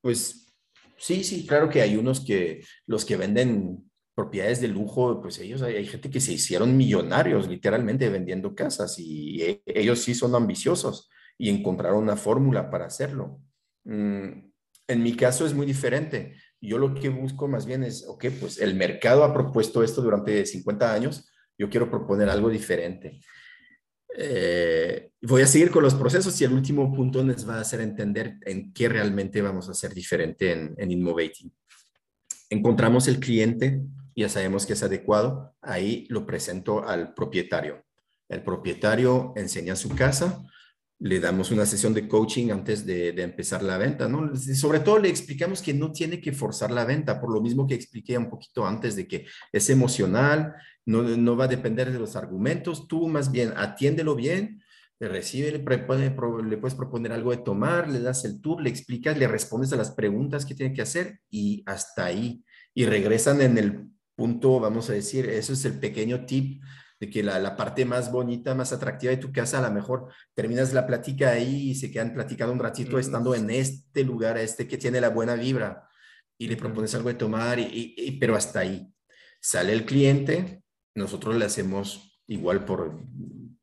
pues 0.00 0.52
sí, 0.98 1.22
sí, 1.24 1.46
claro 1.46 1.68
que 1.68 1.80
hay 1.80 1.96
unos 1.96 2.20
que 2.24 2.64
los 2.86 3.04
que 3.04 3.16
venden 3.16 3.90
propiedades 4.14 4.60
de 4.60 4.68
lujo, 4.68 5.20
pues 5.20 5.38
ellos, 5.38 5.62
hay, 5.62 5.86
gente 5.86 6.10
que 6.10 6.20
se 6.20 6.32
hicieron 6.32 6.76
millonarios 6.76 7.48
literalmente 7.48 8.08
vendiendo 8.08 8.54
casas 8.54 8.98
y 8.98 9.42
e, 9.42 9.62
ellos 9.66 10.00
sí 10.00 10.14
son 10.14 10.34
ambiciosos 10.34 11.08
y 11.36 11.50
encontraron 11.50 12.02
una 12.02 12.16
fórmula 12.16 12.70
para 12.70 12.86
hacerlo. 12.86 13.40
Mm, 13.84 14.52
en 14.88 15.02
mi 15.02 15.16
caso 15.16 15.46
es 15.46 15.54
muy 15.54 15.66
diferente. 15.66 16.36
Yo 16.60 16.78
lo 16.78 16.94
que 16.94 17.08
busco 17.08 17.48
más 17.48 17.66
bien 17.66 17.84
es, 17.84 18.04
ok, 18.06 18.26
pues 18.40 18.60
el 18.60 18.74
mercado 18.74 19.24
ha 19.24 19.34
propuesto 19.34 19.82
esto 19.82 20.02
durante 20.02 20.44
50 20.46 20.92
años, 20.92 21.30
yo 21.58 21.68
quiero 21.68 21.90
proponer 21.90 22.28
algo 22.28 22.48
diferente. 22.48 23.20
Eh, 24.16 25.10
voy 25.22 25.42
a 25.42 25.46
seguir 25.46 25.70
con 25.70 25.82
los 25.82 25.94
procesos 25.94 26.40
y 26.40 26.44
el 26.44 26.52
último 26.52 26.94
punto 26.94 27.24
nos 27.24 27.48
va 27.48 27.56
a 27.56 27.60
hacer 27.60 27.80
entender 27.80 28.36
en 28.42 28.72
qué 28.72 28.88
realmente 28.88 29.42
vamos 29.42 29.68
a 29.68 29.72
hacer 29.72 29.92
diferente 29.92 30.52
en, 30.52 30.74
en. 30.78 31.06
Encontramos 32.50 33.08
el 33.08 33.18
cliente, 33.18 33.80
ya 34.14 34.28
sabemos 34.28 34.66
que 34.66 34.74
es 34.74 34.82
adecuado, 34.82 35.54
ahí 35.60 36.06
lo 36.08 36.26
presento 36.26 36.86
al 36.86 37.12
propietario. 37.14 37.84
El 38.28 38.42
propietario 38.42 39.32
enseña 39.36 39.74
su 39.76 39.90
casa, 39.90 40.44
le 41.00 41.20
damos 41.20 41.50
una 41.50 41.66
sesión 41.66 41.92
de 41.92 42.08
coaching 42.08 42.50
antes 42.50 42.86
de, 42.86 43.08
empezar 43.22 43.62
la 43.62 43.78
venta, 43.78 44.08
¿no? 44.08 44.34
Sobre 44.36 44.80
todo 44.80 44.98
le 44.98 45.08
explicamos 45.08 45.60
que 45.60 45.74
no 45.74 45.92
tiene 45.92 46.20
que 46.20 46.32
forzar 46.32 46.70
la 46.70 46.84
venta, 46.84 47.20
por 47.20 47.32
lo 47.32 47.40
mismo 47.40 47.66
que 47.66 47.74
expliqué 47.74 48.16
un 48.16 48.30
poquito 48.30 48.66
antes 48.66 48.96
de 48.96 49.06
que 49.06 49.26
es 49.52 49.70
emocional, 49.70 50.54
no, 50.86 51.02
no 51.02 51.36
va 51.36 51.44
a 51.44 51.48
depender 51.48 51.92
de 51.92 51.98
los 51.98 52.16
argumentos, 52.16 52.86
tú 52.88 53.08
más 53.08 53.32
bien 53.32 53.52
atiéndelo 53.56 54.14
bien, 54.14 54.62
le 55.00 55.08
recibe, 55.08 55.50
le, 55.50 55.58
le 55.58 56.56
puedes 56.58 56.74
proponer 56.74 57.12
algo 57.12 57.32
de 57.32 57.38
tomar, 57.38 57.90
le 57.90 58.00
das 58.00 58.24
el 58.24 58.40
tour, 58.40 58.62
le 58.62 58.70
explicas, 58.70 59.18
le 59.18 59.26
respondes 59.26 59.72
a 59.72 59.76
las 59.76 59.90
preguntas 59.90 60.46
que 60.46 60.54
tiene 60.54 60.72
que 60.72 60.82
hacer 60.82 61.20
y 61.30 61.62
hasta 61.66 62.04
ahí. 62.04 62.44
Y 62.72 62.86
regresan 62.86 63.40
en 63.40 63.58
el 63.58 63.90
punto, 64.14 64.60
vamos 64.60 64.90
a 64.90 64.92
decir, 64.92 65.28
eso 65.28 65.52
es 65.52 65.64
el 65.64 65.78
pequeño 65.78 66.24
tip 66.26 66.62
de 67.04 67.10
que 67.10 67.22
la, 67.22 67.38
la, 67.38 67.56
parte 67.56 67.84
más 67.84 68.10
bonita, 68.10 68.54
más 68.54 68.72
atractiva 68.72 69.10
de 69.10 69.18
tu 69.18 69.32
casa, 69.32 69.58
a 69.58 69.68
lo 69.68 69.74
mejor 69.74 70.08
terminas 70.34 70.72
la 70.72 70.86
plática 70.86 71.30
ahí 71.30 71.70
y 71.70 71.74
se 71.74 71.90
quedan 71.90 72.14
platicando 72.14 72.52
un 72.52 72.58
ratito 72.58 72.98
estando 72.98 73.34
en 73.34 73.50
este 73.50 74.04
lugar, 74.04 74.38
este 74.38 74.66
que 74.66 74.78
tiene 74.78 75.00
la 75.00 75.10
buena 75.10 75.34
vibra, 75.34 75.88
y 76.38 76.48
le 76.48 76.56
propones 76.56 76.94
algo 76.94 77.08
de 77.08 77.14
tomar, 77.14 77.58
y, 77.58 77.94
y, 77.96 78.18
pero 78.18 78.36
hasta 78.36 78.60
ahí. 78.60 78.92
Sale 79.40 79.72
el 79.72 79.84
cliente, 79.84 80.62
nosotros 80.94 81.36
le 81.36 81.44
hacemos 81.44 82.20
igual 82.26 82.64
por 82.64 83.04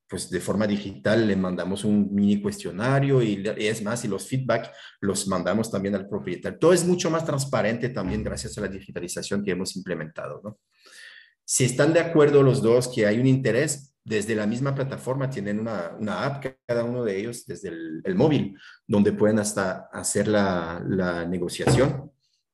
pues 0.08 0.30
de 0.30 0.42
forma 0.42 0.68
digital 0.68 1.26
le 1.26 1.38
mandamos 1.38 1.86
un 1.86 2.14
mini 2.14 2.42
cuestionario 2.42 3.24
y, 3.24 3.42
es 3.58 3.82
más, 3.82 4.04
y 4.04 4.10
los 4.10 4.28
feedback 4.28 4.70
los 5.00 5.26
mandamos 5.26 5.72
también 5.72 5.96
al 5.96 6.10
propietario. 6.10 6.60
Todo 6.60 6.74
es 6.74 6.84
mucho 6.84 7.10
más 7.10 7.24
transparente 7.24 7.88
también 7.88 8.22
gracias 8.22 8.58
a 8.58 8.62
la 8.62 8.68
digitalización 8.68 9.42
que 9.42 9.52
hemos 9.52 9.74
implementado, 9.78 10.42
¿no? 10.44 10.60
Si 11.46 11.66
están 11.66 11.94
de 11.94 12.00
acuerdo 12.00 12.44
los 12.44 12.62
dos 12.62 12.88
que 12.88 13.06
hay 13.06 13.20
un 13.20 13.28
interés, 13.28 13.94
desde 14.04 14.36
la 14.36 14.48
misma 14.48 14.74
plataforma 14.74 15.30
tienen 15.30 15.60
una, 15.60 15.96
una 16.00 16.26
app, 16.26 16.46
cada 16.66 16.84
uno 16.84 17.04
de 17.04 17.20
ellos 17.20 17.46
desde 17.46 17.70
el, 17.70 18.02
el 18.04 18.16
móvil, 18.16 18.58
donde 18.88 19.14
pueden 19.14 19.40
hasta 19.40 19.90
hacer 19.92 20.28
la, 20.28 20.84
la 20.88 21.26
negociación 21.26 22.12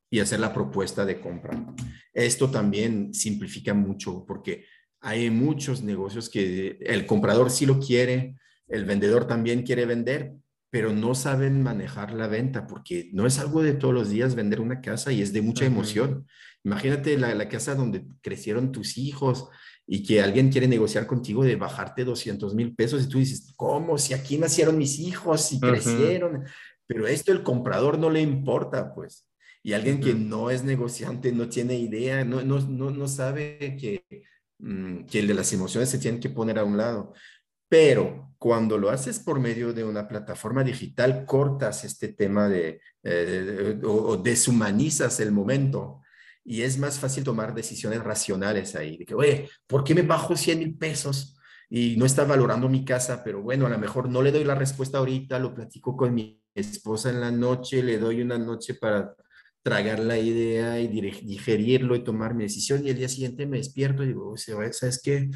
y 0.09 0.19
hacer 0.19 0.39
la 0.39 0.53
propuesta 0.53 1.05
de 1.05 1.19
compra. 1.19 1.65
Esto 2.13 2.49
también 2.49 3.13
simplifica 3.13 3.73
mucho 3.73 4.25
porque 4.25 4.65
hay 4.99 5.29
muchos 5.29 5.83
negocios 5.83 6.29
que 6.29 6.77
el 6.81 7.05
comprador 7.05 7.49
sí 7.49 7.65
lo 7.65 7.79
quiere, 7.79 8.35
el 8.67 8.85
vendedor 8.85 9.27
también 9.27 9.63
quiere 9.63 9.85
vender, 9.85 10.33
pero 10.69 10.91
no 10.91 11.15
saben 11.15 11.63
manejar 11.63 12.11
la 12.11 12.27
venta 12.27 12.67
porque 12.67 13.09
no 13.13 13.25
es 13.25 13.39
algo 13.39 13.63
de 13.63 13.73
todos 13.73 13.93
los 13.93 14.09
días 14.09 14.35
vender 14.35 14.59
una 14.59 14.81
casa 14.81 15.11
y 15.11 15.21
es 15.21 15.31
de 15.31 15.41
mucha 15.41 15.65
emoción. 15.65 16.27
Imagínate 16.67 17.17
la, 17.17 17.33
la, 17.33 17.47
casa 17.47 17.75
donde 17.75 18.05
crecieron 18.21 18.73
tus 18.73 18.97
hijos 18.97 19.47
y 19.85 20.03
que 20.03 20.21
alguien 20.21 20.51
quiere 20.51 20.67
negociar 20.67 21.07
contigo 21.07 21.45
de 21.45 21.55
bajarte 21.55 22.03
200 22.03 22.53
mil 22.53 22.75
pesos 22.75 23.03
y 23.03 23.07
tú 23.07 23.19
dices, 23.19 23.53
¿cómo? 23.55 23.97
Si 23.97 24.13
aquí 24.13 24.37
nacieron 24.37 24.77
mis 24.77 24.99
hijos 24.99 25.53
y 25.53 25.61
crecieron. 25.61 26.43
Pero 26.85 27.07
esto 27.07 27.31
el 27.31 27.41
comprador 27.41 27.97
no 27.97 28.09
le 28.09 28.19
importa, 28.19 28.93
pues. 28.93 29.29
Y 29.63 29.71
alguien 29.71 30.01
que 30.01 30.13
no 30.13 30.49
es 30.49 30.65
negociante, 30.65 31.31
no 31.31 31.47
tiene 31.47 31.75
idea, 31.75 32.25
no, 32.25 32.41
no, 32.41 32.59
no, 32.59 32.91
no 32.91 33.07
sabe 33.07 33.77
que, 33.79 34.03
mm, 34.59 35.05
que 35.05 35.19
el 35.19 35.27
de 35.27 35.35
las 35.35 35.53
emociones 35.53 35.87
se 35.87 35.99
tienen 35.99 36.19
que 36.19 36.29
poner 36.29 36.59
a 36.59 36.65
un 36.65 36.75
lado. 36.75 37.13
Pero 37.69 38.33
cuando 38.37 38.77
lo 38.77 38.89
haces 38.89 39.19
por 39.19 39.39
medio 39.39 39.71
de 39.71 39.85
una 39.85 40.05
plataforma 40.05 40.65
digital, 40.65 41.25
cortas 41.25 41.85
este 41.85 42.09
tema 42.09 42.49
de, 42.49 42.81
eh, 43.03 43.79
o, 43.85 44.17
deshumanizas 44.17 45.21
el 45.21 45.31
momento 45.31 46.01
y 46.49 46.61
es 46.61 46.77
más 46.77 46.97
fácil 46.97 47.25
tomar 47.25 47.53
decisiones 47.53 48.01
racionales 48.01 48.73
ahí. 48.77 48.97
De 48.97 49.05
que, 49.05 49.13
oye, 49.13 49.49
¿por 49.67 49.83
qué 49.83 49.93
me 49.93 50.03
bajo 50.03 50.37
100 50.37 50.59
mil 50.59 50.77
pesos? 50.77 51.37
Y 51.69 51.97
no 51.97 52.05
está 52.05 52.23
valorando 52.23 52.69
mi 52.69 52.85
casa, 52.85 53.21
pero 53.21 53.41
bueno, 53.41 53.65
a 53.65 53.69
lo 53.69 53.77
mejor 53.77 54.07
no 54.09 54.21
le 54.21 54.31
doy 54.31 54.45
la 54.45 54.55
respuesta 54.55 54.99
ahorita, 54.99 55.39
lo 55.39 55.53
platico 55.53 55.97
con 55.97 56.15
mi 56.15 56.41
esposa 56.55 57.09
en 57.09 57.19
la 57.19 57.31
noche, 57.31 57.83
le 57.83 57.97
doy 57.97 58.21
una 58.21 58.37
noche 58.37 58.75
para 58.75 59.13
tragar 59.61 59.99
la 59.99 60.17
idea 60.17 60.79
y 60.79 60.87
digerirlo 60.87 61.97
y 61.97 62.05
tomar 62.05 62.33
mi 62.33 62.45
decisión 62.45 62.85
y 62.85 62.91
el 62.91 62.95
día 62.95 63.09
siguiente 63.09 63.45
me 63.45 63.57
despierto 63.57 64.03
y 64.03 64.07
digo, 64.07 64.33
¿sabes 64.37 65.01
qué? 65.03 65.29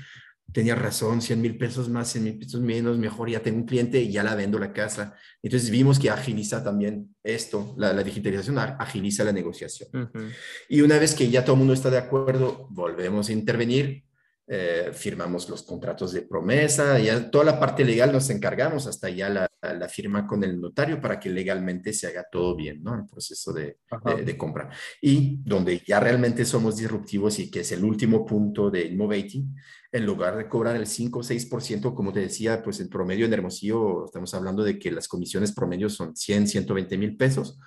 Tenía 0.51 0.75
razón, 0.75 1.21
100 1.21 1.41
mil 1.41 1.57
pesos 1.57 1.89
más, 1.89 2.09
100 2.11 2.23
mil 2.23 2.37
pesos 2.37 2.61
menos, 2.61 2.97
mejor 2.97 3.29
ya 3.29 3.41
tengo 3.41 3.57
un 3.57 3.65
cliente 3.65 4.01
y 4.01 4.11
ya 4.11 4.23
la 4.23 4.35
vendo 4.35 4.59
la 4.59 4.73
casa. 4.73 5.15
Entonces 5.41 5.69
vimos 5.69 5.99
que 5.99 6.09
agiliza 6.09 6.63
también 6.63 7.15
esto, 7.23 7.73
la, 7.77 7.93
digitalización 8.03 8.57
agiliza 8.57 9.23
la 9.23 9.31
negociación. 9.31 10.11
Y 10.67 10.81
una 10.81 10.97
vez 10.97 11.15
que 11.15 11.29
ya 11.29 11.43
todo 11.43 11.53
el 11.53 11.59
mundo 11.59 11.73
está 11.73 11.89
de 11.89 11.97
acuerdo, 11.97 12.67
volvemos 12.69 13.29
a 13.29 13.33
intervenir, 13.33 14.03
eh, 14.53 14.91
firmamos 14.91 15.47
los 15.47 15.63
contratos 15.63 16.11
de 16.11 16.23
promesa, 16.23 16.99
ya 16.99 17.31
toda 17.31 17.45
la 17.45 17.57
parte 17.57 17.85
legal 17.85 18.11
nos 18.11 18.29
encargamos 18.29 18.85
hasta 18.85 19.09
ya 19.09 19.29
la, 19.29 19.49
la, 19.61 19.87
firma 19.87 20.27
con 20.27 20.43
el 20.43 20.59
notario 20.59 20.99
para 20.99 21.21
que 21.21 21.29
legalmente 21.29 21.93
se 21.93 22.07
haga 22.07 22.25
todo 22.29 22.53
bien, 22.53 22.83
¿no? 22.83 22.95
El 22.95 23.05
proceso 23.05 23.53
de, 23.53 23.77
de, 24.03 24.25
de, 24.25 24.37
compra. 24.37 24.69
Y 25.01 25.37
donde 25.45 25.81
ya 25.87 26.01
realmente 26.01 26.43
somos 26.43 26.75
disruptivos 26.75 27.39
y 27.39 27.49
que 27.49 27.61
es 27.61 27.71
el 27.71 27.85
último 27.85 28.25
punto 28.25 28.69
de 28.69 28.87
Innovating, 28.87 29.55
en 29.89 30.05
lugar 30.05 30.35
de 30.35 30.49
cobrar 30.49 30.75
el 30.75 30.85
5 30.85 31.19
o 31.19 31.23
6%, 31.23 31.93
como 31.93 32.11
te 32.11 32.19
decía, 32.19 32.61
pues 32.61 32.81
en 32.81 32.89
promedio 32.89 33.27
en 33.27 33.31
Hermosillo 33.31 34.03
estamos 34.03 34.33
hablando 34.33 34.65
de 34.65 34.77
que 34.77 34.91
las 34.91 35.07
comisiones 35.07 35.53
promedio 35.53 35.87
son 35.89 36.13
100, 36.13 36.49
120 36.49 36.97
mil 36.97 37.15
pesos. 37.15 37.57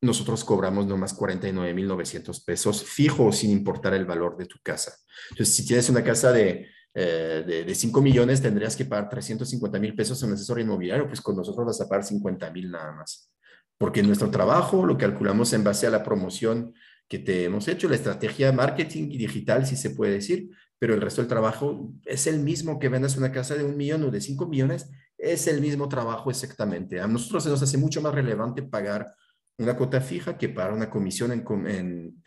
Nosotros 0.00 0.44
cobramos 0.44 0.86
nomás 0.86 1.12
49 1.12 1.74
mil 1.74 1.88
900 1.88 2.40
pesos 2.44 2.84
fijo 2.84 3.32
sin 3.32 3.50
importar 3.50 3.94
el 3.94 4.06
valor 4.06 4.36
de 4.36 4.46
tu 4.46 4.58
casa. 4.62 4.94
Entonces, 5.30 5.54
si 5.54 5.66
tienes 5.66 5.88
una 5.90 6.04
casa 6.04 6.32
de, 6.32 6.68
eh, 6.94 7.44
de, 7.46 7.64
de, 7.64 7.74
5 7.74 8.00
millones, 8.00 8.40
tendrías 8.40 8.76
que 8.76 8.84
pagar 8.84 9.08
350 9.08 9.78
mil 9.78 9.94
pesos 9.94 10.22
en 10.22 10.28
un 10.28 10.34
asesor 10.34 10.60
inmobiliario, 10.60 11.06
pues 11.06 11.20
con 11.20 11.36
nosotros 11.36 11.66
vas 11.66 11.80
a 11.80 11.88
pagar 11.88 12.04
50 12.04 12.50
mil 12.50 12.70
nada 12.70 12.92
más. 12.92 13.32
Porque 13.76 14.02
nuestro 14.02 14.30
trabajo 14.30 14.86
lo 14.86 14.96
calculamos 14.96 15.52
en 15.52 15.64
base 15.64 15.86
a 15.86 15.90
la 15.90 16.02
promoción 16.02 16.74
que 17.08 17.18
te 17.18 17.44
hemos 17.44 17.66
hecho, 17.68 17.88
la 17.88 17.96
estrategia 17.96 18.52
marketing 18.52 19.10
y 19.10 19.16
digital, 19.16 19.66
si 19.66 19.76
se 19.76 19.90
puede 19.90 20.12
decir, 20.12 20.50
pero 20.78 20.94
el 20.94 21.00
resto 21.00 21.22
del 21.22 21.28
trabajo 21.28 21.90
es 22.04 22.26
el 22.26 22.38
mismo 22.38 22.78
que 22.78 22.88
vendas 22.88 23.16
una 23.16 23.32
casa 23.32 23.54
de 23.54 23.64
un 23.64 23.76
millón 23.76 24.04
o 24.04 24.10
de 24.10 24.20
cinco 24.20 24.46
millones, 24.46 24.90
es 25.16 25.48
el 25.48 25.60
mismo 25.60 25.88
trabajo 25.88 26.30
exactamente. 26.30 27.00
A 27.00 27.06
nosotros 27.08 27.44
se 27.44 27.50
nos 27.50 27.62
hace 27.62 27.78
mucho 27.78 28.00
más 28.00 28.14
relevante 28.14 28.62
pagar 28.62 29.14
una 29.58 29.76
cuota 29.76 30.00
fija 30.00 30.38
que 30.38 30.48
pagar 30.48 30.72
una 30.72 30.88
comisión 30.88 31.32
en, 31.32 32.22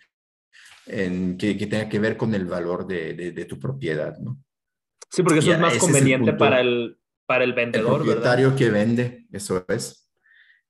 en, 0.86 1.38
que, 1.38 1.56
tenga 1.56 1.90
que 1.90 2.00
ver 2.00 2.18
con 2.18 2.34
el 2.36 2.46
valor 2.46 2.86
de, 2.86 3.14
de, 3.14 3.46
tu 3.46 3.60
propiedad, 3.60 4.18
¿no? 4.20 4.38
Sí, 5.10 5.24
porque 5.24 5.40
eso 5.40 5.52
es 5.54 5.60
más 5.60 5.78
conveniente 5.78 6.34
para, 6.34 6.62
el, 6.62 6.98
para 7.26 7.44
el 7.44 7.54
vendedor. 7.54 8.02
El 8.02 8.06
propietario 8.06 8.56
que 8.56 8.70
vende, 8.70 9.28
eso 9.32 9.66
es. 9.68 10.10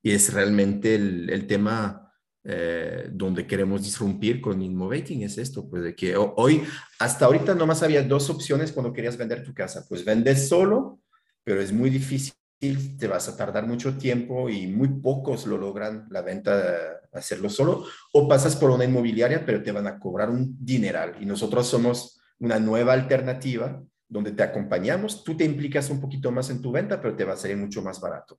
Y 0.02 0.12
es 0.12 0.32
realmente 0.32 0.94
el, 0.94 1.30
el 1.30 1.46
tema 1.46 2.02
eh, 2.44 3.08
donde 3.12 3.46
queremos 3.46 3.84
disrumpir 3.84 4.40
con 4.40 4.60
Innovating 4.60 5.22
es 5.22 5.38
esto, 5.38 5.70
pues 5.70 5.84
de 5.84 5.94
que 5.94 6.16
hoy, 6.16 6.64
hasta 6.98 7.26
ahorita 7.26 7.54
nomás 7.54 7.84
había 7.84 8.02
dos 8.02 8.30
opciones 8.30 8.72
cuando 8.72 8.92
querías 8.92 9.16
vender 9.16 9.44
tu 9.44 9.54
casa, 9.54 9.86
pues 9.88 10.04
vendes 10.04 10.48
solo, 10.48 11.00
pero 11.44 11.60
es 11.60 11.72
muy 11.72 11.88
difícil, 11.88 12.34
te 12.70 13.08
vas 13.08 13.28
a 13.28 13.36
tardar 13.36 13.66
mucho 13.66 13.98
tiempo 13.98 14.48
y 14.48 14.68
muy 14.68 14.88
pocos 14.88 15.46
lo 15.46 15.58
logran 15.58 16.06
la 16.10 16.22
venta, 16.22 17.00
hacerlo 17.12 17.48
solo, 17.48 17.84
o 18.12 18.28
pasas 18.28 18.54
por 18.54 18.70
una 18.70 18.84
inmobiliaria, 18.84 19.44
pero 19.44 19.62
te 19.62 19.72
van 19.72 19.88
a 19.88 19.98
cobrar 19.98 20.30
un 20.30 20.56
dineral 20.64 21.16
y 21.20 21.26
nosotros 21.26 21.66
somos 21.66 22.20
una 22.38 22.60
nueva 22.60 22.92
alternativa 22.92 23.82
donde 24.08 24.30
te 24.30 24.44
acompañamos, 24.44 25.24
tú 25.24 25.36
te 25.36 25.44
implicas 25.44 25.90
un 25.90 26.00
poquito 26.00 26.30
más 26.30 26.50
en 26.50 26.62
tu 26.62 26.70
venta, 26.70 27.00
pero 27.00 27.16
te 27.16 27.24
va 27.24 27.32
a 27.32 27.36
salir 27.36 27.56
mucho 27.56 27.82
más 27.82 28.00
barato. 28.00 28.36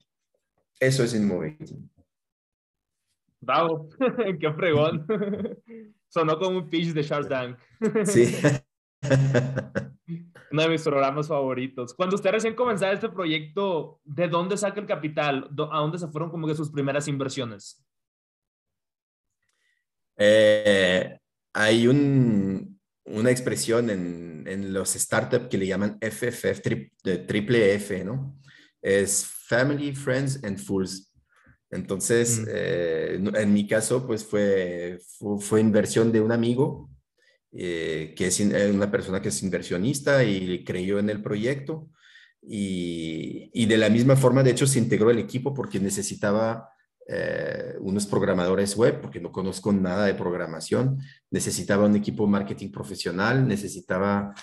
Eso 0.79 1.03
es 1.03 1.13
Innovating. 1.13 1.89
Bravo, 3.41 3.89
qué 4.39 4.53
fregón. 4.53 5.05
Sonó 6.07 6.39
como 6.39 6.59
un 6.59 6.69
pitch 6.69 6.93
de 6.93 7.03
Shark 7.03 7.27
Tank. 7.27 7.57
Sí. 8.05 8.37
Uno 10.53 10.61
de 10.61 10.69
mis 10.69 10.83
programas 10.83 11.27
favoritos. 11.27 11.95
Cuando 11.95 12.15
usted 12.15 12.29
recién 12.29 12.53
comenzaba 12.53 12.93
este 12.93 13.09
proyecto, 13.09 13.99
¿de 14.03 14.27
dónde 14.27 14.55
saca 14.55 14.79
el 14.79 14.85
capital? 14.85 15.49
¿A 15.71 15.79
dónde 15.79 15.97
se 15.97 16.07
fueron 16.09 16.29
como 16.29 16.45
que 16.45 16.53
sus 16.53 16.69
primeras 16.69 17.07
inversiones? 17.07 17.83
Eh, 20.15 21.17
hay 21.53 21.87
un, 21.87 22.79
una 23.05 23.31
expresión 23.31 23.89
en, 23.89 24.43
en, 24.45 24.71
los 24.71 24.91
startups 24.91 25.47
que 25.47 25.57
le 25.57 25.65
llaman 25.65 25.97
FFF, 25.99 26.61
triple 27.25 27.73
F, 27.73 28.03
¿no? 28.03 28.39
Es 28.79 29.25
Family, 29.25 29.95
Friends 29.95 30.43
and 30.43 30.59
Fools. 30.59 31.11
Entonces, 31.71 32.43
eh, 32.47 33.19
en 33.33 33.53
mi 33.53 33.65
caso, 33.65 34.05
pues 34.05 34.23
fue, 34.23 34.99
fue, 35.39 35.61
inversión 35.61 36.11
de 36.11 36.21
un 36.21 36.31
amigo, 36.31 36.91
eh, 37.55 38.15
que 38.17 38.27
es 38.27 38.39
eh, 38.39 38.71
una 38.71 38.89
persona 38.89 39.21
que 39.21 39.29
es 39.29 39.43
inversionista 39.43 40.23
y 40.23 40.63
creyó 40.63 40.97
en 40.97 41.09
el 41.09 41.21
proyecto. 41.21 41.89
Y, 42.41 43.65
de 43.67 43.77
la 43.77 43.89
misma 43.89 44.15
forma, 44.15 44.43
de 44.43 44.51
hecho, 44.51 44.67
se 44.67 44.79
integró 44.79 45.11
el 45.11 45.19
equipo 45.19 45.53
porque 45.53 45.79
necesitaba 45.79 46.69
unos 47.81 48.05
programadores 48.05 48.77
web, 48.77 49.01
porque 49.01 49.19
no 49.19 49.29
conozco 49.29 49.73
nada 49.73 50.05
de 50.05 50.13
programación, 50.13 50.99
necesitaba 51.29 51.85
un 51.85 51.97
equipo 51.97 52.25
marketing 52.27 52.71
profesional, 52.71 53.45
necesitaba, 53.45 54.33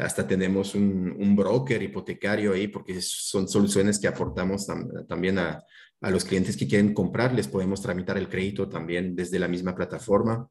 hasta 0.00 0.24
tenemos 0.24 0.76
un, 0.76 1.34
broker 1.34 1.82
hipotecario 1.82 2.52
ahí, 2.52 2.68
porque 2.68 3.00
son 3.00 3.48
soluciones 3.48 3.98
que 3.98 4.06
aportamos 4.06 4.68
también 5.08 5.38
a 5.38 5.64
los 6.00 6.24
clientes 6.24 6.56
que 6.56 6.68
quieren 6.68 6.94
comprar, 6.94 7.32
les 7.34 7.48
podemos 7.48 7.82
tramitar 7.82 8.16
el 8.18 8.28
crédito 8.28 8.68
también 8.68 9.16
desde 9.16 9.40
la 9.40 9.48
misma 9.48 9.74
plataforma. 9.74 10.48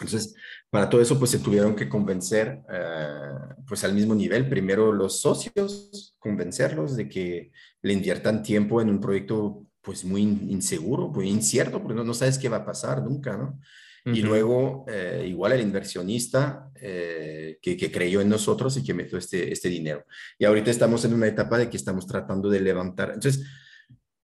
Entonces, 0.00 0.34
para 0.68 0.90
todo 0.90 1.00
eso, 1.00 1.18
pues 1.18 1.30
se 1.30 1.38
tuvieron 1.38 1.74
que 1.74 1.88
convencer, 1.88 2.60
eh, 2.70 3.30
pues 3.66 3.82
al 3.84 3.94
mismo 3.94 4.14
nivel, 4.14 4.48
primero 4.48 4.92
los 4.92 5.20
socios, 5.20 6.14
convencerlos 6.18 6.96
de 6.96 7.08
que 7.08 7.52
le 7.82 7.92
inviertan 7.92 8.42
tiempo 8.42 8.82
en 8.82 8.90
un 8.90 9.00
proyecto, 9.00 9.66
pues 9.80 10.04
muy 10.04 10.22
inseguro, 10.22 11.08
muy 11.08 11.28
incierto, 11.28 11.82
porque 11.82 12.02
no, 12.02 12.14
sabes 12.14 12.38
qué 12.38 12.48
va 12.48 12.58
a 12.58 12.66
pasar 12.66 13.02
nunca, 13.02 13.36
¿no? 13.36 13.58
Y 14.04 14.22
luego, 14.22 14.84
eh, 14.86 15.26
igual 15.26 15.50
el 15.50 15.62
inversionista 15.62 16.70
eh, 16.76 17.58
que, 17.60 17.76
que, 17.76 17.90
creyó 17.90 18.20
en 18.20 18.28
nosotros 18.28 18.76
y 18.76 18.84
que 18.84 18.94
metió 18.94 19.18
este, 19.18 19.52
este 19.52 19.68
dinero. 19.68 20.04
Y 20.38 20.44
ahorita 20.44 20.70
estamos 20.70 21.04
en 21.04 21.12
una 21.12 21.26
etapa 21.26 21.58
de 21.58 21.68
que 21.68 21.76
estamos 21.76 22.06
tratando 22.06 22.48
de 22.48 22.60
levantar. 22.60 23.10
Entonces, 23.14 23.44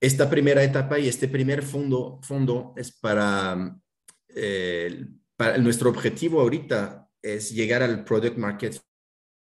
esta 0.02 0.28
primera 0.28 0.62
etapa 0.62 1.00
y 1.00 1.08
este 1.08 1.26
primer 1.26 1.62
fondo, 1.62 2.20
fondo 2.22 2.74
es 2.76 2.92
para, 2.92 3.76
eh, 4.28 5.06
para, 5.42 5.58
nuestro 5.58 5.90
objetivo 5.90 6.40
ahorita 6.40 7.08
es 7.20 7.50
llegar 7.50 7.82
al 7.82 8.04
product 8.04 8.36
market 8.36 8.80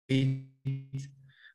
fit, 0.09 0.49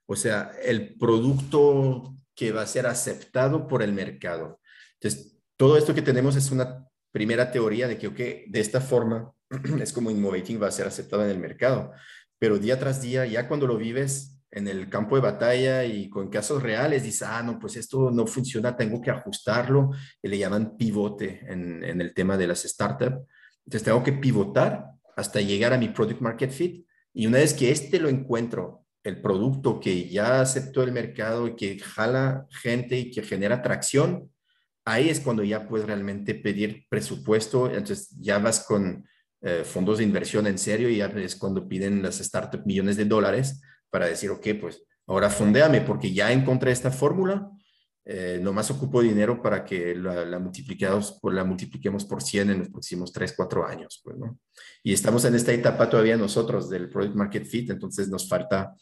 o 0.05 0.15
sea, 0.15 0.51
el 0.63 0.95
producto 0.99 2.15
que 2.35 2.51
va 2.51 2.61
a 2.61 2.67
ser 2.67 2.85
aceptado 2.85 3.67
por 3.67 3.81
el 3.81 3.91
mercado. 3.91 4.59
Entonces, 4.99 5.39
todo 5.57 5.77
esto 5.77 5.95
que 5.95 6.03
tenemos 6.03 6.35
es 6.35 6.51
una 6.51 6.87
primera 7.11 7.51
teoría 7.51 7.87
de 7.87 7.97
que, 7.97 8.05
ok, 8.05 8.17
de 8.47 8.59
esta 8.59 8.81
forma 8.81 9.33
es 9.81 9.91
como 9.91 10.11
Innovating 10.11 10.61
va 10.61 10.67
a 10.67 10.71
ser 10.71 10.85
aceptado 10.85 11.23
en 11.23 11.31
el 11.31 11.39
mercado, 11.39 11.91
pero 12.37 12.59
día 12.59 12.77
tras 12.77 13.01
día, 13.01 13.25
ya 13.25 13.47
cuando 13.47 13.65
lo 13.65 13.77
vives, 13.77 14.31
en 14.51 14.67
el 14.67 14.89
campo 14.89 15.15
de 15.15 15.23
batalla 15.23 15.85
y 15.85 16.07
con 16.07 16.29
casos 16.29 16.61
reales, 16.61 17.01
dice, 17.01 17.25
ah, 17.27 17.41
no, 17.41 17.57
pues 17.57 17.77
esto 17.77 18.11
no 18.11 18.27
funciona, 18.27 18.77
tengo 18.77 19.01
que 19.01 19.09
ajustarlo, 19.09 19.89
y 20.21 20.27
le 20.27 20.37
llaman 20.37 20.77
pivote 20.77 21.51
en, 21.51 21.83
en 21.83 21.99
el 21.99 22.13
tema 22.13 22.37
de 22.37 22.45
las 22.45 22.61
startups. 22.61 23.25
Entonces 23.65 23.83
tengo 23.83 24.03
que 24.03 24.13
pivotar 24.13 24.91
hasta 25.15 25.41
llegar 25.41 25.73
a 25.73 25.77
mi 25.77 25.89
product 25.89 26.21
market 26.21 26.51
fit. 26.51 26.85
Y 27.13 27.27
una 27.27 27.37
vez 27.37 27.53
que 27.53 27.71
este 27.71 27.99
lo 27.99 28.09
encuentro, 28.09 28.85
el 29.03 29.21
producto 29.21 29.79
que 29.79 30.09
ya 30.09 30.41
aceptó 30.41 30.83
el 30.83 30.91
mercado 30.91 31.47
y 31.47 31.55
que 31.55 31.79
jala 31.79 32.47
gente 32.49 32.97
y 32.97 33.11
que 33.11 33.21
genera 33.21 33.61
tracción, 33.61 34.31
ahí 34.85 35.09
es 35.09 35.19
cuando 35.19 35.43
ya 35.43 35.67
puedes 35.67 35.87
realmente 35.87 36.35
pedir 36.35 36.85
presupuesto, 36.89 37.67
entonces 37.67 38.09
ya 38.19 38.39
vas 38.39 38.65
con 38.65 39.05
eh, 39.41 39.63
fondos 39.63 39.99
de 39.99 40.03
inversión 40.03 40.47
en 40.47 40.57
serio 40.57 40.89
y 40.89 40.97
ya 40.97 41.05
es 41.05 41.35
cuando 41.35 41.67
piden 41.67 42.01
las 42.01 42.17
startups 42.17 42.65
millones 42.65 42.97
de 42.97 43.05
dólares 43.05 43.61
para 43.89 44.07
decir, 44.07 44.29
ok, 44.29 44.47
pues 44.59 44.83
ahora 45.07 45.29
fondeame 45.29 45.81
porque 45.81 46.11
ya 46.11 46.31
encontré 46.31 46.71
esta 46.71 46.91
fórmula, 46.91 47.49
eh, 48.05 48.39
nomás 48.41 48.69
ocupo 48.71 49.01
dinero 49.01 49.41
para 49.41 49.65
que 49.65 49.95
la, 49.95 50.23
la, 50.25 50.39
multipliquemos, 50.39 51.19
la 51.23 51.43
multipliquemos 51.43 52.05
por 52.05 52.21
100 52.21 52.49
en 52.51 52.59
los 52.59 52.69
próximos 52.69 53.11
3, 53.11 53.33
4 53.35 53.65
años. 53.65 54.01
Pues, 54.03 54.17
¿no? 54.17 54.39
Y 54.83 54.93
estamos 54.93 55.25
en 55.25 55.35
esta 55.35 55.51
etapa 55.51 55.89
todavía 55.89 56.15
nosotros 56.15 56.69
del 56.69 56.89
Product 56.89 57.15
Market 57.15 57.45
Fit, 57.45 57.71
entonces 57.71 58.07
nos 58.07 58.29
falta 58.29 58.73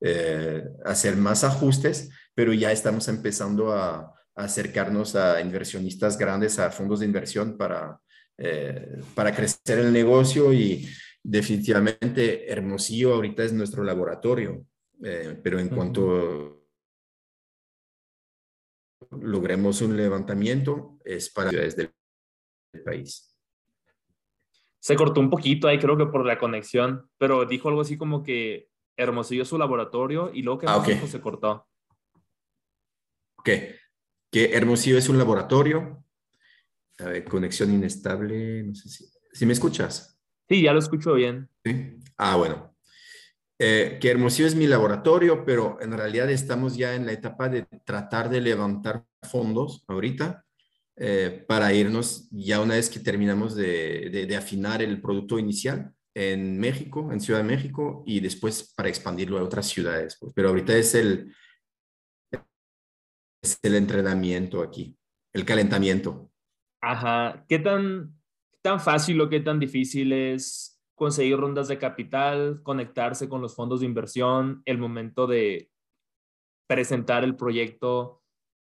eh, 0.00 0.64
hacer 0.84 1.16
más 1.16 1.44
ajustes, 1.44 2.10
pero 2.34 2.52
ya 2.52 2.72
estamos 2.72 3.08
empezando 3.08 3.72
a, 3.72 3.96
a, 3.96 4.12
acercarnos 4.34 5.14
a 5.14 5.40
inversionistas 5.40 6.18
grandes, 6.18 6.58
a 6.58 6.70
fondos 6.70 7.00
de 7.00 7.06
inversión 7.06 7.56
para 7.56 8.00
eh, 8.36 9.00
para 9.14 9.32
crecer 9.32 9.78
el 9.78 9.92
negocio 9.92 10.52
y 10.52 10.88
definitivamente 11.22 12.50
Hermosillo 12.50 13.14
ahorita 13.14 13.44
es 13.44 13.52
nuestro 13.52 13.84
laboratorio, 13.84 14.66
eh, 15.04 15.38
pero 15.40 15.60
en 15.60 15.68
cuanto 15.68 16.63
logremos 19.22 19.80
un 19.82 19.96
levantamiento 19.96 20.98
es 21.04 21.30
para 21.30 21.50
ciudades 21.50 21.76
del 21.76 21.92
país. 22.84 23.36
Se 24.80 24.96
cortó 24.96 25.20
un 25.20 25.30
poquito 25.30 25.66
ahí, 25.66 25.78
creo 25.78 25.96
que 25.96 26.06
por 26.06 26.26
la 26.26 26.38
conexión, 26.38 27.08
pero 27.18 27.46
dijo 27.46 27.68
algo 27.68 27.80
así 27.80 27.96
como 27.96 28.22
que 28.22 28.68
Hermosillo 28.96 29.44
su 29.44 29.58
laboratorio 29.58 30.30
y 30.32 30.42
luego 30.42 30.60
que 30.60 30.66
ah, 30.66 30.76
okay. 30.76 30.98
se 31.06 31.20
cortó. 31.20 31.66
Ok, 33.36 33.48
que 34.30 34.52
Hermosillo 34.52 34.98
es 34.98 35.08
un 35.08 35.18
laboratorio, 35.18 36.04
a 36.98 37.04
ver, 37.04 37.24
conexión 37.24 37.72
inestable, 37.72 38.62
no 38.64 38.74
sé 38.74 38.88
si... 38.88 39.04
¿Si 39.32 39.46
me 39.46 39.52
escuchas? 39.52 40.20
Sí, 40.48 40.62
ya 40.62 40.72
lo 40.72 40.78
escucho 40.78 41.14
bien. 41.14 41.48
¿Sí? 41.64 41.98
Ah, 42.16 42.36
bueno. 42.36 42.73
Eh, 43.66 43.98
que 43.98 44.10
Hermosillo 44.10 44.46
es 44.46 44.54
mi 44.54 44.66
laboratorio, 44.66 45.42
pero 45.46 45.78
en 45.80 45.92
realidad 45.92 46.30
estamos 46.30 46.76
ya 46.76 46.94
en 46.94 47.06
la 47.06 47.12
etapa 47.12 47.48
de 47.48 47.62
tratar 47.82 48.28
de 48.28 48.42
levantar 48.42 49.06
fondos 49.22 49.84
ahorita 49.88 50.44
eh, 50.96 51.42
para 51.48 51.72
irnos 51.72 52.28
ya 52.30 52.60
una 52.60 52.74
vez 52.74 52.90
que 52.90 53.00
terminamos 53.00 53.56
de, 53.56 54.10
de, 54.12 54.26
de, 54.26 54.36
afinar 54.36 54.82
el 54.82 55.00
producto 55.00 55.38
inicial 55.38 55.94
en 56.14 56.60
México, 56.60 57.10
en 57.10 57.22
Ciudad 57.22 57.40
de 57.40 57.46
México, 57.46 58.04
y 58.06 58.20
después 58.20 58.74
para 58.76 58.90
expandirlo 58.90 59.38
a 59.38 59.42
otras 59.42 59.66
ciudades. 59.66 60.18
Pues. 60.20 60.34
Pero 60.36 60.50
ahorita 60.50 60.76
es 60.76 60.94
el, 60.94 61.34
es 63.42 63.58
el 63.62 63.76
entrenamiento 63.76 64.62
aquí, 64.62 64.94
el 65.32 65.46
calentamiento. 65.46 66.30
Ajá. 66.82 67.46
¿Qué 67.48 67.60
tan, 67.60 68.14
tan 68.60 68.78
fácil 68.78 69.22
o 69.22 69.30
qué 69.30 69.40
tan 69.40 69.58
difícil 69.58 70.12
es 70.12 70.73
conseguir 70.94 71.36
rondas 71.36 71.68
de 71.68 71.78
capital, 71.78 72.62
conectarse 72.62 73.28
con 73.28 73.40
los 73.40 73.54
fondos 73.54 73.80
de 73.80 73.86
inversión, 73.86 74.62
el 74.64 74.78
momento 74.78 75.26
de 75.26 75.70
presentar 76.66 77.24
el 77.24 77.36
proyecto, 77.36 78.22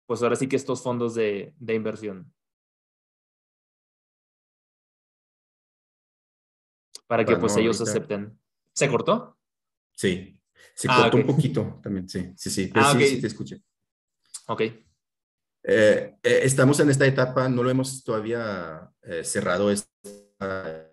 pues 0.06 0.22
ahora 0.22 0.36
sí 0.36 0.48
que 0.48 0.56
estos 0.56 0.82
fondos 0.82 1.16
de, 1.16 1.54
de 1.58 1.74
inversión? 1.74 2.34
Para 7.08 7.24
que 7.24 7.32
bueno, 7.32 7.42
pues 7.42 7.58
ellos 7.58 7.80
ahorita... 7.80 7.92
acepten. 7.92 8.40
¿Se 8.74 8.90
cortó? 8.90 9.38
Sí, 9.96 10.40
se 10.76 10.88
cortó 10.88 11.04
ah, 11.04 11.08
okay. 11.08 11.22
un 11.22 11.28
poquito 11.28 11.80
también, 11.82 12.08
sí, 12.08 12.34
sí, 12.36 12.50
sí, 12.50 12.70
pero 12.74 12.86
ah, 12.86 12.92
sí, 12.92 12.98
okay. 12.98 13.08
sí 13.08 13.22
te 13.22 13.28
escuché. 13.28 13.62
Ok. 14.48 14.62
Eh, 14.62 14.84
eh, 15.64 16.40
estamos 16.44 16.80
en 16.80 16.90
esta 16.90 17.06
etapa, 17.06 17.50
no 17.50 17.64
lo 17.64 17.70
hemos 17.70 18.04
todavía 18.04 18.90
eh, 19.02 19.24
cerrado 19.24 19.72
esta, 19.72 20.87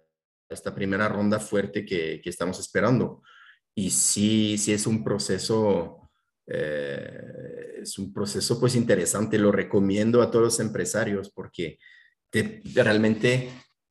esta, 0.48 0.74
primera 0.74 1.08
ronda 1.08 1.40
fuerte 1.40 1.84
que, 1.84 2.20
que, 2.22 2.30
estamos 2.30 2.58
esperando. 2.58 3.22
Y 3.74 3.90
sí, 3.90 4.56
sí 4.58 4.72
es 4.72 4.86
un 4.86 5.02
proceso, 5.02 6.10
eh, 6.46 7.80
es 7.82 7.98
un 7.98 8.12
proceso 8.12 8.60
pues 8.60 8.76
interesante, 8.76 9.38
lo 9.38 9.50
recomiendo 9.50 10.22
a 10.22 10.30
todos 10.30 10.44
los 10.44 10.60
empresarios 10.60 11.30
porque 11.30 11.78
te, 12.30 12.62
realmente 12.74 13.50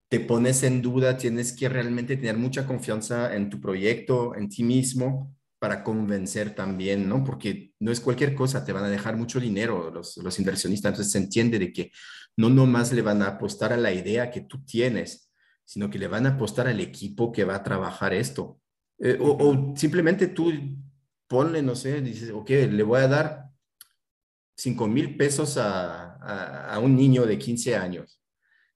te 0.10 0.20
pones 0.20 0.64
en 0.64 0.82
duda, 0.82 1.18
tienes 1.18 1.54
que 1.54 1.70
realmente 1.70 2.18
tener 2.18 2.38
mucha 2.38 2.68
confianza 2.68 3.36
en 3.36 3.50
tu 3.50 3.60
proyecto, 3.60 4.36
en 4.36 4.48
ti 4.48 4.64
mismo, 4.64 5.36
para 5.60 5.84
convencer 5.84 6.54
también, 6.54 7.08
¿no? 7.08 7.24
Porque 7.24 7.72
no 7.80 7.92
es 7.92 8.00
cualquier 8.00 8.36
cosa, 8.36 8.66
te 8.66 8.74
van 8.74 8.84
a 8.84 8.90
dejar 8.90 9.16
mucho 9.16 9.40
dinero 9.40 9.90
los, 9.92 10.18
los 10.18 10.38
inversionistas, 10.40 10.92
entonces 10.92 11.12
se 11.12 11.18
entiende 11.18 11.58
de 11.58 11.72
que 11.72 11.92
no 12.38 12.50
nomás 12.50 12.92
le 12.92 13.02
van 13.02 13.22
a 13.22 13.28
apostar 13.28 13.74
a 13.74 13.78
la 13.78 13.94
idea 13.94 14.30
que 14.30 14.42
tú 14.42 14.64
tienes, 14.66 15.32
sino 15.66 15.90
que 15.90 16.00
le 16.00 16.08
van 16.08 16.26
a 16.26 16.30
apostar 16.30 16.68
al 16.68 16.80
equipo 16.80 17.32
que 17.32 17.44
va 17.44 17.56
a 17.56 17.64
trabajar 17.64 18.14
esto. 18.14 18.60
Eh, 19.00 19.18
o, 19.20 19.32
o, 19.32 19.76
simplemente 19.76 20.28
tú 20.28 20.52
ponle, 21.28 21.62
no 21.62 21.76
sé, 21.76 22.02
dices, 22.02 22.32
ok, 22.32 22.50
le 22.50 22.84
voy 22.84 23.02
a 23.02 23.08
dar 23.08 23.50
5 24.58 24.88
mil 24.88 25.18
pesos 25.18 25.58
a, 25.58 26.16
a, 26.16 26.74
a, 26.76 26.80
un 26.80 26.96
niño 26.96 27.26
de 27.26 27.38
15 27.40 27.76
años, 27.76 28.22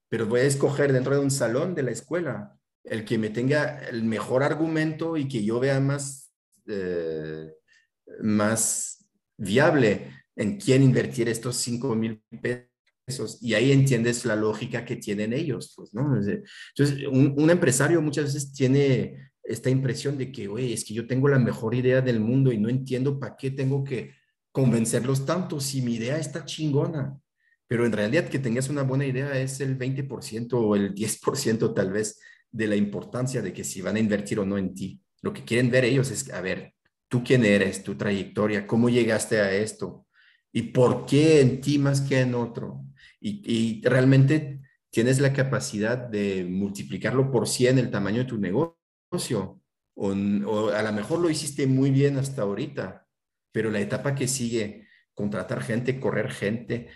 pero 0.08 0.26
voy 0.26 0.40
a 0.40 0.44
escoger 0.44 0.92
dentro 0.92 1.14
de 1.14 1.20
un 1.20 1.30
salón 1.30 1.74
de 1.74 1.82
la 1.84 1.92
escuela 1.92 2.58
el 2.84 3.04
que 3.04 3.18
me 3.18 3.30
tenga 3.30 3.78
el 3.88 4.02
mejor 4.02 4.42
argumento 4.42 5.16
y 5.16 5.28
que 5.28 5.44
yo 5.44 5.60
vea 5.60 5.78
más 5.78 6.28
eh, 6.68 7.54
más 8.20 9.06
viable 9.36 10.12
en 10.36 10.58
quién 10.58 10.82
invertir 10.82 11.28
estos 11.28 11.56
5 11.56 11.94
mil 11.94 12.22
pesos. 12.42 12.67
Y 13.40 13.54
ahí 13.54 13.72
entiendes 13.72 14.24
la 14.24 14.36
lógica 14.36 14.84
que 14.84 14.96
tienen 14.96 15.32
ellos. 15.32 15.72
Pues, 15.76 15.94
¿no? 15.94 16.16
Entonces, 16.16 17.06
un, 17.10 17.34
un 17.36 17.50
empresario 17.50 18.00
muchas 18.02 18.26
veces 18.26 18.52
tiene 18.52 19.30
esta 19.42 19.70
impresión 19.70 20.18
de 20.18 20.30
que, 20.30 20.46
güey, 20.46 20.72
es 20.72 20.84
que 20.84 20.94
yo 20.94 21.06
tengo 21.06 21.28
la 21.28 21.38
mejor 21.38 21.74
idea 21.74 22.00
del 22.00 22.20
mundo 22.20 22.52
y 22.52 22.58
no 22.58 22.68
entiendo 22.68 23.18
para 23.18 23.36
qué 23.36 23.50
tengo 23.50 23.82
que 23.82 24.12
convencerlos 24.52 25.24
tanto 25.24 25.60
si 25.60 25.82
mi 25.82 25.94
idea 25.94 26.18
está 26.18 26.44
chingona. 26.44 27.18
Pero 27.66 27.84
en 27.84 27.92
realidad 27.92 28.28
que 28.28 28.38
tengas 28.38 28.68
una 28.68 28.82
buena 28.82 29.06
idea 29.06 29.38
es 29.38 29.60
el 29.60 29.78
20% 29.78 30.52
o 30.54 30.74
el 30.74 30.94
10% 30.94 31.74
tal 31.74 31.92
vez 31.92 32.20
de 32.50 32.66
la 32.66 32.76
importancia 32.76 33.42
de 33.42 33.52
que 33.52 33.64
si 33.64 33.80
van 33.82 33.96
a 33.96 34.00
invertir 34.00 34.38
o 34.40 34.46
no 34.46 34.58
en 34.58 34.74
ti. 34.74 35.00
Lo 35.22 35.32
que 35.32 35.44
quieren 35.44 35.70
ver 35.70 35.84
ellos 35.84 36.10
es, 36.10 36.32
a 36.32 36.40
ver, 36.40 36.74
tú 37.08 37.22
quién 37.22 37.44
eres, 37.44 37.82
tu 37.82 37.96
trayectoria, 37.96 38.66
cómo 38.66 38.88
llegaste 38.88 39.40
a 39.40 39.52
esto 39.52 40.06
y 40.52 40.62
por 40.62 41.06
qué 41.06 41.40
en 41.40 41.60
ti 41.60 41.78
más 41.78 42.00
que 42.00 42.20
en 42.20 42.34
otro. 42.34 42.84
Y, 43.20 43.42
y 43.44 43.82
realmente 43.82 44.60
tienes 44.90 45.20
la 45.20 45.32
capacidad 45.32 45.98
de 45.98 46.44
multiplicarlo 46.44 47.30
por 47.30 47.48
100 47.48 47.78
el 47.78 47.90
tamaño 47.90 48.18
de 48.18 48.24
tu 48.24 48.38
negocio. 48.38 49.60
O, 49.94 50.12
o, 50.12 50.70
a 50.70 50.82
lo 50.82 50.92
mejor 50.92 51.20
lo 51.20 51.30
hiciste 51.30 51.66
muy 51.66 51.90
bien 51.90 52.18
hasta 52.18 52.42
ahorita, 52.42 53.06
pero 53.52 53.70
la 53.70 53.80
etapa 53.80 54.14
que 54.14 54.28
sigue, 54.28 54.86
contratar 55.14 55.62
gente, 55.62 55.98
correr 55.98 56.30
gente, 56.30 56.88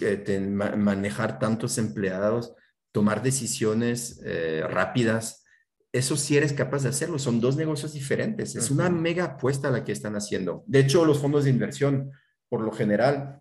eh, 0.00 0.40
ma 0.40 0.76
manejar 0.76 1.38
tantos 1.38 1.78
empleados, 1.78 2.54
tomar 2.92 3.22
decisiones 3.22 4.20
eh, 4.24 4.62
rápidas, 4.68 5.44
eso 5.92 6.16
sí 6.16 6.36
eres 6.36 6.52
capaz 6.52 6.82
de 6.82 6.90
hacerlo. 6.90 7.18
Son 7.18 7.40
dos 7.40 7.56
negocios 7.56 7.92
diferentes. 7.92 8.54
Es 8.54 8.70
una 8.70 8.88
mega 8.90 9.24
apuesta 9.24 9.70
la 9.70 9.84
que 9.84 9.92
están 9.92 10.14
haciendo. 10.14 10.62
De 10.66 10.80
hecho, 10.80 11.04
los 11.04 11.18
fondos 11.18 11.44
de 11.44 11.50
inversión, 11.50 12.12
por 12.48 12.60
lo 12.60 12.70
general, 12.70 13.40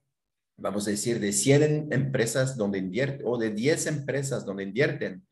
vamos 0.60 0.88
a 0.88 0.92
decir, 0.92 1.20
de 1.20 1.32
100 1.32 1.92
empresas 1.92 2.58
donde 2.58 2.78
invierten 2.78 3.22
o 3.26 3.38
de 3.38 3.50
10 3.52 3.88
empresas 3.88 4.46
donde 4.46 4.64
invierten, 4.64 5.26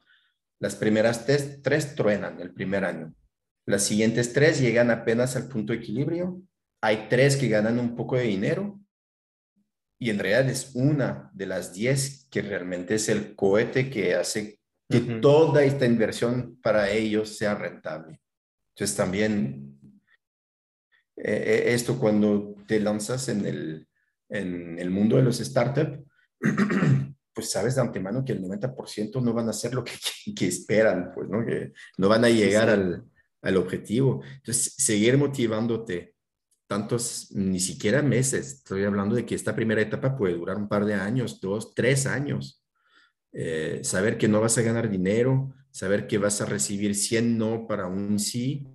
las 0.59 0.75
primeras 0.75 1.25
tres, 1.25 1.61
tres 1.61 1.95
truenan 1.95 2.39
el 2.41 2.53
primer 2.53 2.83
año. 2.83 3.13
Las 3.65 3.83
siguientes 3.83 4.33
tres 4.33 4.59
llegan 4.59 4.89
apenas 4.89 5.35
al 5.35 5.47
punto 5.47 5.73
de 5.73 5.79
equilibrio. 5.79 6.41
Hay 6.81 7.07
tres 7.09 7.35
que 7.35 7.49
ganan 7.49 7.79
un 7.79 7.95
poco 7.95 8.15
de 8.15 8.23
dinero 8.23 8.79
y 9.99 10.09
en 10.09 10.19
realidad 10.19 10.49
es 10.49 10.71
una 10.73 11.29
de 11.33 11.47
las 11.47 11.73
10 11.73 12.27
que 12.29 12.41
realmente 12.41 12.95
es 12.95 13.09
el 13.09 13.35
cohete 13.35 13.89
que 13.89 14.15
hace 14.15 14.59
que 14.89 14.97
uh 14.97 15.01
-huh. 15.01 15.21
toda 15.21 15.63
esta 15.63 15.85
inversión 15.85 16.57
para 16.61 16.89
ellos 16.89 17.37
sea 17.37 17.55
rentable. 17.55 18.21
Entonces 18.69 18.95
también 18.95 19.77
eh, 21.17 21.73
esto 21.73 21.99
cuando 21.99 22.55
te 22.67 22.79
lanzas 22.79 23.27
en 23.27 23.45
el, 23.45 23.86
en 24.29 24.79
el 24.79 24.89
mundo 24.89 25.17
de 25.17 25.23
los 25.23 25.37
startups, 25.37 25.99
pues 27.33 27.51
sabes 27.51 27.75
de 27.75 27.81
antemano 27.81 28.25
que 28.25 28.33
el 28.33 28.41
90% 28.41 29.21
no 29.21 29.33
van 29.33 29.47
a 29.47 29.51
hacer 29.51 29.73
lo 29.73 29.83
que, 29.83 29.93
que, 30.35 30.47
esperan, 30.47 31.11
pues, 31.13 31.29
¿no? 31.29 31.45
Que 31.45 31.73
no 31.97 32.09
van 32.09 32.25
a 32.25 32.29
llegar 32.29 32.69
al, 32.69 33.03
al 33.41 33.57
objetivo. 33.57 34.21
Entonces, 34.35 34.73
seguir 34.77 35.17
motivándote 35.17 36.15
tantos, 36.67 37.31
ni 37.31 37.59
siquiera 37.59 38.01
meses, 38.01 38.55
estoy 38.55 38.83
hablando 38.83 39.15
de 39.15 39.25
que 39.25 39.35
esta 39.35 39.55
primera 39.55 39.81
etapa 39.81 40.17
puede 40.17 40.33
durar 40.33 40.57
un 40.57 40.67
par 40.67 40.83
de 40.83 40.95
años, 40.95 41.39
dos, 41.39 41.73
tres 41.73 42.05
años 42.05 42.61
eh, 43.39 43.81
saber 43.83 44.17
que 44.17 44.27
no 44.27 44.41
vas 44.41 44.57
a 44.57 44.63
ganar 44.63 44.89
dinero, 44.89 45.53
saber 45.69 46.07
que 46.07 46.17
vas 46.17 46.41
a 46.41 46.45
recibir 46.45 46.95
100 46.95 47.37
no 47.37 47.67
para 47.67 47.87
un 47.87 48.19
sí, 48.19 48.67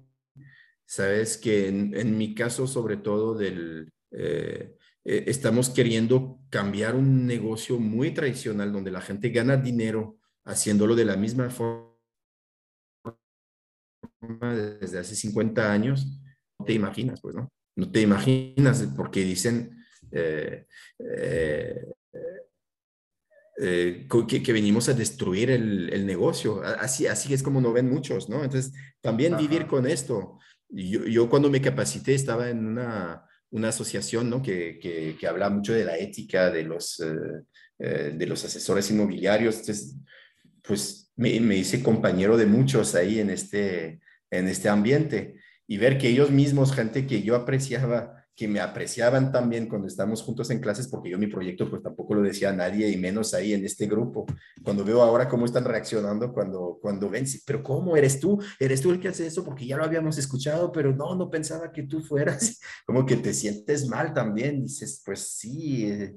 Sabes 0.85 1.39
que 1.39 1.69
en, 1.69 2.19
mi 2.19 2.35
caso, 2.35 2.67
sobre 2.67 2.99
todo, 2.99 3.35
del, 3.35 3.91
eh, 4.11 4.77
eh, 5.05 5.25
estamos 5.27 5.71
queriendo 5.71 6.39
cambiar 6.49 6.95
un 6.95 7.27
negocio 7.27 7.79
muy 7.79 8.13
tradicional 8.13 8.73
donde 8.73 8.93
la 8.93 9.01
gente 9.01 9.31
gana 9.31 9.57
dinero 9.57 10.19
haciéndolo 10.45 10.95
de 10.95 11.05
la 11.05 11.17
misma 11.17 11.51
forma 11.51 11.91
desde 14.81 14.99
hace 14.99 15.17
50 15.17 15.73
años. 15.73 16.21
No 16.59 16.67
te 16.67 16.73
imaginas, 16.73 17.21
pues, 17.21 17.35
¿no? 17.35 17.53
No 17.77 17.91
te 17.91 18.01
imaginas 18.01 18.87
porque 18.97 19.25
dicen... 19.25 19.77
Eh, 20.13 20.67
eh, 23.59 24.09
que, 24.09 24.53
venimos 24.53 24.89
a 24.89 24.95
destruir 24.95 25.51
el, 25.51 26.07
negocio. 26.07 26.63
Así, 26.63 27.07
así 27.07 27.33
es 27.33 27.43
como 27.43 27.61
no 27.61 27.73
ven 27.73 27.89
muchos, 27.89 28.29
¿no? 28.29 28.43
Entonces, 28.43 28.73
también 29.01 29.37
vivir 29.37 29.67
con 29.67 29.87
esto. 29.87 30.39
Yo, 30.69 31.05
yo, 31.05 31.29
cuando 31.29 31.51
me 31.51 31.61
capacité 31.61 32.15
estaba 32.15 32.51
en 32.51 32.67
una, 32.67 33.25
una 33.53 33.69
asociación, 33.69 34.29
¿no? 34.29 34.43
Que, 34.43 34.79
que, 34.81 35.17
que, 35.19 35.27
habla 35.27 35.49
mucho 35.51 35.73
de 35.73 35.85
la 35.85 35.97
ética 35.99 36.51
de 36.51 36.65
los, 36.65 37.01
eh, 37.01 37.45
eh, 37.79 38.13
de 38.15 38.27
los 38.27 38.45
asesores 38.45 38.91
inmobiliarios. 38.91 39.61
Entonces, 39.61 39.97
pues 40.63 41.13
me, 41.17 41.39
me, 41.41 41.57
hice 41.57 41.83
compañero 41.83 42.37
de 42.37 42.47
muchos 42.47 42.95
ahí 42.95 43.21
en 43.21 43.31
este, 43.31 44.01
en 44.31 44.49
este 44.49 44.69
ambiente 44.69 45.37
y 45.67 45.77
ver 45.77 45.99
que 45.99 46.09
ellos 46.09 46.31
mismos, 46.31 46.75
gente 46.75 47.07
que 47.07 47.23
yo 47.23 47.37
apreciaba, 47.37 48.22
que 48.43 48.49
me 48.49 48.59
apreciaban 48.59 49.31
también 49.31 49.69
cuando 49.69 49.87
estamos 49.87 50.21
juntos 50.21 50.51
en 50.51 50.59
clases, 50.59 50.89
porque 50.89 51.11
yo 51.11 51.17
mi 51.17 51.29
proyecto 51.29 51.71
pues 51.71 51.81
tampoco 51.81 52.15
lo 52.15 52.23
decía 52.23 52.51
a 52.51 52.53
nadie 52.53 52.91
y 52.91 52.97
menos 52.97 53.35
ahí 53.35 53.53
en 53.53 53.65
este 53.65 53.87
grupo. 53.87 54.27
Cuando 54.65 54.85
veo 54.85 55.01
ahora 55.01 55.29
cómo 55.29 55.45
están 55.45 55.65
reaccionando 55.65 56.33
cuando, 56.33 56.77
cuando 56.83 57.09
ven, 57.09 57.25
pero 57.47 57.63
¿cómo 57.63 57.97
eres 57.97 58.19
tú? 58.19 58.43
¿Eres 58.59 58.81
tú 58.81 58.91
el 58.91 58.99
que 58.99 59.07
hace 59.07 59.29
eso? 59.29 59.45
Porque 59.45 59.65
ya 59.65 59.77
lo 59.77 59.85
habíamos 59.85 60.19
escuchado, 60.19 60.73
pero 60.73 60.93
no, 60.93 61.15
no 61.15 61.31
pensaba 61.31 61.71
que 61.71 61.85
tú 61.85 62.01
fueras. 62.01 62.59
Como 62.85 63.07
que 63.07 63.15
te 63.15 63.33
sientes 63.33 63.87
mal 63.87 64.13
también. 64.13 64.65
Dices, 64.65 65.01
pues 65.07 65.21
sí, 65.21 65.89
eh, 65.89 66.17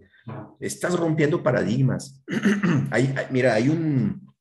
estás 0.59 0.97
rompiendo 0.97 1.43
paradigmas. 1.43 2.23
hay, 2.89 3.13
mira, 3.29 3.53
hay 3.53 3.69
un, 3.69 4.33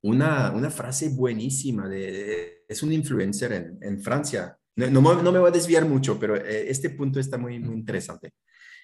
una, 0.00 0.52
una 0.52 0.70
frase 0.70 1.10
buenísima 1.10 1.86
de, 1.86 2.64
es 2.66 2.82
un 2.82 2.94
influencer 2.94 3.52
en, 3.52 3.78
en 3.82 4.00
Francia, 4.00 4.56
no, 4.86 5.32
me 5.32 5.38
voy 5.38 5.48
a 5.48 5.52
desviar 5.52 5.84
mucho, 5.84 6.18
pero 6.18 6.36
eh, 6.36 6.70
este 6.70 6.90
punto 6.90 7.18
está 7.18 7.36
muy, 7.36 7.58
muy 7.58 7.74
interesante. 7.74 8.32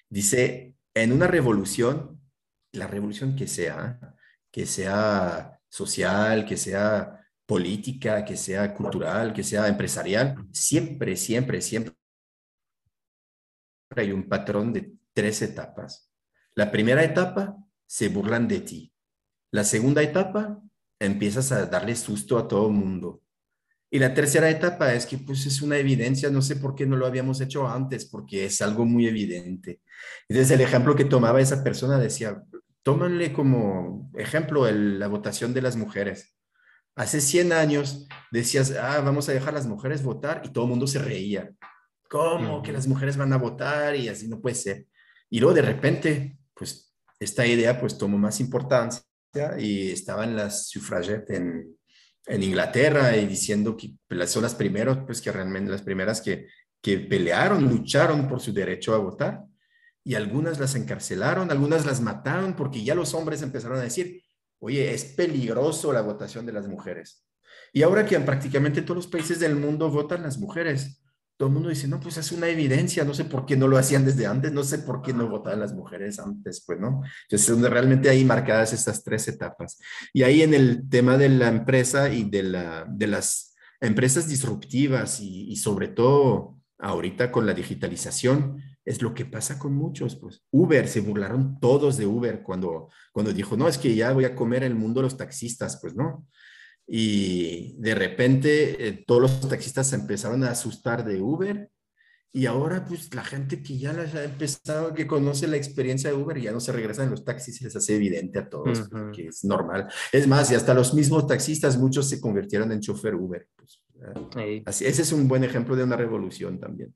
Dice, 0.09 0.75
en 0.93 1.11
una 1.13 1.27
revolución, 1.27 2.21
la 2.73 2.87
revolución 2.87 3.35
que 3.35 3.47
sea, 3.47 3.99
que 4.51 4.65
sea 4.65 5.59
social, 5.69 6.45
que 6.45 6.57
sea 6.57 7.21
política, 7.45 8.25
que 8.25 8.35
sea 8.35 8.73
cultural, 8.73 9.33
que 9.33 9.43
sea 9.43 9.67
empresarial, 9.67 10.35
siempre, 10.51 11.15
siempre, 11.15 11.61
siempre 11.61 11.93
hay 13.95 14.11
un 14.11 14.27
patrón 14.27 14.73
de 14.73 14.91
tres 15.13 15.41
etapas. 15.41 16.11
La 16.55 16.71
primera 16.71 17.03
etapa, 17.03 17.55
se 17.87 18.09
burlan 18.09 18.47
de 18.47 18.61
ti. 18.61 18.91
La 19.51 19.63
segunda 19.63 20.01
etapa, 20.01 20.61
empiezas 20.99 21.51
a 21.51 21.65
darle 21.67 21.95
susto 21.95 22.37
a 22.37 22.47
todo 22.47 22.67
el 22.67 22.73
mundo. 22.73 23.21
Y 23.95 23.99
la 23.99 24.13
tercera 24.13 24.49
etapa 24.49 24.93
es 24.93 25.05
que 25.05 25.17
pues 25.17 25.45
es 25.45 25.61
una 25.61 25.77
evidencia, 25.77 26.29
no 26.29 26.41
sé 26.41 26.57
por 26.57 26.75
qué 26.75 26.85
no 26.85 26.97
lo 26.97 27.05
habíamos 27.05 27.39
hecho 27.39 27.65
antes, 27.65 28.03
porque 28.03 28.43
es 28.43 28.61
algo 28.61 28.83
muy 28.83 29.07
evidente. 29.07 29.79
Entonces 30.27 30.51
el 30.51 30.59
ejemplo 30.59 30.97
que 30.97 31.05
tomaba 31.05 31.39
esa 31.39 31.63
persona 31.63 31.97
decía, 31.97 32.43
tómanle 32.83 33.31
como 33.31 34.11
ejemplo 34.17 34.69
la 34.69 35.07
votación 35.07 35.53
de 35.53 35.61
las 35.61 35.77
mujeres. 35.77 36.35
Hace 36.97 37.21
100 37.21 37.53
años 37.53 38.05
decías, 38.33 38.75
ah, 38.77 38.99
vamos 38.99 39.29
a 39.29 39.31
dejar 39.31 39.51
a 39.51 39.59
las 39.59 39.65
mujeres 39.65 40.03
votar 40.03 40.41
y 40.43 40.49
todo 40.49 40.65
el 40.65 40.71
mundo 40.71 40.87
se 40.87 40.99
reía. 40.99 41.53
¿Cómo 42.09 42.61
que 42.63 42.73
las 42.73 42.87
mujeres 42.87 43.15
van 43.15 43.31
a 43.31 43.37
votar? 43.37 43.95
Y 43.95 44.09
así 44.09 44.27
no 44.27 44.41
puede 44.41 44.55
ser. 44.55 44.87
Y 45.29 45.39
luego 45.39 45.55
de 45.55 45.61
repente, 45.61 46.37
pues 46.53 46.93
esta 47.17 47.47
idea 47.47 47.79
pues 47.79 47.97
tomó 47.97 48.17
más 48.17 48.41
importancia 48.41 49.05
y 49.57 49.89
estaban 49.89 50.35
las 50.35 50.67
suffragettes 50.67 51.39
en, 51.39 51.77
en 52.27 52.43
Inglaterra 52.43 53.15
y 53.15 53.25
diciendo 53.25 53.77
que 53.77 53.93
son 54.27 54.43
las 54.43 54.55
primeras, 54.55 54.99
pues 55.05 55.21
que 55.21 55.31
realmente 55.31 55.71
las 55.71 55.81
primeras 55.81 56.21
que, 56.21 56.47
que 56.81 56.99
pelearon, 56.99 57.67
lucharon 57.69 58.27
por 58.27 58.41
su 58.41 58.53
derecho 58.53 58.93
a 58.95 58.99
votar. 58.99 59.43
Y 60.03 60.15
algunas 60.15 60.59
las 60.59 60.75
encarcelaron, 60.75 61.49
algunas 61.49 61.85
las 61.85 62.01
mataron 62.01 62.55
porque 62.55 62.83
ya 62.83 62.93
los 62.93 63.13
hombres 63.13 63.41
empezaron 63.41 63.79
a 63.79 63.83
decir, 63.83 64.23
oye, 64.59 64.93
es 64.93 65.03
peligroso 65.03 65.91
la 65.91 66.01
votación 66.01 66.45
de 66.45 66.53
las 66.53 66.67
mujeres. 66.67 67.25
Y 67.73 67.81
ahora 67.83 68.05
que 68.05 68.15
en 68.15 68.25
prácticamente 68.25 68.81
todos 68.81 68.97
los 68.97 69.07
países 69.07 69.39
del 69.39 69.55
mundo 69.55 69.89
votan 69.89 70.23
las 70.23 70.37
mujeres, 70.37 71.01
todo 71.37 71.49
el 71.49 71.53
mundo 71.53 71.69
dice, 71.69 71.87
no, 71.87 71.99
pues 71.99 72.17
es 72.17 72.31
una 72.31 72.47
evidencia, 72.47 73.03
no 73.03 73.13
sé 73.13 73.25
por 73.25 73.45
qué 73.45 73.57
no 73.57 73.67
lo 73.67 73.77
hacían 73.77 74.05
desde 74.05 74.25
antes, 74.25 74.53
no 74.53 74.63
sé 74.63 74.79
por 74.79 75.01
qué 75.01 75.13
no 75.13 75.27
votaban 75.27 75.59
las 75.59 75.73
mujeres 75.73 76.19
antes, 76.19 76.63
pues, 76.65 76.79
¿no? 76.79 77.01
Entonces, 77.23 77.47
donde 77.49 77.69
realmente 77.69 78.09
hay 78.09 78.23
marcadas 78.23 78.71
estas 78.73 79.03
tres 79.03 79.27
etapas. 79.27 79.79
Y 80.13 80.23
ahí 80.23 80.41
en 80.41 80.53
el 80.53 80.87
tema 80.89 81.17
de 81.17 81.29
la 81.29 81.49
empresa 81.49 82.09
y 82.09 82.23
de, 82.29 82.43
la, 82.43 82.85
de 82.89 83.07
las 83.07 83.55
empresas 83.81 84.27
disruptivas 84.27 85.19
y, 85.19 85.51
y 85.51 85.57
sobre 85.57 85.89
todo 85.89 86.57
ahorita 86.79 87.31
con 87.31 87.45
la 87.45 87.53
digitalización, 87.53 88.61
es 88.85 89.01
lo 89.01 89.13
que 89.15 89.25
pasa 89.25 89.57
con 89.57 89.73
muchos, 89.73 90.15
pues. 90.15 90.43
Uber, 90.51 90.87
se 90.87 91.01
burlaron 91.01 91.59
todos 91.59 91.97
de 91.97 92.05
Uber 92.05 92.43
cuando, 92.43 92.89
cuando 93.11 93.33
dijo, 93.33 93.57
no, 93.57 93.67
es 93.67 93.79
que 93.79 93.95
ya 93.95 94.13
voy 94.13 94.25
a 94.25 94.35
comer 94.35 94.63
el 94.63 94.75
mundo 94.75 95.01
los 95.01 95.17
taxistas, 95.17 95.79
pues, 95.81 95.95
¿no? 95.95 96.27
Y 96.87 97.75
de 97.79 97.95
repente 97.95 98.87
eh, 98.87 99.03
todos 99.07 99.21
los 99.21 99.49
taxistas 99.49 99.87
se 99.87 99.95
empezaron 99.95 100.43
a 100.43 100.51
asustar 100.51 101.03
de 101.03 101.21
Uber 101.21 101.69
y 102.31 102.47
ahora 102.47 102.83
pues 102.83 103.15
la 103.15 103.23
gente 103.23 103.63
que 103.63 103.77
ya 103.77 103.91
ha 103.91 104.23
empezado, 104.23 104.93
que 104.93 105.07
conoce 105.07 105.47
la 105.47 105.55
experiencia 105.55 106.09
de 106.09 106.17
Uber 106.17 106.37
ya 106.37 106.51
no 106.51 106.59
se 106.59 106.73
regresan 106.73 107.05
en 107.05 107.11
los 107.11 107.23
taxis 107.23 107.61
y 107.61 107.63
les 107.63 107.75
hace 107.77 107.95
evidente 107.95 108.39
a 108.39 108.49
todos 108.49 108.89
que 109.13 109.27
es 109.27 109.45
normal. 109.45 109.87
Es 110.11 110.27
más, 110.27 110.51
y 110.51 110.55
hasta 110.55 110.73
los 110.73 110.93
mismos 110.93 111.27
taxistas, 111.27 111.77
muchos 111.77 112.09
se 112.09 112.19
convirtieron 112.19 112.73
en 112.73 112.81
chofer 112.81 113.15
Uber. 113.15 113.47
Pues, 113.55 113.81
así, 114.65 114.85
ese 114.85 115.03
es 115.03 115.13
un 115.13 115.29
buen 115.29 115.45
ejemplo 115.45 115.77
de 115.77 115.85
una 115.85 115.95
revolución 115.95 116.59
también. 116.59 116.93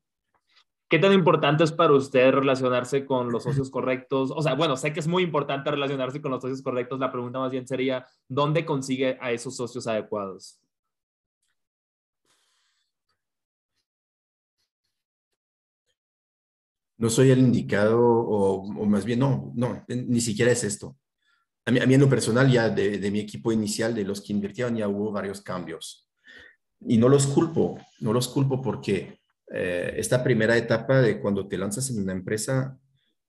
¿Qué 0.90 0.98
tan 0.98 1.14
importante 1.14 1.64
es 1.64 1.72
para 1.72 1.94
usted 1.94 2.32
relacionarse 2.32 3.06
con 3.06 3.32
los 3.32 3.44
socios 3.44 3.70
correctos? 3.70 4.32
O 4.36 4.42
sea, 4.42 4.56
bueno, 4.56 4.76
sé 4.76 4.92
que 4.92 5.00
es 5.00 5.08
muy 5.08 5.22
importante 5.22 5.70
relacionarse 5.70 6.20
con 6.20 6.32
los 6.32 6.42
socios 6.42 6.64
correctos. 6.64 7.00
La 7.00 7.12
pregunta 7.12 7.38
más 7.38 7.52
bien 7.52 7.68
sería, 7.68 8.08
¿dónde 8.28 8.66
consigue 8.66 9.16
a 9.22 9.32
esos 9.32 9.56
socios 9.56 9.86
adecuados? 9.86 10.60
No 16.98 17.10
soy 17.12 17.30
el 17.30 17.40
indicado, 17.40 18.02
o, 18.02 18.86
más 18.88 19.06
bien, 19.06 19.20
no, 19.20 19.52
no, 19.56 19.86
ni 19.88 20.20
siquiera 20.20 20.52
es 20.52 20.64
esto. 20.64 20.98
A 21.66 21.72
mí, 21.72 21.80
en 21.80 22.02
lo 22.02 22.10
personal, 22.10 22.52
ya 22.52 22.68
de, 22.70 22.98
de 22.98 23.12
mi 23.12 23.20
equipo 23.20 23.52
inicial, 23.52 23.94
de 23.94 24.06
los 24.06 24.22
que 24.22 24.34
invirtieron, 24.34 24.76
ya 24.76 24.88
hubo 24.88 25.12
varios 25.12 25.40
cambios. 25.42 26.10
Y 26.82 26.98
no 26.98 27.10
los 27.10 27.28
culpo, 27.28 27.78
no 28.00 28.12
los 28.12 28.28
culpo 28.28 28.60
porque 28.60 29.19
eh, 29.52 29.94
esta 29.98 30.24
primera 30.24 30.58
etapa 30.58 31.02
de 31.02 31.20
cuando 31.20 31.48
te 31.48 31.58
lanzas 31.58 31.90
en 31.90 32.02
una 32.02 32.14
empresa, 32.14 32.78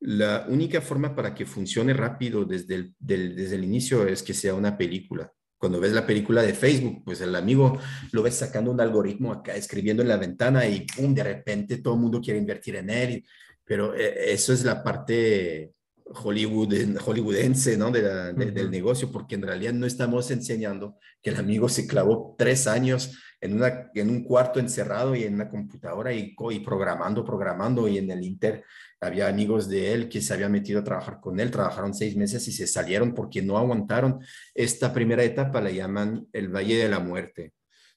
la 0.01 0.47
única 0.49 0.81
forma 0.81 1.15
para 1.15 1.35
que 1.35 1.47
funcione 1.47 1.93
rápido 1.93 2.45
desde 2.45 2.75
el, 2.75 2.95
desde 2.99 3.55
el 3.55 3.65
inicio 3.65 4.07
es 4.07 4.23
que 4.23 4.35
sea 4.35 4.55
una 4.55 4.77
película. 4.77 5.33
Cuando 5.59 5.79
ves 5.79 5.93
la 5.93 6.07
película 6.07 6.43
de 6.43 6.55
Facebook, 6.55 7.03
pues 7.05 7.21
el 7.21 7.35
amigo 7.35 7.79
lo 8.13 8.23
ves 8.23 8.35
sacando 8.35 8.71
un 8.71 8.81
algoritmo 8.81 9.31
acá, 9.31 9.55
escribiendo 9.55 10.03
en 10.03 10.09
la 10.09 10.17
ventana 10.17 10.67
y 10.67 10.87
¡pum! 10.87 11.15
De 11.15 11.23
repente 11.23 11.79
todo 11.79 11.95
el 11.95 12.01
mundo 12.01 12.21
quiere 12.21 12.39
invertir 12.39 12.77
en 12.77 12.89
él. 12.89 13.25
pero 13.65 13.95
eh, 13.95 14.33
eso 14.33 14.55
es 14.55 14.65
la 14.65 14.83
parte 14.83 15.73
Hollywood, 16.13 16.99
hollywoodense 16.99 17.77
¿no? 17.77 17.91
del 17.91 18.71
negocio, 18.71 19.13
porque 19.13 19.37
en 19.37 19.43
realidad 19.43 19.73
no 19.73 19.87
estamos 19.87 20.31
enseñando 20.31 20.97
que 21.23 21.31
el 21.31 21.37
amigo 21.37 21.69
se 21.69 21.87
clavó 21.87 22.35
tres 22.39 22.67
años 22.67 23.19
en, 23.41 23.55
una, 23.55 23.91
en 23.95 24.11
un 24.11 24.23
cuarto 24.23 24.61
encerrado 24.61 25.15
y 25.15 25.25
en 25.25 25.35
una 25.35 25.49
computadora 25.49 26.12
y, 26.12 26.35
y 26.51 26.61
programando, 26.61 27.25
programando, 27.25 27.89
y 27.89 27.99
en 27.99 28.11
el 28.11 28.23
Inter 28.23 28.65
había 29.01 29.29
amigos 29.29 29.69
de 29.69 29.93
él 29.95 30.09
que 30.09 30.21
se 30.21 30.35
habían 30.35 30.53
metido 30.53 30.81
a 30.81 30.85
trabajar 30.85 31.21
con 31.21 31.41
él, 31.41 31.51
trabajaron 31.51 31.95
seis 31.95 32.17
meses 32.17 32.47
y 32.49 32.53
se 32.53 32.67
salieron 32.67 33.15
porque 33.15 33.41
no 33.41 33.57
aguantaron. 33.57 34.21
Esta 34.55 34.93
primera 34.93 35.25
etapa 35.25 35.61
la 35.61 35.71
llaman 35.71 36.27
el 36.33 36.49
Valle 36.49 36.77
de 36.77 36.89
la 36.89 37.01
Muerte. 37.01 37.55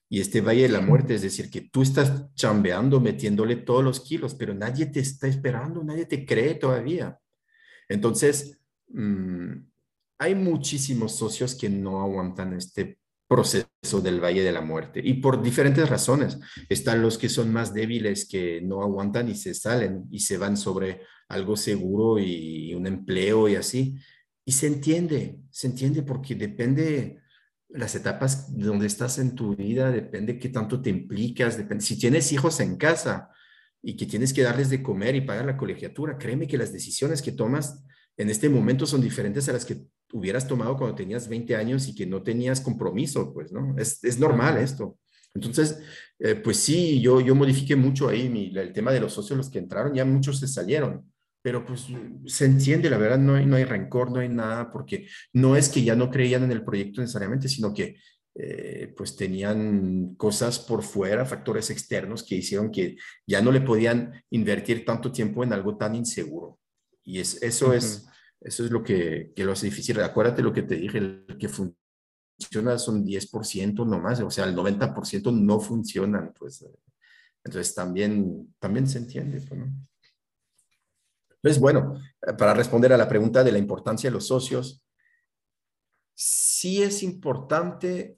Y 0.08 0.20
este 0.20 0.40
Valle 0.40 0.62
de 0.62 0.68
la 0.68 0.80
Muerte 0.80 1.14
es 1.14 1.22
decir, 1.22 1.50
que 1.50 1.62
tú 1.62 1.82
estás 1.82 2.32
chambeando, 2.34 3.00
metiéndole 3.00 3.56
todos 3.56 3.84
los 3.84 4.00
kilos, 4.00 4.34
pero 4.34 4.54
nadie 4.54 4.86
te 4.86 5.00
está 5.00 5.26
esperando, 5.26 5.84
nadie 5.84 6.06
te 6.06 6.24
cree 6.24 6.54
todavía. 6.54 7.18
Entonces, 7.88 8.58
mm, 8.88 9.52
hay 10.18 10.34
muchísimos 10.34 11.16
socios 11.16 11.54
que 11.54 11.68
no 11.68 12.00
aguantan 12.00 12.54
este 12.54 12.98
proceso 13.34 14.00
del 14.00 14.22
Valle 14.22 14.44
de 14.44 14.52
la 14.52 14.60
Muerte 14.60 15.00
y 15.02 15.14
por 15.14 15.42
diferentes 15.42 15.88
razones. 15.88 16.38
Están 16.68 17.02
los 17.02 17.18
que 17.18 17.28
son 17.28 17.52
más 17.52 17.74
débiles 17.74 18.28
que 18.28 18.60
no 18.60 18.80
aguantan 18.82 19.28
y 19.28 19.34
se 19.34 19.54
salen 19.54 20.04
y 20.08 20.20
se 20.20 20.38
van 20.38 20.56
sobre 20.56 21.00
algo 21.28 21.56
seguro 21.56 22.20
y 22.20 22.72
un 22.74 22.86
empleo 22.86 23.48
y 23.48 23.56
así. 23.56 23.96
Y 24.44 24.52
se 24.52 24.68
entiende, 24.68 25.40
se 25.50 25.66
entiende 25.66 26.04
porque 26.04 26.36
depende, 26.36 27.18
las 27.70 27.96
etapas 27.96 28.56
donde 28.56 28.86
estás 28.86 29.18
en 29.18 29.34
tu 29.34 29.56
vida, 29.56 29.90
depende 29.90 30.38
qué 30.38 30.50
tanto 30.50 30.80
te 30.80 30.90
implicas, 30.90 31.56
depende. 31.56 31.84
Si 31.84 31.98
tienes 31.98 32.30
hijos 32.30 32.60
en 32.60 32.76
casa 32.76 33.30
y 33.82 33.96
que 33.96 34.06
tienes 34.06 34.32
que 34.32 34.42
darles 34.42 34.70
de 34.70 34.80
comer 34.80 35.16
y 35.16 35.22
pagar 35.22 35.44
la 35.44 35.56
colegiatura, 35.56 36.18
créeme 36.18 36.46
que 36.46 36.56
las 36.56 36.72
decisiones 36.72 37.20
que 37.20 37.32
tomas 37.32 37.82
en 38.16 38.30
este 38.30 38.48
momento 38.48 38.86
son 38.86 39.00
diferentes 39.00 39.48
a 39.48 39.52
las 39.52 39.64
que 39.64 39.86
hubieras 40.12 40.46
tomado 40.46 40.76
cuando 40.76 40.94
tenías 40.94 41.28
20 41.28 41.56
años 41.56 41.88
y 41.88 41.94
que 41.94 42.06
no 42.06 42.22
tenías 42.22 42.60
compromiso, 42.60 43.32
pues, 43.32 43.52
¿no? 43.52 43.74
Es, 43.76 44.02
es 44.04 44.18
normal 44.18 44.58
esto. 44.58 44.98
Entonces, 45.34 45.80
eh, 46.20 46.36
pues 46.36 46.58
sí, 46.58 47.00
yo, 47.00 47.20
yo 47.20 47.34
modifiqué 47.34 47.74
mucho 47.74 48.08
ahí 48.08 48.28
mi, 48.28 48.56
el 48.56 48.72
tema 48.72 48.92
de 48.92 49.00
los 49.00 49.12
socios, 49.12 49.36
los 49.36 49.50
que 49.50 49.58
entraron, 49.58 49.92
ya 49.92 50.04
muchos 50.04 50.38
se 50.38 50.46
salieron, 50.46 51.12
pero 51.42 51.66
pues 51.66 51.86
se 52.26 52.44
entiende, 52.44 52.88
la 52.88 52.98
verdad, 52.98 53.18
no 53.18 53.34
hay, 53.34 53.44
no 53.44 53.56
hay 53.56 53.64
rencor, 53.64 54.12
no 54.12 54.20
hay 54.20 54.28
nada, 54.28 54.70
porque 54.70 55.08
no 55.32 55.56
es 55.56 55.68
que 55.68 55.82
ya 55.82 55.96
no 55.96 56.10
creían 56.10 56.44
en 56.44 56.52
el 56.52 56.64
proyecto 56.64 57.00
necesariamente, 57.00 57.48
sino 57.48 57.74
que 57.74 57.96
eh, 58.36 58.92
pues 58.96 59.16
tenían 59.16 60.14
cosas 60.16 60.58
por 60.58 60.82
fuera, 60.82 61.26
factores 61.26 61.70
externos 61.70 62.22
que 62.22 62.36
hicieron 62.36 62.70
que 62.70 62.96
ya 63.26 63.42
no 63.42 63.52
le 63.52 63.60
podían 63.60 64.12
invertir 64.30 64.84
tanto 64.84 65.12
tiempo 65.12 65.44
en 65.44 65.52
algo 65.52 65.76
tan 65.76 65.94
inseguro. 65.94 66.53
Y 67.04 67.20
es, 67.20 67.42
eso, 67.42 67.72
es, 67.72 68.06
eso 68.40 68.64
es 68.64 68.70
lo 68.70 68.82
que, 68.82 69.32
que, 69.36 69.44
lo 69.44 69.52
hace 69.52 69.66
difícil. 69.66 70.00
Acuérdate 70.00 70.42
lo 70.42 70.52
que 70.52 70.62
te 70.62 70.76
dije, 70.76 70.98
el 70.98 71.36
que 71.38 71.48
funciona 71.48 72.78
son 72.78 73.04
10% 73.04 73.86
nomás, 73.86 74.20
o 74.20 74.30
sea, 74.30 74.46
el 74.46 74.56
90% 74.56 75.32
no 75.32 75.60
funcionan, 75.60 76.32
pues. 76.38 76.66
Entonces 77.44 77.74
también, 77.74 78.54
también 78.58 78.88
se 78.88 78.98
entiende, 78.98 79.40
pues, 79.40 79.60
¿no? 79.60 79.72
Entonces, 81.36 81.60
bueno, 81.60 82.00
para 82.38 82.54
responder 82.54 82.94
a 82.94 82.96
la 82.96 83.06
pregunta 83.06 83.44
de 83.44 83.52
la 83.52 83.58
importancia 83.58 84.08
de 84.08 84.14
los 84.14 84.28
socios, 84.28 84.82
sí 86.14 86.82
es 86.82 87.02
importante, 87.02 88.16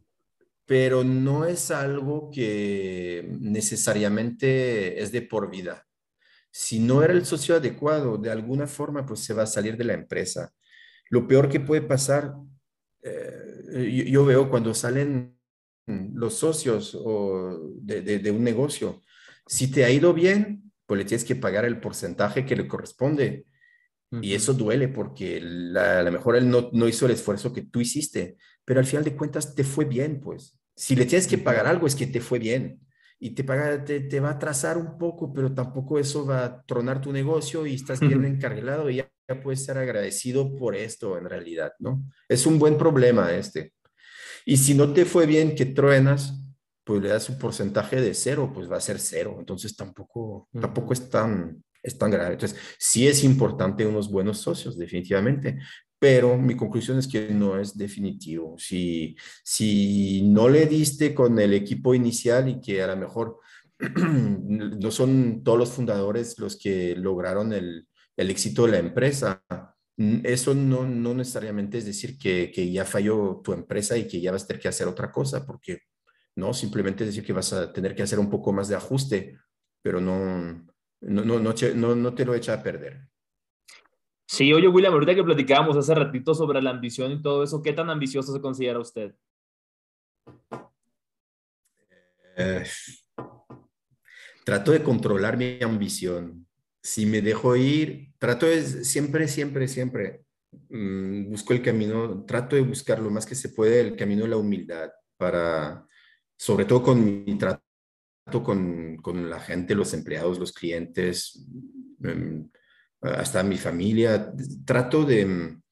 pero 0.65 1.03
no 1.03 1.45
es 1.45 1.73
algo 1.73 2.31
que 2.31 3.29
necesariamente 3.41 5.03
es 5.03 5.11
de 5.11 5.23
por 5.23 5.51
vida 5.51 5.87
si 6.59 6.79
no 6.79 7.03
era 7.03 7.13
el 7.13 7.27
socio 7.27 7.55
adecuado, 7.55 8.17
de 8.17 8.31
alguna 8.31 8.67
forma, 8.67 9.05
pues 9.05 9.21
se 9.21 9.35
va 9.35 9.43
a 9.43 9.47
salir 9.47 9.77
de 9.77 9.85
la 9.85 9.93
empresa. 9.93 10.55
Lo 11.11 11.29
peor 11.29 11.51
que 11.51 11.61
puede 11.61 11.83
pasar, 11.83 12.33
eh, 13.03 14.07
yo, 14.09 14.25
veo 14.25 14.49
cuando 14.49 14.73
salen 14.73 15.39
los 15.87 16.33
socios 16.39 16.99
o 16.99 17.61
de, 17.83 18.31
un 18.31 18.43
negocio, 18.43 19.03
si 19.47 19.71
te 19.71 19.85
ha 19.85 19.91
ido 19.91 20.15
bien, 20.15 20.73
pues 20.87 20.97
le 20.97 21.05
tienes 21.05 21.27
que 21.27 21.37
pagar 21.37 21.67
el 21.67 21.79
porcentaje 21.79 22.47
que 22.47 22.57
le 22.57 22.67
corresponde. 22.67 23.45
Y 24.23 24.33
eso 24.33 24.55
duele 24.55 24.89
porque 24.89 25.37
a 25.37 26.03
lo 26.03 26.11
mejor 26.11 26.37
él 26.37 26.49
no, 26.49 26.71
no, 26.73 26.89
hizo 26.89 27.05
el 27.05 27.13
esfuerzo 27.13 27.53
que 27.53 27.67
tú 27.67 27.83
hiciste, 27.83 28.39
pero 28.65 28.81
al 28.81 28.87
final 28.87 29.05
de 29.05 29.15
cuentas 29.15 29.55
te 29.55 29.63
fue 29.63 29.85
bien, 29.85 30.21
pues. 30.21 30.59
Si 30.75 30.97
le 30.97 31.05
tienes 31.05 31.27
que 31.27 31.37
pagar 31.37 31.67
algo 31.67 31.87
es 31.87 31.95
que 31.95 32.07
te 32.07 32.23
fue 32.23 32.39
bien 32.39 32.81
y 33.19 33.31
te, 33.31 33.45
paga, 33.45 33.85
te, 33.85 34.21
va 34.21 34.31
a 34.31 34.33
atrasar 34.33 34.77
un 34.77 34.99
poco, 34.99 35.33
pero 35.33 35.53
tampoco 35.55 35.99
eso 35.99 36.27
va 36.27 36.45
a 36.45 36.63
tronar 36.63 37.01
tu 37.01 37.13
negocio 37.13 37.67
y 37.67 37.75
estás 37.75 38.01
bien 38.01 38.25
encarrilado 38.25 38.91
y 38.91 38.97
ya, 38.97 39.11
puedes 39.43 39.65
ser 39.65 39.79
agradecido 39.79 40.55
por 40.57 40.77
esto 40.77 41.19
en 41.19 41.25
realidad, 41.25 41.73
¿no? 41.81 42.05
Es 42.29 42.47
un 42.47 42.61
buen 42.61 42.79
problema 42.79 43.33
este. 43.33 43.73
Y 44.45 44.57
si 44.59 44.75
no 44.75 44.93
te 44.93 45.05
fue 45.05 45.27
bien 45.27 45.57
que 45.57 45.67
truenas, 45.67 46.33
pues 46.85 47.03
le 47.03 47.09
das 47.09 47.29
un 47.29 47.37
porcentaje 47.37 48.01
de 48.01 48.15
cero, 48.15 48.53
pues 48.55 48.71
va 48.71 48.77
a 48.77 48.81
ser 48.81 49.01
cero. 49.01 49.37
Entonces 49.41 49.75
tampoco, 49.75 50.49
tampoco 50.53 50.93
es 50.93 51.11
tan, 51.11 51.65
es 51.83 51.99
tan 51.99 52.11
grave. 52.11 52.35
Entonces, 52.35 52.59
sí 52.79 53.09
es 53.09 53.25
importante 53.25 53.87
unos 53.87 54.11
buenos 54.11 54.39
socios, 54.39 54.79
definitivamente, 54.79 55.59
pero 55.99 56.37
mi 56.37 56.57
conclusión 56.57 56.99
es 56.99 57.09
que 57.09 57.31
no 57.31 57.59
es 57.59 57.77
definitivo. 57.77 58.57
Si, 58.59 59.17
si 59.43 60.23
no 60.23 60.49
le 60.49 60.67
diste 60.67 61.15
con 61.15 61.39
el 61.39 61.55
equipo 61.55 61.95
inicial 61.95 62.49
y 62.49 62.61
que 62.61 62.83
a 62.83 62.89
lo 62.89 62.97
mejor 62.97 63.41
no 63.79 64.91
son 64.91 65.43
todos 65.43 65.59
los 65.59 65.71
fundadores 65.71 66.39
los 66.39 66.57
que 66.57 66.95
lograron 66.97 67.53
el, 67.53 67.87
el 68.17 68.31
éxito 68.31 68.67
de 68.67 68.73
la 68.73 68.79
empresa, 68.79 69.43
eso 69.97 70.55
no, 70.55 70.87
no 70.87 71.15
necesariamente 71.15 71.79
es 71.79 71.87
decir 71.87 72.19
que, 72.19 72.51
que, 72.53 72.71
ya 72.71 72.85
falló 72.85 73.41
tu 73.43 73.53
empresa 73.53 73.97
y 73.97 74.07
que 74.07 74.21
ya 74.21 74.33
vas 74.33 74.45
a 74.45 74.47
tener 74.49 74.63
que 74.63 74.69
hacer 74.69 74.87
otra 74.89 75.11
cosa, 75.11 75.47
porque 75.47 75.81
no, 76.37 76.53
simplemente 76.53 77.05
es 77.05 77.11
decir 77.11 77.25
que 77.25 77.33
vas 77.33 77.53
a 77.55 77.73
tener 77.73 77.95
que 77.95 78.03
hacer 78.03 78.19
un 78.19 78.29
poco 78.29 78.53
más 78.53 78.69
de 78.69 78.77
ajuste, 78.77 79.39
pero 79.83 80.01
no, 80.01 80.67
no, 81.01 81.25
no, 81.25 81.55
no, 81.75 81.95
no 81.97 82.15
te 82.15 82.25
lo 82.25 82.35
echa 82.35 82.55
a 82.55 82.63
perder. 82.63 83.09
Sí, 84.27 84.53
oye, 84.53 84.67
William, 84.67 84.93
ahorita 84.93 85.15
que 85.15 85.23
platicábamos 85.23 85.77
hace 85.77 85.95
ratito 85.95 86.35
sobre 86.35 86.61
la 86.61 86.71
ambición 86.71 87.13
y 87.13 87.23
todo 87.23 87.45
eso, 87.45 87.63
¿qué 87.63 87.73
tan 87.73 87.89
ambicioso 87.91 88.33
se 88.33 88.41
considera 88.41 88.81
usted? 88.81 89.15
Eh, 92.37 92.65
trato 94.45 94.73
de 94.73 94.83
controlar 94.83 95.37
mi 95.37 95.63
ambición. 95.63 96.47
Si 96.83 97.07
me 97.07 97.23
dejo 97.23 97.55
ir, 97.57 98.13
trato 98.19 98.47
de 98.47 98.63
siempre, 98.63 99.29
siempre, 99.29 99.69
siempre 99.69 100.25
mm, 100.69 101.31
busco 101.31 101.53
el 101.53 101.63
camino, 101.63 102.25
trato 102.25 102.57
de 102.57 102.63
buscar 102.63 102.99
lo 103.01 103.11
más 103.11 103.27
que 103.27 103.35
se 103.35 103.51
puede 103.51 103.81
el 103.81 103.97
camino 103.97 104.25
de 104.25 104.29
la 104.29 104.37
humildad 104.37 104.91
para, 105.17 105.87
sobre 106.37 106.65
todo 106.65 106.83
con 106.83 107.05
mi 107.05 107.39
trato 107.39 107.63
con, 108.43 108.97
con 108.97 109.31
la 109.31 109.39
gente, 109.39 109.75
los 109.75 109.95
empleados, 109.95 110.39
los 110.39 110.53
clientes. 110.53 111.47
Mm, 111.99 112.43
hasta 113.17 113.43
mi 113.43 113.57
familia, 113.57 114.33
trato 114.65 115.05
de 115.05 115.27
mm, 115.27 115.63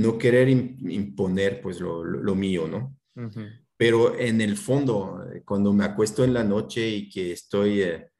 no 0.00 0.18
querer 0.18 0.48
imponer 0.48 1.60
pues 1.60 1.80
lo, 1.80 2.04
lo, 2.04 2.34
mío, 2.34 2.68
¿no? 2.68 2.96
Pero 3.76 4.18
en 4.18 4.40
el 4.40 4.56
fondo, 4.56 5.24
cuando 5.44 5.72
me 5.72 5.84
acuesto 5.84 6.24
en 6.24 6.34
la 6.34 6.44
noche 6.44 6.88
y 6.88 7.08
que 7.08 7.32
estoy 7.32 7.82
eh, 7.82 8.10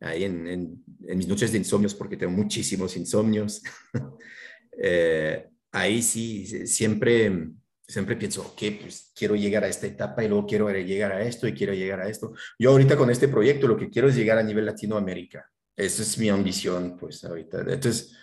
ahí 0.00 0.24
en, 0.24 0.46
en, 0.46 1.18
mis 1.18 1.28
noches 1.28 1.52
de 1.52 1.58
insomnios, 1.58 1.94
porque 1.94 2.16
tengo 2.16 2.32
muchísimos 2.32 2.96
insomnios, 2.96 3.62
eh, 4.82 5.48
ahí 5.72 6.02
sí, 6.02 6.66
siempre, 6.66 7.50
siempre 7.86 8.16
pienso, 8.16 8.42
ok, 8.42 8.62
pues 8.80 9.12
quiero 9.14 9.36
llegar 9.36 9.64
a 9.64 9.68
esta 9.68 9.86
etapa 9.86 10.24
y 10.24 10.28
luego 10.28 10.46
quiero 10.46 10.70
llegar 10.70 11.12
a 11.12 11.22
esto 11.22 11.46
y 11.46 11.54
quiero 11.54 11.74
llegar 11.74 12.00
a 12.00 12.08
esto. 12.08 12.32
Yo 12.58 12.70
ahorita 12.70 12.96
con 12.96 13.10
este 13.10 13.28
proyecto 13.28 13.68
lo 13.68 13.76
que 13.76 13.90
quiero 13.90 14.08
es 14.08 14.16
llegar 14.16 14.38
a 14.38 14.42
nivel 14.42 14.66
Latinoamérica. 14.66 15.50
Esa 15.76 16.02
es 16.02 16.18
mi 16.18 16.30
ambición, 16.30 16.96
pues 16.98 17.22
ahorita. 17.24 17.60
Entonces, 17.60 18.16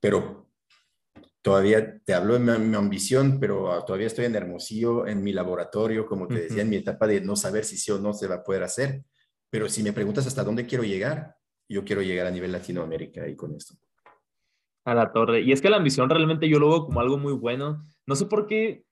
pero 0.00 0.48
todavía 1.42 1.98
te 2.04 2.14
hablo 2.14 2.38
de 2.38 2.58
mi, 2.58 2.76
ambición, 2.76 3.38
pero 3.40 3.84
todavía 3.84 4.06
estoy 4.06 4.26
en 4.26 4.36
Hermosillo, 4.36 5.06
en 5.06 5.22
mi 5.22 5.32
laboratorio, 5.32 6.06
como 6.06 6.28
te 6.28 6.42
decía, 6.42 6.62
en 6.62 6.70
mi 6.70 6.76
etapa 6.76 7.06
de 7.06 7.20
no 7.20 7.34
saber 7.34 7.64
si 7.64 7.76
sí 7.76 7.90
o 7.90 7.98
no 7.98 8.14
se 8.14 8.28
va 8.28 8.36
a 8.36 8.44
poder 8.44 8.62
hacer. 8.62 9.02
Pero 9.50 9.68
si 9.68 9.82
me 9.82 9.92
preguntas 9.92 10.26
hasta 10.26 10.44
dónde 10.44 10.66
quiero 10.66 10.84
llegar, 10.84 11.34
yo 11.68 11.84
quiero 11.84 12.00
llegar 12.00 12.26
a 12.26 12.30
nivel 12.30 12.52
Latinoamérica 12.52 13.28
y 13.28 13.34
con 13.34 13.54
esto. 13.54 13.74
A 14.84 14.94
la 14.94 15.12
torre. 15.12 15.40
Y 15.40 15.52
es 15.52 15.60
que 15.60 15.70
la 15.70 15.78
ambición 15.78 16.08
realmente 16.08 16.48
yo 16.48 16.58
lo 16.58 16.68
veo 16.68 16.84
como 16.86 17.00
algo 17.00 17.18
muy 17.18 17.32
bueno. 17.32 17.82
No 18.06 18.14
sé 18.14 18.26
por 18.26 18.46
qué, 18.46 18.84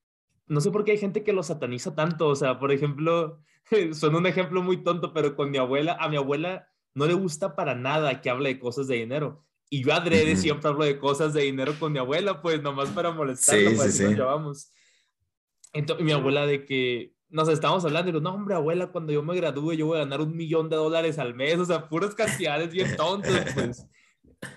no 0.47 0.61
sé 0.61 0.71
por 0.71 0.85
qué 0.85 0.93
hay 0.93 0.99
gente 0.99 1.23
que 1.23 1.33
lo 1.33 1.43
sataniza 1.43 1.95
tanto. 1.95 2.29
O 2.29 2.35
sea, 2.35 2.59
por 2.59 2.73
ejemplo, 2.73 3.41
son 3.93 4.17
un 4.17 4.27
ejemplo 4.27 4.63
muy 4.63 4.83
tonto, 4.83 5.13
pero 5.13 5.37
con 5.37 5.51
mi 5.51 5.59
abuela, 5.59 5.97
a 6.01 6.09
mi 6.09 6.17
abuela 6.17 6.69
no 6.95 7.07
le 7.07 7.15
gusta 7.15 7.55
para 7.57 7.75
nada 7.75 8.21
que 8.21 8.31
hable 8.31 8.51
de 8.51 8.59
cosas 8.59 8.87
de 8.87 8.97
dinero. 8.97 9.45
Y 9.71 9.83
yo 9.83 9.95
adrede 9.95 10.37
siempre 10.37 10.69
hablo 10.69 10.85
de 10.85 10.99
cosas 10.99 11.33
de 11.33 11.43
dinero 11.43 11.75
con 11.79 11.93
mi 11.93 11.99
abuela, 11.99 12.43
pues 12.43 12.63
nomás 12.63 12.91
para 12.91 13.11
molestarla, 13.11 13.71
sí, 13.71 13.77
para 13.77 13.91
sí, 13.91 14.05
llevamos. 14.05 14.71
Entonces, 15.73 16.05
mi 16.05 16.13
abuela 16.13 16.47
de 16.47 16.67
que 16.67 17.15
nos 17.31 17.49
estábamos 17.49 17.83
hablando 17.87 18.11
y 18.11 18.13
digo, 18.13 18.23
no, 18.23 18.35
hombre, 18.35 18.55
abuela, 18.55 18.89
cuando 18.89 19.13
yo 19.13 19.23
me 19.23 19.35
gradúe 19.35 19.73
yo 19.73 19.87
voy 19.87 19.97
a 19.97 20.01
ganar 20.01 20.21
un 20.21 20.37
millón 20.37 20.69
de 20.69 20.77
dólares 20.77 21.19
al 21.19 21.35
mes, 21.35 21.59
o 21.59 21.65
sea, 21.65 21.89
puras 21.89 22.15
cantidades 22.15 22.71
bien 22.71 22.95
tontas, 22.97 23.55
pues. 23.55 23.87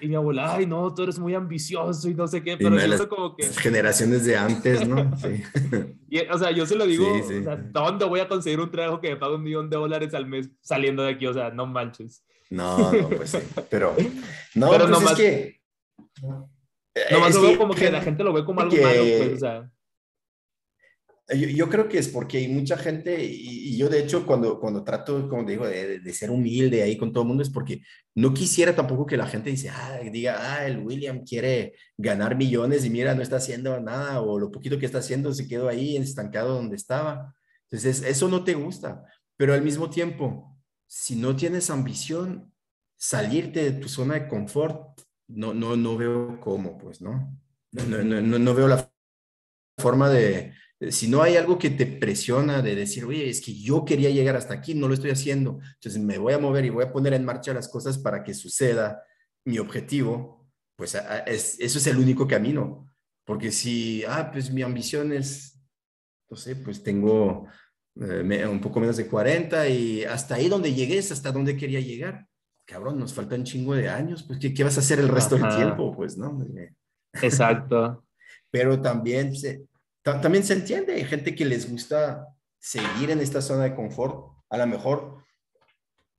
Y 0.01 0.07
mi 0.07 0.15
abuela, 0.15 0.55
ay, 0.55 0.65
no, 0.65 0.93
tú 0.93 1.03
eres 1.03 1.19
muy 1.19 1.35
ambicioso 1.35 2.09
y 2.09 2.15
no 2.15 2.27
sé 2.27 2.43
qué, 2.43 2.57
pero 2.57 2.77
eso 2.77 3.07
como 3.07 3.35
que... 3.35 3.43
Generaciones 3.45 4.25
de 4.25 4.35
antes, 4.35 4.87
¿no? 4.87 5.11
Sí. 5.21 5.43
y, 6.09 6.19
o 6.19 6.37
sea, 6.37 6.51
yo 6.51 6.65
se 6.65 6.75
lo 6.75 6.85
digo, 6.85 7.07
o 7.13 7.23
sea, 7.23 7.55
¿dónde 7.55 8.05
voy 8.05 8.19
a 8.19 8.27
conseguir 8.27 8.59
un 8.59 8.71
trabajo 8.71 8.99
que 8.99 9.09
me 9.09 9.15
pague 9.15 9.35
un 9.35 9.43
millón 9.43 9.69
de 9.69 9.77
dólares 9.77 10.13
al 10.13 10.25
mes 10.25 10.49
saliendo 10.61 11.03
de 11.03 11.11
aquí? 11.11 11.27
O 11.27 11.33
sea, 11.33 11.51
no 11.51 11.65
manches. 11.65 12.23
No, 12.49 12.91
no, 12.91 13.09
pues 13.09 13.31
sí, 13.31 13.39
pero... 13.69 13.95
No, 14.55 14.69
pero 14.69 14.87
pues 14.87 14.89
nomás, 14.89 15.11
es 15.11 15.17
que... 15.17 15.61
Nomás 17.11 17.35
lo 17.35 17.41
veo 17.41 17.57
como 17.57 17.73
que, 17.73 17.91
la 17.91 18.01
gente 18.01 18.23
lo 18.23 18.33
ve 18.33 18.43
como 18.43 18.61
algo 18.61 18.75
malo, 18.75 19.03
pues, 19.17 19.33
o 19.33 19.37
sea... 19.37 19.71
Yo, 21.27 21.69
creo 21.69 21.89
que 21.89 21.97
es 21.97 22.07
porque 22.07 22.37
hay 22.37 22.47
mucha 22.47 22.77
gente, 22.77 23.23
y, 23.23 23.75
yo 23.77 23.89
de 23.89 23.99
hecho 23.99 24.27
cuando, 24.27 24.59
cuando 24.59 24.83
trato, 24.83 25.27
como 25.27 25.43
digo, 25.43 25.65
de, 25.65 25.99
de, 25.99 26.13
ser 26.13 26.29
humilde 26.29 26.83
ahí 26.83 26.97
con 26.97 27.11
todo 27.11 27.23
el 27.23 27.27
mundo, 27.29 27.41
es 27.41 27.49
porque 27.49 27.81
no 28.13 28.31
quisiera 28.31 28.75
tampoco 28.75 29.07
que 29.07 29.17
la 29.17 29.25
gente 29.25 29.49
dice, 29.49 29.69
ah, 29.69 29.99
diga, 30.11 30.37
ah, 30.39 30.67
el 30.67 30.77
William 30.77 31.23
quiere 31.25 31.73
ganar 31.97 32.35
millones 32.35 32.85
y 32.85 32.91
mira, 32.91 33.15
no 33.15 33.23
está 33.23 33.37
haciendo 33.37 33.79
nada, 33.79 34.21
o 34.21 34.37
lo 34.37 34.51
poquito 34.51 34.77
que 34.77 34.85
está 34.85 34.99
haciendo 34.99 35.33
se 35.33 35.47
quedó 35.47 35.67
ahí 35.67 35.97
estancado 35.97 36.53
donde 36.53 36.75
estaba. 36.75 37.35
Entonces, 37.71 38.03
eso 38.03 38.27
no 38.27 38.43
te 38.43 38.53
gusta, 38.53 39.03
pero 39.35 39.55
al 39.55 39.63
mismo 39.63 39.89
tiempo, 39.89 40.55
si 40.85 41.15
no 41.15 41.35
tienes 41.35 41.71
ambición, 41.71 42.53
salirte 42.97 43.63
de 43.63 43.71
tu 43.79 43.89
zona 43.89 44.13
de 44.13 44.27
confort, 44.27 45.01
no, 45.27 45.55
no, 45.55 45.75
no 45.75 45.97
veo 45.97 46.39
cómo, 46.39 46.77
pues, 46.77 47.01
¿no? 47.01 47.35
No, 47.71 47.83
no, 47.83 48.21
no, 48.21 48.39
no 48.39 48.53
veo 48.53 48.67
la 48.67 48.91
forma 49.79 50.09
de 50.09 50.53
si 50.89 51.07
no 51.07 51.21
hay 51.21 51.37
algo 51.37 51.57
que 51.57 51.69
te 51.69 51.85
presiona 51.85 52.61
de 52.61 52.75
decir, 52.75 53.05
oye, 53.05 53.29
es 53.29 53.41
que 53.41 53.53
yo 53.53 53.85
quería 53.85 54.09
llegar 54.09 54.35
hasta 54.35 54.53
aquí, 54.53 54.73
no 54.73 54.87
lo 54.87 54.93
estoy 54.93 55.11
haciendo, 55.11 55.59
entonces 55.75 56.01
me 56.01 56.17
voy 56.17 56.33
a 56.33 56.39
mover 56.39 56.65
y 56.65 56.69
voy 56.69 56.83
a 56.83 56.91
poner 56.91 57.13
en 57.13 57.25
marcha 57.25 57.53
las 57.53 57.69
cosas 57.69 57.97
para 57.97 58.23
que 58.23 58.33
suceda 58.33 59.01
mi 59.45 59.57
objetivo, 59.59 60.45
pues 60.75 60.95
eso 60.95 61.77
es 61.77 61.87
el 61.87 61.97
único 61.97 62.27
camino. 62.27 62.91
Porque 63.25 63.51
si, 63.51 64.03
ah, 64.07 64.29
pues 64.31 64.51
mi 64.51 64.61
ambición 64.61 65.11
es, 65.11 65.59
no 66.29 66.37
sé, 66.37 66.55
pues 66.55 66.83
tengo 66.83 67.47
eh, 67.99 68.45
un 68.47 68.61
poco 68.61 68.79
menos 68.79 68.97
de 68.97 69.07
40 69.07 69.67
y 69.67 70.03
hasta 70.03 70.35
ahí 70.35 70.47
donde 70.47 70.73
llegué 70.73 70.99
es 70.99 71.11
hasta 71.11 71.31
donde 71.31 71.57
quería 71.57 71.79
llegar. 71.79 72.27
Cabrón, 72.65 72.99
nos 72.99 73.13
falta 73.13 73.35
un 73.35 73.43
chingo 73.43 73.73
de 73.73 73.89
años, 73.89 74.23
pues 74.23 74.39
¿qué, 74.39 74.53
qué 74.53 74.63
vas 74.63 74.77
a 74.77 74.81
hacer 74.81 74.99
el 74.99 75.07
resto 75.07 75.37
del 75.37 75.55
tiempo? 75.55 75.95
Pues, 75.95 76.17
¿no? 76.17 76.37
Exacto. 77.21 78.03
Pero 78.51 78.79
también 78.79 79.35
se, 79.35 79.65
también 80.05 80.43
se 80.43 80.53
entiende, 80.53 80.93
hay 80.93 81.05
gente 81.05 81.35
que 81.35 81.45
les 81.45 81.69
gusta 81.69 82.27
seguir 82.59 83.09
en 83.09 83.19
esta 83.19 83.41
zona 83.41 83.63
de 83.63 83.75
confort, 83.75 84.37
a 84.49 84.57
lo 84.57 84.67
mejor 84.67 85.23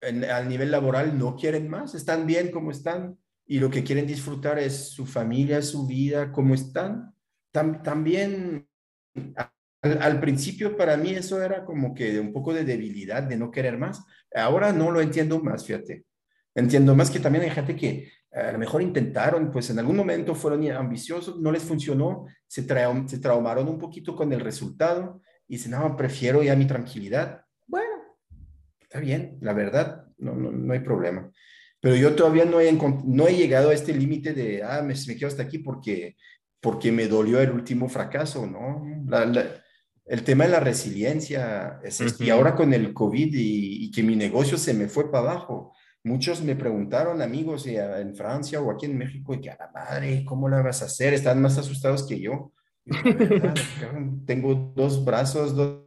en, 0.01 0.25
al 0.25 0.49
nivel 0.49 0.73
laboral 0.73 1.17
no 1.17 1.37
quieren 1.37 1.69
más, 1.69 1.95
están 1.95 2.27
bien 2.27 2.51
como 2.51 2.73
están 2.73 3.17
y 3.47 3.61
lo 3.61 3.71
que 3.71 3.85
quieren 3.85 4.07
disfrutar 4.07 4.59
es 4.59 4.91
su 4.91 5.07
familia, 5.07 5.63
su 5.63 5.87
vida, 5.87 6.33
como 6.33 6.55
están. 6.55 7.15
también 7.53 8.69
al, 9.83 10.21
principio 10.21 10.77
para 10.77 10.97
mí 10.97 11.11
eso 11.11 11.41
era 11.41 11.65
como 11.65 11.95
que 11.95 12.19
un 12.19 12.33
poco 12.33 12.53
de 12.53 12.65
debilidad, 12.65 13.23
de 13.23 13.37
no 13.37 13.51
querer 13.51 13.79
más. 13.79 14.05
Ahora 14.35 14.73
no 14.73 14.91
lo 14.91 15.01
entiendo 15.01 15.41
más, 15.41 15.65
fíjate. 15.65 16.05
Entiendo 16.57 16.95
más 16.95 17.11
que 17.11 17.21
también 17.21 17.45
hay 17.45 17.51
gente 17.51 17.77
que 17.77 18.11
a 18.33 18.51
lo 18.51 18.59
mejor 18.59 18.81
intentaron, 18.81 19.51
pues 19.51 19.69
en 19.69 19.79
algún 19.79 19.97
momento 19.97 20.35
fueron 20.35 20.67
ambiciosos, 20.73 21.39
no 21.39 21.53
les 21.53 21.63
funcionó, 21.63 22.25
se, 22.47 22.63
se 22.63 23.19
traumaron 23.19 23.69
un 23.69 23.79
poquito 23.79 24.17
con 24.17 24.33
el 24.33 24.41
resultado 24.41 25.21
y 25.47 25.57
dicen, 25.57 25.73
no, 25.73 25.97
prefiero 25.97 26.43
ya 26.43 26.57
mi 26.57 26.67
tranquilidad. 26.67 27.43
Bueno, 27.67 27.93
está 28.81 29.01
bien, 29.01 29.37
la 29.43 29.53
verdad, 29.53 30.07
no, 30.17 30.35
no, 30.35 30.51
no 30.51 30.73
hay 30.73 30.81
problema. 30.81 31.31
Pero 31.79 31.95
yo 31.95 32.15
todavía 32.15 32.47
no 32.47 32.59
he, 32.59 32.73
no 32.73 33.29
he 33.29 33.37
llegado 33.37 33.69
a 33.69 33.75
este 33.75 33.93
límite 33.93 34.33
de, 34.33 34.63
ah, 34.63 34.81
me, 34.81 34.95
me, 35.07 35.17
quedo 35.17 35.29
hasta 35.29 35.43
aquí 35.43 35.59
porque, 35.59 36.17
porque 36.59 36.91
me 36.91 37.07
dolió 37.07 37.39
el 37.39 37.51
último 37.51 37.87
fracaso, 37.91 38.47
¿no? 38.47 38.83
el 40.07 40.23
tema 40.23 40.45
de 40.45 40.51
la 40.51 40.61
resiliencia 40.61 41.81
es 41.85 42.01
Y 42.21 42.31
ahora 42.31 42.55
con 42.55 42.73
el 42.73 42.95
COVID 42.95 43.35
y, 43.35 43.85
y 43.85 43.91
que 43.91 44.03
mi 44.03 44.17
negocio 44.17 44.57
se 44.57 44.73
me 44.73 44.89
fue 44.89 45.11
para 45.11 45.33
abajo 45.33 45.76
Muchos 46.07 46.41
me 46.41 46.55
preguntaron, 46.55 47.21
amigos 47.21 47.67
en 47.67 48.15
Francia 48.15 48.61
o 48.61 48.71
aquí 48.71 48.87
en 48.87 48.97
México, 48.97 49.35
y 49.35 49.41
que 49.41 49.51
a 49.51 49.57
la 49.57 49.73
madre, 49.73 50.25
¿cómo 50.25 50.49
la 50.49 50.63
vas 50.63 50.81
a 50.83 50.85
hacer? 50.85 51.13
Están 51.13 51.43
más 51.43 51.59
asustados 51.59 52.07
que 52.07 52.21
yo. 52.21 52.53
tengo 54.25 54.73
dos 54.77 55.05
brazos, 55.05 55.57
dos, 55.57 55.83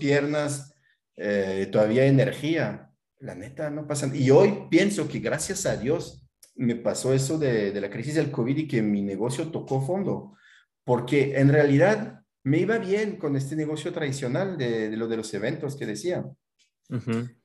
piernas, 0.00 0.74
eh, 1.14 1.68
todavía 1.70 2.04
energía. 2.06 2.90
La 3.20 3.36
neta, 3.36 3.70
no 3.70 3.86
pasa. 3.86 4.10
Y 4.12 4.32
hoy 4.32 4.66
pienso 4.68 5.06
que 5.06 5.20
gracias 5.20 5.64
a 5.66 5.76
Dios 5.76 6.28
me 6.56 6.74
pasó 6.74 7.14
eso 7.14 7.38
de, 7.38 7.72
la 7.80 7.90
crisis 7.90 8.16
del 8.16 8.32
COVID 8.32 8.56
y 8.56 8.66
que 8.66 8.82
mi 8.82 9.02
negocio 9.02 9.52
tocó 9.52 9.86
fondo, 9.86 10.36
porque 10.82 11.38
en 11.38 11.48
realidad 11.48 12.24
me 12.42 12.58
iba 12.58 12.76
bien 12.78 13.18
con 13.18 13.36
este 13.36 13.54
negocio 13.54 13.92
tradicional 13.92 14.58
de 14.58 14.96
lo 14.96 15.06
de 15.06 15.16
los 15.16 15.32
eventos 15.32 15.76
que 15.76 15.86
decía. 15.86 16.24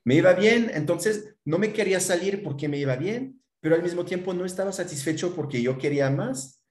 Me 0.04 0.14
iba 0.14 0.32
bien, 0.32 0.70
entonces 0.74 1.36
no 1.44 1.58
me 1.58 1.72
quería 1.72 2.00
salir 2.00 2.42
porque 2.42 2.68
me 2.68 2.78
iba 2.78 2.96
bien, 2.96 3.40
pero 3.60 3.74
al 3.74 3.82
mismo 3.82 4.04
tiempo 4.04 4.34
no 4.34 4.44
estaba 4.44 4.72
satisfecho 4.72 5.34
porque 5.34 5.62
yo 5.62 5.78
quería 5.78 6.10
más, 6.10 6.62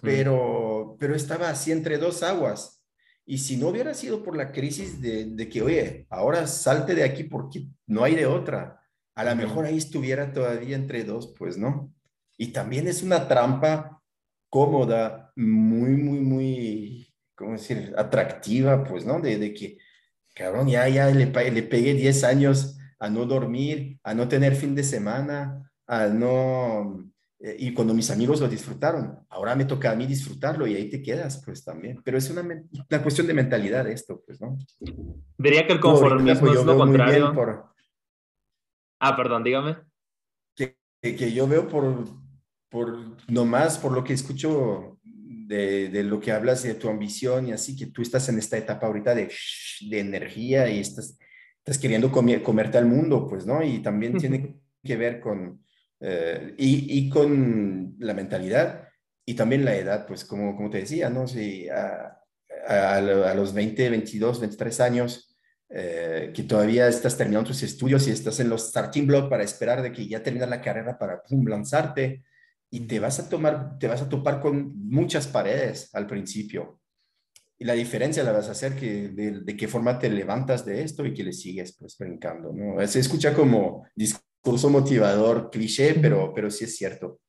pero, 0.00 0.96
pero 0.98 1.14
estaba 1.14 1.48
así 1.48 1.72
entre 1.72 1.98
dos 1.98 2.22
aguas. 2.22 2.82
Y 3.24 3.38
si 3.38 3.56
no 3.56 3.68
hubiera 3.68 3.94
sido 3.94 4.22
por 4.22 4.36
la 4.36 4.50
crisis 4.50 5.00
de, 5.00 5.26
de, 5.26 5.48
que, 5.48 5.62
oye, 5.62 6.06
ahora 6.10 6.46
salte 6.46 6.94
de 6.94 7.04
aquí 7.04 7.24
porque 7.24 7.66
no 7.86 8.02
hay 8.04 8.14
de 8.14 8.26
otra, 8.26 8.80
a 9.14 9.24
lo 9.24 9.36
mejor 9.36 9.64
ahí 9.64 9.78
estuviera 9.78 10.32
todavía 10.32 10.76
entre 10.76 11.04
dos, 11.04 11.34
pues 11.38 11.56
no. 11.56 11.94
Y 12.36 12.48
también 12.48 12.88
es 12.88 13.02
una 13.02 13.28
trampa 13.28 14.02
cómoda, 14.48 15.32
muy, 15.36 15.90
muy, 15.90 16.20
muy, 16.20 17.14
¿cómo 17.34 17.52
decir?, 17.52 17.94
atractiva, 17.96 18.84
pues, 18.84 19.04
¿no? 19.04 19.20
De, 19.20 19.38
de 19.38 19.54
que 19.54 19.78
cabrón, 20.34 20.68
ya, 20.68 20.88
ya 20.88 21.06
le, 21.10 21.26
le 21.26 21.62
pegué 21.62 21.94
10 21.94 22.24
años 22.24 22.78
a 22.98 23.10
no 23.10 23.26
dormir, 23.26 23.98
a 24.04 24.14
no 24.14 24.28
tener 24.28 24.54
fin 24.54 24.74
de 24.74 24.84
semana, 24.84 25.72
a 25.86 26.06
no... 26.06 27.04
Eh, 27.40 27.56
y 27.58 27.74
cuando 27.74 27.92
mis 27.92 28.10
amigos 28.12 28.40
lo 28.40 28.46
disfrutaron, 28.46 29.18
ahora 29.28 29.56
me 29.56 29.64
toca 29.64 29.90
a 29.90 29.96
mí 29.96 30.06
disfrutarlo 30.06 30.68
y 30.68 30.76
ahí 30.76 30.88
te 30.88 31.02
quedas, 31.02 31.42
pues 31.44 31.64
también. 31.64 32.00
Pero 32.04 32.16
es 32.16 32.30
una, 32.30 32.42
una 32.42 33.02
cuestión 33.02 33.26
de 33.26 33.34
mentalidad 33.34 33.88
esto, 33.88 34.22
pues, 34.24 34.40
¿no? 34.40 34.56
Diría 35.36 35.66
que 35.66 35.72
el 35.72 35.80
conformismo 35.80 36.46
pues, 36.46 36.60
es 36.60 36.64
lo 36.64 36.78
contrario. 36.78 37.74
Ah, 39.00 39.16
perdón, 39.16 39.42
dígame. 39.42 39.78
Que, 40.54 40.76
que, 41.00 41.32
yo 41.32 41.48
veo 41.48 41.66
por, 41.66 42.04
por 42.70 42.96
nomás, 43.28 43.78
por 43.78 43.90
lo 43.90 44.04
que 44.04 44.12
escucho 44.12 44.91
de, 45.52 46.02
lo 46.02 46.20
que 46.20 46.32
hablas 46.32 46.62
de 46.62 46.74
tu 46.74 46.88
ambición 46.88 47.48
y 47.48 47.52
así, 47.52 47.76
que 47.76 47.86
tú 47.86 48.02
estás 48.02 48.28
en 48.28 48.38
esta 48.38 48.56
etapa 48.56 48.86
ahorita 48.86 49.14
de, 49.14 49.30
de 49.88 49.98
energía 49.98 50.68
y 50.68 50.80
estás, 50.80 51.18
estás 51.58 51.78
queriendo 51.78 52.10
comer, 52.10 52.42
comerte 52.42 52.78
al 52.78 52.86
mundo, 52.86 53.26
pues, 53.28 53.46
¿no? 53.46 53.62
Y 53.62 53.80
también 53.80 54.16
tiene 54.18 54.56
que 54.82 54.96
ver 54.96 55.20
con, 55.20 55.64
eh, 56.00 56.54
y, 56.58 56.98
y, 56.98 57.08
con 57.08 57.96
la 57.98 58.14
mentalidad 58.14 58.88
y 59.24 59.34
también 59.34 59.64
la 59.64 59.76
edad, 59.76 60.06
pues, 60.06 60.24
como, 60.24 60.56
como 60.56 60.70
te 60.70 60.78
decía, 60.78 61.10
¿no? 61.10 61.28
Si 61.28 61.68
a, 61.68 62.18
a, 62.66 62.96
a 62.96 63.34
los 63.34 63.52
20, 63.52 63.90
22, 63.90 64.40
23 64.40 64.80
años, 64.80 65.32
eh, 65.74 66.32
que 66.34 66.42
todavía 66.42 66.86
estás 66.86 67.16
terminando 67.16 67.48
tus 67.48 67.62
estudios 67.62 68.06
y 68.06 68.10
estás 68.10 68.38
en 68.40 68.50
los 68.50 68.68
starting 68.68 69.06
blocks 69.06 69.30
para 69.30 69.42
esperar 69.42 69.80
de 69.80 69.90
que 69.90 70.06
ya 70.06 70.22
termine 70.22 70.46
la 70.46 70.60
carrera 70.60 70.98
para 70.98 71.22
pum, 71.22 71.46
lanzarte, 71.46 72.24
y 72.72 72.80
te 72.86 72.98
vas 72.98 73.20
a 73.20 73.28
tomar, 73.28 73.78
te 73.78 73.86
vas 73.86 74.00
a 74.00 74.08
topar 74.08 74.40
con 74.40 74.72
muchas 74.88 75.26
paredes 75.28 75.94
al 75.94 76.06
principio. 76.06 76.80
Y 77.58 77.66
la 77.66 77.74
diferencia 77.74 78.24
la 78.24 78.32
vas 78.32 78.48
a 78.48 78.52
hacer 78.52 78.74
que 78.74 79.10
de, 79.10 79.56
qué 79.56 79.68
forma 79.68 79.98
te 79.98 80.08
levantas 80.08 80.64
de 80.64 80.82
esto 80.82 81.04
y 81.04 81.12
que 81.12 81.22
le 81.22 81.34
sigues 81.34 81.76
pues 81.78 81.98
brincando, 81.98 82.50
¿no? 82.50 82.84
Se 82.86 82.98
escucha 82.98 83.34
como 83.34 83.84
discurso 83.94 84.70
motivador, 84.70 85.50
cliché, 85.50 85.94
pero, 86.00 86.32
pero 86.34 86.50
sí 86.50 86.64
es 86.64 86.74
cierto. 86.74 87.20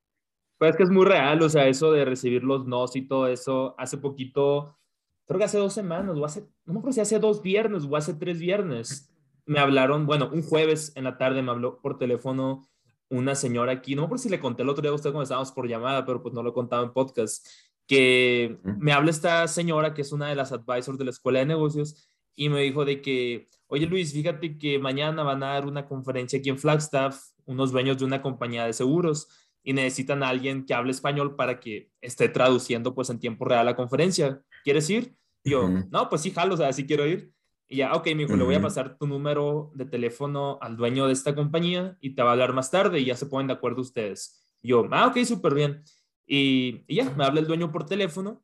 Pues 0.58 0.72
es 0.72 0.78
que 0.78 0.84
es 0.84 0.90
muy 0.90 1.06
real, 1.06 1.42
o 1.42 1.50
sea, 1.50 1.68
eso 1.68 1.92
de 1.92 2.06
recibir 2.06 2.42
los 2.42 2.66
nos 2.66 2.96
y 2.96 3.06
todo 3.06 3.28
eso, 3.28 3.76
hace 3.78 3.98
poquito, 3.98 4.80
creo 5.28 5.40
que 5.40 5.46
hace 5.46 5.58
dos 5.58 5.74
semanas, 5.74 6.18
o 6.18 6.24
hace, 6.24 6.48
no 6.64 6.74
me 6.74 6.80
acuerdo 6.80 6.94
si 6.94 7.02
hace 7.02 7.20
dos 7.20 7.42
viernes 7.42 7.84
o 7.84 7.98
hace 7.98 8.14
tres 8.14 8.40
viernes, 8.40 9.14
me 9.46 9.60
hablaron, 9.60 10.06
bueno, 10.06 10.30
un 10.32 10.42
jueves 10.42 10.94
en 10.96 11.04
la 11.04 11.18
tarde 11.18 11.42
me 11.42 11.52
habló 11.52 11.82
por 11.82 11.98
teléfono 11.98 12.66
una 13.10 13.36
señora 13.36 13.72
aquí, 13.72 13.96
no 13.96 14.10
por 14.10 14.20
si 14.20 14.30
le 14.30 14.40
conté 14.40 14.64
el 14.64 14.70
otro 14.70 14.82
día 14.82 14.92
a 14.92 14.96
usted 14.96 15.12
cuando 15.12 15.24
estábamos 15.24 15.52
por 15.52 15.68
llamada, 15.68 16.06
pero 16.06 16.22
pues 16.22 16.34
no 16.34 16.42
lo 16.44 16.50
he 16.50 16.54
contado 16.54 16.84
en 16.84 16.94
podcast, 16.94 17.48
que 17.88 18.60
me 18.64 18.92
habla 18.94 19.12
esta 19.12 19.48
señora 19.48 19.94
que 19.94 20.02
es 20.02 20.12
una 20.12 20.28
de 20.30 20.36
las 20.36 20.52
advisors 20.52 20.98
de 20.98 21.06
la 21.06 21.12
Escuela 21.12 21.40
de 21.40 21.46
Negocios 21.46 22.08
y 22.36 22.50
me 22.50 22.62
dijo 22.62 22.86
de 22.86 23.02
que, 23.02 23.48
oye 23.68 23.86
Luis, 23.86 24.14
fíjate 24.14 24.58
que 24.58 24.80
mañana 24.80 25.24
van 25.24 25.44
a 25.44 25.54
dar 25.54 25.68
una 25.68 25.86
conferencia 25.88 26.40
aquí 26.40 26.50
en 26.50 26.58
Flagstaff, 26.58 27.22
unos 27.46 27.72
dueños 27.72 27.98
de 27.98 28.06
una 28.06 28.22
compañía 28.22 28.66
de 28.66 28.74
seguros 28.74 29.28
y 29.64 29.74
necesitan 29.74 30.24
a 30.24 30.30
alguien 30.30 30.66
que 30.66 30.74
hable 30.74 30.92
español 30.92 31.36
para 31.36 31.60
que 31.60 31.90
esté 32.02 32.30
traduciendo 32.30 32.96
pues 32.96 33.10
en 33.10 33.20
tiempo 33.20 33.46
real 33.46 33.66
la 33.66 33.76
conferencia. 33.76 34.42
¿Quieres 34.64 34.90
ir? 34.90 35.16
yo, 35.46 35.68
no, 35.68 36.10
pues 36.10 36.22
sí, 36.22 36.32
jalo, 36.32 36.54
o 36.54 36.58
sea, 36.58 36.72
sí 36.72 36.86
quiero 36.86 37.06
ir. 37.06 37.34
Y 37.74 37.78
ya, 37.78 37.96
ok, 37.96 38.06
me 38.10 38.26
dijo, 38.26 38.36
le 38.36 38.44
voy 38.44 38.54
a 38.54 38.62
pasar 38.62 39.00
tu 39.00 39.08
número 39.08 39.72
de 39.74 39.86
teléfono 39.86 40.60
al 40.62 40.78
dueño 40.78 41.08
de 41.08 41.14
esta 41.14 41.34
compañía 41.34 41.98
y 42.02 42.14
te 42.14 42.22
va 42.22 42.30
a 42.30 42.32
hablar 42.34 42.54
más 42.54 42.70
tarde 42.70 43.00
y 43.00 43.06
ya 43.06 43.16
se 43.16 43.26
ponen 43.26 43.48
de 43.48 43.54
acuerdo 43.54 43.82
ustedes. 43.82 44.48
yo, 44.62 44.88
ah, 44.92 45.08
ok, 45.08 45.18
súper 45.26 45.56
bien. 45.56 45.84
Y, 46.28 46.84
y, 46.88 46.98
ya, 46.98 47.10
me 47.10 47.26
habla 47.26 47.40
el 47.40 47.48
dueño 47.48 47.72
por 47.72 47.88
teléfono, 47.88 48.44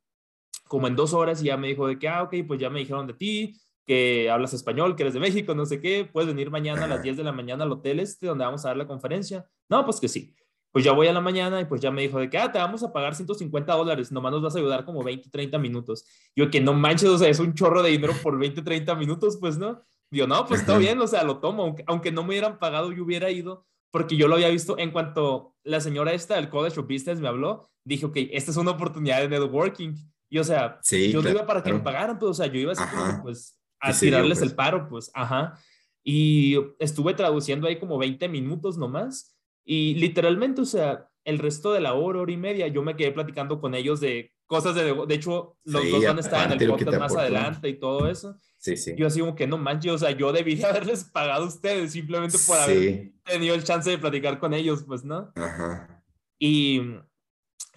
como 0.68 0.88
en 0.88 0.96
dos 0.96 1.14
horas, 1.14 1.44
y 1.44 1.46
ya 1.46 1.58
me 1.58 1.68
dijo 1.68 1.86
de 1.86 2.00
que, 2.00 2.08
ah, 2.08 2.24
ok, 2.24 2.38
pues 2.48 2.60
ya 2.60 2.72
me 2.72 2.80
dijeron 2.80 3.06
de 3.06 3.14
ti, 3.14 3.62
que 3.86 4.32
hablas 4.32 4.56
español, 4.56 4.96
que 4.96 5.04
eres 5.04 5.14
de 5.14 5.20
México, 5.20 5.54
no 5.54 5.68
sé 5.68 5.80
qué, 5.80 6.10
puedes 6.12 6.28
venir 6.28 6.50
mañana 6.50 6.86
a 6.86 6.88
las 6.88 7.04
10 7.04 7.18
de 7.18 7.24
la 7.24 7.32
mañana 7.32 7.66
al 7.66 7.72
hotel 7.72 8.00
este 8.00 8.26
donde 8.26 8.46
vamos 8.46 8.66
a 8.66 8.70
dar 8.70 8.78
la 8.78 8.88
conferencia. 8.88 9.48
No, 9.70 9.86
pues 9.86 10.00
que 10.00 10.08
sí 10.08 10.34
pues 10.72 10.86
ya 10.86 10.92
voy 10.92 11.08
a 11.08 11.14
la 11.14 11.22
mañana 11.22 11.60
y 11.60 11.66
pues 11.66 11.82
ya 11.82 11.92
me 11.92 12.04
dijo 12.04 12.20
de 12.20 12.30
que, 12.30 12.38
ah, 12.38 12.52
te 12.52 12.60
vamos 12.60 12.84
a 12.84 12.94
pagar 12.94 13.16
150 13.16 13.74
dólares, 13.74 14.12
nomás 14.12 14.32
nos 14.32 14.42
vas 14.42 14.56
a 14.56 14.60
ayudar 14.60 14.86
como 14.86 15.04
20, 15.04 15.30
30 15.30 15.58
minutos. 15.58 16.06
Yo 16.36 16.50
que 16.52 16.62
no 16.62 16.74
manches, 16.74 17.10
o 17.10 17.18
sea, 17.18 17.30
es 17.30 17.40
un 17.40 17.54
chorro 17.54 17.82
de 17.82 17.90
dinero 17.90 18.14
por 18.22 18.38
20, 18.38 18.62
30 18.62 18.96
minutos, 18.96 19.38
pues 19.40 19.58
no. 19.58 19.84
Digo, 20.12 20.28
no, 20.28 20.46
pues 20.46 20.62
está 20.62 20.78
bien, 20.78 21.00
o 21.02 21.08
sea, 21.08 21.24
lo 21.24 21.40
tomo, 21.40 21.76
aunque, 21.88 22.12
no 22.12 22.24
me 22.24 22.30
hubieran 22.30 22.60
pagado, 22.60 22.92
yo 22.92 23.04
hubiera 23.04 23.30
ido, 23.30 23.66
porque 23.92 24.16
yo 24.18 24.28
lo 24.28 24.36
había 24.36 24.50
visto 24.50 24.78
en 24.78 24.92
cuanto 24.92 25.56
la 25.64 25.82
señora 25.82 26.14
esta 26.14 26.36
del 26.36 26.50
College 26.50 26.80
of 26.80 26.88
Business 26.88 27.20
me 27.20 27.28
habló, 27.28 27.70
dije, 27.84 28.06
ok, 28.06 28.18
esta 28.32 28.52
es 28.52 28.58
una 28.58 28.72
oportunidad 28.72 29.22
de 29.22 29.30
networking. 29.30 29.96
Y 30.32 30.38
o 30.38 30.44
sea, 30.44 30.80
yo 30.84 31.22
no 31.22 31.30
iba 31.30 31.46
para 31.46 31.64
que 31.64 31.74
me 31.74 31.80
pagaran, 31.80 32.20
pues, 32.20 32.30
o 32.32 32.34
sea, 32.36 32.46
yo 32.46 32.60
iba 32.60 32.72
así 32.72 32.84
como, 32.96 33.24
pues, 33.24 33.60
a 33.80 33.94
tirarles 33.94 34.40
pues. 34.40 34.50
el 34.50 34.56
paro, 34.56 34.88
pues, 34.88 35.12
ajá. 35.14 35.60
Y 36.04 36.56
estuve 36.80 37.14
traduciendo 37.14 37.68
ahí 37.68 37.80
como 37.80 37.98
20 37.98 38.28
minutos 38.30 38.78
nomás 38.78 39.39
y 39.72 39.94
literalmente, 39.94 40.62
o 40.62 40.66
sea, 40.66 41.12
el 41.24 41.38
resto 41.38 41.72
de 41.72 41.80
la 41.80 41.94
hora, 41.94 42.22
hora 42.22 42.32
y 42.32 42.38
media, 42.38 42.68
yo 42.70 42.82
me 42.82 42.96
quedé 42.96 43.12
platicando 43.12 43.62
con 43.62 43.76
ellos 43.76 44.00
de 44.00 44.34
cosas 44.48 44.74
de, 44.74 44.96
de 45.08 45.14
hecho, 45.14 45.58
los 45.64 45.92
dos 45.92 46.04
van 46.04 46.18
a 46.18 46.22
estar 46.22 46.52
en 46.52 46.60
el 46.60 46.70
podcast 46.70 46.98
más 46.98 47.16
adelante 47.16 47.70
y 47.70 47.80
todo 47.80 48.10
eso. 48.10 48.36
Sí, 48.58 48.76
sí. 48.76 48.96
Yo 48.98 49.06
así 49.06 49.20
como 49.20 49.36
que 49.36 49.46
no 49.46 49.60
manches, 49.60 49.92
o 49.92 49.98
sea, 50.00 50.10
yo 50.10 50.32
debería 50.32 50.70
haberles 50.72 51.04
pagado 51.04 51.44
a 51.44 51.48
ustedes 51.48 51.92
simplemente 51.92 52.40
por 52.48 52.58
haber 52.58 53.12
tenido 53.24 53.54
el 53.54 53.64
chance 53.64 53.92
de 53.92 54.00
platicar 54.00 54.40
con 54.40 54.56
ellos, 54.56 54.86
pues, 54.88 55.04
¿no? 55.04 55.32
Ajá. 55.36 56.04
Y, 56.40 56.82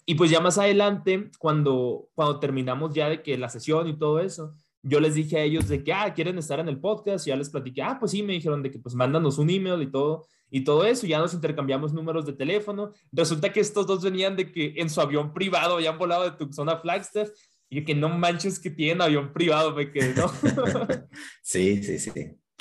y 0.07 0.15
pues 0.15 0.31
ya 0.31 0.41
más 0.41 0.57
adelante, 0.57 1.31
cuando, 1.39 2.09
cuando 2.15 2.41
terminamos 2.41 2.95
ya 2.95 3.11
de 3.11 3.23
que 3.23 3.37
la 3.37 3.51
sesión 3.51 3.87
y 3.87 3.99
todo 3.99 4.19
eso, 4.19 4.55
yo 4.83 4.99
les 4.99 5.15
dije 5.15 5.37
a 5.37 5.43
ellos 5.43 5.69
de 5.69 5.85
que, 5.85 5.93
ah, 5.93 6.15
quieren 6.15 6.39
estar 6.39 6.59
en 6.59 6.71
el 6.71 6.81
podcast, 6.81 7.27
y 7.27 7.31
ya 7.31 7.37
les 7.37 7.51
platiqué, 7.51 7.83
ah, 7.83 7.99
pues 8.01 8.13
sí, 8.13 8.23
me 8.23 8.33
dijeron 8.33 8.63
de 8.63 8.71
que 8.71 8.79
pues 8.79 8.95
mándanos 8.95 9.37
un 9.37 9.51
email 9.51 9.83
y 9.83 9.91
todo, 9.91 10.27
y 10.53 10.63
todo 10.63 10.85
eso, 10.85 11.07
ya 11.07 11.19
nos 11.19 11.35
intercambiamos 11.35 11.93
números 11.93 12.27
de 12.27 12.35
teléfono. 12.35 12.93
Resulta 13.11 13.53
que 13.53 13.61
estos 13.61 13.87
dos 13.87 14.05
venían 14.05 14.37
de 14.37 14.53
que 14.53 14.75
en 14.77 14.89
su 14.89 15.01
avión 15.01 15.33
privado 15.33 15.75
habían 15.75 15.99
volado 15.99 16.25
de 16.25 16.33
Tucson 16.33 16.69
a 16.69 16.79
Flagstaff, 16.79 17.31
y 17.69 17.85
que 17.85 17.95
no 17.95 18.11
manches 18.11 18.61
que 18.61 18.69
tienen 18.69 19.01
avión 19.01 19.33
privado, 19.33 19.75
me 19.75 19.91
quedé, 19.91 20.15
¿no? 20.15 20.31
sí, 21.43 21.83
sí, 21.83 21.99
sí. 21.99 22.13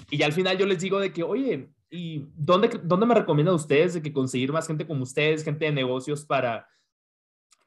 Y 0.09 0.17
ya 0.17 0.25
al 0.25 0.31
final 0.31 0.57
yo 0.57 0.65
les 0.65 0.79
digo 0.79 0.99
de 0.99 1.11
que, 1.11 1.21
oye, 1.21 1.69
¿y 1.89 2.29
dónde, 2.33 2.69
dónde 2.81 3.05
me 3.05 3.13
recomiendan 3.13 3.55
ustedes 3.55 3.93
de 3.93 4.01
que 4.01 4.13
conseguir 4.13 4.53
más 4.53 4.67
gente 4.67 4.87
como 4.87 5.03
ustedes, 5.03 5.43
gente 5.43 5.65
de 5.65 5.73
negocios 5.73 6.25
para, 6.25 6.65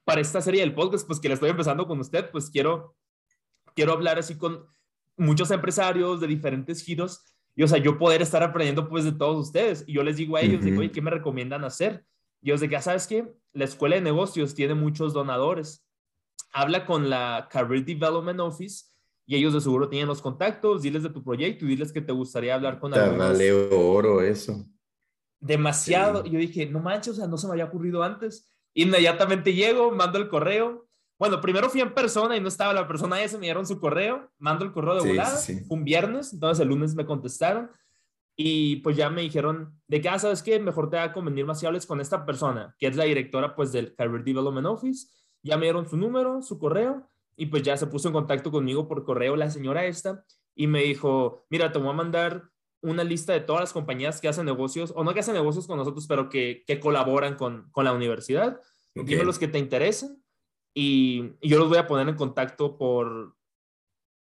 para 0.04 0.22
esta 0.22 0.40
serie 0.40 0.62
del 0.62 0.74
podcast? 0.74 1.06
Pues 1.06 1.20
que 1.20 1.28
la 1.28 1.34
estoy 1.34 1.50
empezando 1.50 1.86
con 1.86 2.00
usted, 2.00 2.30
pues 2.30 2.48
quiero 2.48 2.96
quiero 3.74 3.92
hablar 3.92 4.18
así 4.18 4.36
con 4.36 4.66
muchos 5.16 5.50
empresarios 5.50 6.20
de 6.20 6.26
diferentes 6.26 6.82
giros 6.82 7.33
y, 7.56 7.62
o 7.62 7.68
sea, 7.68 7.78
yo 7.78 7.98
poder 7.98 8.20
estar 8.22 8.42
aprendiendo 8.42 8.88
pues 8.88 9.04
de 9.04 9.12
todos 9.12 9.46
ustedes. 9.46 9.84
Y 9.86 9.92
yo 9.92 10.02
les 10.02 10.16
digo 10.16 10.36
a 10.36 10.40
ellos, 10.40 10.64
digo, 10.64 10.80
oye, 10.80 10.90
¿qué 10.90 11.00
me 11.00 11.10
recomiendan 11.10 11.64
hacer? 11.64 12.04
Y 12.42 12.50
ellos 12.50 12.60
de 12.60 12.68
que, 12.68 12.76
ah, 12.76 12.82
¿sabes 12.82 13.06
qué? 13.06 13.32
La 13.52 13.64
escuela 13.64 13.94
de 13.94 14.02
negocios 14.02 14.54
tiene 14.54 14.74
muchos 14.74 15.12
donadores. 15.12 15.86
Habla 16.52 16.84
con 16.84 17.08
la 17.08 17.48
Career 17.50 17.84
Development 17.84 18.40
Office 18.40 18.86
y 19.26 19.36
ellos 19.36 19.54
de 19.54 19.60
seguro 19.60 19.88
tienen 19.88 20.08
los 20.08 20.20
contactos, 20.20 20.82
diles 20.82 21.04
de 21.04 21.10
tu 21.10 21.22
proyecto 21.22 21.64
y 21.64 21.68
diles 21.68 21.92
que 21.92 22.00
te 22.00 22.12
gustaría 22.12 22.54
hablar 22.54 22.80
con 22.80 22.92
ellos. 22.92 23.16
Vale 23.16 23.52
oro 23.52 24.20
eso. 24.20 24.66
Demasiado. 25.38 26.24
Y 26.26 26.30
yo 26.30 26.38
dije, 26.38 26.66
no 26.66 26.80
manches, 26.80 27.14
o 27.14 27.16
sea, 27.16 27.26
no 27.28 27.38
se 27.38 27.46
me 27.46 27.52
había 27.52 27.66
ocurrido 27.66 28.02
antes. 28.02 28.50
Inmediatamente 28.74 29.54
llego, 29.54 29.92
mando 29.92 30.18
el 30.18 30.28
correo 30.28 30.88
bueno, 31.18 31.40
primero 31.40 31.70
fui 31.70 31.80
en 31.80 31.94
persona 31.94 32.36
y 32.36 32.40
no 32.40 32.48
estaba 32.48 32.72
la 32.72 32.88
persona 32.88 33.22
esa, 33.22 33.38
me 33.38 33.46
dieron 33.46 33.66
su 33.66 33.78
correo, 33.78 34.30
mando 34.38 34.64
el 34.64 34.72
correo 34.72 34.96
de 34.96 35.08
volada, 35.08 35.38
un 35.68 35.84
viernes, 35.84 36.32
entonces 36.32 36.60
el 36.62 36.68
lunes 36.68 36.94
me 36.94 37.06
contestaron 37.06 37.70
y 38.36 38.76
pues 38.76 38.96
ya 38.96 39.10
me 39.10 39.22
dijeron 39.22 39.80
de 39.86 40.00
que, 40.00 40.08
ah, 40.08 40.18
¿sabes 40.18 40.42
qué? 40.42 40.58
Mejor 40.58 40.90
te 40.90 40.96
va 40.96 41.04
a 41.04 41.12
convenir 41.12 41.46
más 41.46 41.60
si 41.60 41.66
hables 41.66 41.86
con 41.86 42.00
esta 42.00 42.26
persona, 42.26 42.74
que 42.78 42.88
es 42.88 42.96
la 42.96 43.04
directora 43.04 43.54
pues 43.54 43.70
del 43.70 43.94
Career 43.94 44.24
Development 44.24 44.66
Office, 44.66 45.06
ya 45.42 45.56
me 45.56 45.66
dieron 45.66 45.88
su 45.88 45.96
número, 45.96 46.42
su 46.42 46.58
correo 46.58 47.08
y 47.36 47.46
pues 47.46 47.62
ya 47.62 47.76
se 47.76 47.86
puso 47.86 48.08
en 48.08 48.14
contacto 48.14 48.50
conmigo 48.50 48.88
por 48.88 49.04
correo 49.04 49.36
la 49.36 49.50
señora 49.50 49.84
esta 49.86 50.24
y 50.56 50.66
me 50.66 50.82
dijo, 50.82 51.46
mira, 51.48 51.70
te 51.70 51.78
voy 51.78 51.90
a 51.90 51.92
mandar 51.92 52.50
una 52.80 53.04
lista 53.04 53.32
de 53.32 53.40
todas 53.40 53.60
las 53.60 53.72
compañías 53.72 54.20
que 54.20 54.28
hacen 54.28 54.46
negocios, 54.46 54.92
o 54.94 55.04
no 55.04 55.14
que 55.14 55.20
hacen 55.20 55.34
negocios 55.34 55.66
con 55.66 55.78
nosotros, 55.78 56.06
pero 56.06 56.28
que, 56.28 56.64
que 56.66 56.80
colaboran 56.80 57.36
con, 57.36 57.70
con 57.70 57.84
la 57.84 57.92
universidad. 57.92 58.60
Dime 58.94 59.24
los 59.24 59.38
que 59.38 59.48
te 59.48 59.58
interesen 59.58 60.23
y, 60.74 61.32
yo 61.40 61.58
los 61.58 61.68
voy 61.68 61.78
a 61.78 61.86
poner 61.86 62.08
en 62.08 62.16
contacto 62.16 62.76
por, 62.76 63.34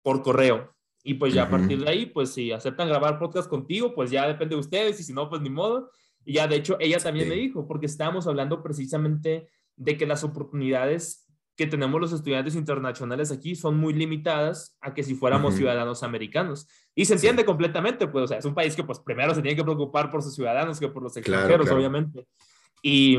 por 0.03 0.23
correo. 0.23 0.75
Y 1.03 1.15
pues 1.15 1.33
ya 1.33 1.45
a 1.45 1.51
partir 1.51 1.83
de 1.83 1.89
ahí, 1.89 2.07
pues 2.07 2.35
si 2.35 2.53
aceptan 2.53 2.89
grabar 2.89 3.19
podcast 3.19 3.49
contigo, 3.49 3.95
pues 3.95 4.11
ya 4.11 4.27
depende 4.27 4.55
de 4.55 4.61
ustedes 4.61 5.01
y 5.01 5.03
si 5.03 5.15
no, 5.15 5.31
pues 5.31 5.41
ni 5.41 5.49
modo. 5.49 5.91
Y 6.27 6.35
ya 6.35 6.47
de 6.47 6.57
hecho 6.57 6.77
ella 6.79 6.99
también 6.99 7.29
me 7.29 7.37
dijo, 7.37 7.67
porque 7.67 7.87
estábamos 7.87 8.27
hablando 8.27 8.63
precisamente 8.63 9.49
de 9.77 9.97
que 9.97 10.07
las 10.07 10.25
oportunidades 10.25 11.27
que 11.57 11.67
tenemos 11.67 12.01
los 12.01 12.13
estudiantes 12.13 12.55
internacionales 12.55 13.31
aquí 13.31 13.55
son 13.55 13.79
muy 13.79 13.93
limitadas 13.93 14.77
a 14.81 14.93
que 14.93 15.03
si 15.03 15.15
fuéramos 15.15 15.55
ciudadanos 15.55 16.03
americanos. 16.03 16.67
Y 16.95 17.07
se 17.07 17.15
entiende 17.15 17.45
completamente, 17.45 18.07
pues, 18.07 18.25
o 18.25 18.27
sea, 18.29 18.39
es 18.39 18.45
un 18.45 18.55
país 18.55 18.75
que 18.75 18.85
pues 18.85 18.99
primero 18.99 19.35
se 19.35 19.43
tiene 19.43 19.57
que 19.57 19.65
preocupar 19.65 20.11
por 20.11 20.23
sus 20.23 20.35
ciudadanos 20.35 20.81
que 20.81 20.89
por 20.89 21.03
los 21.03 21.17
extranjeros, 21.17 21.71
obviamente. 21.71 22.27
Y, 22.83 23.19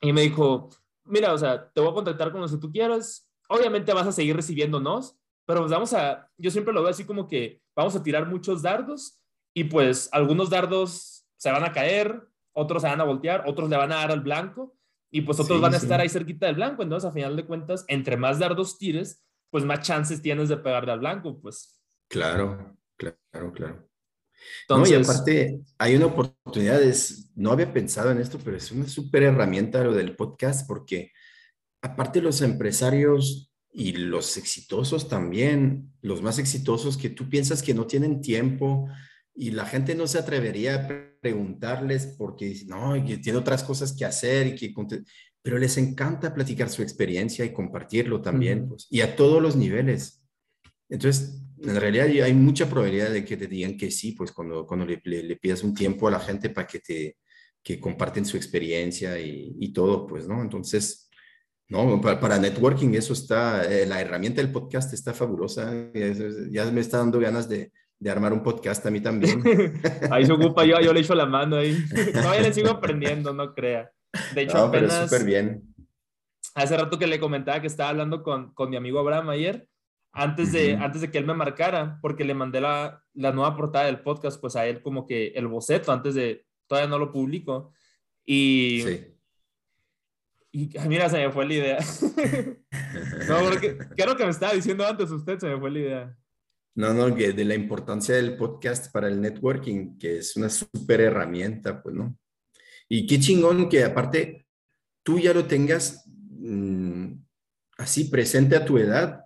y 0.00 0.12
me 0.12 0.22
dijo, 0.22 0.70
mira, 1.04 1.32
o 1.32 1.38
sea, 1.38 1.70
te 1.70 1.80
voy 1.80 1.90
a 1.90 1.94
contactar 1.94 2.32
con 2.32 2.40
los 2.40 2.52
que 2.52 2.58
tú 2.58 2.70
quieras. 2.70 3.28
Obviamente 3.48 3.92
vas 3.92 4.06
a 4.06 4.12
seguir 4.12 4.36
recibiéndonos, 4.36 5.16
pero 5.46 5.60
pues 5.60 5.72
vamos 5.72 5.92
a, 5.92 6.30
yo 6.38 6.50
siempre 6.50 6.72
lo 6.72 6.82
veo 6.82 6.90
así 6.90 7.04
como 7.04 7.28
que 7.28 7.62
vamos 7.76 7.94
a 7.94 8.02
tirar 8.02 8.26
muchos 8.26 8.62
dardos 8.62 9.20
y 9.52 9.64
pues 9.64 10.08
algunos 10.12 10.50
dardos 10.50 11.26
se 11.36 11.50
van 11.50 11.64
a 11.64 11.72
caer, 11.72 12.26
otros 12.52 12.82
se 12.82 12.88
van 12.88 13.00
a 13.00 13.04
voltear, 13.04 13.44
otros 13.46 13.68
le 13.68 13.76
van 13.76 13.92
a 13.92 13.96
dar 13.96 14.10
al 14.12 14.20
blanco 14.20 14.76
y 15.10 15.20
pues 15.20 15.38
otros 15.38 15.60
van 15.60 15.74
a 15.74 15.76
estar 15.76 16.00
ahí 16.00 16.08
cerquita 16.08 16.46
del 16.46 16.56
blanco. 16.56 16.82
Entonces, 16.82 17.08
a 17.08 17.12
final 17.12 17.36
de 17.36 17.46
cuentas, 17.46 17.84
entre 17.86 18.16
más 18.16 18.38
dardos 18.38 18.78
tires, 18.78 19.24
pues 19.50 19.64
más 19.64 19.80
chances 19.80 20.20
tienes 20.20 20.48
de 20.48 20.56
pegarle 20.56 20.90
al 20.90 20.98
blanco, 20.98 21.38
pues. 21.40 21.80
Claro, 22.08 22.76
claro, 22.96 23.52
claro. 23.52 23.88
Entonces, 24.62 24.92
no, 24.92 24.98
y 24.98 25.02
aparte, 25.02 25.60
hay 25.78 25.96
una 25.96 26.06
oportunidad, 26.06 26.80
no 27.34 27.52
había 27.52 27.72
pensado 27.72 28.10
en 28.10 28.18
esto, 28.18 28.38
pero 28.42 28.56
es 28.56 28.70
una 28.70 28.88
súper 28.88 29.24
herramienta 29.24 29.84
lo 29.84 29.94
del 29.94 30.16
podcast, 30.16 30.66
porque 30.66 31.12
aparte 31.82 32.22
los 32.22 32.40
empresarios 32.40 33.52
y 33.72 33.92
los 33.92 34.36
exitosos 34.36 35.08
también, 35.08 35.92
los 36.00 36.22
más 36.22 36.38
exitosos 36.38 36.96
que 36.96 37.10
tú 37.10 37.28
piensas 37.28 37.62
que 37.62 37.74
no 37.74 37.86
tienen 37.86 38.20
tiempo 38.20 38.88
y 39.34 39.50
la 39.50 39.66
gente 39.66 39.94
no 39.94 40.06
se 40.06 40.18
atrevería 40.18 40.74
a 40.76 41.20
preguntarles 41.20 42.14
porque 42.16 42.54
no, 42.66 42.94
que 43.04 43.18
tiene 43.18 43.38
otras 43.38 43.64
cosas 43.64 43.92
que 43.92 44.04
hacer 44.04 44.46
y 44.46 44.54
que 44.54 44.72
pero 45.42 45.58
les 45.58 45.76
encanta 45.76 46.32
platicar 46.32 46.70
su 46.70 46.82
experiencia 46.82 47.44
y 47.44 47.52
compartirlo 47.52 48.22
también, 48.22 48.66
pues, 48.66 48.86
y 48.88 49.02
a 49.02 49.14
todos 49.14 49.42
los 49.42 49.56
niveles. 49.56 50.23
Entonces, 50.88 51.42
en 51.62 51.80
realidad 51.80 52.06
hay 52.06 52.34
mucha 52.34 52.68
probabilidad 52.68 53.10
de 53.10 53.24
que 53.24 53.36
te 53.36 53.46
digan 53.46 53.76
que 53.76 53.90
sí, 53.90 54.12
pues 54.12 54.32
cuando, 54.32 54.66
cuando 54.66 54.86
le, 54.86 55.00
le, 55.04 55.36
pidas 55.36 55.62
un 55.62 55.74
tiempo 55.74 56.08
a 56.08 56.10
la 56.10 56.20
gente 56.20 56.50
para 56.50 56.66
que 56.66 56.80
te 56.80 57.16
que 57.62 57.80
comparten 57.80 58.26
su 58.26 58.36
experiencia 58.36 59.18
y, 59.18 59.56
y 59.58 59.72
todo, 59.72 60.06
pues, 60.06 60.28
¿no? 60.28 60.42
Entonces, 60.42 61.08
no, 61.68 61.98
para, 61.98 62.20
para 62.20 62.38
networking 62.38 62.90
eso 62.94 63.14
está, 63.14 63.64
eh, 63.64 63.86
la 63.86 64.02
herramienta 64.02 64.42
del 64.42 64.52
podcast 64.52 64.92
está 64.92 65.14
fabulosa, 65.14 65.72
ya, 66.50 66.70
me 66.70 66.82
está 66.82 66.98
dando 66.98 67.18
ganas 67.18 67.48
de, 67.48 67.72
de, 67.98 68.10
armar 68.10 68.34
un 68.34 68.42
podcast 68.42 68.84
a 68.84 68.90
mí 68.90 69.00
también. 69.00 69.42
ahí 70.10 70.26
se 70.26 70.32
ocupa, 70.32 70.66
yo, 70.66 70.78
yo 70.80 70.92
le 70.92 71.00
echo 71.00 71.14
la 71.14 71.24
mano 71.24 71.56
ahí. 71.56 71.74
Todavía 72.12 72.42
le 72.42 72.52
sigo 72.52 72.68
aprendiendo, 72.68 73.32
no 73.32 73.54
crea. 73.54 73.90
De 74.34 74.42
hecho, 74.42 74.58
no, 74.58 74.64
apenas... 74.64 75.08
súper 75.08 75.24
bien. 75.24 75.62
Hace 76.54 76.76
rato 76.76 76.98
que 76.98 77.06
le 77.06 77.18
comentaba 77.18 77.62
que 77.62 77.66
estaba 77.66 77.88
hablando 77.88 78.22
con, 78.22 78.52
con 78.52 78.68
mi 78.68 78.76
amigo 78.76 79.00
Abraham 79.00 79.30
ayer 79.30 79.66
antes 80.14 80.52
de, 80.52 80.76
antes 80.76 81.00
de 81.00 81.10
que 81.10 81.18
él 81.18 81.26
me 81.26 81.34
marcara, 81.34 81.98
porque 82.00 82.24
le 82.24 82.34
mandé 82.34 82.60
la, 82.60 83.02
la, 83.14 83.32
nueva 83.32 83.56
portada 83.56 83.86
del 83.86 84.00
podcast, 84.00 84.40
pues 84.40 84.54
a 84.54 84.66
él 84.66 84.80
como 84.80 85.06
que 85.06 85.28
el 85.28 85.48
boceto, 85.48 85.92
antes 85.92 86.14
de, 86.14 86.46
todavía 86.66 86.88
no 86.88 86.98
lo 86.98 87.12
publico. 87.12 87.72
Y, 88.24 88.82
sí. 88.82 89.06
y 90.52 90.88
mira, 90.88 91.08
se 91.08 91.18
me 91.18 91.32
fue 91.32 91.46
la 91.46 91.54
idea. 91.54 91.78
no, 93.28 93.38
porque, 93.50 93.76
¿qué 93.96 94.02
era 94.02 94.12
lo 94.12 94.16
que 94.16 94.24
me 94.24 94.30
estaba 94.30 94.52
diciendo 94.52 94.86
antes 94.86 95.10
usted? 95.10 95.38
Se 95.38 95.48
me 95.48 95.58
fue 95.58 95.70
la 95.70 95.78
idea. 95.78 96.16
No, 96.76 96.94
no, 96.94 97.14
que 97.14 97.32
de 97.32 97.44
la 97.44 97.54
importancia 97.54 98.14
del 98.14 98.36
podcast 98.36 98.92
para 98.92 99.08
el 99.08 99.20
networking, 99.20 99.98
que 99.98 100.18
es 100.18 100.36
una 100.36 100.48
súper 100.48 101.00
herramienta, 101.00 101.82
pues, 101.82 101.94
¿no? 101.94 102.16
Y 102.88 103.06
qué 103.06 103.18
chingón 103.18 103.68
que 103.68 103.82
aparte 103.82 104.46
tú 105.02 105.18
ya 105.18 105.34
lo 105.34 105.46
tengas 105.46 106.04
mmm, 106.30 107.12
así 107.78 108.04
presente 108.04 108.56
a 108.56 108.64
tu 108.64 108.78
edad, 108.78 109.23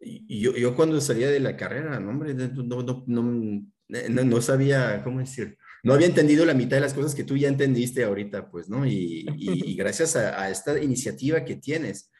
yo, 0.00 0.56
yo, 0.56 0.74
cuando 0.74 1.00
salía 1.00 1.28
de 1.28 1.40
la 1.40 1.56
carrera, 1.56 1.98
no, 1.98 2.10
hombre, 2.10 2.34
no, 2.34 2.48
no, 2.48 3.04
no, 3.06 4.24
no, 4.24 4.40
sabía, 4.40 5.02
¿cómo 5.02 5.20
decir? 5.20 5.58
No 5.82 5.94
había 5.94 6.06
entendido 6.06 6.44
la 6.44 6.54
mitad 6.54 6.76
de 6.76 6.82
las 6.82 6.94
cosas 6.94 7.14
que 7.14 7.24
tú 7.24 7.36
ya 7.36 7.48
entendiste 7.48 8.04
ahorita, 8.04 8.50
pues, 8.50 8.68
¿no? 8.68 8.86
Y, 8.86 9.26
y, 9.36 9.74
gracias 9.76 10.16
a, 10.16 10.50
esta 10.50 10.80
iniciativa 10.82 11.44
que 11.44 11.56
tienes, 11.56 12.10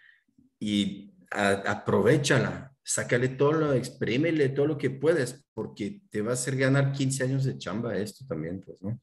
y 0.61 1.13
aprovechala, 1.31 2.73
sácale 2.83 3.29
todo 3.29 3.53
lo, 3.53 3.73
exprímele 3.75 4.49
todo 4.49 4.67
lo 4.67 4.79
que 4.79 4.91
puedes, 4.91 5.45
porque 5.55 6.03
te 6.11 6.23
va 6.23 6.31
a 6.31 6.35
hacer 6.35 6.57
ganar 6.57 6.93
15 6.93 7.25
años 7.25 7.45
de 7.45 7.59
chamba 7.59 7.97
esto 7.97 8.25
también, 8.27 8.61
pues, 8.61 8.81
¿no? 8.81 9.01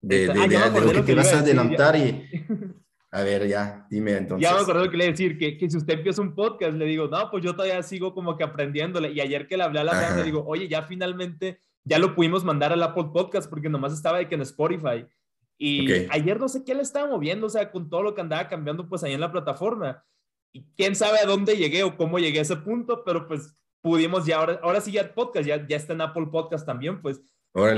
De, 0.00 0.28
de, 0.28 0.56
ah, 0.56 0.70
de, 0.70 0.80
lo 0.80 0.92
que 0.92 1.02
te 1.02 1.14
vas 1.14 1.32
a 1.32 1.40
adelantar 1.40 1.96
y... 1.96 2.24
A 3.10 3.22
ver, 3.22 3.48
ya, 3.48 3.86
dime 3.90 4.12
entonces. 4.12 4.46
Ya 4.46 4.54
me 4.54 4.60
acuerdo 4.60 4.84
lo 4.84 4.90
que 4.90 4.96
le 4.98 5.06
decir, 5.06 5.38
que, 5.38 5.56
que, 5.56 5.70
si 5.70 5.78
usted 5.78 5.94
empieza 5.94 6.20
un 6.20 6.34
podcast, 6.34 6.74
le 6.74 6.84
digo, 6.84 7.08
no, 7.08 7.30
pues 7.30 7.42
yo 7.42 7.54
todavía 7.54 7.82
sigo 7.82 8.14
como 8.14 8.36
que 8.36 8.44
aprendiéndole. 8.44 9.12
Y 9.12 9.20
ayer 9.20 9.46
que 9.46 9.56
le 9.56 9.62
hablé 9.62 9.80
a 9.80 9.84
la 9.84 10.16
le 10.16 10.24
digo, 10.24 10.44
oye, 10.46 10.68
ya 10.68 10.82
finalmente, 10.82 11.62
ya 11.84 11.98
lo 11.98 12.14
pudimos 12.14 12.44
mandar 12.44 12.72
al 12.72 12.82
Apple 12.82 13.10
Podcast 13.12 13.48
porque 13.48 13.70
nomás 13.70 13.94
estaba 13.94 14.18
de 14.18 14.28
que 14.28 14.34
en 14.34 14.42
Spotify. 14.42 15.06
Y 15.56 15.90
ayer 16.10 16.38
no 16.38 16.48
sé 16.48 16.64
qué 16.64 16.74
le 16.74 16.82
estaba 16.82 17.08
moviendo, 17.08 17.46
o 17.46 17.50
sea, 17.50 17.70
con 17.70 17.88
todo 17.88 18.02
lo 18.02 18.14
que 18.14 18.20
andaba 18.20 18.46
cambiando 18.46 18.88
pues 18.88 19.02
ahí 19.02 19.14
en 19.14 19.20
la 19.20 19.32
plataforma. 19.32 20.04
Y 20.52 20.64
quién 20.76 20.94
sabe 20.94 21.18
a 21.18 21.26
dónde 21.26 21.56
llegué 21.56 21.82
o 21.82 21.96
cómo 21.96 22.18
llegué 22.18 22.38
a 22.38 22.42
ese 22.42 22.56
punto, 22.56 23.02
pero 23.04 23.26
pues 23.26 23.56
pudimos 23.80 24.26
ya, 24.26 24.36
ahora, 24.36 24.60
ahora 24.62 24.80
sí 24.80 24.92
ya 24.92 25.00
el 25.00 25.10
podcast, 25.10 25.46
ya, 25.46 25.66
ya 25.66 25.76
está 25.76 25.94
en 25.94 26.02
Apple 26.02 26.26
Podcast 26.30 26.64
también, 26.64 27.00
pues 27.00 27.22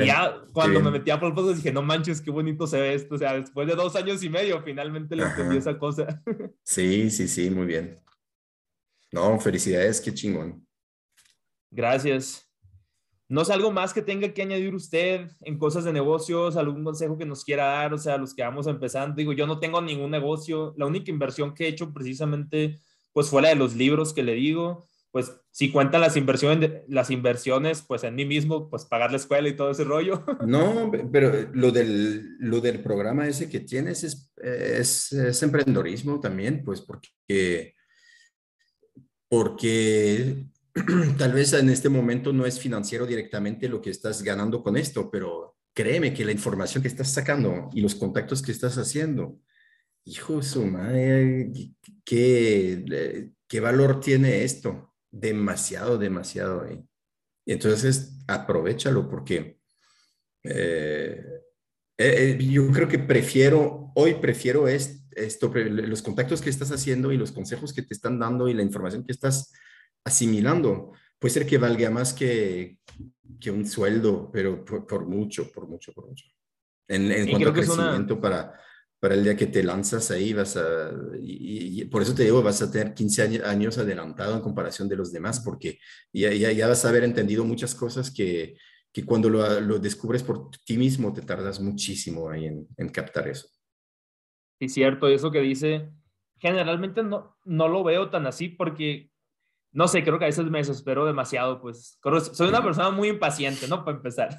ya 0.04 0.42
cuando 0.52 0.80
me 0.80 0.90
metí 0.90 1.10
a 1.10 1.14
Apple 1.14 1.32
Podcast 1.32 1.56
dije, 1.56 1.72
no 1.72 1.82
manches, 1.82 2.20
qué 2.20 2.30
bonito 2.30 2.66
se 2.66 2.80
ve 2.80 2.94
esto. 2.94 3.14
O 3.14 3.18
sea, 3.18 3.34
después 3.34 3.66
de 3.66 3.74
dos 3.74 3.96
años 3.96 4.22
y 4.22 4.28
medio, 4.28 4.62
finalmente 4.62 5.16
le 5.16 5.24
entendí 5.24 5.56
esa 5.56 5.78
cosa. 5.78 6.22
Sí, 6.62 7.10
sí, 7.10 7.26
sí, 7.28 7.50
muy 7.50 7.66
bien. 7.66 8.00
No, 9.12 9.38
felicidades, 9.40 10.00
qué 10.00 10.14
chingón. 10.14 10.66
Gracias. 11.70 12.46
No 13.28 13.42
es 13.42 13.50
algo 13.50 13.70
más 13.70 13.92
que 13.92 14.02
tenga 14.02 14.32
que 14.34 14.42
añadir 14.42 14.74
usted 14.74 15.28
en 15.42 15.56
cosas 15.56 15.84
de 15.84 15.92
negocios, 15.92 16.56
algún 16.56 16.82
consejo 16.82 17.16
que 17.16 17.24
nos 17.24 17.44
quiera 17.44 17.64
dar, 17.64 17.94
o 17.94 17.98
sea, 17.98 18.18
los 18.18 18.34
que 18.34 18.42
vamos 18.42 18.66
empezando. 18.66 19.14
Digo, 19.14 19.32
yo 19.32 19.46
no 19.46 19.60
tengo 19.60 19.80
ningún 19.80 20.10
negocio. 20.10 20.74
La 20.76 20.86
única 20.86 21.12
inversión 21.12 21.54
que 21.54 21.64
he 21.64 21.68
hecho 21.68 21.92
precisamente, 21.92 22.80
pues 23.12 23.28
fue 23.28 23.42
la 23.42 23.50
de 23.50 23.54
los 23.54 23.76
libros 23.76 24.12
que 24.12 24.24
le 24.24 24.34
digo. 24.34 24.88
Pues 25.12 25.32
si 25.50 25.72
cuentan 25.72 26.00
las 26.00 26.16
inversiones, 26.16 26.82
las 26.88 27.10
inversiones, 27.10 27.82
pues 27.82 28.04
en 28.04 28.14
mí 28.14 28.24
mismo, 28.24 28.70
pues 28.70 28.84
pagar 28.84 29.10
la 29.10 29.16
escuela 29.16 29.48
y 29.48 29.56
todo 29.56 29.70
ese 29.70 29.84
rollo. 29.84 30.24
No, 30.46 30.90
pero 31.12 31.50
lo 31.52 31.72
del, 31.72 32.36
lo 32.38 32.60
del 32.60 32.82
programa 32.82 33.26
ese 33.26 33.48
que 33.48 33.60
tienes 33.60 34.04
es, 34.04 34.32
es, 34.36 35.12
es 35.12 35.42
emprendedorismo 35.42 36.20
también, 36.20 36.62
pues 36.64 36.80
porque, 36.80 37.74
porque 39.28 40.46
tal 41.18 41.32
vez 41.32 41.52
en 41.52 41.70
este 41.70 41.88
momento 41.88 42.32
no 42.32 42.46
es 42.46 42.60
financiero 42.60 43.06
directamente 43.06 43.68
lo 43.68 43.80
que 43.80 43.90
estás 43.90 44.22
ganando 44.22 44.62
con 44.62 44.76
esto, 44.76 45.10
pero 45.10 45.56
créeme 45.74 46.14
que 46.14 46.24
la 46.24 46.32
información 46.32 46.82
que 46.82 46.88
estás 46.88 47.12
sacando 47.12 47.68
y 47.72 47.80
los 47.80 47.96
contactos 47.96 48.42
que 48.42 48.52
estás 48.52 48.78
haciendo, 48.78 49.40
hijo 50.04 50.36
de 50.36 50.42
su 50.42 50.64
madre, 50.64 51.52
¿qué, 52.04 53.32
qué 53.48 53.60
valor 53.60 54.00
tiene 54.00 54.44
esto? 54.44 54.89
Demasiado, 55.10 55.98
demasiado. 55.98 56.66
¿eh? 56.66 56.82
Y 57.44 57.52
entonces, 57.52 58.18
aprovechalo 58.26 59.08
porque 59.08 59.58
eh, 60.44 61.24
eh, 61.98 62.38
yo 62.40 62.70
creo 62.70 62.88
que 62.88 62.98
prefiero, 62.98 63.92
hoy 63.94 64.14
prefiero 64.14 64.68
esto, 64.68 65.52
los 65.54 66.02
contactos 66.02 66.40
que 66.40 66.50
estás 66.50 66.70
haciendo 66.72 67.12
y 67.12 67.16
los 67.16 67.32
consejos 67.32 67.72
que 67.72 67.82
te 67.82 67.94
están 67.94 68.18
dando 68.18 68.48
y 68.48 68.54
la 68.54 68.62
información 68.62 69.04
que 69.04 69.12
estás 69.12 69.52
asimilando. 70.04 70.92
Puede 71.18 71.34
ser 71.34 71.46
que 71.46 71.58
valga 71.58 71.90
más 71.90 72.14
que, 72.14 72.78
que 73.38 73.50
un 73.50 73.66
sueldo, 73.66 74.30
pero 74.32 74.64
por, 74.64 75.06
mucho, 75.06 75.50
por 75.52 75.68
mucho, 75.68 75.92
por 75.92 76.08
mucho. 76.08 76.24
En, 76.88 77.10
en 77.12 77.28
cuanto 77.30 77.50
a 77.50 77.52
crecimiento 77.52 78.20
para, 78.20 78.58
para 79.00 79.14
el 79.14 79.24
día 79.24 79.36
que 79.36 79.46
te 79.46 79.62
lanzas 79.62 80.10
ahí, 80.10 80.34
vas 80.34 80.56
a, 80.56 80.90
y, 81.22 81.84
por 81.86 82.02
eso 82.02 82.14
te 82.14 82.24
digo, 82.24 82.42
vas 82.42 82.60
a 82.60 82.70
tener 82.70 82.94
15 82.94 83.42
años 83.44 83.78
adelantado 83.78 84.36
en 84.36 84.42
comparación 84.42 84.88
de 84.88 84.96
los 84.96 85.10
demás, 85.10 85.40
porque 85.40 85.78
ya, 86.12 86.32
ya, 86.32 86.52
ya 86.52 86.68
vas 86.68 86.84
a 86.84 86.90
haber 86.90 87.04
entendido 87.04 87.44
muchas 87.44 87.74
cosas 87.74 88.10
que, 88.10 88.56
que 88.92 89.04
cuando 89.04 89.30
lo, 89.30 89.60
lo, 89.60 89.78
descubres 89.78 90.22
por 90.22 90.50
ti 90.64 90.76
mismo 90.76 91.12
te 91.12 91.22
tardas 91.22 91.60
muchísimo 91.60 92.28
ahí 92.28 92.46
en, 92.46 92.68
en 92.76 92.88
captar 92.90 93.26
eso. 93.26 93.48
Sí, 94.58 94.68
cierto, 94.68 95.08
eso 95.08 95.30
que 95.30 95.40
dice, 95.40 95.90
generalmente 96.38 97.02
no, 97.02 97.38
no 97.46 97.68
lo 97.68 97.82
veo 97.82 98.10
tan 98.10 98.26
así 98.26 98.50
porque 98.50 99.10
no 99.72 99.86
sé, 99.88 100.02
creo 100.02 100.18
que 100.18 100.24
a 100.24 100.28
veces 100.28 100.44
me 100.46 100.58
desespero 100.58 101.06
demasiado, 101.06 101.60
pues 101.60 101.98
soy 102.32 102.48
una 102.48 102.62
persona 102.62 102.90
muy 102.90 103.08
impaciente, 103.08 103.68
¿no? 103.68 103.84
Para 103.84 103.96
empezar. 103.96 104.30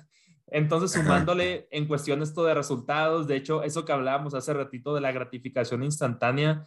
Entonces, 0.51 0.91
sumándole 0.91 1.67
en 1.71 1.87
cuestión 1.87 2.21
esto 2.21 2.43
de 2.43 2.53
resultados, 2.53 3.25
de 3.25 3.37
hecho, 3.37 3.63
eso 3.63 3.85
que 3.85 3.93
hablábamos 3.93 4.33
hace 4.33 4.53
ratito 4.53 4.93
de 4.93 4.99
la 4.99 5.13
gratificación 5.13 5.81
instantánea, 5.81 6.65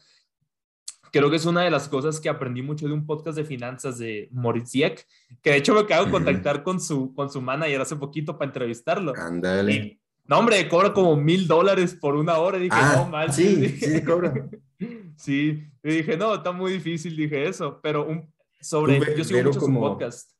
creo 1.13 1.31
que 1.31 1.37
es 1.37 1.45
una 1.45 1.63
de 1.63 1.71
las 1.71 1.89
cosas 1.89 2.19
que 2.19 2.31
aprendí 2.31 2.63
mucho 2.63 2.89
de 2.89 2.95
un 2.95 3.05
podcast 3.05 3.37
de 3.37 3.45
finanzas 3.45 3.99
de 3.99 4.29
Moritz 4.33 4.71
Zieck, 4.71 5.07
que 5.43 5.51
de 5.51 5.59
hecho 5.59 5.75
me 5.75 5.81
acabo 5.81 6.07
de 6.07 6.11
contactar 6.11 6.63
con 6.63 6.81
su, 6.81 7.15
con 7.15 7.31
su 7.31 7.43
manager 7.43 7.83
hace 7.83 7.97
poquito 7.97 8.39
para 8.39 8.49
entrevistarlo. 8.49 9.13
Ándale. 9.15 10.01
No, 10.27 10.39
hombre, 10.39 10.67
cobra 10.69 10.95
como 10.95 11.15
mil 11.17 11.47
dólares 11.47 11.95
por 11.95 12.17
una 12.17 12.39
hora. 12.39 12.57
Y 12.57 12.63
dije, 12.63 12.77
ah, 12.77 12.95
no, 12.97 13.11
mal. 13.11 13.33
Sí, 13.33 13.69
sí, 13.69 14.03
cobra. 14.03 14.49
sí, 15.17 15.63
y 15.83 15.89
dije, 15.89 16.17
no, 16.17 16.35
está 16.37 16.53
muy 16.53 16.73
difícil, 16.73 17.15
dije 17.15 17.47
eso, 17.47 17.79
pero 17.83 18.07
un, 18.07 18.33
sobre, 18.61 18.99
yo 19.17 19.23
sigo 19.23 19.43
mucho 19.43 19.61
como, 19.61 19.81
podcast. 19.81 20.31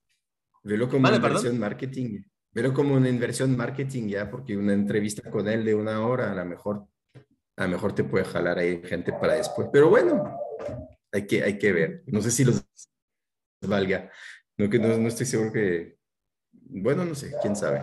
Velo 0.63 0.89
como 0.89 1.07
una 1.07 1.17
inversión 1.17 1.59
marketing. 1.59 2.23
Velo 2.55 2.73
como 2.73 2.95
una 2.95 3.09
inversión 3.09 3.57
marketing 3.57 4.09
ya, 4.09 4.31
porque 4.31 4.57
una 4.57 4.73
entrevista 4.73 5.29
con 5.31 5.49
él 5.49 5.65
de 5.65 5.75
una 5.75 6.07
hora 6.07 6.31
a 6.31 6.35
lo 6.35 6.45
mejor, 6.45 6.87
a 7.57 7.65
lo 7.65 7.71
mejor 7.71 7.95
te 7.95 8.05
puede 8.05 8.25
jalar 8.25 8.59
ahí 8.59 8.81
gente 8.85 9.13
para 9.13 9.35
después. 9.35 9.69
Pero 9.73 9.91
bueno, 9.91 10.39
hay 11.13 11.27
que, 11.27 11.43
hay 11.43 11.59
que 11.59 11.73
ver. 11.73 12.05
No 12.07 12.23
sé 12.23 12.31
si 12.31 12.45
los 12.45 12.65
valga. 13.63 14.11
No, 14.57 14.71
que 14.71 14.79
no, 14.79 14.97
no 14.97 15.09
estoy 15.09 15.27
seguro 15.27 15.53
que, 15.53 15.97
bueno, 16.53 17.05
no 17.05 17.15
sé, 17.15 17.33
quién 17.43 17.57
sabe. 17.57 17.83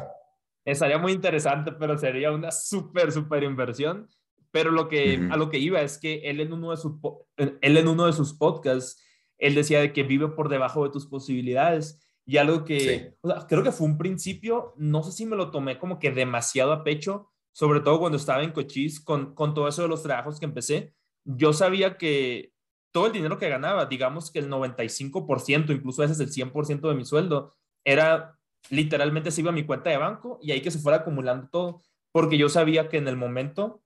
Estaría 0.64 0.98
muy 0.98 1.12
interesante, 1.12 1.74
pero 1.74 1.98
sería 1.98 2.32
una 2.32 2.52
súper, 2.52 3.12
súper 3.12 3.44
inversión. 3.44 4.08
Pero 4.52 4.72
lo 4.72 4.88
que, 4.88 5.28
a 5.32 5.38
lo 5.38 5.50
que 5.50 5.60
iba 5.60 5.82
es 5.82 5.98
que 5.98 6.30
él 6.30 6.42
en 6.42 6.52
uno 6.52 6.72
de 6.72 6.78
sus, 6.78 6.94
él 7.38 7.78
en 7.78 7.88
uno 7.88 8.06
de 8.06 8.14
sus 8.14 8.34
podcasts 8.34 9.02
él 9.42 9.56
decía 9.56 9.82
de 9.82 9.92
que 9.92 10.04
vive 10.04 10.30
por 10.30 10.48
debajo 10.48 10.86
de 10.86 10.92
tus 10.92 11.08
posibilidades. 11.08 12.00
Y 12.26 12.38
algo 12.38 12.64
que 12.64 13.16
creo 13.48 13.64
que 13.64 13.72
fue 13.72 13.88
un 13.88 13.98
principio, 13.98 14.74
no 14.78 15.04
sé 15.04 15.12
si 15.12 15.26
me 15.26 15.36
lo 15.36 15.52
tomé 15.52 15.78
como 15.78 16.00
que 16.00 16.12
demasiado 16.12 16.72
a 16.72 16.84
pecho, 16.84 17.32
sobre 17.52 17.82
todo 17.82 18.00
cuando 18.00 18.18
estaba 18.18 18.44
en 18.44 18.52
Cochise, 18.52 19.04
con, 19.04 19.34
con 19.34 19.54
todo 19.54 19.68
eso 19.68 19.82
de 19.82 19.88
los 19.88 20.04
trabajos 20.04 20.40
que 20.40 20.46
empecé. 20.46 20.94
Yo 21.26 21.52
sabía 21.52 21.98
que 21.98 22.54
todo 22.92 23.08
el 23.08 23.14
dinero 23.14 23.38
que 23.38 23.50
ganaba, 23.50 23.86
digamos 23.86 24.32
que 24.32 24.40
el 24.40 24.50
95%, 24.50 25.74
incluso 25.74 26.02
a 26.02 26.08
veces 26.08 26.20
el 26.20 26.32
100% 26.32 26.88
de 26.88 26.96
mi 26.96 27.06
sueldo, 27.06 27.56
era 27.84 28.38
literalmente 28.70 29.32
se 29.32 29.42
iba 29.42 29.50
a 29.50 29.54
mi 29.54 29.66
cuenta 29.66 29.90
de 29.90 29.98
banco 29.98 30.40
y 30.42 30.52
ahí 30.52 30.62
que 30.62 30.72
se 30.72 30.80
fuera 30.80 31.00
acumulando 31.00 31.50
todo, 31.50 31.82
porque 32.12 32.38
yo 32.38 32.50
sabía 32.50 32.90
que 32.90 32.98
en 32.98 33.08
el 33.08 33.18
momento 33.18 33.82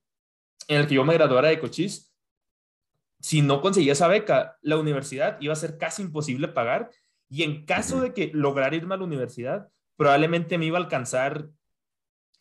en 0.67 0.81
el 0.81 0.87
que 0.87 0.95
yo 0.95 1.05
me 1.05 1.13
graduara 1.13 1.49
de 1.49 1.59
Cochise, 1.59 2.11
si 3.19 3.41
no 3.41 3.61
conseguía 3.61 3.93
esa 3.93 4.07
beca, 4.07 4.57
la 4.61 4.77
universidad 4.77 5.37
iba 5.39 5.53
a 5.53 5.57
ser 5.57 5.77
casi 5.77 6.01
imposible 6.01 6.47
pagar 6.47 6.91
y 7.35 7.43
en 7.43 7.65
caso 7.65 7.99
de 7.99 8.13
que 8.13 8.31
lograra 8.33 8.77
irme 8.77 8.95
a 8.95 8.97
la 8.97 9.03
universidad, 9.03 9.67
probablemente 9.97 10.57
me 10.57 10.67
iba 10.67 10.77
a 10.77 10.81
alcanzar 10.81 11.49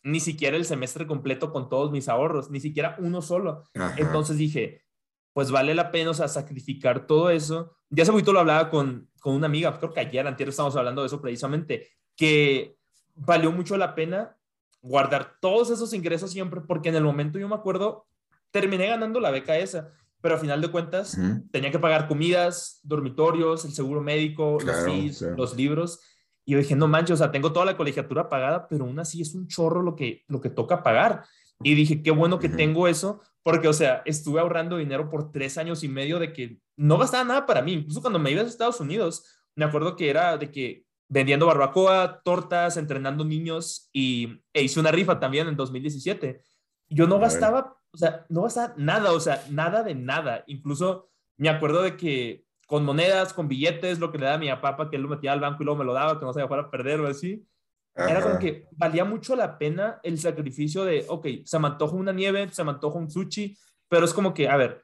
ni 0.03 0.21
siquiera 0.21 0.55
el 0.55 0.63
semestre 0.63 1.05
completo 1.05 1.51
con 1.51 1.67
todos 1.67 1.91
mis 1.91 2.07
ahorros, 2.07 2.49
ni 2.49 2.61
siquiera 2.61 2.95
uno 2.99 3.21
solo. 3.21 3.65
Entonces 3.97 4.37
dije, 4.37 4.85
pues 5.33 5.51
vale 5.51 5.75
la 5.75 5.91
pena, 5.91 6.11
o 6.11 6.13
sea, 6.13 6.29
sacrificar 6.29 7.07
todo 7.07 7.29
eso. 7.29 7.75
Ya 7.89 8.03
hace 8.03 8.13
poquito 8.13 8.31
lo 8.31 8.39
hablaba 8.39 8.69
con, 8.69 9.09
con 9.19 9.35
una 9.35 9.47
amiga, 9.47 9.77
creo 9.77 9.91
que 9.91 9.99
ayer, 9.99 10.25
antes 10.25 10.47
estábamos 10.47 10.77
hablando 10.77 11.01
de 11.01 11.07
eso 11.07 11.19
precisamente, 11.19 11.89
que 12.15 12.77
valió 13.15 13.51
mucho 13.51 13.75
la 13.75 13.95
pena 13.95 14.37
guardar 14.81 15.35
todos 15.41 15.71
esos 15.71 15.93
ingresos 15.93 16.31
siempre, 16.31 16.61
porque 16.61 16.87
en 16.87 16.95
el 16.95 17.03
momento 17.03 17.37
yo 17.37 17.49
me 17.49 17.55
acuerdo, 17.55 18.07
terminé 18.49 18.87
ganando 18.87 19.19
la 19.19 19.31
beca 19.31 19.57
esa 19.57 19.91
pero 20.25 20.37
a 20.37 20.39
final 20.39 20.59
de 20.59 20.71
cuentas 20.71 21.15
tenía 21.51 21.69
que 21.69 21.77
pagar 21.77 22.07
comidas, 22.07 22.79
dormitorios, 22.81 23.63
el 23.63 23.73
seguro 23.73 24.01
médico, 24.01 24.57
los 24.59 24.83
fees, 24.83 25.21
los 25.21 25.55
libros. 25.55 25.99
Y 26.43 26.53
yo 26.53 26.57
dije, 26.57 26.75
no 26.75 26.87
manches, 26.87 27.13
o 27.13 27.17
sea, 27.17 27.31
tengo 27.31 27.53
toda 27.53 27.63
la 27.63 27.77
colegiatura 27.77 28.27
pagada, 28.27 28.67
pero 28.67 28.85
aún 28.85 28.97
así 28.97 29.21
es 29.21 29.35
un 29.35 29.47
chorro 29.47 29.83
lo 29.83 29.95
que, 29.95 30.23
lo 30.27 30.41
que 30.41 30.49
toca 30.49 30.81
pagar. 30.81 31.25
Y 31.61 31.75
dije, 31.75 32.01
qué 32.01 32.09
bueno 32.09 32.39
que 32.39 32.49
tengo 32.49 32.87
eso, 32.87 33.21
porque, 33.43 33.67
o 33.67 33.73
sea, 33.73 34.01
estuve 34.05 34.39
ahorrando 34.39 34.77
dinero 34.77 35.11
por 35.11 35.31
tres 35.31 35.59
años 35.59 35.83
y 35.83 35.89
medio 35.89 36.17
de 36.17 36.33
que 36.33 36.57
no 36.75 36.97
gastaba 36.97 37.23
nada 37.23 37.45
para 37.45 37.61
mí. 37.61 37.73
Incluso 37.73 38.01
cuando 38.01 38.17
me 38.17 38.31
iba 38.31 38.41
a 38.41 38.45
Estados 38.45 38.79
Unidos, 38.79 39.25
me 39.55 39.65
acuerdo 39.65 39.95
que 39.95 40.09
era 40.09 40.39
de 40.39 40.49
que 40.49 40.85
vendiendo 41.07 41.45
barbacoa, 41.45 42.23
tortas, 42.25 42.77
entrenando 42.77 43.23
niños 43.25 43.91
y 43.93 44.41
e 44.53 44.63
hice 44.63 44.79
una 44.79 44.89
rifa 44.89 45.19
también 45.19 45.47
en 45.47 45.55
2017. 45.55 46.41
Yo 46.89 47.07
no 47.07 47.19
gastaba 47.19 47.75
o 47.95 47.97
sea, 47.97 48.25
no 48.27 48.41
vas 48.41 48.57
a 48.57 48.73
nada, 48.75 49.13
o 49.13 49.19
sea, 49.21 49.41
nada 49.49 49.81
de 49.81 49.95
nada. 49.95 50.43
Incluso 50.47 51.07
me 51.37 51.47
acuerdo 51.47 51.81
de 51.81 51.95
que 51.95 52.43
con 52.67 52.83
monedas, 52.83 53.31
con 53.33 53.47
billetes, 53.47 53.99
lo 53.99 54.11
que 54.11 54.17
le 54.17 54.25
daba 54.25 54.35
a 54.35 54.39
mi 54.39 54.49
papá, 54.49 54.89
que 54.89 54.97
él 54.97 55.03
lo 55.03 55.07
metía 55.07 55.31
al 55.31 55.39
banco 55.39 55.63
y 55.63 55.65
luego 55.65 55.79
me 55.79 55.85
lo 55.85 55.93
daba, 55.93 56.19
que 56.19 56.25
no 56.25 56.33
se 56.33 56.41
iba 56.41 56.59
a 56.59 56.69
perder 56.69 56.99
o 56.99 57.07
así. 57.07 57.47
Era 57.95 58.21
como 58.21 58.37
que 58.37 58.67
valía 58.71 59.05
mucho 59.05 59.37
la 59.37 59.57
pena 59.57 60.01
el 60.03 60.19
sacrificio 60.19 60.83
de, 60.83 61.05
ok, 61.07 61.27
se 61.45 61.57
me 61.57 61.67
antoja 61.67 61.95
una 61.95 62.11
nieve, 62.11 62.49
se 62.51 62.65
me 62.65 62.71
antoja 62.71 62.99
un 62.99 63.09
sushi, 63.09 63.57
pero 63.87 64.03
es 64.03 64.13
como 64.13 64.33
que, 64.33 64.49
a 64.49 64.57
ver, 64.57 64.83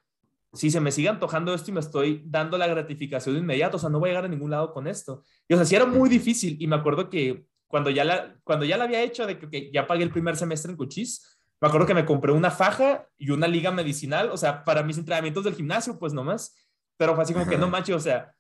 si 0.53 0.71
se 0.71 0.79
me 0.79 0.91
sigue 0.93 1.09
antojando 1.09 1.53
esto 1.53 1.69
y 1.69 1.73
me 1.73 1.81
estoy 1.81 2.23
dando 2.25 2.57
la 2.57 2.67
gratificación 2.67 3.35
inmediata, 3.35 3.75
o 3.75 3.79
sea, 3.79 3.89
no 3.89 3.99
voy 3.99 4.07
a 4.07 4.11
llegar 4.11 4.25
a 4.25 4.29
ningún 4.29 4.51
lado 4.51 4.71
con 4.71 4.87
esto. 4.87 5.23
Y 5.49 5.53
o 5.53 5.57
sea, 5.57 5.65
sí 5.65 5.75
era 5.75 5.85
muy 5.85 6.07
difícil 6.07 6.55
y 6.61 6.67
me 6.67 6.77
acuerdo 6.77 7.09
que 7.09 7.45
cuando 7.67 7.89
ya 7.89 8.05
la, 8.05 8.37
cuando 8.45 8.63
ya 8.63 8.77
la 8.77 8.85
había 8.85 9.03
hecho, 9.03 9.27
de 9.27 9.37
que 9.37 9.69
ya 9.73 9.85
pagué 9.85 10.03
el 10.03 10.11
primer 10.11 10.37
semestre 10.37 10.71
en 10.71 10.77
Cuchis, 10.77 11.40
me 11.61 11.67
acuerdo 11.67 11.85
que 11.85 11.93
me 11.93 12.05
compré 12.05 12.31
una 12.31 12.49
faja 12.49 13.07
y 13.19 13.29
una 13.29 13.47
liga 13.47 13.69
medicinal, 13.69 14.31
o 14.31 14.37
sea, 14.37 14.63
para 14.63 14.81
mis 14.81 14.97
entrenamientos 14.97 15.43
del 15.43 15.53
gimnasio, 15.53 15.99
pues 15.99 16.11
nomás. 16.11 16.55
Pero 16.97 17.13
fue 17.13 17.23
así 17.23 17.33
como 17.33 17.47
que 17.47 17.57
no 17.57 17.69
manches, 17.69 17.95
o 17.95 17.99
sea, 17.99 18.33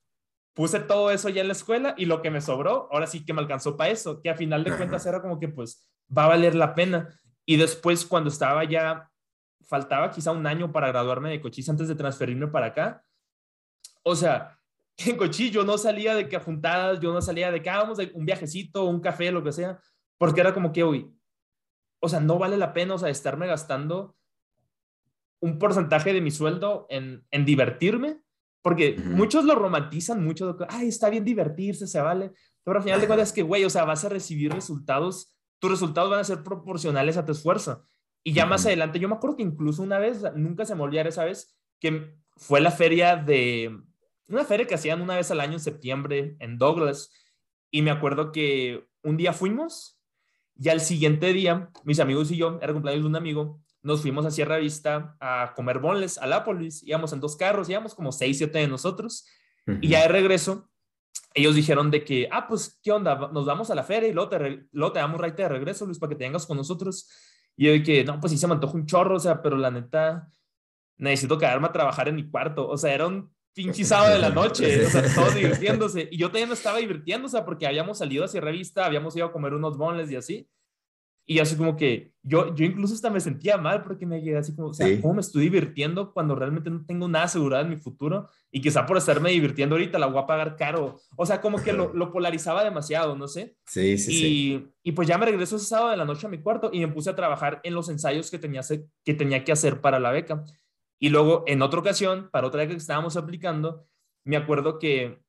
puse 0.55 0.79
todo 0.79 1.11
eso 1.11 1.29
ya 1.29 1.41
en 1.41 1.47
la 1.47 1.53
escuela 1.53 1.93
y 1.97 2.05
lo 2.05 2.23
que 2.23 2.31
me 2.31 2.41
sobró, 2.41 2.89
ahora 2.91 3.05
sí 3.05 3.23
que 3.23 3.33
me 3.33 3.39
alcanzó 3.39 3.77
para 3.77 3.91
eso, 3.91 4.21
que 4.23 4.31
a 4.31 4.35
final 4.35 4.63
de 4.63 4.75
cuentas 4.75 5.05
era 5.05 5.21
como 5.21 5.39
que 5.39 5.47
pues 5.47 5.87
va 6.15 6.25
a 6.25 6.29
valer 6.29 6.55
la 6.55 6.73
pena. 6.73 7.15
Y 7.45 7.57
después 7.57 8.05
cuando 8.05 8.29
estaba 8.29 8.63
ya, 8.63 9.07
faltaba 9.67 10.09
quizá 10.09 10.31
un 10.31 10.47
año 10.47 10.71
para 10.71 10.87
graduarme 10.87 11.29
de 11.29 11.41
Cochise 11.41 11.69
antes 11.69 11.87
de 11.87 11.95
transferirme 11.95 12.47
para 12.47 12.67
acá. 12.67 13.03
O 14.01 14.15
sea, 14.15 14.57
en 14.97 15.15
Cochise 15.15 15.51
yo 15.51 15.63
no 15.63 15.77
salía 15.77 16.15
de 16.15 16.27
que 16.27 16.39
juntadas, 16.39 16.99
yo 16.99 17.13
no 17.13 17.21
salía 17.21 17.51
de 17.51 17.61
que 17.61 17.69
ah, 17.69 17.77
vamos 17.77 17.99
de 17.99 18.11
un 18.15 18.25
viajecito, 18.25 18.85
un 18.85 18.99
café, 18.99 19.31
lo 19.31 19.43
que 19.43 19.51
sea, 19.51 19.79
porque 20.17 20.41
era 20.41 20.55
como 20.55 20.71
que, 20.71 20.81
hoy 20.81 21.20
o 22.01 22.09
sea, 22.09 22.19
no 22.19 22.37
vale 22.37 22.57
la 22.57 22.73
pena, 22.73 22.95
o 22.95 22.97
sea, 22.97 23.09
estarme 23.09 23.47
gastando 23.47 24.17
un 25.39 25.57
porcentaje 25.57 26.13
de 26.13 26.21
mi 26.21 26.31
sueldo 26.31 26.85
en, 26.89 27.25
en 27.31 27.45
divertirme 27.45 28.21
porque 28.61 28.95
muchos 29.03 29.43
lo 29.43 29.55
romantizan 29.55 30.23
mucho, 30.23 30.55
ay, 30.69 30.87
está 30.87 31.09
bien 31.09 31.25
divertirse, 31.25 31.87
se 31.87 31.99
vale, 31.99 32.31
pero 32.63 32.77
al 32.77 32.83
final 32.83 33.01
de 33.01 33.07
cuentas 33.07 33.29
es 33.29 33.33
que, 33.33 33.41
güey, 33.41 33.65
o 33.65 33.69
sea, 33.69 33.85
vas 33.85 34.05
a 34.05 34.09
recibir 34.09 34.53
resultados, 34.53 35.35
tus 35.59 35.71
resultados 35.71 36.11
van 36.11 36.19
a 36.19 36.25
ser 36.25 36.43
proporcionales 36.43 37.17
a 37.17 37.25
tu 37.25 37.31
esfuerzo. 37.31 37.83
Y 38.23 38.33
ya 38.33 38.45
más 38.45 38.65
adelante, 38.65 38.99
yo 38.99 39.09
me 39.09 39.15
acuerdo 39.15 39.37
que 39.37 39.43
incluso 39.43 39.81
una 39.81 39.97
vez, 39.97 40.21
nunca 40.35 40.65
se 40.65 40.75
me 40.75 40.83
olvidará 40.83 41.09
esa 41.09 41.25
vez, 41.25 41.57
que 41.79 42.15
fue 42.37 42.61
la 42.61 42.69
feria 42.69 43.15
de, 43.15 43.81
una 44.27 44.45
feria 44.45 44.67
que 44.67 44.75
hacían 44.75 45.01
una 45.01 45.15
vez 45.15 45.31
al 45.31 45.39
año 45.39 45.53
en 45.53 45.59
septiembre 45.59 46.35
en 46.39 46.59
Douglas. 46.59 47.11
Y 47.71 47.81
me 47.81 47.89
acuerdo 47.89 48.31
que 48.31 48.87
un 49.01 49.17
día 49.17 49.33
fuimos 49.33 49.99
y 50.61 50.69
al 50.69 50.79
siguiente 50.79 51.33
día, 51.33 51.71
mis 51.85 51.99
amigos 51.99 52.29
y 52.29 52.37
yo, 52.37 52.59
era 52.61 52.71
cumpleaños 52.71 53.01
de 53.03 53.09
un 53.09 53.15
amigo, 53.15 53.59
nos 53.81 54.01
fuimos 54.03 54.27
a 54.27 54.31
Sierra 54.31 54.57
Vista 54.57 55.17
a 55.19 55.53
comer 55.55 55.79
bonles 55.79 56.19
a 56.19 56.27
Lápolis. 56.27 56.83
Íbamos 56.83 57.13
en 57.13 57.19
dos 57.19 57.35
carros, 57.35 57.67
íbamos 57.67 57.95
como 57.95 58.11
seis, 58.11 58.37
siete 58.37 58.59
de 58.59 58.67
nosotros. 58.67 59.25
Y 59.81 59.87
ya 59.87 60.03
de 60.03 60.09
regreso, 60.09 60.69
ellos 61.33 61.55
dijeron 61.55 61.89
de 61.89 62.03
que, 62.03 62.29
ah, 62.31 62.47
pues, 62.47 62.79
¿qué 62.83 62.91
onda? 62.91 63.31
Nos 63.33 63.47
vamos 63.47 63.71
a 63.71 63.75
la 63.75 63.81
feria 63.81 64.07
y 64.07 64.13
luego 64.13 64.29
te, 64.29 64.67
luego 64.71 64.93
te 64.93 64.99
damos 64.99 65.19
raite 65.19 65.41
de 65.41 65.49
regreso, 65.49 65.87
Luis, 65.87 65.97
para 65.97 66.11
que 66.11 66.15
te 66.15 66.25
vengas 66.25 66.45
con 66.45 66.57
nosotros. 66.57 67.09
Y 67.57 67.65
yo 67.65 67.71
dije, 67.71 68.03
no, 68.03 68.19
pues 68.19 68.31
sí 68.31 68.37
se 68.37 68.45
me 68.45 68.53
antoja 68.53 68.75
un 68.75 68.85
chorro, 68.85 69.15
o 69.15 69.19
sea, 69.19 69.41
pero 69.41 69.57
la 69.57 69.71
neta, 69.71 70.29
necesito 70.97 71.39
quedarme 71.39 71.65
a 71.65 71.71
trabajar 71.71 72.07
en 72.07 72.17
mi 72.17 72.29
cuarto. 72.29 72.67
O 72.67 72.77
sea, 72.77 72.93
era 72.93 73.07
un 73.07 73.33
pinche 73.53 73.83
sábado 73.83 74.13
de 74.13 74.19
la 74.19 74.29
noche, 74.29 74.85
o 74.85 74.89
sea, 74.89 75.03
todos 75.13 75.35
divirtiéndose. 75.35 76.07
Y 76.11 76.17
yo 76.17 76.27
también 76.27 76.49
me 76.49 76.55
estaba 76.55 76.77
divirtiendo, 76.77 77.27
o 77.27 77.29
sea, 77.29 77.45
porque 77.45 77.67
habíamos 77.67 77.97
salido 77.97 78.25
hacia 78.25 78.41
revista, 78.41 78.85
habíamos 78.85 79.15
ido 79.15 79.25
a 79.25 79.31
comer 79.31 79.53
unos 79.53 79.77
bonles 79.77 80.11
y 80.11 80.15
así. 80.15 80.49
Y 81.25 81.39
así 81.39 81.55
como 81.55 81.77
que 81.77 82.11
yo, 82.23 82.53
yo 82.55 82.65
incluso 82.65 82.93
hasta 82.93 83.09
me 83.09 83.21
sentía 83.21 83.55
mal 83.57 83.83
porque 83.83 84.05
me 84.05 84.21
quedé 84.23 84.37
así 84.37 84.55
como, 84.55 84.69
o 84.69 84.73
sea, 84.73 84.87
¿cómo 84.99 85.13
me 85.13 85.21
estoy 85.21 85.43
divirtiendo 85.43 86.13
cuando 86.13 86.35
realmente 86.35 86.69
no 86.69 86.83
tengo 86.85 87.07
nada 87.07 87.25
asegurado 87.25 87.63
en 87.63 87.69
mi 87.69 87.77
futuro? 87.77 88.27
Y 88.51 88.59
quizá 88.59 88.85
por 88.85 88.97
estarme 88.97 89.29
divirtiendo 89.29 89.75
ahorita 89.75 89.97
la 89.99 90.07
voy 90.07 90.21
a 90.21 90.25
pagar 90.25 90.57
caro. 90.57 90.99
O 91.15 91.25
sea, 91.25 91.39
como 91.39 91.61
que 91.63 91.73
lo, 91.73 91.93
lo 91.93 92.11
polarizaba 92.11 92.63
demasiado, 92.63 93.15
no 93.15 93.27
sé. 93.27 93.55
Sí, 93.65 93.97
sí, 93.97 94.11
y, 94.11 94.15
sí. 94.15 94.67
Y 94.83 94.91
pues 94.91 95.07
ya 95.07 95.17
me 95.17 95.25
regreso 95.25 95.55
ese 95.55 95.65
sábado 95.65 95.91
de 95.91 95.97
la 95.97 96.05
noche 96.05 96.27
a 96.27 96.29
mi 96.29 96.39
cuarto 96.39 96.69
y 96.73 96.79
me 96.79 96.89
puse 96.89 97.11
a 97.11 97.15
trabajar 97.15 97.61
en 97.63 97.75
los 97.75 97.87
ensayos 97.87 98.29
que 98.29 98.39
tenía, 98.39 98.61
que 99.05 99.13
tenía 99.13 99.43
que 99.43 99.51
hacer 99.51 99.79
para 99.79 99.99
la 99.99 100.11
beca. 100.11 100.43
Y 101.01 101.09
luego, 101.09 101.43
en 101.47 101.63
otra 101.63 101.79
ocasión, 101.79 102.29
para 102.31 102.45
otra 102.45 102.59
beca 102.59 102.73
que 102.73 102.77
estábamos 102.77 103.17
aplicando, 103.17 103.87
me 104.23 104.37
acuerdo 104.37 104.77
que 104.77 105.19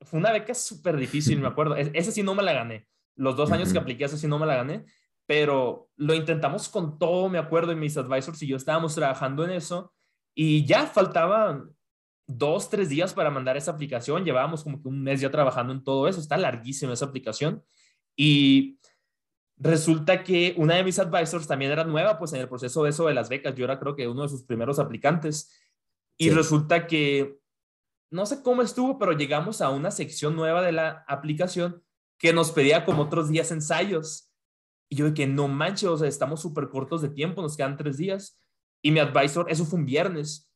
fue 0.00 0.18
una 0.18 0.32
beca 0.32 0.54
súper 0.54 0.96
difícil, 0.96 1.38
me 1.38 1.48
acuerdo. 1.48 1.76
Esa 1.76 2.10
sí 2.10 2.22
no 2.22 2.34
me 2.34 2.42
la 2.42 2.54
gané. 2.54 2.88
Los 3.14 3.36
dos 3.36 3.52
años 3.52 3.70
que 3.74 3.78
apliqué, 3.78 4.04
esa 4.04 4.16
sí 4.16 4.26
no 4.26 4.38
me 4.38 4.46
la 4.46 4.56
gané, 4.56 4.86
pero 5.26 5.90
lo 5.96 6.14
intentamos 6.14 6.70
con 6.70 6.98
todo, 6.98 7.28
me 7.28 7.36
acuerdo, 7.36 7.72
y 7.72 7.76
mis 7.76 7.94
advisors 7.98 8.42
y 8.42 8.46
yo 8.46 8.56
estábamos 8.56 8.94
trabajando 8.94 9.44
en 9.44 9.50
eso. 9.50 9.92
Y 10.34 10.64
ya 10.64 10.86
faltaban 10.86 11.70
dos, 12.26 12.70
tres 12.70 12.88
días 12.88 13.12
para 13.12 13.30
mandar 13.30 13.58
esa 13.58 13.72
aplicación. 13.72 14.24
Llevábamos 14.24 14.64
como 14.64 14.80
que 14.80 14.88
un 14.88 15.02
mes 15.02 15.20
ya 15.20 15.30
trabajando 15.30 15.74
en 15.74 15.84
todo 15.84 16.08
eso. 16.08 16.20
Está 16.20 16.38
larguísima 16.38 16.94
esa 16.94 17.04
aplicación. 17.04 17.62
Y 18.16 18.78
Resulta 19.56 20.24
que 20.24 20.54
una 20.56 20.74
de 20.74 20.84
mis 20.84 20.98
advisors 20.98 21.46
también 21.46 21.70
era 21.70 21.84
nueva, 21.84 22.18
pues 22.18 22.32
en 22.32 22.40
el 22.40 22.48
proceso 22.48 22.82
de 22.82 22.90
eso 22.90 23.06
de 23.06 23.14
las 23.14 23.28
becas, 23.28 23.54
yo 23.54 23.64
era 23.64 23.78
creo 23.78 23.94
que 23.94 24.08
uno 24.08 24.22
de 24.22 24.28
sus 24.28 24.42
primeros 24.42 24.78
aplicantes. 24.78 25.52
Y 26.16 26.30
resulta 26.30 26.86
que, 26.86 27.38
no 28.10 28.26
sé 28.26 28.42
cómo 28.42 28.62
estuvo, 28.62 28.98
pero 28.98 29.12
llegamos 29.12 29.60
a 29.60 29.70
una 29.70 29.90
sección 29.90 30.36
nueva 30.36 30.62
de 30.62 30.72
la 30.72 31.04
aplicación 31.08 31.82
que 32.18 32.32
nos 32.32 32.52
pedía 32.52 32.84
como 32.84 33.02
otros 33.02 33.28
días 33.28 33.50
ensayos. 33.50 34.32
Y 34.88 34.96
yo 34.96 35.06
de 35.06 35.14
que 35.14 35.26
no 35.26 35.48
manches, 35.48 35.88
o 35.88 35.98
sea, 35.98 36.08
estamos 36.08 36.40
súper 36.40 36.68
cortos 36.68 37.02
de 37.02 37.08
tiempo, 37.08 37.42
nos 37.42 37.56
quedan 37.56 37.76
tres 37.76 37.96
días. 37.96 38.40
Y 38.82 38.90
mi 38.90 39.00
advisor, 39.00 39.46
eso 39.50 39.64
fue 39.64 39.78
un 39.78 39.86
viernes. 39.86 40.50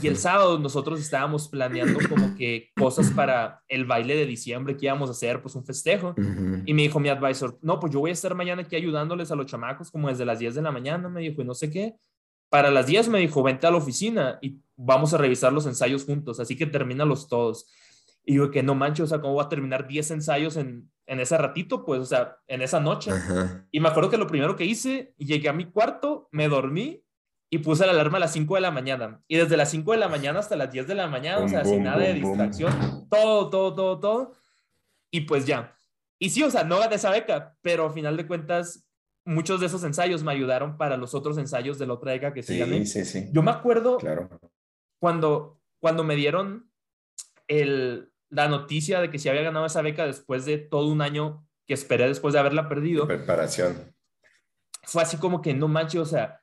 Y 0.00 0.06
el 0.06 0.16
sábado 0.16 0.58
nosotros 0.58 1.00
estábamos 1.00 1.48
planeando 1.48 2.00
como 2.08 2.34
que 2.34 2.70
cosas 2.76 3.10
para 3.10 3.62
el 3.68 3.84
baile 3.84 4.16
de 4.16 4.26
diciembre 4.26 4.76
que 4.76 4.86
íbamos 4.86 5.08
a 5.10 5.12
hacer, 5.12 5.42
pues 5.42 5.54
un 5.54 5.64
festejo. 5.64 6.14
Y 6.64 6.72
me 6.72 6.82
dijo 6.82 6.98
mi 6.98 7.08
advisor, 7.08 7.58
no, 7.62 7.78
pues 7.78 7.92
yo 7.92 8.00
voy 8.00 8.10
a 8.10 8.14
estar 8.14 8.34
mañana 8.34 8.62
aquí 8.62 8.76
ayudándoles 8.76 9.30
a 9.30 9.36
los 9.36 9.46
chamacos 9.46 9.90
como 9.90 10.08
desde 10.08 10.24
las 10.24 10.38
10 10.38 10.54
de 10.54 10.62
la 10.62 10.72
mañana, 10.72 11.08
me 11.08 11.20
dijo, 11.20 11.42
y 11.42 11.44
no 11.44 11.54
sé 11.54 11.70
qué. 11.70 11.94
Para 12.48 12.70
las 12.70 12.86
10 12.86 13.08
me 13.08 13.18
dijo, 13.18 13.42
vente 13.42 13.66
a 13.66 13.70
la 13.70 13.78
oficina 13.78 14.38
y 14.40 14.60
vamos 14.76 15.12
a 15.14 15.18
revisar 15.18 15.52
los 15.52 15.66
ensayos 15.66 16.04
juntos, 16.04 16.40
así 16.40 16.56
que 16.56 16.66
termínalos 16.66 17.28
todos. 17.28 17.66
Y 18.24 18.34
yo 18.34 18.50
que 18.50 18.62
no 18.62 18.74
manches, 18.74 19.04
o 19.04 19.06
sea, 19.08 19.20
¿cómo 19.20 19.34
voy 19.34 19.44
a 19.44 19.48
terminar 19.48 19.86
10 19.86 20.12
ensayos 20.12 20.56
en, 20.56 20.90
en 21.06 21.20
ese 21.20 21.36
ratito? 21.36 21.84
Pues, 21.84 22.00
o 22.00 22.06
sea, 22.06 22.36
en 22.46 22.62
esa 22.62 22.78
noche. 22.80 23.10
Y 23.70 23.80
me 23.80 23.88
acuerdo 23.88 24.10
que 24.10 24.16
lo 24.16 24.26
primero 24.26 24.54
que 24.54 24.64
hice, 24.64 25.14
llegué 25.18 25.48
a 25.48 25.52
mi 25.52 25.66
cuarto, 25.66 26.28
me 26.30 26.48
dormí 26.48 27.02
y 27.52 27.58
puse 27.58 27.84
la 27.84 27.92
alarma 27.92 28.16
a 28.16 28.20
las 28.20 28.32
5 28.32 28.54
de 28.54 28.60
la 28.62 28.70
mañana. 28.70 29.20
Y 29.28 29.36
desde 29.36 29.58
las 29.58 29.70
5 29.70 29.92
de 29.92 29.98
la 29.98 30.08
mañana 30.08 30.38
hasta 30.38 30.56
las 30.56 30.72
10 30.72 30.86
de 30.86 30.94
la 30.94 31.06
mañana, 31.06 31.44
o 31.44 31.48
sea, 31.48 31.66
sin 31.66 31.82
nada 31.82 31.98
de 31.98 32.14
distracción, 32.14 32.72
todo, 33.10 33.50
todo, 33.50 33.74
todo, 33.74 34.00
todo. 34.00 34.32
Y 35.10 35.20
pues 35.20 35.44
ya. 35.44 35.76
Y 36.18 36.30
sí, 36.30 36.42
o 36.42 36.50
sea, 36.50 36.64
no 36.64 36.78
gané 36.78 36.94
esa 36.94 37.10
beca, 37.10 37.54
pero 37.60 37.88
al 37.88 37.92
final 37.92 38.16
de 38.16 38.26
cuentas, 38.26 38.88
muchos 39.26 39.60
de 39.60 39.66
esos 39.66 39.84
ensayos 39.84 40.22
me 40.22 40.32
ayudaron 40.32 40.78
para 40.78 40.96
los 40.96 41.14
otros 41.14 41.36
ensayos 41.36 41.78
de 41.78 41.86
la 41.86 41.92
otra 41.92 42.12
beca 42.12 42.32
que 42.32 42.42
sí, 42.42 42.58
gané. 42.58 42.86
Sí, 42.86 43.04
sí. 43.04 43.28
Yo 43.34 43.42
me 43.42 43.50
acuerdo 43.50 43.98
claro. 43.98 44.30
cuando, 44.98 45.60
cuando 45.78 46.04
me 46.04 46.16
dieron 46.16 46.70
el, 47.48 48.10
la 48.30 48.48
noticia 48.48 49.02
de 49.02 49.10
que 49.10 49.18
se 49.18 49.28
había 49.28 49.42
ganado 49.42 49.66
esa 49.66 49.82
beca 49.82 50.06
después 50.06 50.46
de 50.46 50.56
todo 50.56 50.88
un 50.88 51.02
año 51.02 51.46
que 51.66 51.74
esperé 51.74 52.08
después 52.08 52.32
de 52.32 52.40
haberla 52.40 52.70
perdido. 52.70 53.06
preparación. 53.06 53.94
Fue 54.84 55.02
así 55.02 55.18
como 55.18 55.42
que 55.42 55.52
no 55.52 55.68
manches, 55.68 56.00
o 56.00 56.06
sea, 56.06 56.41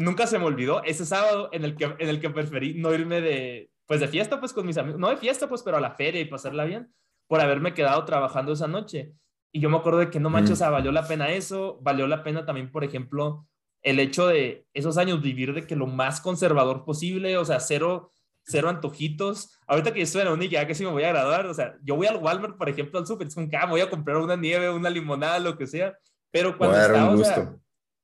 nunca 0.00 0.26
se 0.26 0.38
me 0.38 0.46
olvidó 0.46 0.82
ese 0.82 1.04
sábado 1.04 1.50
en 1.52 1.64
el 1.64 1.76
que, 1.76 1.84
en 1.84 2.08
el 2.08 2.20
que 2.20 2.30
preferí 2.30 2.74
no 2.74 2.92
irme 2.94 3.20
de, 3.20 3.70
pues 3.86 4.00
de 4.00 4.08
fiesta, 4.08 4.40
pues 4.40 4.52
con 4.52 4.66
mis 4.66 4.78
amigos, 4.78 4.98
no 4.98 5.10
de 5.10 5.16
fiesta, 5.16 5.48
pues, 5.48 5.62
pero 5.62 5.76
a 5.76 5.80
la 5.80 5.92
feria 5.92 6.20
y 6.20 6.24
pasarla 6.24 6.64
bien, 6.64 6.92
por 7.28 7.40
haberme 7.40 7.74
quedado 7.74 8.04
trabajando 8.04 8.52
esa 8.52 8.66
noche. 8.66 9.12
Y 9.52 9.60
yo 9.60 9.68
me 9.68 9.76
acuerdo 9.76 9.98
de 9.98 10.10
que 10.10 10.20
no 10.20 10.30
manches, 10.30 10.52
o 10.52 10.56
sea, 10.56 10.70
valió 10.70 10.90
la 10.90 11.06
pena 11.06 11.30
eso, 11.30 11.78
valió 11.82 12.06
la 12.06 12.22
pena 12.22 12.46
también, 12.46 12.72
por 12.72 12.82
ejemplo, 12.82 13.46
el 13.82 13.98
hecho 13.98 14.26
de 14.26 14.66
esos 14.74 14.96
años 14.96 15.20
vivir 15.20 15.52
de 15.52 15.66
que 15.66 15.76
lo 15.76 15.86
más 15.86 16.20
conservador 16.20 16.84
posible, 16.84 17.36
o 17.36 17.44
sea, 17.44 17.60
cero, 17.60 18.10
cero 18.44 18.68
antojitos. 18.68 19.58
Ahorita 19.66 19.92
que 19.92 20.02
estoy 20.02 20.22
en 20.22 20.28
la 20.28 20.34
uni, 20.34 20.48
ya 20.48 20.66
que 20.66 20.74
sí 20.74 20.84
me 20.84 20.92
voy 20.92 21.04
a 21.04 21.10
graduar, 21.10 21.46
o 21.46 21.54
sea, 21.54 21.76
yo 21.82 21.96
voy 21.96 22.06
al 22.06 22.16
Walmart, 22.16 22.56
por 22.56 22.68
ejemplo, 22.68 22.98
al 22.98 23.06
super, 23.06 23.26
es 23.26 23.34
como 23.34 23.50
que 23.50 23.56
ah, 23.56 23.66
voy 23.66 23.80
a 23.80 23.90
comprar 23.90 24.16
una 24.16 24.36
nieve, 24.36 24.70
una 24.70 24.88
limonada, 24.88 25.38
lo 25.40 25.58
que 25.58 25.66
sea, 25.66 25.96
pero 26.30 26.56
cuando 26.56 26.78
estaba, 26.78 27.10
o 27.10 27.24
sea, 27.24 27.54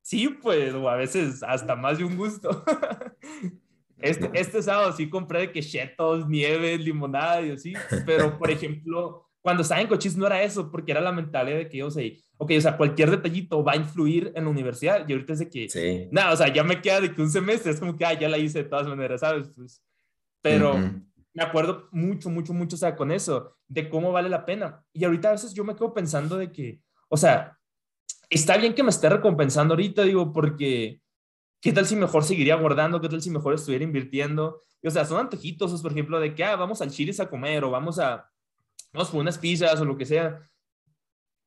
Sí, 0.07 0.29
pues, 0.29 0.73
o 0.73 0.89
a 0.89 0.95
veces 0.95 1.43
hasta 1.43 1.75
más 1.75 1.99
de 1.99 2.05
un 2.05 2.17
gusto. 2.17 2.65
Este, 3.99 4.29
este 4.35 4.63
sábado 4.63 4.93
sí 4.93 5.09
compré 5.09 5.39
de 5.41 5.53
que 5.53 5.63
chetos, 5.63 6.29
nieve, 6.29 6.77
limonada 6.77 7.41
y 7.41 7.53
así, 7.53 7.73
pero 8.05 8.39
por 8.39 8.51
ejemplo, 8.51 9.27
cuando 9.41 9.63
estaba 9.63 9.81
en 9.81 9.89
Cochise 9.89 10.19
no 10.19 10.27
era 10.27 10.43
eso, 10.43 10.71
porque 10.71 10.93
era 10.93 11.01
la 11.01 11.13
mentalidad 11.13 11.57
de 11.57 11.67
que 11.71 11.79
yo 11.79 11.91
sé, 11.91 12.23
ok, 12.37 12.53
o 12.59 12.61
sea, 12.61 12.77
cualquier 12.77 13.11
detallito 13.11 13.65
va 13.65 13.73
a 13.73 13.77
influir 13.77 14.33
en 14.35 14.45
la 14.45 14.51
universidad 14.51 15.09
y 15.09 15.13
ahorita 15.15 15.33
es 15.33 15.39
de 15.39 15.49
que, 15.49 15.71
sí. 15.71 16.09
nada, 16.13 16.35
o 16.35 16.37
sea, 16.37 16.53
ya 16.53 16.63
me 16.63 16.83
queda 16.83 17.01
de 17.01 17.15
que 17.15 17.23
un 17.23 17.31
semestre, 17.31 17.73
es 17.73 17.81
como 17.81 17.97
que, 17.97 18.05
ah, 18.05 18.13
ya 18.13 18.29
la 18.29 18.37
hice 18.37 18.65
de 18.65 18.69
todas 18.69 18.87
maneras, 18.87 19.23
¿sabes? 19.23 19.49
Pues, 19.57 19.83
pero 20.43 20.77
me 21.33 21.43
acuerdo 21.43 21.89
mucho, 21.91 22.29
mucho, 22.29 22.53
mucho, 22.53 22.77
o 22.77 22.79
sea, 22.79 22.97
con 22.97 23.11
eso, 23.11 23.57
de 23.67 23.89
cómo 23.89 24.13
vale 24.13 24.29
la 24.29 24.45
pena. 24.45 24.85
Y 24.93 25.05
ahorita 25.05 25.31
a 25.31 25.33
veces 25.33 25.55
yo 25.55 25.65
me 25.65 25.75
quedo 25.75 25.95
pensando 25.95 26.37
de 26.37 26.53
que, 26.53 26.83
o 27.09 27.17
sea, 27.17 27.56
está 28.31 28.57
bien 28.57 28.75
que 28.75 28.83
me 28.83 28.91
esté 28.91 29.09
recompensando 29.09 29.75
ahorita, 29.75 30.03
digo, 30.03 30.33
porque 30.33 31.01
¿qué 31.61 31.73
tal 31.73 31.87
si 31.87 31.97
mejor 31.97 32.25
seguiría 32.25 32.57
guardando? 32.57 33.01
¿Qué 33.01 33.09
tal 33.09 33.23
si 33.23 33.31
mejor 33.31 33.55
estuviera 33.55 33.85
invirtiendo? 33.85 34.63
o 34.85 34.91
sea, 34.91 35.05
son 35.05 35.19
antojitos, 35.19 35.83
por 35.83 35.91
ejemplo, 35.91 36.21
de 36.21 36.35
que, 36.35 36.45
ah, 36.45 36.55
vamos 36.55 36.81
al 36.81 36.91
Chiles 36.91 37.19
a 37.19 37.29
comer 37.29 37.65
o 37.65 37.71
vamos 37.71 37.99
a, 37.99 38.31
vamos 38.93 39.11
por 39.11 39.21
unas 39.21 39.37
pizzas 39.37 39.81
o 39.81 39.85
lo 39.85 39.97
que 39.97 40.07
sea. 40.07 40.49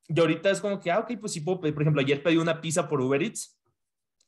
Y 0.08 0.20
ahorita 0.20 0.50
es 0.50 0.60
como 0.60 0.78
que, 0.78 0.90
ah, 0.90 0.98
ok, 1.00 1.12
pues 1.18 1.32
sí 1.32 1.40
puedo 1.40 1.60
pedir. 1.60 1.74
Por 1.74 1.82
ejemplo, 1.82 2.02
ayer 2.02 2.22
pedí 2.22 2.36
una 2.36 2.60
pizza 2.60 2.88
por 2.88 3.00
Uber 3.00 3.22
Eats. 3.22 3.58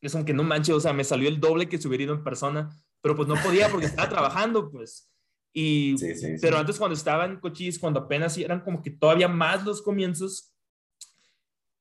Es 0.01 0.13
como 0.13 0.25
que 0.25 0.33
no 0.33 0.43
manches, 0.45 0.75
o 0.75 0.81
sea, 0.81 0.93
me 0.93 1.05
salió 1.05 1.29
el 1.29 1.41
doble 1.41 1.69
que 1.69 1.79
si 1.79 1.89
hubiera 1.89 2.05
ido 2.05 2.15
en 2.15 2.25
persona, 2.25 2.71
pero 3.01 3.15
pues 3.15 3.29
no 3.29 3.35
podía 3.37 3.69
porque 3.69 3.87
estaba 3.87 4.09
trabajando, 4.09 4.71
pues. 4.71 5.11
Y, 5.53 5.97
sí, 5.99 6.15
sí, 6.15 6.35
pero 6.41 6.57
antes 6.57 6.79
cuando 6.79 6.95
estaba 6.95 7.27
en 7.27 7.39
Cochis, 7.39 7.79
cuando 7.79 8.01
apenas 8.01 8.39
eran 8.39 8.61
como 8.61 8.81
que 8.83 8.91
todavía 8.91 9.29
más 9.29 9.65
los 9.65 9.83
comienzos, 9.83 10.52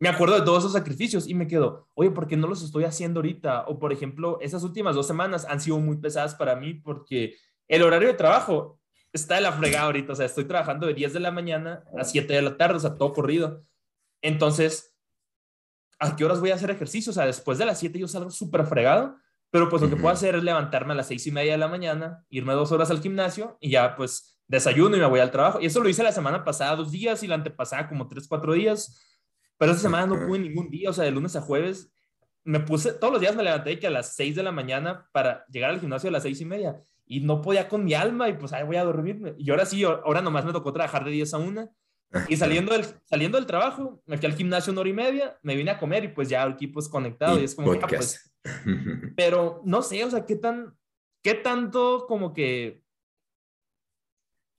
me 0.02 0.10
acuerdo 0.10 0.34
de 0.34 0.42
todos 0.42 0.64
esos 0.64 0.74
sacrificios 0.74 1.28
y 1.28 1.36
me 1.36 1.46
quedo, 1.46 1.88
oye, 1.94 2.10
¿por 2.10 2.26
qué 2.26 2.36
no 2.36 2.48
los 2.48 2.64
estoy 2.64 2.86
haciendo 2.86 3.20
ahorita? 3.20 3.66
O 3.68 3.78
por 3.78 3.94
ejemplo, 3.94 4.40
esas 4.42 4.64
últimas 4.64 4.96
dos 4.96 5.06
semanas 5.06 5.46
han 5.48 5.62
sido 5.62 5.78
muy 5.78 5.98
pesadas 5.98 6.34
para 6.34 6.56
mí 6.56 6.74
porque 6.74 7.36
el 7.68 7.84
horario 7.84 8.08
de 8.08 8.16
trabajo 8.16 8.80
está 9.14 9.36
de 9.36 9.42
la 9.42 9.52
fregada 9.52 9.86
ahorita, 9.86 10.14
o 10.14 10.16
sea, 10.16 10.26
estoy 10.26 10.46
trabajando 10.46 10.88
de 10.88 10.96
10 10.96 11.14
de 11.14 11.20
la 11.20 11.30
mañana 11.30 11.84
a 11.96 12.04
7 12.04 12.34
de 12.34 12.42
la 12.42 12.58
tarde, 12.58 12.78
o 12.78 12.80
sea, 12.80 12.96
todo 12.96 13.14
corrido. 13.14 13.64
Entonces, 14.24 14.98
¿a 16.00 16.16
qué 16.16 16.26
horas 16.26 16.40
voy 16.40 16.50
a 16.50 16.56
hacer 16.56 16.72
ejercicio? 16.72 17.12
O 17.12 17.14
sea, 17.14 17.28
después 17.28 17.60
de 17.60 17.66
las 17.66 17.78
7 17.78 18.00
yo 18.00 18.08
salgo 18.08 18.32
súper 18.32 18.66
fregado, 18.66 19.18
pero 19.52 19.70
pues 19.70 19.84
lo 19.84 19.90
que 19.90 19.98
puedo 19.98 20.10
hacer 20.10 20.34
es 20.34 20.44
levantarme 20.44 20.94
a 20.94 20.96
las 20.96 21.10
6 21.10 21.28
y 21.28 21.32
media 21.32 21.52
de 21.52 21.60
la 21.60 21.68
mañana, 21.68 22.26
irme 22.30 22.54
dos 22.54 22.72
horas 22.72 22.90
al 22.90 23.02
gimnasio 23.02 23.56
y 23.60 23.70
ya 23.70 23.96
pues 23.96 24.42
desayuno 24.48 24.98
y 24.98 25.00
me 25.00 25.06
voy 25.06 25.20
al 25.20 25.30
trabajo. 25.30 25.62
Y 25.62 25.68
eso 25.68 25.80
lo 25.80 25.90
hice 25.90 26.02
la 26.02 26.12
semana 26.12 26.44
pasada 26.44 26.76
dos 26.76 26.90
días 26.90 27.22
y 27.22 27.28
la 27.28 27.36
antepasada 27.36 27.88
como 27.88 28.08
tres, 28.08 28.28
cuatro 28.28 28.54
días 28.54 28.98
pero 29.62 29.74
esta 29.74 29.84
semana 29.84 30.08
no 30.08 30.26
pude 30.26 30.40
ningún 30.40 30.72
día, 30.72 30.90
o 30.90 30.94
sea, 30.94 31.04
de 31.04 31.12
lunes 31.12 31.36
a 31.36 31.42
jueves. 31.42 31.94
Me 32.44 32.62
puse, 32.62 32.94
todos 32.94 33.14
los 33.14 33.22
días 33.22 33.36
me 33.36 33.44
levanté 33.44 33.78
que 33.78 33.86
a 33.86 33.92
las 33.92 34.16
6 34.16 34.36
de 34.36 34.42
la 34.42 34.52
mañana 34.52 35.08
para 35.12 35.46
llegar 35.50 35.70
al 35.70 35.80
gimnasio 35.80 36.10
a 36.10 36.14
las 36.14 36.24
seis 36.24 36.42
y 36.42 36.46
media. 36.46 36.82
y 37.06 37.20
no 37.20 37.44
podía 37.44 37.70
con 37.70 37.86
mi 37.86 37.94
alma 37.94 38.28
y 38.28 38.34
pues 38.34 38.54
ahí 38.54 38.66
voy 38.66 38.78
a 38.78 38.84
dormirme. 38.84 39.36
Y 39.38 39.52
ahora 39.52 39.68
sí, 39.68 39.84
ahora 39.84 40.24
nomás 40.24 40.46
me 40.46 40.52
tocó 40.52 40.74
trabajar 40.74 41.06
de 41.06 41.12
10 41.12 41.36
a 41.36 41.38
1 41.38 41.76
y 42.28 42.38
saliendo 42.38 42.74
del, 42.74 42.86
saliendo 43.06 43.38
del 43.38 43.46
trabajo, 43.46 44.02
me 44.08 44.18
fui 44.18 44.26
al 44.26 44.34
gimnasio 44.34 44.72
una 44.72 44.82
hora 44.82 44.90
y 44.90 44.94
media, 44.94 45.38
me 45.44 45.56
vine 45.56 45.70
a 45.70 45.78
comer 45.78 46.06
y 46.06 46.08
pues 46.08 46.28
ya 46.28 46.42
el 46.42 46.54
equipo 46.54 46.80
es 46.80 46.90
conectado 46.90 47.40
y, 47.40 47.44
es 47.44 47.54
como 47.54 47.72
ah, 47.72 47.88
pues, 47.88 48.34
pero 49.16 49.62
no 49.64 49.84
sé, 49.84 50.04
o 50.04 50.10
sea, 50.10 50.26
qué 50.26 50.38
tan, 50.38 50.76
qué 51.22 51.36
tanto 51.36 52.08
como 52.08 52.34
que, 52.34 52.81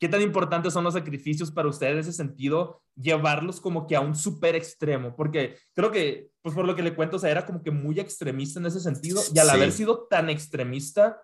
qué 0.03 0.09
tan 0.09 0.21
importantes 0.21 0.73
son 0.73 0.83
los 0.83 0.95
sacrificios 0.95 1.53
para 1.53 1.69
ustedes 1.69 1.93
en 1.93 1.99
ese 2.01 2.13
sentido, 2.13 2.83
llevarlos 2.97 3.61
como 3.61 3.87
que 3.87 3.95
a 3.95 4.01
un 4.01 4.17
súper 4.17 4.57
extremo, 4.57 5.15
porque 5.15 5.57
creo 5.75 5.93
que, 5.93 6.33
pues 6.43 6.57
por 6.57 6.67
lo 6.67 6.75
que 6.75 6.83
le 6.83 6.97
cuento, 6.97 7.19
o 7.19 7.19
sea, 7.21 7.31
era 7.31 7.47
como 7.47 7.63
que 7.63 7.71
muy 7.71 8.01
extremista 8.01 8.59
en 8.59 8.67
ese 8.67 8.81
sentido 8.81 9.23
y 9.33 9.39
al 9.39 9.49
haber 9.49 9.71
sido 9.71 10.09
tan 10.11 10.29
extremista, 10.29 11.23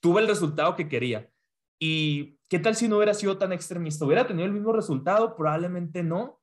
tuve 0.00 0.20
el 0.20 0.28
resultado 0.28 0.76
que 0.76 0.86
quería. 0.86 1.30
¿Y 1.80 2.38
qué 2.50 2.58
tal 2.58 2.76
si 2.76 2.88
no 2.88 2.98
hubiera 2.98 3.14
sido 3.14 3.38
tan 3.38 3.54
extremista? 3.54 4.04
¿Hubiera 4.04 4.26
tenido 4.26 4.44
el 4.44 4.52
mismo 4.52 4.74
resultado? 4.74 5.34
Probablemente 5.34 6.02
no, 6.02 6.42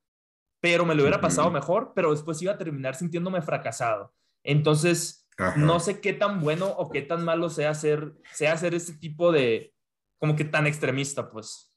pero 0.60 0.84
me 0.84 0.96
lo 0.96 1.02
hubiera 1.04 1.20
pasado 1.20 1.48
mejor, 1.52 1.92
pero 1.94 2.10
después 2.10 2.42
iba 2.42 2.54
a 2.54 2.58
terminar 2.58 2.96
sintiéndome 2.96 3.40
fracasado. 3.40 4.12
Entonces, 4.42 5.28
no 5.56 5.78
sé 5.78 6.00
qué 6.00 6.12
tan 6.12 6.40
bueno 6.40 6.66
o 6.66 6.90
qué 6.90 7.02
tan 7.02 7.24
malo 7.24 7.48
sea 7.50 7.70
hacer, 7.70 8.14
sea 8.32 8.54
hacer 8.54 8.74
este 8.74 8.94
tipo 8.94 9.30
de, 9.30 9.72
como 10.18 10.34
que 10.34 10.44
tan 10.44 10.66
extremista, 10.66 11.30
pues. 11.30 11.67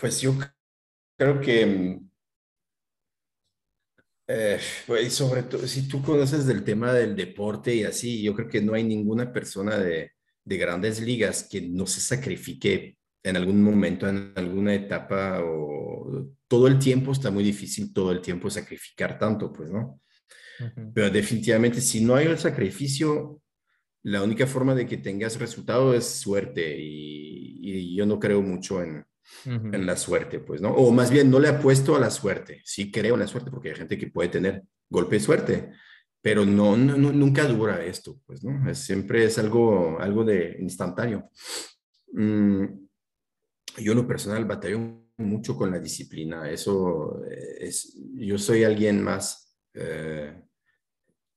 Pues 0.00 0.20
yo 0.20 0.34
creo 1.16 1.40
que, 1.40 1.66
mm, 1.66 2.10
eh, 4.28 4.58
pues 4.86 5.12
sobre 5.12 5.42
todo, 5.42 5.66
si 5.66 5.88
tú 5.88 6.02
conoces 6.02 6.46
del 6.46 6.64
tema 6.64 6.92
del 6.92 7.14
deporte 7.14 7.74
y 7.74 7.84
así, 7.84 8.22
yo 8.22 8.34
creo 8.34 8.48
que 8.48 8.62
no 8.62 8.74
hay 8.74 8.84
ninguna 8.84 9.32
persona 9.32 9.76
de, 9.78 10.12
de 10.44 10.56
grandes 10.56 11.00
ligas 11.00 11.46
que 11.50 11.60
no 11.60 11.86
se 11.86 12.00
sacrifique 12.00 12.96
en 13.22 13.36
algún 13.36 13.62
momento, 13.62 14.08
en 14.08 14.32
alguna 14.36 14.74
etapa, 14.74 15.40
o 15.44 16.30
todo 16.48 16.66
el 16.66 16.78
tiempo 16.78 17.12
está 17.12 17.30
muy 17.30 17.44
difícil, 17.44 17.92
todo 17.92 18.12
el 18.12 18.20
tiempo 18.20 18.48
sacrificar 18.48 19.18
tanto, 19.18 19.52
pues, 19.52 19.70
¿no? 19.70 20.00
Pero 20.94 21.10
definitivamente, 21.10 21.80
si 21.80 22.04
no 22.04 22.14
hay 22.14 22.26
el 22.26 22.38
sacrificio, 22.38 23.40
la 24.02 24.22
única 24.22 24.46
forma 24.46 24.74
de 24.74 24.86
que 24.86 24.98
tengas 24.98 25.38
resultado 25.38 25.94
es 25.94 26.06
suerte 26.06 26.76
y, 26.78 27.94
yo 27.94 28.06
no 28.06 28.18
creo 28.18 28.42
mucho 28.42 28.82
en, 28.82 29.04
en, 29.44 29.86
la 29.86 29.96
suerte, 29.96 30.40
pues, 30.40 30.60
¿no? 30.60 30.70
O 30.70 30.90
más 30.92 31.10
bien, 31.10 31.30
no 31.30 31.38
le 31.38 31.48
apuesto 31.48 31.96
a 31.96 32.00
la 32.00 32.10
suerte, 32.10 32.62
sí 32.64 32.90
creo 32.90 33.14
en 33.14 33.20
la 33.20 33.26
suerte 33.26 33.50
porque 33.50 33.70
hay 33.70 33.76
gente 33.76 33.98
que 33.98 34.10
puede 34.10 34.28
tener 34.28 34.62
golpe 34.88 35.16
de 35.16 35.20
suerte, 35.20 35.70
pero 36.22 36.44
no, 36.44 36.76
nunca 36.76 37.44
dura 37.44 37.84
esto, 37.84 38.20
pues, 38.26 38.44
¿no? 38.44 38.70
Es, 38.70 38.78
siempre 38.78 39.24
es 39.24 39.38
algo, 39.38 39.98
algo 40.00 40.24
de 40.24 40.56
instantáneo. 40.60 41.30
Mm, 42.12 42.64
yo 43.78 43.92
en 43.92 43.98
lo 43.98 44.06
personal 44.06 44.44
batallo 44.44 44.78
mucho 45.16 45.56
con 45.56 45.70
la 45.70 45.78
disciplina, 45.78 46.50
eso 46.50 47.22
es, 47.58 47.96
yo 48.14 48.38
soy 48.38 48.64
alguien 48.64 49.02
más 49.02 49.56
eh, 49.74 50.34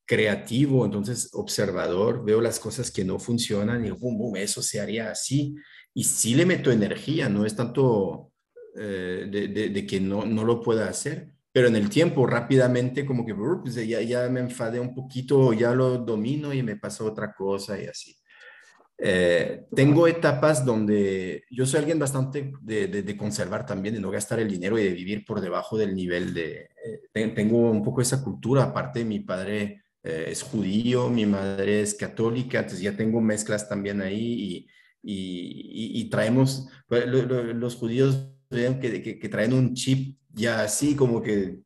creativo, 0.05 0.85
entonces 0.85 1.29
observador, 1.33 2.23
veo 2.23 2.41
las 2.41 2.59
cosas 2.59 2.91
que 2.91 3.05
no 3.05 3.19
funcionan 3.19 3.81
y 3.81 3.83
digo, 3.85 3.97
boom, 3.99 4.35
eso 4.37 4.61
se 4.61 4.79
haría 4.79 5.11
así, 5.11 5.55
y 5.93 6.03
sí 6.03 6.35
le 6.35 6.45
meto 6.45 6.71
energía, 6.71 7.29
no 7.29 7.45
es 7.45 7.55
tanto 7.55 8.31
eh, 8.75 9.27
de, 9.29 9.69
de, 9.69 9.87
que 9.87 9.99
no, 9.99 10.25
no 10.25 10.43
lo 10.43 10.61
pueda 10.61 10.89
hacer, 10.89 11.33
pero 11.51 11.67
en 11.67 11.75
el 11.75 11.89
tiempo 11.89 12.25
rápidamente 12.25 13.05
como 13.05 13.25
que 13.25 13.35
pues, 13.35 13.75
ya, 13.75 14.01
ya 14.01 14.27
me 14.29 14.39
enfadé 14.39 14.79
un 14.79 14.95
poquito, 14.95 15.53
ya 15.53 15.73
lo 15.73 15.99
domino 15.99 16.53
y 16.53 16.63
me 16.63 16.77
pasó 16.77 17.05
otra 17.05 17.33
cosa 17.33 17.79
y 17.79 17.85
así. 17.85 18.15
Eh, 18.97 19.65
tengo 19.75 20.07
etapas 20.07 20.63
donde 20.63 21.43
yo 21.51 21.65
soy 21.65 21.79
alguien 21.79 21.99
bastante 21.99 22.53
de, 22.61 22.87
de, 22.87 23.17
conservar 23.17 23.65
también, 23.65 23.95
de 23.95 24.01
no 24.01 24.11
gastar 24.11 24.39
el 24.39 24.49
dinero 24.49 24.79
y 24.79 24.83
de 24.83 24.91
vivir 24.91 25.25
por 25.25 25.41
debajo 25.41 25.77
del 25.77 25.95
nivel 25.95 26.33
de... 26.33 26.69
Eh, 27.13 27.29
tengo 27.35 27.69
un 27.69 27.83
poco 27.83 28.01
esa 28.01 28.23
cultura, 28.23 28.63
aparte 28.63 29.03
mi 29.03 29.19
padre 29.19 29.83
eh, 30.03 30.25
es 30.29 30.43
judío, 30.43 31.09
mi 31.09 31.25
madre 31.25 31.81
es 31.81 31.95
católica, 31.95 32.59
entonces 32.59 32.81
ya 32.81 32.95
tengo 32.95 33.19
mezclas 33.19 33.67
también 33.67 34.01
ahí 34.01 34.67
y, 35.03 35.93
y, 35.95 36.01
y, 36.01 36.09
traemos, 36.09 36.69
pues, 36.87 37.05
los 37.05 37.75
judíos 37.75 38.29
que, 38.49 39.03
que, 39.03 39.19
que 39.19 39.29
traen 39.29 39.53
un 39.53 39.73
chip 39.73 40.17
ya 40.33 40.63
así 40.63 40.95
como 40.95 41.21
que 41.21 41.59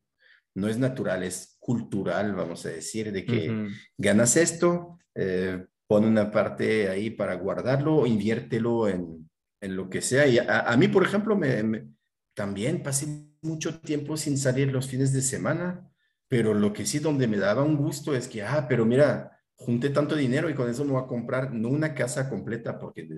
no 0.55 0.67
es 0.67 0.77
natural, 0.77 1.23
es 1.23 1.57
cultural, 1.59 2.33
vamos 2.33 2.65
a 2.65 2.69
decir, 2.69 3.11
de 3.11 3.25
que 3.25 3.67
ganas 3.97 4.35
esto, 4.37 4.97
eh, 5.15 5.65
pon 5.85 6.05
una 6.05 6.31
parte 6.31 6.89
ahí 6.89 7.09
para 7.09 7.35
guardarlo, 7.35 8.05
inviértelo 8.05 8.87
en, 8.87 9.29
en 9.61 9.75
lo 9.75 9.89
que 9.89 10.01
sea. 10.01 10.27
Y 10.27 10.39
a, 10.39 10.75
mí, 10.77 10.87
por 10.87 11.03
ejemplo, 11.03 11.35
me, 11.35 11.87
también 12.33 12.81
pasé 12.81 13.07
mucho 13.41 13.79
tiempo 13.79 14.17
sin 14.17 14.37
salir 14.37 14.71
los 14.71 14.87
fines 14.87 15.13
de 15.13 15.21
semana, 15.21 15.87
pero 16.27 16.53
lo 16.53 16.73
que 16.73 16.85
sí 16.85 16.99
donde 16.99 17.27
me 17.27 17.37
daba 17.37 17.63
un 17.63 17.77
gusto 17.77 18.15
es 18.15 18.27
que, 18.27 18.43
ah, 18.43 18.65
pero 18.67 18.85
mira, 18.85 19.36
junté 19.57 19.89
tanto 19.89 20.15
dinero 20.15 20.49
y 20.49 20.53
con 20.53 20.69
eso 20.69 20.85
me 20.85 20.91
voy 20.91 21.03
a 21.03 21.07
comprar, 21.07 21.51
no 21.51 21.69
una 21.69 21.95
casa 21.95 22.29
completa 22.29 22.77
porque 22.77 23.09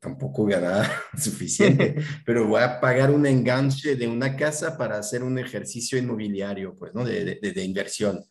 tampoco 0.00 0.46
ganaba 0.46 0.88
suficiente, 1.18 1.96
pero 2.24 2.46
voy 2.46 2.62
a 2.62 2.80
pagar 2.80 3.10
un 3.10 3.26
enganche 3.26 3.96
de 3.96 4.06
una 4.06 4.36
casa 4.36 4.78
para 4.78 4.98
hacer 4.98 5.24
un 5.24 5.38
ejercicio 5.38 5.98
inmobiliario, 5.98 6.76
pues, 6.76 6.94
¿no? 6.94 7.04
De, 7.04 7.40
de, 7.40 7.64
inversión. 7.64 8.24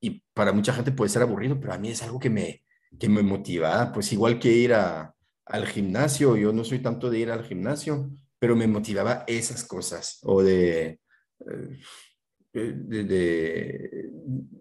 Y 0.00 0.22
para 0.34 0.52
mucha 0.52 0.72
gente 0.72 0.90
puede 0.90 1.10
ser 1.10 1.22
aburrido, 1.22 1.60
pero 1.60 1.72
a 1.72 1.78
mí 1.78 1.90
es 1.90 2.02
algo 2.02 2.18
que 2.18 2.30
me, 2.30 2.64
que 2.98 3.08
me 3.08 3.22
motiva, 3.22 3.92
pues 3.92 4.12
igual 4.12 4.40
que 4.40 4.50
ir 4.50 4.74
a, 4.74 5.14
al 5.46 5.66
gimnasio, 5.66 6.36
yo 6.36 6.52
no 6.52 6.64
soy 6.64 6.80
tanto 6.80 7.08
de 7.08 7.20
ir 7.20 7.30
al 7.30 7.44
gimnasio, 7.44 8.10
pero 8.40 8.56
me 8.56 8.66
motivaba 8.66 9.24
esas 9.28 9.64
cosas, 9.64 10.18
o 10.22 10.42
de... 10.42 10.98
Eh, 11.40 11.80
de, 12.54 14.08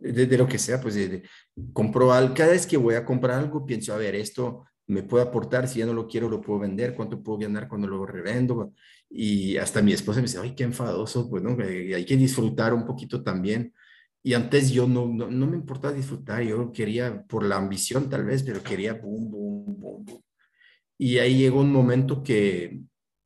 de, 0.01 0.37
lo 0.37 0.47
que 0.47 0.57
sea, 0.57 0.81
pues 0.81 0.97
compro 1.73 2.11
algo, 2.11 2.33
cada 2.33 2.51
vez 2.51 2.65
que 2.65 2.77
voy 2.77 2.95
a 2.95 3.05
comprar 3.05 3.39
algo, 3.39 3.65
pienso, 3.65 3.93
a 3.93 3.97
ver, 3.97 4.15
esto 4.15 4.65
me 4.87 5.03
puede 5.03 5.23
aportar, 5.23 5.67
si 5.67 5.79
ya 5.79 5.85
no 5.85 5.93
lo 5.93 6.07
quiero, 6.07 6.29
lo 6.29 6.41
puedo 6.41 6.59
vender, 6.59 6.95
cuánto 6.95 7.21
puedo 7.21 7.39
ganar 7.39 7.67
cuando 7.67 7.87
lo 7.87 8.05
revendo. 8.05 8.73
Y 9.09 9.57
hasta 9.57 9.81
mi 9.81 9.93
esposa 9.93 10.19
me 10.19 10.23
dice, 10.23 10.39
ay, 10.39 10.55
qué 10.55 10.63
enfadoso, 10.63 11.29
pues 11.29 11.43
hay 11.45 12.05
que 12.05 12.17
disfrutar 12.17 12.73
un 12.73 12.85
poquito 12.85 13.23
también. 13.23 13.73
Y 14.23 14.33
antes 14.33 14.71
yo 14.71 14.87
no, 14.87 15.07
no, 15.07 15.29
no 15.29 15.47
me 15.47 15.57
importaba 15.57 15.93
disfrutar, 15.93 16.41
yo 16.43 16.71
quería, 16.71 17.23
por 17.27 17.43
la 17.43 17.57
ambición 17.57 18.09
tal 18.09 18.25
vez, 18.25 18.43
pero 18.43 18.63
quería 18.63 18.93
boom, 18.93 19.29
boom, 19.29 19.65
boom, 19.79 20.05
boom. 20.05 20.23
Y 20.97 21.17
ahí 21.19 21.37
llegó 21.37 21.61
un 21.61 21.71
momento 21.71 22.23
que 22.23 22.81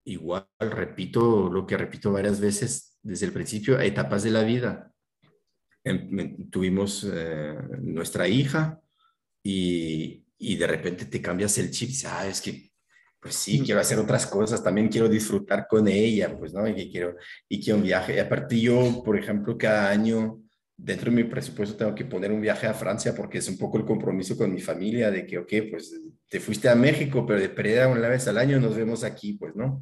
igual 0.06 0.48
repito 0.60 1.50
lo 1.50 1.66
que 1.68 1.78
repito 1.78 2.12
varias 2.12 2.40
veces, 2.40 2.97
desde 3.08 3.26
el 3.26 3.32
principio, 3.32 3.80
etapas 3.80 4.24
de 4.24 4.32
la 4.32 4.44
vida. 4.44 4.92
Em, 5.84 6.50
tuvimos 6.50 7.10
eh, 7.12 7.56
nuestra 7.82 8.28
hija 8.28 8.82
y, 9.42 10.26
y, 10.38 10.56
de 10.58 10.68
repente 10.68 11.06
te 11.06 11.22
cambias 11.22 11.58
el 11.58 11.72
chip 11.72 11.88
dices, 11.88 12.12
ah, 12.12 12.28
es 12.28 12.42
que, 12.42 12.70
pues 13.20 13.36
sí, 13.36 13.62
quiero 13.64 13.80
hacer 13.80 13.98
otras 13.98 14.28
cosas, 14.28 14.62
también 14.62 14.90
quiero 14.90 15.08
disfrutar 15.08 15.68
con 15.70 15.88
ella, 15.88 16.38
pues, 16.38 16.54
¿no? 16.54 16.68
Y 16.68 16.92
quiero, 16.92 17.16
y 17.48 17.64
quiero 17.64 17.78
un 17.78 17.86
viaje. 17.86 18.16
Y 18.16 18.20
aparte 18.20 18.60
yo, 18.60 19.02
por 19.06 19.18
ejemplo, 19.18 19.58
cada 19.58 19.90
año 19.90 20.42
dentro 20.76 21.10
de 21.10 21.16
mi 21.16 21.24
presupuesto 21.24 21.78
tengo 21.78 21.96
que 21.96 22.06
poner 22.06 22.32
un 22.32 22.42
viaje 22.42 22.68
a 22.68 22.74
Francia 22.74 23.16
porque 23.16 23.38
es 23.38 23.48
un 23.48 23.58
poco 23.58 23.78
el 23.78 23.86
compromiso 23.86 24.38
con 24.38 24.54
mi 24.54 24.60
familia 24.60 25.10
de 25.10 25.26
que, 25.26 25.38
ok, 25.38 25.54
pues 25.72 25.98
te 26.30 26.42
fuiste 26.42 26.68
a 26.68 26.76
México, 26.76 27.26
pero 27.26 27.40
de 27.40 27.50
perder 27.50 27.88
una 27.88 28.10
vez 28.10 28.28
al 28.28 28.38
año 28.38 28.60
nos 28.60 28.76
vemos 28.76 29.06
aquí, 29.06 29.34
pues, 29.34 29.56
¿no? 29.56 29.80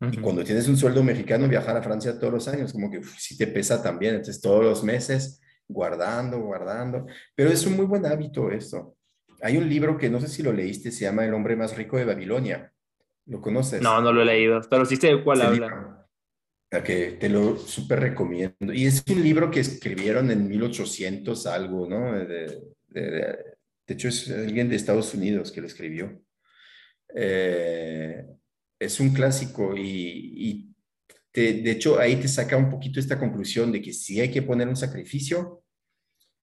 Y 0.00 0.18
cuando 0.18 0.44
tienes 0.44 0.68
un 0.68 0.76
sueldo 0.76 1.02
mexicano, 1.02 1.48
viajar 1.48 1.76
a 1.76 1.82
Francia 1.82 2.18
todos 2.18 2.32
los 2.32 2.48
años, 2.48 2.72
como 2.72 2.90
que 2.90 3.00
sí 3.18 3.36
te 3.36 3.48
pesa 3.48 3.82
también. 3.82 4.14
Entonces, 4.14 4.40
todos 4.40 4.62
los 4.62 4.84
meses, 4.84 5.40
guardando, 5.66 6.38
guardando. 6.38 7.06
Pero 7.34 7.50
es 7.50 7.66
un 7.66 7.76
muy 7.76 7.86
buen 7.86 8.06
hábito 8.06 8.50
esto. 8.50 8.96
Hay 9.42 9.56
un 9.56 9.68
libro 9.68 9.98
que 9.98 10.08
no 10.08 10.20
sé 10.20 10.28
si 10.28 10.42
lo 10.42 10.52
leíste, 10.52 10.90
se 10.92 11.04
llama 11.04 11.24
El 11.24 11.34
hombre 11.34 11.56
más 11.56 11.76
rico 11.76 11.96
de 11.96 12.04
Babilonia. 12.04 12.72
¿Lo 13.26 13.40
conoces? 13.40 13.82
No, 13.82 14.00
no 14.00 14.12
lo 14.12 14.22
he 14.22 14.24
leído, 14.24 14.60
pero 14.70 14.84
sí 14.86 14.96
sé 14.96 15.08
de 15.08 15.24
cuál 15.24 15.42
habla. 15.42 16.06
que 16.84 17.16
te 17.20 17.28
lo 17.28 17.56
súper 17.56 18.00
recomiendo. 18.00 18.72
Y 18.72 18.86
es 18.86 19.04
un 19.10 19.22
libro 19.22 19.50
que 19.50 19.60
escribieron 19.60 20.30
en 20.30 20.48
1800 20.48 21.46
algo, 21.46 21.88
¿no? 21.88 22.12
De, 22.12 22.62
de 22.88 23.94
hecho, 23.94 24.08
es 24.08 24.30
alguien 24.30 24.68
de 24.68 24.76
Estados 24.76 25.14
Unidos 25.14 25.50
que 25.50 25.62
lo 25.62 25.66
escribió. 25.66 26.20
Eh, 27.14 28.22
es 28.78 29.00
un 29.00 29.10
clásico 29.10 29.74
y, 29.76 30.74
de 31.34 31.70
hecho 31.70 32.00
ahí 32.00 32.16
te 32.16 32.26
saca 32.26 32.56
un 32.56 32.68
poquito 32.68 32.98
esta 32.98 33.18
conclusión 33.18 33.70
de 33.70 33.80
que 33.80 33.92
si 33.92 34.20
hay 34.20 34.30
que 34.30 34.42
poner 34.42 34.66
un 34.66 34.76
sacrificio, 34.76 35.62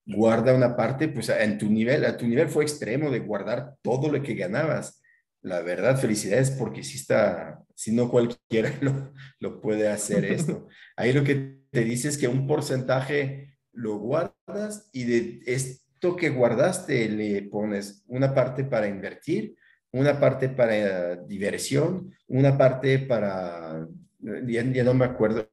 guarda 0.06 0.54
una 0.54 0.76
parte, 0.76 1.08
pues 1.08 1.28
en 1.28 1.58
tu 1.58 1.70
nivel, 1.70 2.04
a 2.04 2.16
tu 2.16 2.26
nivel 2.26 2.48
fue 2.48 2.64
extremo 2.64 3.10
de 3.10 3.18
guardar 3.18 3.74
todo 3.82 4.10
lo 4.10 4.22
que 4.22 4.34
ganabas. 4.34 5.02
La 5.42 5.60
verdad, 5.60 5.98
felicidades 5.98 6.50
porque 6.50 6.82
si 6.82 6.96
está, 6.96 7.62
si 7.74 7.92
no 7.92 8.10
cualquiera 8.10 8.72
lo, 8.80 9.12
lo 9.38 9.60
puede 9.60 9.88
hacer 9.88 10.24
esto. 10.24 10.68
Ahí 10.96 11.12
lo 11.12 11.24
que 11.24 11.60
te 11.70 11.84
dice 11.84 12.08
es 12.08 12.16
que 12.16 12.28
un 12.28 12.46
porcentaje 12.46 13.58
lo 13.72 13.98
guardas 13.98 14.88
y 14.92 15.04
de 15.04 15.40
esto 15.44 16.16
que 16.16 16.30
guardaste 16.30 17.08
le 17.10 17.42
pones 17.42 18.02
una 18.06 18.34
parte 18.34 18.64
para 18.64 18.88
invertir 18.88 19.56
una 19.98 20.20
parte 20.20 20.48
para 20.50 21.16
diversión, 21.16 22.14
una 22.28 22.56
parte 22.56 22.98
para, 23.00 23.86
ya, 24.20 24.84
no 24.84 24.94
me 24.94 25.06
acuerdo, 25.06 25.48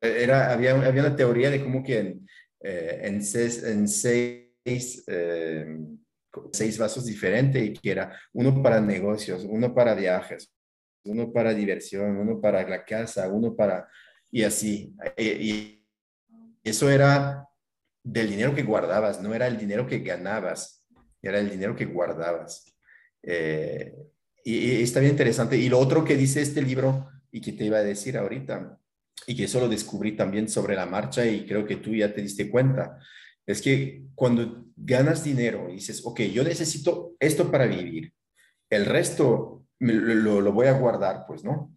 era, 0.00 0.52
había, 0.52 0.72
había 0.72 1.02
una 1.02 1.16
teoría 1.16 1.50
de 1.50 1.62
cómo 1.62 1.82
que 1.82 1.98
en, 1.98 2.26
eh, 2.60 3.00
en 3.02 3.22
seis, 3.22 5.04
eh, 5.06 5.78
seis 6.52 6.78
vasos 6.78 7.06
diferentes 7.06 7.62
y 7.62 7.72
que 7.74 7.90
era 7.90 8.18
uno 8.32 8.62
para 8.62 8.80
negocios, 8.80 9.46
uno 9.48 9.74
para 9.74 9.94
viajes, 9.94 10.52
uno 11.04 11.32
para 11.32 11.54
diversión, 11.54 12.16
uno 12.16 12.40
para 12.40 12.68
la 12.68 12.84
casa, 12.84 13.28
uno 13.28 13.54
para... 13.54 13.88
y 14.30 14.42
así. 14.42 14.94
Y, 15.16 15.80
eso 16.64 16.88
era 16.88 17.46
del 18.02 18.30
dinero 18.30 18.54
que 18.54 18.62
guardabas, 18.62 19.20
no 19.20 19.34
era 19.34 19.46
el 19.46 19.58
dinero 19.58 19.86
que 19.86 19.98
ganabas, 19.98 20.82
era 21.20 21.38
el 21.38 21.50
dinero 21.50 21.76
que 21.76 21.84
guardabas. 21.84 22.73
Eh, 23.26 23.94
y, 24.44 24.82
está 24.82 25.00
bien 25.00 25.12
interesante. 25.12 25.56
Y 25.56 25.68
lo 25.68 25.78
otro 25.78 26.04
que 26.04 26.16
dice 26.16 26.42
este 26.42 26.62
libro, 26.62 27.08
y 27.30 27.40
que 27.40 27.52
te 27.52 27.64
iba 27.64 27.78
a 27.78 27.82
decir 27.82 28.16
ahorita, 28.16 28.78
y 29.26 29.36
que 29.36 29.44
eso 29.44 29.60
lo 29.60 29.68
descubrí 29.68 30.16
también 30.16 30.48
sobre 30.48 30.76
la 30.76 30.86
marcha, 30.86 31.26
y 31.26 31.46
creo 31.46 31.66
que 31.66 31.76
tú 31.76 31.94
ya 31.94 32.12
te 32.12 32.22
diste 32.22 32.50
cuenta, 32.50 32.98
es 33.46 33.60
que 33.60 34.04
cuando 34.14 34.66
ganas 34.76 35.24
dinero 35.24 35.68
y 35.68 35.74
dices, 35.74 36.02
ok, 36.04 36.20
yo 36.22 36.44
necesito 36.44 37.14
esto 37.18 37.50
para 37.50 37.66
vivir, 37.66 38.12
el 38.70 38.86
resto 38.86 39.66
lo, 39.78 40.40
lo 40.40 40.52
voy 40.52 40.66
a 40.66 40.72
guardar, 40.78 41.24
pues, 41.26 41.44
¿no? 41.44 41.74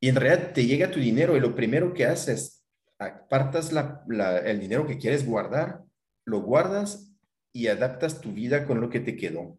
Y 0.00 0.08
en 0.08 0.16
realidad 0.16 0.52
te 0.52 0.64
llega 0.64 0.90
tu 0.90 0.98
dinero 0.98 1.36
y 1.36 1.40
lo 1.40 1.54
primero 1.54 1.92
que 1.92 2.06
haces, 2.06 2.64
apartas 2.98 3.72
la, 3.72 4.02
el 4.44 4.60
dinero 4.60 4.86
que 4.86 4.98
quieres 4.98 5.26
guardar, 5.26 5.82
lo 6.24 6.40
guardas 6.40 7.12
y 7.52 7.66
adaptas 7.66 8.20
tu 8.20 8.32
vida 8.32 8.66
con 8.66 8.80
lo 8.80 8.88
que 8.88 9.00
te 9.00 9.16
quedó. 9.16 9.58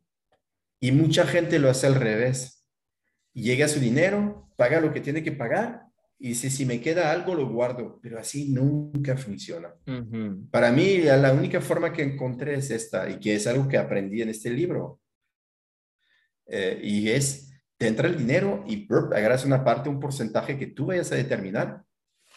Y 0.81 0.91
mucha 0.91 1.25
gente 1.27 1.59
lo 1.59 1.69
hace 1.69 1.87
al 1.87 1.95
revés. 1.95 2.65
Llega 3.33 3.67
su 3.67 3.79
dinero, 3.79 4.49
paga 4.57 4.81
lo 4.81 4.91
que 4.91 4.99
tiene 4.99 5.23
que 5.23 5.31
pagar 5.31 5.83
y 6.23 6.29
dice, 6.29 6.49
si 6.49 6.65
me 6.65 6.81
queda 6.81 7.11
algo, 7.11 7.35
lo 7.35 7.47
guardo. 7.47 7.99
Pero 8.01 8.19
así 8.19 8.49
nunca 8.49 9.15
funciona. 9.15 9.73
Para 10.51 10.71
mí, 10.71 10.97
la 10.99 11.33
única 11.33 11.61
forma 11.61 11.93
que 11.93 12.01
encontré 12.01 12.55
es 12.55 12.71
esta 12.71 13.09
y 13.09 13.19
que 13.19 13.35
es 13.35 13.47
algo 13.47 13.67
que 13.67 13.77
aprendí 13.77 14.21
en 14.21 14.29
este 14.29 14.49
libro. 14.49 14.99
Eh, 16.47 16.79
y 16.83 17.09
es, 17.09 17.51
te 17.77 17.87
entra 17.87 18.07
el 18.07 18.17
dinero 18.17 18.63
y 18.67 18.87
agarras 18.91 19.45
una 19.45 19.63
parte, 19.63 19.87
un 19.87 19.99
porcentaje 19.99 20.57
que 20.57 20.67
tú 20.67 20.87
vayas 20.87 21.11
a 21.11 21.15
determinar. 21.15 21.83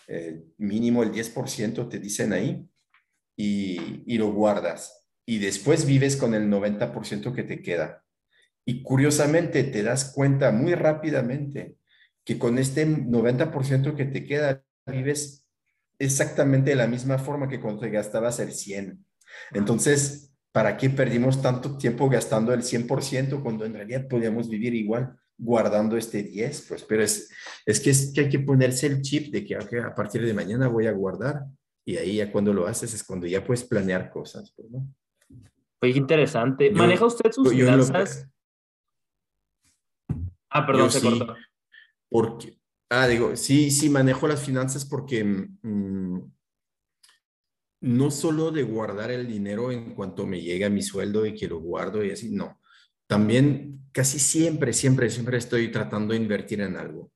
Eh, 0.07 0.45
mínimo 0.59 1.03
el 1.03 1.12
10% 1.12 1.89
te 1.89 1.99
dicen 1.99 2.35
ahí 2.35 2.69
y, 3.37 4.03
y 4.07 4.19
lo 4.19 4.33
guardas. 4.33 5.11
Y 5.27 5.39
después 5.39 5.87
vives 5.87 6.16
con 6.16 6.35
el 6.35 6.49
90% 6.49 7.35
que 7.35 7.43
te 7.43 7.62
queda. 7.62 8.04
Y 8.66 8.82
curiosamente 8.82 9.65
te 9.65 9.82
das 9.82 10.12
cuenta 10.15 10.51
muy 10.51 10.74
rápidamente 10.74 11.77
que 12.24 12.39
con 12.39 12.59
este 12.59 12.86
90% 12.86 13.95
que 13.95 14.05
te 14.07 14.24
queda, 14.24 14.65
vives 14.86 15.47
exactamente 15.99 16.70
de 16.70 16.77
la 16.77 16.86
misma 16.86 17.19
forma 17.19 17.49
que 17.49 17.61
cuando 17.61 17.81
te 17.81 17.91
gastabas 17.91 18.41
el 18.41 18.53
100. 18.53 19.05
Entonces, 19.53 20.32
¿para 20.53 20.77
qué 20.77 20.91
perdimos 20.91 21.43
tanto 21.43 21.77
tiempo 21.77 22.09
gastando 22.09 22.53
el 22.53 22.62
100% 22.62 23.43
cuando 23.43 23.65
en 23.65 23.74
realidad 23.74 24.09
podíamos 24.09 24.49
vivir 24.49 24.74
igual 24.74 25.15
guardando 25.36 25.97
este 25.97 26.23
10? 26.23 26.66
Pues, 26.69 26.82
pero 26.85 27.03
es, 27.03 27.31
es, 27.66 27.81
que, 27.81 27.91
es 27.91 28.12
que 28.15 28.23
hay 28.23 28.28
que 28.28 28.41
ponerse 28.41 28.86
el 28.86 29.03
chip 29.03 29.32
de 29.32 29.45
que 29.45 29.57
a 29.57 29.95
partir 29.95 30.24
de 30.24 30.32
mañana 30.32 30.69
voy 30.69 30.86
a 30.86 30.93
guardar 30.93 31.45
y 31.85 31.99
ahí 31.99 32.16
ya 32.16 32.32
cuando 32.32 32.53
lo 32.53 32.66
haces 32.66 32.95
es 32.95 33.05
cuando 33.05 33.27
ya 33.27 33.45
puedes 33.45 33.65
planear 33.65 34.11
cosas. 34.11 34.53
Pues, 34.57 34.70
¿no? 34.70 34.89
Oye, 35.82 35.99
interesante. 35.99 36.70
¿Maneja 36.70 37.05
usted 37.05 37.31
sus 37.31 37.51
finanzas? 37.51 38.27
Ah, 40.55 40.65
perdón, 40.65 40.91
se 40.91 41.01
cortó. 41.01 41.35
Porque, 42.09 42.57
ah, 42.89 43.09
digo, 43.09 43.37
sí, 43.37 43.73
sí 43.73 43.91
manejo 43.91 44.29
las 44.29 44.41
finanzas 44.41 44.85
porque 44.85 45.25
mm, 45.25 46.19
no 47.81 48.11
solo 48.13 48.53
de 48.53 48.63
guardar 48.63 49.11
el 49.11 49.27
dinero 49.27 49.73
en 49.73 49.95
cuanto 49.95 50.27
me 50.27 50.41
llega 50.41 50.71
mi 50.71 50.81
sueldo 50.81 51.27
y 51.27 51.35
que 51.35 51.49
lo 51.49 51.59
guardo 51.59 52.05
y 52.05 52.13
así, 52.13 52.31
no. 52.31 52.61
También 53.09 53.81
casi 53.91 54.21
siempre, 54.21 54.73
siempre, 54.73 55.11
siempre 55.11 55.39
estoy 55.39 55.73
tratando 55.73 56.15
de 56.15 56.21
invertir 56.21 56.61
en 56.61 56.77
algo. 56.77 57.11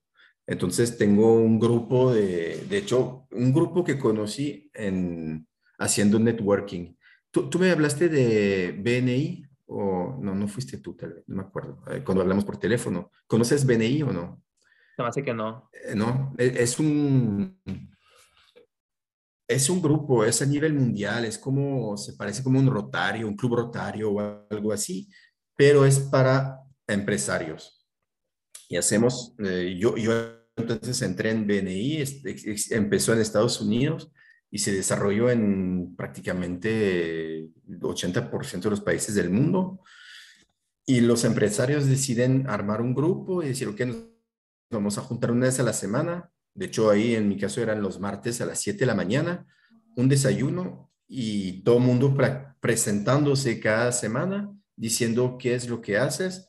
Entonces 0.44 0.98
tengo 0.98 1.36
un 1.36 1.60
grupo 1.60 2.12
de, 2.12 2.66
de 2.68 2.78
hecho, 2.78 3.28
un 3.30 3.52
grupo 3.52 3.84
que 3.84 3.98
conocí 3.98 4.68
en 4.74 5.46
haciendo 5.78 6.18
networking. 6.18 6.96
Tú, 7.30 7.48
tú 7.48 7.60
me 7.60 7.70
hablaste 7.70 8.08
de 8.08 8.72
BNI, 8.72 9.47
o 9.68 10.18
no, 10.20 10.34
no 10.34 10.48
fuiste 10.48 10.78
tú, 10.78 10.94
tal 10.94 11.14
vez, 11.14 11.24
no 11.28 11.36
me 11.36 11.42
acuerdo, 11.42 11.82
eh, 11.90 12.02
cuando 12.04 12.22
hablamos 12.22 12.44
por 12.44 12.58
teléfono. 12.58 13.10
¿Conoces 13.26 13.66
BNI 13.66 14.02
o 14.02 14.12
no? 14.12 14.42
Me 14.96 15.04
hace 15.04 15.22
que 15.22 15.34
no. 15.34 15.70
Eh, 15.72 15.94
no, 15.94 16.34
e, 16.38 16.54
es 16.58 16.78
un... 16.78 17.60
Es 19.50 19.70
un 19.70 19.80
grupo, 19.80 20.24
es 20.24 20.42
a 20.42 20.46
nivel 20.46 20.74
mundial, 20.74 21.24
es 21.24 21.38
como, 21.38 21.96
se 21.96 22.12
parece 22.14 22.42
como 22.42 22.58
un 22.58 22.66
rotario, 22.66 23.26
un 23.26 23.36
club 23.36 23.56
rotario 23.56 24.10
o 24.12 24.46
algo 24.50 24.72
así, 24.72 25.08
pero 25.56 25.86
es 25.86 25.98
para 25.98 26.60
empresarios. 26.86 27.86
Y 28.68 28.76
hacemos, 28.76 29.34
eh, 29.38 29.74
yo, 29.80 29.96
yo 29.96 30.12
entonces 30.54 31.00
entré 31.00 31.30
en 31.30 31.46
BNI, 31.46 32.04
empezó 32.72 33.14
en 33.14 33.20
Estados 33.20 33.60
Unidos 33.62 34.12
y 34.50 34.58
se 34.58 34.72
desarrolló 34.72 35.30
en 35.30 35.94
prácticamente 35.96 37.50
80% 37.68 38.60
de 38.60 38.70
los 38.70 38.80
países 38.80 39.14
del 39.14 39.30
mundo. 39.30 39.82
Y 40.86 41.00
los 41.00 41.24
empresarios 41.24 41.86
deciden 41.86 42.48
armar 42.48 42.80
un 42.80 42.94
grupo 42.94 43.42
y 43.42 43.48
decir, 43.48 43.68
ok, 43.68 43.80
nos 43.80 43.96
vamos 44.70 44.96
a 44.96 45.02
juntar 45.02 45.30
una 45.30 45.46
vez 45.46 45.60
a 45.60 45.64
la 45.64 45.74
semana. 45.74 46.32
De 46.54 46.66
hecho, 46.66 46.90
ahí 46.90 47.14
en 47.14 47.28
mi 47.28 47.36
caso 47.36 47.60
eran 47.60 47.82
los 47.82 48.00
martes 48.00 48.40
a 48.40 48.46
las 48.46 48.60
7 48.60 48.80
de 48.80 48.86
la 48.86 48.94
mañana, 48.94 49.46
un 49.96 50.08
desayuno 50.08 50.90
y 51.06 51.62
todo 51.62 51.76
el 51.76 51.84
mundo 51.84 52.16
presentándose 52.60 53.60
cada 53.60 53.92
semana, 53.92 54.50
diciendo 54.76 55.36
qué 55.38 55.54
es 55.54 55.68
lo 55.68 55.80
que 55.82 55.98
haces 55.98 56.47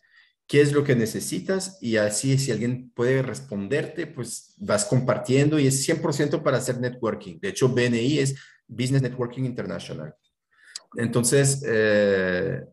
qué 0.50 0.62
es 0.62 0.74
lo 0.74 0.84
que 0.84 0.96
necesitas 0.96 1.78
y 1.80 1.98
así 1.98 2.40
si 2.40 2.52
alguien 2.52 2.90
puede 2.96 3.22
responderte, 3.22 4.08
pues 4.08 4.56
vas 4.58 4.84
compartiendo 4.84 5.60
y 5.60 5.68
es 5.68 5.88
100% 5.88 6.42
para 6.42 6.58
hacer 6.58 6.80
networking. 6.80 7.40
De 7.40 7.50
hecho, 7.50 7.70
BNI 7.70 8.18
es 8.18 8.36
Business 8.68 9.04
Networking 9.04 9.44
International. 9.44 10.12
Entonces, 10.96 11.64
eh, 11.68 12.64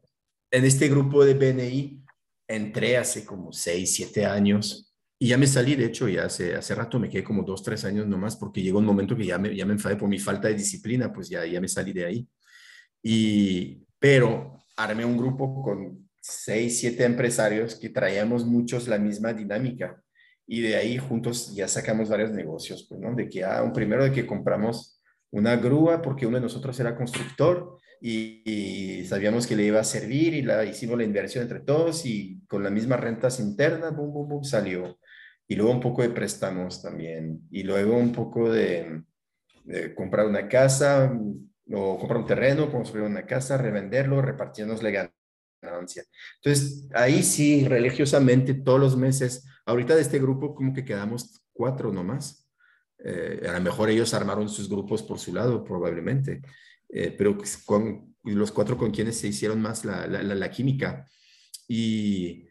en 0.51 0.65
este 0.65 0.89
grupo 0.89 1.23
de 1.23 1.35
BNI 1.35 2.03
entré 2.48 2.97
hace 2.97 3.27
como 3.27 3.53
6, 3.53 3.94
7 3.94 4.24
años 4.24 4.94
y 5.19 5.28
ya 5.28 5.36
me 5.36 5.47
salí, 5.47 5.74
de 5.74 5.85
hecho, 5.85 6.09
ya 6.09 6.24
hace, 6.24 6.55
hace 6.55 6.74
rato 6.74 6.98
me 6.98 7.11
quedé 7.11 7.24
como 7.24 7.43
2, 7.43 7.62
3 7.62 7.85
años 7.85 8.07
nomás 8.07 8.36
porque 8.36 8.62
llegó 8.62 8.78
un 8.78 8.86
momento 8.86 9.15
que 9.15 9.27
ya 9.27 9.36
me, 9.36 9.55
ya 9.55 9.66
me 9.66 9.74
enfadé 9.74 9.97
por 9.97 10.09
mi 10.09 10.19
falta 10.19 10.48
de 10.48 10.55
disciplina, 10.55 11.12
pues 11.12 11.28
ya, 11.28 11.44
ya 11.44 11.61
me 11.61 11.69
salí 11.69 11.93
de 11.93 12.07
ahí. 12.07 12.28
Y, 13.03 13.85
pero 13.98 14.65
armé 14.78 15.05
un 15.05 15.19
grupo 15.19 15.62
con 15.62 16.06
seis, 16.28 16.81
siete 16.81 17.05
empresarios 17.05 17.77
que 17.77 17.89
traíamos 17.89 18.44
muchos 18.44 18.89
la 18.89 18.98
misma 18.98 19.32
dinámica 19.32 20.03
y 20.47 20.61
de 20.61 20.77
ahí 20.77 20.98
juntos 20.98 21.55
ya 21.55 21.69
sacamos 21.69 22.09
varios 22.09 22.32
negocios, 22.32 22.86
pues, 22.89 23.01
¿no? 23.01 23.15
De 23.15 23.28
que, 23.28 23.44
ah, 23.44 23.62
un 23.62 23.73
primero 23.73 24.05
de 24.05 24.12
que 24.12 24.27
compramos 24.27 25.01
una 25.31 25.57
grúa 25.57 26.03
porque 26.03 26.27
uno 26.27 26.36
de 26.36 26.43
nosotros 26.43 26.78
era 26.78 26.97
constructor 26.97 27.78
y, 28.01 29.05
sabíamos 29.07 29.47
que 29.47 29.57
le 29.57 29.65
iba 29.65 29.81
a 29.81 29.85
servir 29.85 30.35
y 30.35 30.43
la 30.43 30.65
hicimos 30.65 30.98
la 30.98 31.05
inversión 31.05 31.43
entre 31.43 31.61
todos 31.61 32.05
y 32.07 32.40
con 32.48 32.62
las 32.62 32.73
mismas 32.73 33.01
rentas 33.01 33.40
internas, 33.40 33.94
boom, 33.94 34.12
boom, 34.12 34.28
boom, 34.28 34.44
salió. 34.44 34.98
Y 35.48 35.55
luego 35.55 35.73
un 35.73 35.81
poco 35.81 36.03
de 36.03 36.11
préstamos 36.11 36.82
también 36.82 37.40
y 37.51 37.62
luego 37.62 37.97
un 37.97 38.12
poco 38.12 38.51
de, 38.51 39.03
comprar 39.97 40.27
una 40.27 40.48
casa 40.48 41.12
o 41.73 41.98
comprar 41.98 42.20
un 42.20 42.27
terreno, 42.27 42.70
construir 42.70 43.05
una 43.05 43.27
casa, 43.27 43.59
revenderlo, 43.59 44.23
repartirnos 44.23 44.82
entonces, 45.69 46.89
ahí 46.95 47.23
sí, 47.23 47.67
religiosamente, 47.67 48.55
todos 48.55 48.81
los 48.81 48.97
meses, 48.97 49.45
ahorita 49.65 49.95
de 49.95 50.03
este 50.03 50.19
grupo 50.19 50.55
como 50.55 50.73
que 50.73 50.85
quedamos 50.85 51.41
cuatro 51.53 51.93
nomás. 51.93 52.49
Eh, 52.99 53.47
a 53.49 53.53
lo 53.53 53.61
mejor 53.61 53.91
ellos 53.91 54.15
armaron 54.15 54.49
sus 54.49 54.69
grupos 54.69 55.03
por 55.03 55.19
su 55.19 55.35
lado, 55.35 55.63
probablemente, 55.65 56.43
eh, 56.89 57.15
pero 57.17 57.37
con 57.65 58.17
los 58.25 58.51
cuatro 58.53 58.77
con 58.77 58.91
quienes 58.91 59.19
se 59.19 59.29
hicieron 59.29 59.61
más 59.61 59.85
la, 59.85 60.51
química. 60.51 61.07
Y, 61.69 62.49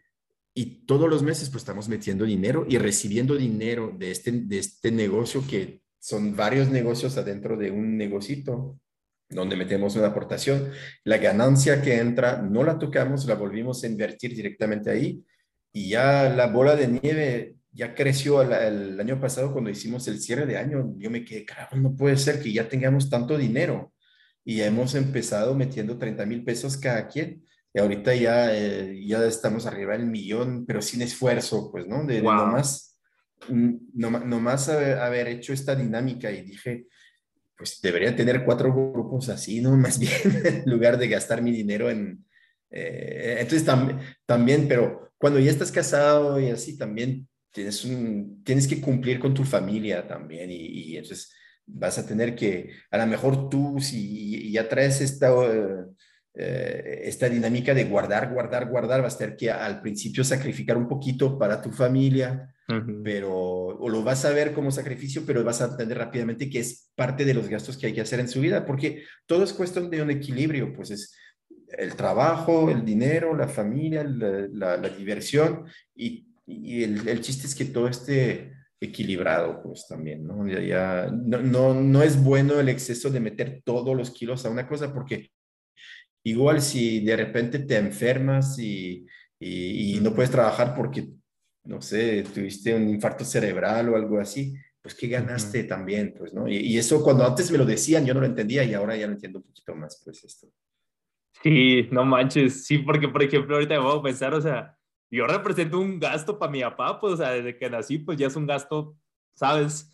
y, 0.54 0.86
todos 0.86 1.08
los 1.08 1.22
meses 1.22 1.50
pues 1.50 1.62
estamos 1.62 1.88
metiendo 1.88 2.24
dinero 2.24 2.66
y 2.68 2.78
recibiendo 2.78 3.36
dinero 3.36 3.92
de 3.96 4.10
este, 4.10 4.32
de 4.32 4.58
este 4.58 4.90
negocio 4.90 5.42
que 5.48 5.82
son 5.98 6.36
varios 6.36 6.68
negocios 6.68 7.16
adentro 7.16 7.56
de 7.56 7.70
un 7.70 7.96
negocito 7.96 8.78
donde 9.28 9.56
metemos 9.56 9.96
una 9.96 10.08
aportación. 10.08 10.70
La 11.04 11.18
ganancia 11.18 11.82
que 11.82 11.98
entra 11.98 12.42
no 12.42 12.62
la 12.64 12.78
tocamos, 12.78 13.26
la 13.26 13.34
volvimos 13.34 13.82
a 13.82 13.86
invertir 13.86 14.34
directamente 14.34 14.90
ahí 14.90 15.22
y 15.72 15.90
ya 15.90 16.28
la 16.28 16.46
bola 16.46 16.76
de 16.76 16.88
nieve 16.88 17.56
ya 17.72 17.94
creció 17.94 18.40
el, 18.40 18.98
año 18.98 19.20
pasado 19.20 19.52
cuando 19.52 19.68
hicimos 19.68 20.08
el 20.08 20.20
cierre 20.20 20.46
de 20.46 20.56
año. 20.56 20.94
Yo 20.96 21.10
me 21.10 21.24
quedé, 21.24 21.44
carajo, 21.44 21.76
no 21.76 21.94
puede 21.94 22.16
ser 22.16 22.40
que 22.40 22.52
ya 22.52 22.68
tengamos 22.68 23.10
tanto 23.10 23.36
dinero 23.36 23.92
y 24.44 24.62
hemos 24.62 24.94
empezado 24.94 25.54
metiendo 25.54 25.98
30 25.98 26.24
mil 26.24 26.44
pesos 26.44 26.76
cada 26.76 27.06
quien 27.08 27.44
y 27.76 27.78
ahorita 27.78 28.14
ya, 28.14 28.56
eh, 28.56 29.04
ya 29.06 29.22
estamos 29.26 29.66
arriba 29.66 29.92
del 29.92 30.06
millón, 30.06 30.64
pero 30.64 30.80
sin 30.80 31.02
esfuerzo, 31.02 31.70
pues, 31.70 31.86
¿no? 31.86 32.06
De, 32.06 32.22
nomás, 32.22 32.98
mm, 33.48 33.74
nomás 33.92 34.70
haber, 34.70 34.98
haber, 34.98 35.28
hecho 35.28 35.52
esta 35.52 35.76
dinámica 35.76 36.30
y 36.30 36.40
dije, 36.40 36.86
pues 37.56 37.80
debería 37.80 38.14
tener 38.14 38.44
cuatro 38.44 38.72
grupos 38.72 39.28
así, 39.28 39.60
¿no? 39.60 39.70
Más 39.76 39.98
bien, 39.98 40.12
en 40.44 40.70
lugar 40.70 40.98
de 40.98 41.08
gastar 41.08 41.42
mi 41.42 41.52
dinero 41.52 41.90
en... 41.90 42.24
Eh, 42.70 43.36
entonces 43.38 43.64
también, 43.64 44.00
también, 44.26 44.68
pero 44.68 45.12
cuando 45.18 45.38
ya 45.38 45.50
estás 45.50 45.70
casado 45.70 46.38
y 46.40 46.50
así, 46.50 46.76
también 46.76 47.28
tienes, 47.52 47.84
un, 47.84 48.42
tienes 48.44 48.66
que 48.66 48.80
cumplir 48.80 49.18
con 49.18 49.32
tu 49.32 49.44
familia 49.44 50.06
también 50.06 50.50
y, 50.50 50.56
y 50.56 50.96
entonces 50.96 51.32
vas 51.66 51.98
a 51.98 52.06
tener 52.06 52.34
que, 52.34 52.70
a 52.90 52.98
lo 52.98 53.06
mejor 53.06 53.48
tú, 53.48 53.78
si 53.80 54.50
ya 54.52 54.68
traes 54.68 55.00
esta, 55.00 55.30
eh, 56.34 57.00
esta 57.04 57.28
dinámica 57.28 57.74
de 57.74 57.84
guardar, 57.84 58.32
guardar, 58.32 58.68
guardar, 58.68 59.02
vas 59.02 59.16
a 59.16 59.18
tener 59.18 59.36
que 59.36 59.50
al 59.50 59.80
principio 59.80 60.22
sacrificar 60.22 60.76
un 60.76 60.88
poquito 60.88 61.38
para 61.38 61.60
tu 61.60 61.70
familia, 61.70 62.54
pero, 63.04 63.32
o 63.32 63.88
lo 63.88 64.02
vas 64.02 64.24
a 64.24 64.30
ver 64.30 64.52
como 64.52 64.70
sacrificio, 64.70 65.22
pero 65.24 65.44
vas 65.44 65.60
a 65.62 65.66
entender 65.66 65.98
rápidamente 65.98 66.50
que 66.50 66.60
es 66.60 66.90
parte 66.94 67.24
de 67.24 67.34
los 67.34 67.48
gastos 67.48 67.76
que 67.76 67.86
hay 67.86 67.92
que 67.92 68.00
hacer 68.00 68.20
en 68.20 68.28
su 68.28 68.40
vida, 68.40 68.66
porque 68.66 69.04
todo 69.26 69.44
es 69.44 69.52
cuestión 69.52 69.88
de 69.90 70.02
un 70.02 70.10
equilibrio, 70.10 70.72
pues 70.72 70.90
es 70.90 71.16
el 71.68 71.94
trabajo, 71.94 72.70
el 72.70 72.84
dinero, 72.84 73.36
la 73.36 73.48
familia, 73.48 74.04
la, 74.04 74.76
diversión, 74.78 75.64
y, 75.94 76.26
y 76.46 76.82
el, 76.82 77.08
el, 77.08 77.20
chiste 77.20 77.46
es 77.46 77.54
que 77.54 77.66
todo 77.66 77.88
esté 77.88 78.52
equilibrado, 78.80 79.62
pues 79.62 79.86
también, 79.88 80.26
¿no? 80.26 80.46
Ya, 80.48 81.10
no, 81.12 81.40
no, 81.40 81.74
no, 81.74 82.02
es 82.02 82.22
bueno 82.22 82.58
el 82.60 82.68
exceso 82.68 83.10
de 83.10 83.20
meter 83.20 83.62
todos 83.64 83.96
los 83.96 84.10
kilos 84.10 84.44
a 84.44 84.50
una 84.50 84.68
cosa, 84.68 84.92
porque 84.92 85.30
igual 86.24 86.60
si 86.60 87.04
de 87.04 87.16
repente 87.16 87.60
te 87.60 87.76
enfermas 87.76 88.58
y, 88.58 89.06
y, 89.38 89.98
no 90.00 90.14
puedes 90.14 90.30
trabajar 90.30 90.74
porque, 90.74 91.08
no 91.66 91.82
sé, 91.82 92.22
tuviste 92.22 92.74
un 92.74 92.88
infarto 92.88 93.24
cerebral 93.24 93.88
o 93.88 93.96
algo 93.96 94.18
así, 94.18 94.54
pues 94.80 94.94
¿qué 94.94 95.08
ganaste 95.08 95.64
también? 95.64 96.14
Pues, 96.16 96.32
¿no? 96.32 96.48
Y, 96.48 96.56
y, 96.56 96.78
eso 96.78 97.02
cuando 97.02 97.26
antes 97.26 97.50
me 97.50 97.58
lo 97.58 97.64
decían, 97.64 98.06
yo 98.06 98.14
no 98.14 98.20
lo 98.20 98.26
entendía 98.26 98.64
y 98.64 98.74
ahora 98.74 98.96
ya 98.96 99.06
lo 99.06 99.14
entiendo 99.14 99.40
un 99.40 99.44
poquito 99.44 99.74
más, 99.74 100.00
pues 100.04 100.22
esto. 100.24 100.48
Sí, 101.42 101.88
no 101.90 102.04
manches, 102.04 102.64
sí, 102.66 102.78
porque 102.78 103.08
por 103.08 103.22
ejemplo 103.22 103.56
ahorita 103.56 103.74
me 103.74 103.84
voy 103.84 103.98
a 103.98 104.02
pensar, 104.02 104.32
o 104.34 104.40
sea, 104.40 104.76
yo 105.10 105.26
represento 105.26 105.78
un 105.78 105.98
gasto 105.98 106.38
para 106.38 106.50
mi 106.50 106.62
papá, 106.62 106.98
pues, 107.00 107.14
o 107.14 107.16
sea, 107.16 107.30
desde 107.30 107.56
que 107.56 107.70
nací, 107.70 107.98
pues 107.98 108.18
ya 108.18 108.26
es 108.26 108.36
un 108.36 108.46
gasto, 108.46 108.96
¿sabes? 109.34 109.92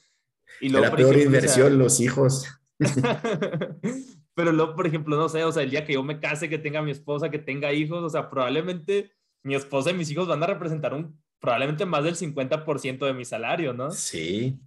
Y 0.61 0.69
luego, 0.69 0.87
la 0.87 0.97
peor 0.97 1.19
inversión, 1.19 1.79
los 1.79 2.01
hijos. 2.01 2.47
Pero 4.35 4.53
luego, 4.53 4.75
por 4.75 4.87
ejemplo, 4.87 5.17
no 5.17 5.29
sé, 5.29 5.45
o 5.45 5.53
sea, 5.53 5.63
el 5.63 5.71
día 5.71 5.85
que 5.85 5.93
yo 5.95 6.03
me 6.03 6.21
case, 6.21 6.49
que 6.49 6.59
tenga 6.59 6.81
mi 6.81 6.91
esposa, 6.91 7.31
que 7.31 7.39
tenga 7.39 7.73
hijos, 7.73 8.03
o 8.03 8.09
sea, 8.09 8.31
probablemente 8.31 9.13
mi 9.43 9.55
esposa 9.55 9.91
y 9.91 9.95
mis 9.95 10.11
hijos 10.11 10.29
van 10.29 10.43
a 10.43 10.47
representar 10.47 10.95
un, 10.95 11.21
probablemente 11.43 11.85
más 11.85 12.05
del 12.05 12.15
50% 12.15 13.05
de 13.05 13.13
mi 13.13 13.25
salario, 13.25 13.75
¿no? 13.75 13.91
Sí, 13.91 14.61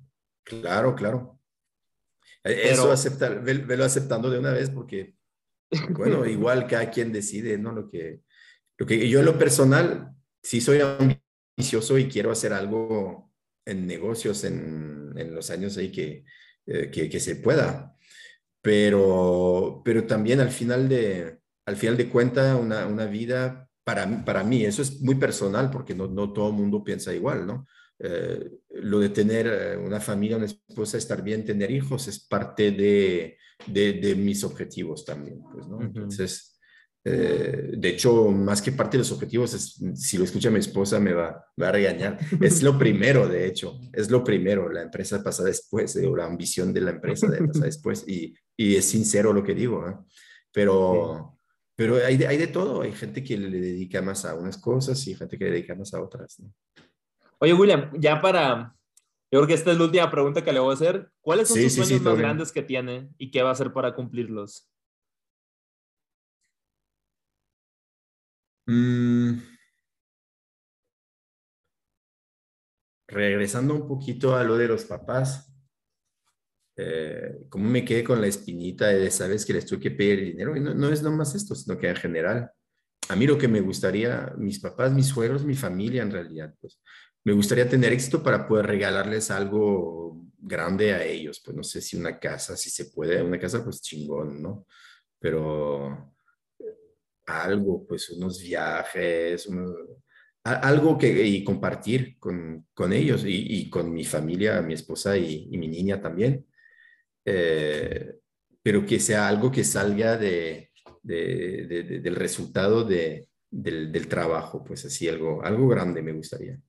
claro, 0.44 0.94
claro. 0.94 1.40
E, 2.44 2.70
eso 2.70 2.92
acepta, 2.92 3.30
velo 3.30 3.86
aceptando 3.86 4.30
de 4.30 4.40
una 4.40 4.52
vez 4.52 4.70
porque, 4.70 5.16
bueno, 5.92 6.26
igual 6.26 6.68
cada 6.68 6.92
quien 6.92 7.14
decide, 7.14 7.58
¿no? 7.58 7.72
Lo 7.72 7.90
que, 7.90 8.20
lo 8.78 8.86
que 8.86 9.08
yo 9.08 9.22
en 9.22 9.26
lo 9.26 9.40
personal, 9.40 10.12
sí 10.44 10.60
soy 10.60 10.82
ambicioso 10.82 11.98
y 11.98 12.10
quiero 12.10 12.30
hacer 12.30 12.52
algo 12.52 13.32
en 13.66 13.88
negocios 13.88 14.44
en, 14.44 15.14
en 15.16 15.34
los 15.34 15.50
años 15.52 15.78
ahí 15.78 15.94
que, 15.94 16.26
eh, 16.66 16.92
que, 16.92 17.10
que, 17.10 17.20
se 17.22 17.38
pueda. 17.38 17.96
Pero, 18.62 19.82
pero 19.86 20.06
también 20.06 20.42
al 20.42 20.52
final 20.52 20.90
de, 20.90 21.40
al 21.66 21.78
final 21.78 21.96
de 21.96 22.10
cuenta, 22.10 22.58
una, 22.58 22.86
una 22.86 23.06
vida 23.06 23.65
para, 23.86 24.26
para 24.26 24.44
mí, 24.44 24.66
eso 24.66 24.82
es 24.82 25.00
muy 25.02 25.16
personal 25.16 25.70
porque 25.72 25.96
no, 25.96 26.08
no 26.08 26.34
todo 26.34 26.50
el 26.50 26.56
mundo 26.56 26.84
piensa 26.84 27.14
igual, 27.14 27.48
¿no? 27.48 27.66
Eh, 28.00 28.52
lo 28.72 29.00
de 29.00 29.10
tener 29.10 29.48
eh, 29.48 29.78
una 29.78 30.02
familia, 30.02 30.36
una 30.36 30.48
esposa, 30.48 30.98
estar 30.98 31.22
bien, 31.22 31.46
tener 31.46 31.72
hijos, 31.72 32.10
es 32.10 32.20
parte 32.20 32.72
de, 32.72 33.38
de, 33.68 33.94
de 33.94 34.16
mis 34.16 34.44
objetivos 34.44 35.06
también, 35.06 35.42
pues, 35.54 35.68
¿no? 35.68 35.82
Entonces, 35.82 36.60
eh, 37.08 37.74
de 37.78 37.90
hecho, 37.90 38.32
más 38.32 38.64
que 38.64 38.72
parte 38.72 38.98
de 38.98 39.04
los 39.04 39.12
objetivos, 39.12 39.54
es, 39.54 39.80
si 39.94 40.18
lo 40.18 40.24
escucha 40.24 40.50
mi 40.50 40.58
esposa 40.58 41.00
me 41.00 41.14
va, 41.14 41.46
va, 41.62 41.70
a 41.70 41.72
regañar. 41.72 42.18
Es 42.42 42.64
lo 42.64 42.80
primero, 42.80 43.28
de 43.30 43.46
hecho, 43.46 43.80
es 43.94 44.10
lo 44.10 44.24
primero. 44.24 44.68
La 44.70 44.82
empresa 44.82 45.24
pasa 45.24 45.44
después, 45.44 45.96
o 45.98 46.16
la 46.16 46.26
ambición 46.26 46.74
de 46.74 46.82
la 46.82 46.92
empresa 46.92 47.28
de 47.28 47.46
pasa 47.46 47.66
después. 47.66 48.04
Y, 48.08 48.36
y, 48.58 48.76
es 48.76 48.86
sincero 48.86 49.32
lo 49.32 49.44
que 49.44 49.54
digo. 49.54 49.88
¿eh? 49.88 49.94
Pero, 50.52 51.35
pero 51.76 51.96
hay, 51.98 52.18
de, 52.18 52.28
hay 52.28 52.38
de 52.38 52.48
todo. 52.48 52.82
Hay 52.82 52.92
gente 52.94 53.24
que 53.24 53.38
le 53.38 53.60
dedica 53.60 54.02
más 54.02 54.26
a 54.26 54.36
unas 54.36 54.58
cosas 54.58 55.06
y 55.08 55.16
gente 55.16 55.38
que 55.38 55.46
le 55.46 55.52
dedica 55.52 55.76
más 55.76 55.94
a 55.94 56.02
otras. 56.02 56.42
Oye, 57.40 57.54
William, 57.54 57.92
ya 58.00 58.22
para... 58.22 58.76
Yo 59.32 59.40
creo 59.40 59.48
que 59.48 59.54
esta 59.56 59.72
es 59.72 59.78
la 59.78 59.86
última 59.86 60.10
pregunta 60.10 60.44
que 60.44 60.54
le 60.54 60.60
voy 60.60 60.72
a 60.72 60.76
hacer. 60.76 61.12
¿Cuáles 61.20 61.48
son 61.48 61.58
sus 61.58 61.74
sueños 61.74 62.02
más 62.02 62.18
grandes 62.18 62.52
que 62.52 62.62
tiene 62.62 63.10
y 63.18 63.32
qué 63.32 63.42
va 63.42 63.50
a 63.50 63.54
hacer 63.54 63.74
para 63.74 63.94
cumplirlos? 63.94 64.70
Mm. 68.68 69.56
regresando 73.08 73.76
un 73.76 73.88
poquito 73.88 74.36
a 74.36 74.44
lo 74.44 74.58
de 74.58 74.68
los 74.68 74.86
papás, 74.86 75.55
eh, 76.78 77.38
¿cómo 77.50 77.70
me 77.70 77.86
quedé 77.86 78.04
con 78.04 78.22
la 78.22 78.28
espinita 78.28 78.88
de, 78.88 79.10
sabes, 79.12 79.46
que 79.46 79.54
les 79.54 79.66
tuve 79.66 79.80
que 79.80 79.92
pedir 79.92 80.22
dinero? 80.22 80.56
Y 80.56 80.60
no, 80.60 80.74
no 80.74 80.90
es 80.90 81.02
nomás 81.02 81.36
esto, 81.36 81.56
sino 81.56 81.78
que 81.78 81.90
en 81.90 81.96
general, 81.96 82.52
a 83.10 83.16
mí 83.16 83.28
lo 83.28 83.38
que 83.38 83.48
me 83.48 83.62
gustaría, 83.62 84.34
mis 84.38 84.60
papás, 84.60 84.94
mis 84.94 85.08
suegros, 85.08 85.46
mi 85.46 85.56
familia 85.56 86.04
en 86.04 86.12
realidad, 86.12 86.54
pues, 86.60 86.82
me 87.24 87.34
gustaría 87.34 87.68
tener 87.68 87.92
éxito 87.92 88.22
para 88.22 88.48
poder 88.48 88.68
regalarles 88.68 89.32
algo 89.32 90.22
grande 90.38 90.94
a 90.94 91.04
ellos, 91.04 91.42
pues 91.44 91.58
no 91.58 91.64
sé 91.64 91.82
si 91.82 91.98
una 91.98 92.20
casa, 92.20 92.56
si 92.56 92.70
se 92.70 92.86
puede, 92.86 93.22
una 93.22 93.40
casa 93.40 93.64
pues 93.64 93.82
chingón, 93.82 94.42
¿no? 94.42 94.68
Pero 95.20 96.14
algo, 97.26 97.86
pues 97.88 98.10
unos 98.12 98.42
viajes, 98.42 99.50
algo 100.44 100.98
que 100.98 101.26
y 101.26 101.44
compartir 101.44 102.18
con, 102.20 102.68
con 102.74 102.94
ellos 102.94 103.26
y, 103.26 103.60
y, 103.60 103.70
con 103.70 103.92
mi 103.92 104.04
familia, 104.04 104.62
mi 104.62 104.76
esposa 104.76 105.18
y, 105.18 105.48
mi 105.58 105.68
niña 105.68 106.00
también. 106.00 106.46
Eh, 107.26 108.20
pero 108.62 108.86
que 108.86 109.00
sea 109.00 109.28
algo 109.28 109.52
que 109.52 109.64
salga 109.64 110.18
de, 110.18 110.72
de, 111.04 112.00
del 112.02 112.16
resultado 112.16 112.84
del, 112.84 113.28
del, 113.50 114.08
trabajo, 114.08 114.64
pues 114.64 114.86
así 114.86 115.08
algo, 115.08 115.44
algo 115.44 115.68
grande 115.68 116.02
me 116.02 116.14
gustaría. 116.14 116.60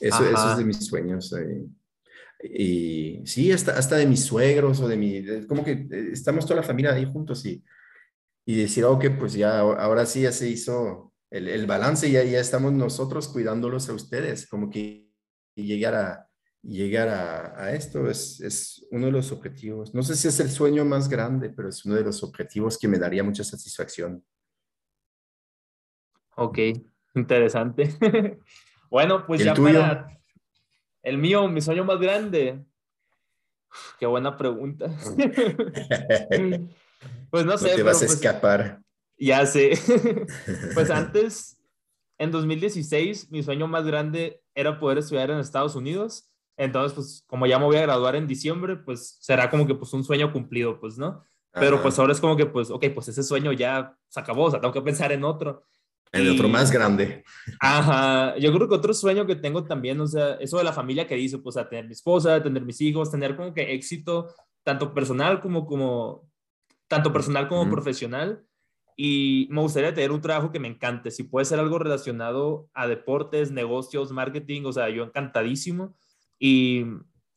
Eso, 0.00 0.24
eso 0.24 0.52
es 0.52 0.58
de 0.58 0.64
mis 0.64 0.86
sueños. 0.86 1.32
Eh. 1.34 1.66
y 2.42 3.26
sí, 3.26 3.52
hasta, 3.52 3.76
hasta 3.76 3.96
de 3.96 4.06
mis 4.06 4.24
suegros 4.24 4.80
o 4.80 4.88
de 4.88 4.96
mi, 4.96 5.24
como 5.46 5.64
que 5.64 5.72
eh, 5.72 6.10
estamos 6.12 6.46
toda 6.46 6.60
la 6.60 6.66
familia 6.66 6.92
ahí 6.94 7.04
juntos 7.04 7.44
y 7.44 7.62
y 8.50 8.56
decir, 8.56 8.84
ok, 8.84 9.04
pues 9.18 9.34
ya, 9.34 9.60
ahora 9.60 10.06
sí 10.06 10.22
ya 10.22 10.32
se 10.32 10.48
hizo 10.48 11.12
el, 11.30 11.48
el 11.48 11.66
balance, 11.66 12.08
y 12.08 12.12
ya, 12.12 12.24
ya 12.24 12.40
estamos 12.40 12.72
nosotros 12.72 13.28
cuidándolos 13.28 13.88
a 13.88 13.92
ustedes, 13.92 14.48
como 14.48 14.70
que 14.70 15.08
llegar 15.54 15.94
a, 15.94 16.29
llegar 16.62 17.08
a, 17.08 17.64
a, 17.64 17.72
esto 17.72 18.08
es, 18.08 18.40
es 18.40 18.86
uno 18.90 19.06
de 19.06 19.12
los 19.12 19.32
objetivos. 19.32 19.94
No 19.94 20.02
sé 20.02 20.16
si 20.16 20.28
es 20.28 20.40
el 20.40 20.50
sueño 20.50 20.84
más 20.84 21.08
grande, 21.08 21.50
pero 21.50 21.68
es 21.68 21.84
uno 21.84 21.94
de 21.94 22.04
los 22.04 22.22
objetivos 22.22 22.78
que 22.78 22.88
me 22.88 22.98
daría 22.98 23.22
mucha 23.22 23.44
satisfacción. 23.44 24.24
Ok, 26.36 26.58
interesante. 27.14 27.98
bueno, 28.90 29.26
pues 29.26 29.42
ya 29.44 29.54
para 29.54 30.08
el 31.02 31.18
mío, 31.18 31.48
mi 31.48 31.60
sueño 31.60 31.84
más 31.84 31.98
grande. 31.98 32.64
Qué 33.98 34.06
buena 34.06 34.36
pregunta. 34.36 34.86
Pues 37.30 37.46
no, 37.46 37.56
sé. 37.56 37.76
te 37.76 37.82
vas 37.82 37.96
a 38.02 38.06
pues 38.06 38.12
escapar. 38.12 38.82
Ya 39.16 39.46
sé. 39.46 39.72
pues 40.74 40.90
antes, 40.90 41.58
en 42.18 42.30
2016, 42.30 43.30
mi 43.30 43.42
sueño 43.42 43.66
más 43.68 43.86
grande 43.86 44.42
era 44.54 44.78
poder 44.78 44.98
estudiar 44.98 45.30
en 45.30 45.38
Estados 45.38 45.76
Unidos. 45.76 46.29
Entonces, 46.60 46.92
pues 46.92 47.24
como 47.26 47.46
ya 47.46 47.58
me 47.58 47.64
voy 47.64 47.76
a 47.78 47.82
graduar 47.82 48.16
en 48.16 48.26
diciembre, 48.26 48.76
pues 48.76 49.16
será 49.18 49.48
como 49.48 49.66
que 49.66 49.74
pues 49.74 49.94
un 49.94 50.04
sueño 50.04 50.30
cumplido, 50.30 50.78
pues, 50.78 50.98
¿no? 50.98 51.24
Pero 51.52 51.80
pues 51.80 51.98
ahora 51.98 52.12
es 52.12 52.20
como 52.20 52.36
que 52.36 52.44
pues, 52.44 52.70
ok, 52.70 52.84
pues 52.94 53.08
ese 53.08 53.22
sueño 53.22 53.50
ya 53.52 53.96
se 54.08 54.20
acabó, 54.20 54.44
o 54.44 54.50
sea, 54.50 54.60
tengo 54.60 54.74
que 54.74 54.82
pensar 54.82 55.10
en 55.10 55.24
otro. 55.24 55.64
En 56.12 56.28
otro 56.28 56.50
más 56.50 56.70
grande. 56.70 57.24
Ajá, 57.60 58.36
yo 58.36 58.52
creo 58.52 58.68
que 58.68 58.74
otro 58.74 58.92
sueño 58.92 59.26
que 59.26 59.36
tengo 59.36 59.64
también, 59.64 59.98
o 60.02 60.06
sea, 60.06 60.34
eso 60.34 60.58
de 60.58 60.64
la 60.64 60.74
familia 60.74 61.06
que 61.06 61.14
dice, 61.14 61.38
pues 61.38 61.56
a 61.56 61.66
tener 61.66 61.86
mi 61.86 61.92
esposa, 61.92 62.42
tener 62.42 62.62
mis 62.62 62.80
hijos, 62.82 63.10
tener 63.10 63.36
como 63.36 63.54
que 63.54 63.72
éxito, 63.72 64.28
tanto 64.62 64.92
personal 64.92 65.40
como, 65.40 65.64
como 65.64 66.28
tanto 66.88 67.10
personal 67.10 67.48
como 67.48 67.70
profesional. 67.70 68.44
Y 68.98 69.48
me 69.50 69.62
gustaría 69.62 69.94
tener 69.94 70.12
un 70.12 70.20
trabajo 70.20 70.52
que 70.52 70.60
me 70.60 70.68
encante. 70.68 71.10
Si 71.10 71.22
puede 71.22 71.46
ser 71.46 71.58
algo 71.58 71.78
relacionado 71.78 72.68
a 72.74 72.86
deportes, 72.86 73.50
negocios, 73.50 74.12
marketing, 74.12 74.64
o 74.66 74.74
sea, 74.74 74.90
yo 74.90 75.04
encantadísimo. 75.04 75.96
Y 76.40 76.84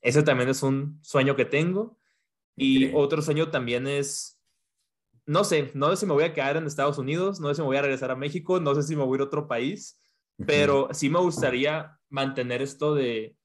ese 0.02 0.24
también 0.24 0.50
es 0.50 0.64
un 0.64 0.98
sueño 1.04 1.36
que 1.36 1.46
tengo. 1.46 2.00
Y 2.56 2.92
otro 2.94 3.22
sueño 3.22 3.50
también 3.50 3.86
es 3.86 4.34
no 5.26 5.44
sé, 5.44 5.72
no 5.74 5.90
sé 5.90 5.98
si 5.98 6.06
me 6.06 6.14
voy 6.14 6.24
a 6.24 6.34
quedar 6.34 6.58
en 6.58 6.66
Estados 6.66 6.98
Unidos, 6.98 7.40
no 7.40 7.48
sé 7.48 7.56
si 7.56 7.62
me 7.62 7.68
voy 7.68 7.78
a 7.78 7.82
regresar 7.82 8.12
a 8.12 8.16
México, 8.16 8.60
no 8.60 8.76
sé 8.76 8.84
si 8.84 8.96
me 8.96 9.04
voy 9.04 9.16
a 9.16 9.18
ir 9.18 9.22
a 9.22 9.26
otro 9.26 9.48
país, 9.48 10.00
pero 10.46 10.90
sí 10.92 11.10
me 11.10 11.20
gustaría 11.20 11.98
mantener 12.10 12.62
esto 12.62 12.94
de, 12.94 13.36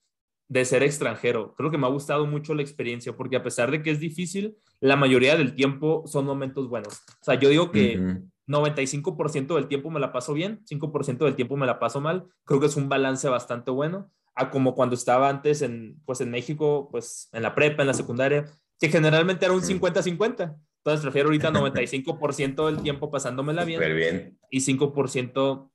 de 0.48 0.64
ser 0.64 0.82
extranjero. 0.82 1.54
Creo 1.54 1.70
que 1.70 1.78
me 1.78 1.86
ha 1.86 1.90
gustado 1.90 2.26
mucho 2.26 2.54
la 2.54 2.62
experiencia 2.62 3.16
porque 3.16 3.36
a 3.36 3.42
pesar 3.42 3.70
de 3.70 3.82
que 3.82 3.90
es 3.90 4.00
difícil, 4.00 4.56
la 4.80 4.96
mayoría 4.96 5.36
del 5.36 5.54
tiempo 5.54 6.04
son 6.06 6.24
momentos 6.24 6.68
buenos. 6.68 7.02
O 7.20 7.24
sea, 7.24 7.34
yo 7.34 7.48
digo 7.48 7.70
que 7.70 8.18
95% 8.48 9.54
del 9.54 9.68
tiempo 9.68 9.90
me 9.90 10.00
la 10.00 10.12
paso 10.12 10.32
bien, 10.32 10.64
5% 10.64 11.18
del 11.18 11.36
tiempo 11.36 11.56
me 11.56 11.66
la 11.66 11.78
paso 11.78 12.00
mal. 12.00 12.26
Creo 12.44 12.58
que 12.58 12.66
es 12.66 12.76
un 12.76 12.88
balance 12.88 13.28
bastante 13.28 13.70
bueno 13.70 14.10
a 14.38 14.50
como 14.50 14.74
cuando 14.74 14.94
estaba 14.94 15.28
antes 15.28 15.62
en, 15.62 16.00
pues 16.06 16.20
en 16.20 16.30
México, 16.30 16.88
pues 16.90 17.28
en 17.32 17.42
la 17.42 17.54
prepa, 17.54 17.82
en 17.82 17.88
la 17.88 17.94
secundaria, 17.94 18.46
que 18.78 18.88
generalmente 18.88 19.44
era 19.44 19.54
un 19.54 19.62
50-50. 19.62 20.56
Entonces 20.78 21.02
prefiero 21.02 21.28
ahorita 21.28 21.50
95% 21.52 22.66
del 22.66 22.82
tiempo 22.82 23.10
pasándomela 23.10 23.64
bien, 23.64 23.80
bien. 23.80 24.38
y 24.50 24.60
5% 24.60 25.70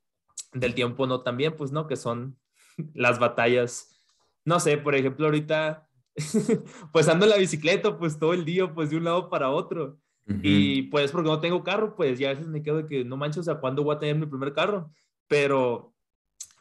del 0.53 0.73
tiempo 0.73 1.05
no 1.07 1.21
tan 1.21 1.35
bien, 1.35 1.55
pues 1.55 1.71
no, 1.71 1.87
que 1.87 1.97
son 1.97 2.39
las 2.93 3.19
batallas. 3.19 3.89
No 4.45 4.59
sé, 4.59 4.77
por 4.77 4.95
ejemplo, 4.95 5.25
ahorita 5.25 5.87
pues 6.93 7.09
ando 7.09 7.25
en 7.25 7.31
la 7.31 7.37
bicicleta 7.37 7.97
pues 7.97 8.17
todo 8.17 8.33
el 8.33 8.45
día 8.45 8.73
pues 8.73 8.89
de 8.89 8.97
un 8.97 9.03
lado 9.03 9.29
para 9.29 9.49
otro. 9.49 9.99
Y 10.41 10.83
pues 10.83 11.11
porque 11.11 11.29
no 11.29 11.41
tengo 11.41 11.65
carro, 11.65 11.97
pues 11.97 12.17
ya 12.17 12.29
a 12.29 12.33
veces 12.33 12.47
me 12.47 12.63
quedo 12.63 12.77
de 12.77 12.85
que 12.85 13.03
no 13.03 13.17
manches, 13.17 13.39
o 13.39 13.43
sea, 13.43 13.55
¿cuándo 13.55 13.83
voy 13.83 13.93
a 13.93 13.99
tener 13.99 14.15
mi 14.15 14.25
primer 14.25 14.53
carro? 14.53 14.89
Pero, 15.27 15.92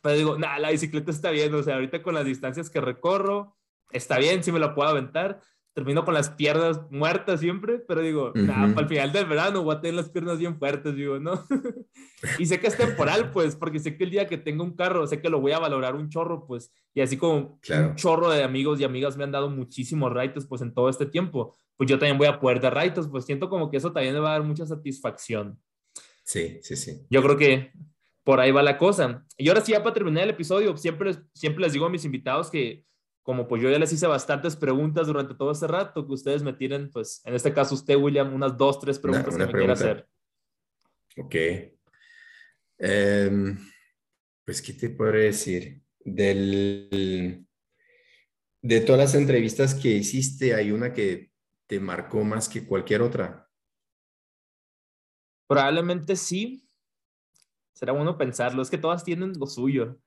pero 0.03 0.17
digo, 0.17 0.39
nada, 0.39 0.59
la 0.59 0.71
bicicleta 0.71 1.11
está 1.11 1.31
bien, 1.31 1.55
o 1.55 1.63
sea, 1.63 1.77
ahorita 1.77 2.03
con 2.03 2.15
las 2.15 2.27
distancias 2.27 2.69
que 2.69 2.81
recorro, 2.81 3.57
está 3.91 4.19
bien, 4.19 4.43
si 4.45 4.53
me 4.53 4.59
la 4.59 4.75
puedo 4.75 4.89
aventar 4.89 5.41
termino 5.75 6.05
con 6.05 6.15
las 6.15 6.29
piernas 6.31 6.81
muertas 6.91 7.41
siempre, 7.41 7.79
pero 7.79 8.03
digo, 8.03 8.33
nada, 8.35 8.75
para 8.75 8.83
el 8.83 8.89
final 8.89 9.13
del 9.13 9.25
verano 9.25 9.63
voy 9.63 9.75
a 9.75 9.81
tener 9.81 9.95
las 9.95 10.11
piernas 10.11 10.39
bien 10.39 10.59
fuertes, 10.59 10.95
digo, 10.95 11.19
¿no? 11.19 11.45
y 12.39 12.45
sé 12.45 12.61
que 12.61 12.67
es 12.67 12.77
temporal, 12.77 13.31
pues, 13.31 13.57
porque 13.57 13.79
sé 13.79 13.97
que 13.97 14.05
el 14.05 14.11
día 14.11 14.27
que 14.27 14.37
tenga 14.37 14.63
un 14.63 14.77
carro, 14.77 15.07
sé 15.07 15.21
que 15.21 15.31
lo 15.31 15.41
voy 15.41 15.53
a 15.53 15.59
valorar 15.59 15.95
un 15.95 16.11
chorro, 16.11 16.47
pues, 16.47 16.73
y 16.95 17.01
así 17.01 17.17
como 17.17 17.59
un 17.71 17.95
chorro 17.97 18.31
de 18.31 18.43
amigos 18.43 18.81
y 18.81 18.85
amigas 18.85 19.17
me 19.17 19.25
han 19.25 19.33
dado 19.33 19.49
muchísimos 19.49 20.13
raitos, 20.13 20.47
pues, 20.47 20.61
en 20.61 20.75
todo 20.75 20.91
este 20.91 21.07
tiempo, 21.07 21.57
pues 21.79 21.89
yo 21.89 21.99
también 21.99 22.19
voy 22.19 22.27
a 22.27 22.39
poder 22.39 22.61
dar 22.61 22.75
raitos, 22.75 23.09
pues 23.09 23.25
siento 23.25 23.49
como 23.49 23.71
que 23.71 23.79
eso 23.79 23.93
también 23.93 24.15
me 24.15 24.21
va 24.21 24.31
a 24.31 24.39
dar 24.39 24.43
mucha 24.43 24.67
satisfacción. 24.67 25.59
Sí, 26.23 26.61
sí, 26.63 26.77
sí. 26.77 27.01
Yo 27.09 27.23
creo 27.23 27.37
que 27.37 27.73
por 28.25 28.41
ahí 28.41 28.51
va 28.51 28.63
la 28.63 28.79
cosa. 28.79 29.25
Y 29.37 29.49
ahora 29.49 29.61
sí, 29.61 29.73
ya 29.73 29.83
para 29.83 29.95
terminar 29.95 30.25
el 30.25 30.31
episodio, 30.31 30.77
siempre, 30.77 31.15
siempre 31.35 31.63
les 31.63 31.73
digo 31.73 31.87
a 31.87 31.91
mis 31.91 32.05
invitados 32.05 32.51
que 32.51 32.85
como 33.23 33.47
pues 33.47 33.63
yo 33.63 33.71
ya 33.71 33.79
les 33.79 33.93
hice 33.93 34.07
bastantes 34.07 34.57
preguntas 34.57 35.07
durante 35.07 35.35
todo 35.35 35.53
este 35.53 35.69
rato, 35.69 36.07
que 36.07 36.13
ustedes 36.13 36.43
me 36.43 36.53
tiren, 36.53 36.91
pues 36.91 37.23
en 37.25 37.35
este 37.35 37.53
caso 37.53 37.75
usted, 37.75 37.97
William, 37.97 38.35
unas 38.35 38.57
dos, 38.57 38.81
tres 38.81 38.99
preguntas 38.99 39.37
que 39.37 39.47
me 39.47 39.53
quiera 39.53 39.75
hacer. 39.75 40.09
Ok. 41.17 41.35
Em, 42.79 43.59
pues, 44.45 44.61
¿qué 44.61 44.73
te 44.73 44.91
podré 44.91 45.25
decir? 45.25 45.83
Del, 46.05 47.47
de 48.61 48.81
todas 48.81 48.99
las 48.99 49.15
entrevistas 49.15 49.75
que 49.75 49.91
hiciste, 49.91 50.55
¿hay 50.55 50.73
una 50.73 50.93
que 50.93 51.31
te 51.69 51.79
marcó 51.79 52.25
más 52.25 52.49
que 52.49 52.67
cualquier 52.67 53.03
otra? 53.03 53.49
Probablemente 55.47 56.17
sí. 56.17 56.67
Será 57.73 57.93
bueno 57.93 58.19
pensarlo. 58.19 58.63
Es 58.63 58.71
que 58.71 58.79
todas 58.79 59.05
tienen 59.05 59.33
lo 59.39 59.47
suyo. 59.47 59.99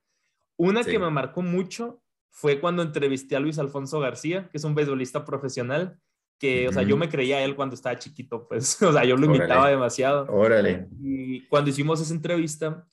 Una 0.56 0.84
que 0.84 0.98
me 0.98 1.10
marcó 1.10 1.42
mucho 1.42 2.00
fue 2.30 2.60
cuando 2.60 2.82
entrevisté 2.82 3.36
a 3.36 3.40
Luis 3.40 3.58
Alfonso 3.58 4.00
García, 4.00 4.48
que 4.50 4.58
es 4.58 4.64
un 4.64 4.74
beisbolista 4.74 5.24
profesional, 5.24 5.98
que, 6.38 6.68
o 6.68 6.72
sea, 6.72 6.82
yo 6.82 6.96
me 6.96 7.08
creía 7.08 7.36
a 7.38 7.42
él 7.42 7.56
cuando 7.56 7.74
estaba 7.74 7.98
chiquito, 7.98 8.46
pues, 8.46 8.80
o 8.82 8.92
sea, 8.92 9.04
yo 9.04 9.16
lo 9.16 9.26
imitaba 9.26 9.68
demasiado. 9.68 10.26
Órale. 10.30 10.86
Y 11.00 11.46
cuando 11.46 11.70
hicimos 11.70 12.00
esa 12.00 12.12
entrevista, 12.12 12.86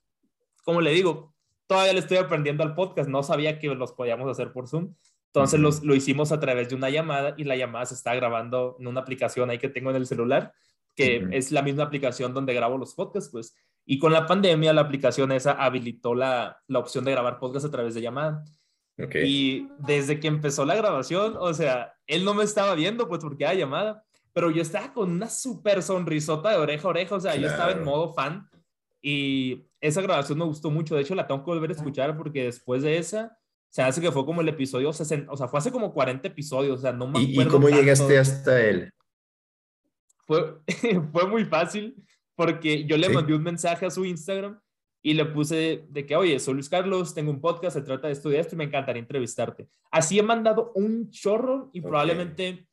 como 0.64 0.82
le 0.82 0.92
digo, 0.92 1.34
todavía 1.68 1.94
le 1.94 2.00
estoy 2.00 2.18
aprendiendo 2.18 2.64
al 2.64 2.76
podcast, 2.76 3.10
no 3.10 3.24
sabía 3.24 3.60
que 3.60 3.68
los 3.76 3.92
podíamos 3.92 4.30
hacer 4.30 4.52
por 4.54 4.68
Zoom. 4.68 4.94
Entonces 5.28 5.60
los, 5.60 5.84
lo 5.84 5.96
hicimos 5.96 6.32
a 6.32 6.40
través 6.40 6.70
de 6.70 6.76
una 6.76 6.90
llamada 6.90 7.34
y 7.38 7.44
la 7.44 7.56
llamada 7.56 7.86
se 7.88 7.96
está 7.96 8.14
grabando 8.14 8.78
en 8.80 8.88
una 8.88 9.02
aplicación 9.02 9.50
ahí 9.50 9.58
que 9.58 9.68
tengo 9.68 9.90
en 9.90 9.96
el 9.96 10.06
celular, 10.06 10.54
que 10.96 11.28
es 11.32 11.52
la 11.52 11.64
misma 11.64 11.84
aplicación 11.84 12.34
donde 12.34 12.54
grabo 12.54 12.78
los 12.78 12.94
podcasts, 12.94 13.32
pues. 13.32 13.56
Y 13.86 14.00
con 14.00 14.14
la 14.14 14.26
pandemia 14.26 14.74
la 14.74 14.82
aplicación 14.82 15.32
esa 15.32 15.52
habilitó 15.54 16.16
la, 16.16 16.62
la 16.68 16.80
opción 16.80 17.04
de 17.04 17.12
grabar 17.12 17.40
podcasts 17.40 17.68
a 17.68 17.72
través 17.72 17.94
de 17.94 18.02
llamada. 18.02 18.44
Y 18.98 19.68
desde 19.80 20.20
que 20.20 20.28
empezó 20.28 20.66
la 20.66 20.76
grabación, 20.76 21.36
o 21.40 21.54
sea, 21.54 21.96
él 22.06 22.24
no 22.24 22.34
me 22.34 22.44
estaba 22.44 22.76
viendo, 22.76 23.08
pues 23.08 23.22
porque 23.22 23.44
era 23.44 23.54
llamada, 23.56 24.04
pero 24.34 24.52
yo 24.52 24.62
estaba 24.62 24.94
con 24.94 25.12
una 25.12 25.30
súper 25.30 25.82
sonrisota 25.82 26.52
de 26.52 26.58
oreja 26.58 26.88
a 26.88 26.92
oreja, 26.92 27.16
o 27.16 27.20
sea, 27.20 27.36
yo 27.36 27.48
estaba 27.48 27.72
en 27.72 27.84
modo 27.84 28.14
fan 28.14 28.48
y 29.02 29.66
esa 29.82 30.02
grabación 30.02 30.38
me 30.38 30.46
gustó 30.46 30.70
mucho. 30.70 30.96
De 30.96 31.02
hecho, 31.02 31.16
la 31.16 31.28
tengo 31.28 31.44
que 31.44 31.52
volver 31.52 31.72
a 31.72 31.74
escuchar 31.74 32.16
porque 32.16 32.44
después 32.44 32.84
de 32.84 32.98
esa, 32.98 33.38
se 33.70 33.82
hace 33.82 34.00
que 34.00 34.12
fue 34.12 34.26
como 34.26 34.42
el 34.42 34.50
episodio 34.50 34.94
60, 34.94 35.32
o 35.32 35.38
sea, 35.38 35.48
fue 35.48 35.60
hace 35.60 35.72
como 35.72 35.92
40 35.92 36.28
episodios, 36.28 36.80
o 36.80 36.82
sea, 36.82 36.94
no 36.94 37.08
me 37.08 37.20
¿Y, 37.20 37.42
¿Y 37.42 37.48
cómo 37.48 37.70
llegaste 37.70 38.20
hasta 38.20 38.62
él? 38.62 38.92
Fue, 40.26 40.60
fue 41.12 41.28
muy 41.28 41.46
fácil 41.46 41.96
porque 42.36 42.86
yo 42.86 42.98
le 42.98 43.10
mandé 43.10 43.34
un 43.34 43.44
mensaje 43.44 43.86
a 43.86 43.90
su 43.90 44.06
Instagram 44.06 44.60
y 45.02 45.14
le 45.14 45.26
puse 45.26 45.86
de 45.90 46.06
que, 46.06 46.16
oye, 46.16 46.40
soy 46.40 46.56
Luis 46.56 46.70
Carlos, 46.70 47.14
tengo 47.14 47.30
un 47.30 47.42
podcast, 47.42 47.76
se 47.76 47.84
trata 47.84 48.08
de 48.08 48.14
esto 48.14 48.32
y 48.32 48.36
esto 48.36 48.56
y 48.56 48.58
me 48.58 48.64
encantaría 48.64 49.02
entrevistarte. 49.02 49.68
Así 49.92 50.18
he 50.18 50.24
mandado 50.24 50.72
un 50.76 51.10
chorro 51.10 51.70
y 51.74 51.82
probablemente 51.82 52.68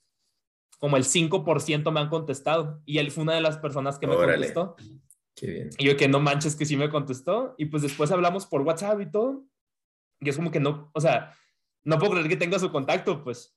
como 0.79 0.97
el 0.97 1.05
5% 1.05 1.93
me 1.93 2.01
han 2.01 2.09
contestado 2.09 2.81
y 2.87 2.99
él 2.99 3.11
fue 3.11 3.25
una 3.25 3.35
de 3.35 3.41
las 3.41 3.59
personas 3.59 3.99
que 3.99 4.07
me 4.07 4.15
contestó. 4.15 4.77
Qué 5.35 5.47
bien. 5.47 5.71
Y 5.79 5.87
yo 5.87 5.97
que 5.97 6.09
no 6.09 6.21
manches 6.21 6.55
que 6.55 6.67
sí 6.67 6.77
me 6.77 6.89
contestó 6.89 7.55
y 7.59 7.67
pues 7.67 7.83
después 7.83 8.11
hablamos 8.13 8.47
por 8.47 8.63
WhatsApp 8.63 9.01
y 9.01 9.11
todo. 9.11 9.45
Y 10.21 10.29
es 10.29 10.37
como 10.37 10.51
que 10.51 10.61
no, 10.61 10.91
o 10.95 11.01
sea, 11.01 11.35
no 11.83 11.99
puedo 11.99 12.13
creer 12.13 12.29
que 12.29 12.37
tenga 12.37 12.59
su 12.59 12.71
contacto, 12.71 13.25
pues. 13.25 13.57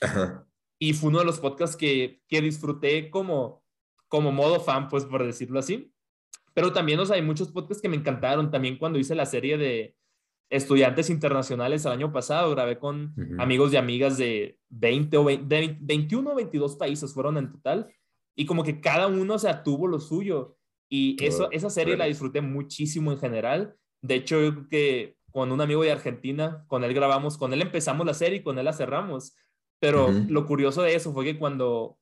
Ajá. 0.00 0.46
Y 0.78 0.94
fue 0.94 1.10
uno 1.10 1.18
de 1.18 1.24
los 1.24 1.40
podcasts 1.40 1.76
que, 1.76 2.22
que 2.26 2.40
disfruté 2.40 3.10
como, 3.10 3.62
como 4.10 4.32
modo 4.32 4.60
fan, 4.60 4.88
pues 4.88 5.06
por 5.06 5.24
decirlo 5.24 5.60
así. 5.60 5.94
Pero 6.52 6.72
también, 6.72 6.98
o 6.98 7.06
sea, 7.06 7.16
hay 7.16 7.22
muchos 7.22 7.50
podcasts 7.50 7.80
que 7.80 7.88
me 7.88 7.96
encantaron. 7.96 8.50
También 8.50 8.76
cuando 8.76 8.98
hice 8.98 9.14
la 9.14 9.24
serie 9.24 9.56
de 9.56 9.96
estudiantes 10.50 11.08
internacionales 11.10 11.84
el 11.84 11.92
año 11.92 12.12
pasado, 12.12 12.50
grabé 12.50 12.76
con 12.78 13.14
amigos 13.38 13.72
y 13.72 13.76
amigas 13.76 14.18
de 14.18 14.58
20 14.70 15.16
o 15.16 15.24
20, 15.24 15.78
21 15.80 16.32
o 16.32 16.34
22 16.34 16.76
países 16.76 17.14
fueron 17.14 17.38
en 17.38 17.52
total. 17.52 17.86
Y 18.36 18.46
como 18.46 18.64
que 18.64 18.80
cada 18.80 19.06
uno, 19.06 19.34
o 19.34 19.38
sea, 19.38 19.62
tuvo 19.62 19.86
lo 19.86 20.00
suyo. 20.00 20.56
Y 20.88 21.16
eso, 21.24 21.48
esa 21.52 21.70
serie 21.70 21.96
la 21.96 22.06
disfruté 22.06 22.40
muchísimo 22.40 23.12
en 23.12 23.18
general. 23.20 23.76
De 24.02 24.16
hecho, 24.16 24.42
yo 24.42 24.52
creo 24.54 24.68
que 24.68 25.16
con 25.30 25.52
un 25.52 25.60
amigo 25.60 25.84
de 25.84 25.92
Argentina, 25.92 26.64
con 26.66 26.82
él 26.82 26.92
grabamos, 26.92 27.38
con 27.38 27.52
él 27.52 27.62
empezamos 27.62 28.04
la 28.04 28.14
serie 28.14 28.40
y 28.40 28.42
con 28.42 28.58
él 28.58 28.64
la 28.64 28.72
cerramos. 28.72 29.36
Pero 29.78 30.10
lo 30.28 30.46
curioso 30.46 30.82
de 30.82 30.96
eso 30.96 31.12
fue 31.12 31.24
que 31.24 31.38
cuando, 31.38 31.99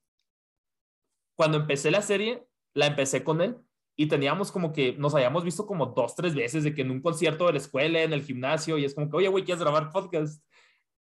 cuando 1.38 1.56
empecé 1.56 1.92
la 1.92 2.02
serie, 2.02 2.44
la 2.74 2.86
empecé 2.86 3.22
con 3.22 3.40
él 3.40 3.56
y 3.96 4.06
teníamos 4.06 4.50
como 4.50 4.72
que 4.72 4.94
nos 4.94 5.14
habíamos 5.14 5.44
visto 5.44 5.66
como 5.66 5.86
dos, 5.86 6.16
tres 6.16 6.34
veces 6.34 6.64
de 6.64 6.74
que 6.74 6.82
en 6.82 6.90
un 6.90 7.00
concierto 7.00 7.46
de 7.46 7.52
la 7.52 7.58
escuela, 7.58 8.02
en 8.02 8.12
el 8.12 8.24
gimnasio, 8.24 8.76
y 8.76 8.84
es 8.84 8.92
como 8.92 9.08
que, 9.08 9.18
oye, 9.18 9.28
güey, 9.28 9.44
¿quieres 9.44 9.62
grabar 9.62 9.92
podcast? 9.92 10.44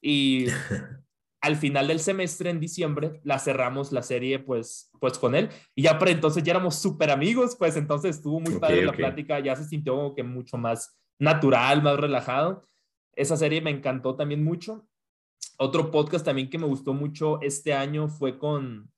Y 0.02 0.46
al 1.42 1.58
final 1.58 1.90
del 1.90 2.00
semestre, 2.00 2.50
en 2.50 2.62
diciembre, 2.62 3.20
la 3.26 3.40
cerramos 3.40 3.92
la 3.92 4.04
serie, 4.04 4.40
pues, 4.40 4.90
pues 5.02 5.18
con 5.18 5.36
él. 5.36 5.50
Y 5.76 5.82
ya 5.82 6.00
para 6.00 6.12
entonces 6.12 6.44
ya 6.44 6.54
éramos 6.54 6.76
súper 6.76 7.12
amigos, 7.12 7.58
pues 7.60 7.76
entonces 7.76 8.16
estuvo 8.16 8.40
muy 8.40 8.58
padre 8.58 8.86
la 8.86 8.94
plática, 8.94 9.38
ya 9.42 9.58
se 9.58 9.66
sintió 9.66 9.96
como 9.98 10.16
que 10.16 10.24
mucho 10.24 10.58
más 10.58 10.98
natural, 11.20 11.84
más 11.84 11.98
relajado. 11.98 12.66
Esa 13.18 13.36
serie 13.36 13.60
me 13.60 13.72
encantó 13.72 14.16
también 14.16 14.46
mucho. 14.46 14.88
Otro 15.58 15.92
podcast 15.92 16.24
también 16.24 16.50
que 16.50 16.58
me 16.58 16.68
gustó 16.68 16.94
mucho 16.94 17.42
este 17.42 17.74
año 17.74 18.08
fue 18.08 18.38
con 18.38 18.90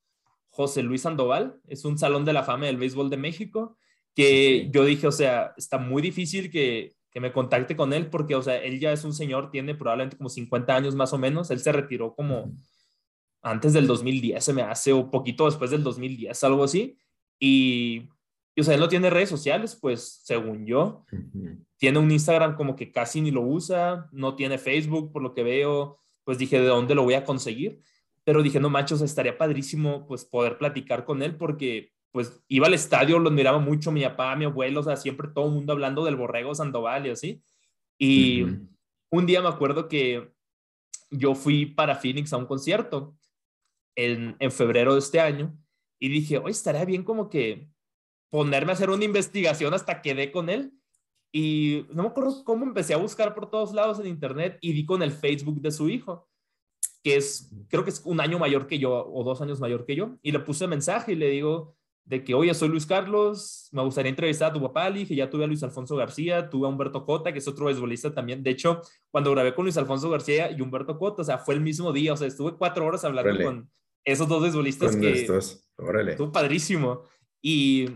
José 0.54 0.84
Luis 0.84 1.02
Sandoval, 1.02 1.60
es 1.66 1.84
un 1.84 1.98
salón 1.98 2.24
de 2.24 2.32
la 2.32 2.44
fama 2.44 2.66
del 2.66 2.76
béisbol 2.76 3.10
de 3.10 3.16
México 3.16 3.76
que 4.14 4.70
yo 4.70 4.84
dije, 4.84 5.08
o 5.08 5.12
sea, 5.12 5.52
está 5.56 5.78
muy 5.78 6.00
difícil 6.00 6.48
que, 6.48 6.94
que, 7.10 7.18
me 7.18 7.32
contacte 7.32 7.74
con 7.74 7.92
él 7.92 8.08
porque, 8.08 8.36
o 8.36 8.42
sea, 8.42 8.56
él 8.58 8.78
ya 8.78 8.92
es 8.92 9.02
un 9.02 9.12
señor, 9.12 9.50
tiene 9.50 9.74
probablemente 9.74 10.16
como 10.16 10.28
50 10.28 10.76
años 10.76 10.94
más 10.94 11.12
o 11.12 11.18
menos, 11.18 11.50
él 11.50 11.58
se 11.58 11.72
retiró 11.72 12.14
como 12.14 12.52
antes 13.42 13.72
del 13.72 13.88
2010, 13.88 14.44
se 14.44 14.52
me 14.52 14.62
hace, 14.62 14.92
o 14.92 15.10
poquito 15.10 15.46
después 15.46 15.72
del 15.72 15.82
2010, 15.82 16.44
algo 16.44 16.62
así, 16.62 16.96
y, 17.40 18.08
o 18.56 18.62
sea, 18.62 18.74
él 18.74 18.80
no 18.80 18.88
tiene 18.88 19.10
redes 19.10 19.28
sociales, 19.28 19.74
pues, 19.74 20.20
según 20.22 20.64
yo, 20.64 21.04
tiene 21.76 21.98
un 21.98 22.12
Instagram 22.12 22.54
como 22.54 22.76
que 22.76 22.92
casi 22.92 23.20
ni 23.20 23.32
lo 23.32 23.42
usa, 23.42 24.08
no 24.12 24.36
tiene 24.36 24.58
Facebook, 24.58 25.10
por 25.10 25.20
lo 25.20 25.34
que 25.34 25.42
veo, 25.42 25.98
pues 26.22 26.38
dije, 26.38 26.60
¿de 26.60 26.68
dónde 26.68 26.94
lo 26.94 27.02
voy 27.02 27.14
a 27.14 27.24
conseguir? 27.24 27.80
Pero 28.24 28.42
dije, 28.42 28.58
no, 28.60 28.70
machos, 28.70 29.02
estaría 29.02 29.36
padrísimo, 29.36 30.06
pues, 30.06 30.24
poder 30.24 30.58
platicar 30.58 31.04
con 31.04 31.22
él 31.22 31.36
porque 31.36 31.94
pues 32.14 32.44
iba 32.46 32.68
al 32.68 32.74
estadio, 32.74 33.18
lo 33.18 33.32
miraba 33.32 33.58
mucho, 33.58 33.90
mi 33.90 34.04
papá, 34.04 34.36
mi 34.36 34.44
abuelo, 34.44 34.78
o 34.78 34.82
sea, 34.84 34.96
siempre 34.96 35.26
todo 35.34 35.46
el 35.46 35.52
mundo 35.54 35.72
hablando 35.72 36.04
del 36.04 36.14
Borrego 36.14 36.54
Sandoval 36.54 37.08
y 37.08 37.10
así. 37.10 37.42
Y 37.98 38.44
un 39.10 39.26
día 39.26 39.42
me 39.42 39.48
acuerdo 39.48 39.88
que 39.88 40.32
yo 41.10 41.34
fui 41.34 41.66
para 41.66 41.96
Phoenix 41.96 42.32
a 42.32 42.36
un 42.36 42.46
concierto 42.46 43.16
en, 43.96 44.36
en, 44.38 44.52
febrero 44.52 44.92
de 44.92 45.00
este 45.00 45.18
año 45.18 45.58
y 45.98 46.08
dije, 46.08 46.38
oye, 46.38 46.52
estaría 46.52 46.84
bien 46.84 47.02
como 47.02 47.28
que 47.28 47.68
ponerme 48.30 48.70
a 48.70 48.74
hacer 48.74 48.90
una 48.90 49.04
investigación 49.04 49.74
hasta 49.74 50.00
que 50.00 50.14
dé 50.14 50.30
con 50.30 50.50
él. 50.50 50.72
Y 51.32 51.84
no 51.92 52.04
me 52.04 52.08
acuerdo 52.10 52.44
cómo 52.44 52.64
empecé 52.64 52.94
a 52.94 52.98
buscar 52.98 53.34
por 53.34 53.50
todos 53.50 53.72
lados 53.72 53.98
en 53.98 54.06
internet 54.06 54.58
y 54.60 54.72
di 54.72 54.86
con 54.86 55.02
el 55.02 55.10
Facebook 55.10 55.60
de 55.60 55.72
su 55.72 55.88
hijo, 55.88 56.28
que 57.04 57.16
es, 57.16 57.50
creo 57.68 57.84
que 57.84 57.90
es 57.90 58.00
un 58.06 58.18
año 58.18 58.38
mayor 58.38 58.66
que 58.66 58.78
yo 58.78 59.06
o 59.06 59.22
dos 59.22 59.42
años 59.42 59.60
mayor 59.60 59.84
que 59.84 59.94
yo. 59.94 60.16
Y 60.22 60.32
le 60.32 60.40
puse 60.40 60.66
mensaje 60.66 61.12
y 61.12 61.16
le 61.16 61.28
digo 61.28 61.76
de 62.06 62.24
que, 62.24 62.32
oye, 62.34 62.52
soy 62.54 62.70
Luis 62.70 62.86
Carlos, 62.86 63.68
me 63.72 63.82
gustaría 63.82 64.08
entrevistar 64.08 64.50
a 64.50 64.54
tu 64.54 64.60
papá. 64.62 64.88
Le 64.88 65.00
dije, 65.00 65.14
ya 65.14 65.28
tuve 65.28 65.44
a 65.44 65.46
Luis 65.46 65.62
Alfonso 65.62 65.96
García, 65.96 66.48
tuve 66.48 66.66
a 66.66 66.70
Humberto 66.70 67.04
Cota, 67.04 67.30
que 67.30 67.40
es 67.40 67.46
otro 67.46 67.66
beisbolista 67.66 68.14
también. 68.14 68.42
De 68.42 68.50
hecho, 68.50 68.80
cuando 69.10 69.30
grabé 69.32 69.54
con 69.54 69.66
Luis 69.66 69.76
Alfonso 69.76 70.08
García 70.08 70.50
y 70.50 70.62
Humberto 70.62 70.98
Cota, 70.98 71.20
o 71.20 71.24
sea, 71.26 71.36
fue 71.36 71.54
el 71.54 71.60
mismo 71.60 71.92
día, 71.92 72.14
o 72.14 72.16
sea, 72.16 72.26
estuve 72.26 72.56
cuatro 72.56 72.86
horas 72.86 73.04
hablando 73.04 73.44
con 73.44 73.70
esos 74.02 74.26
dos 74.26 74.42
beisbolistas 74.42 74.96
que... 74.96 75.12
Estos. 75.12 75.68
Órale. 75.76 76.12
Estuvo 76.12 76.32
padrísimo. 76.32 77.02
Y, 77.42 77.90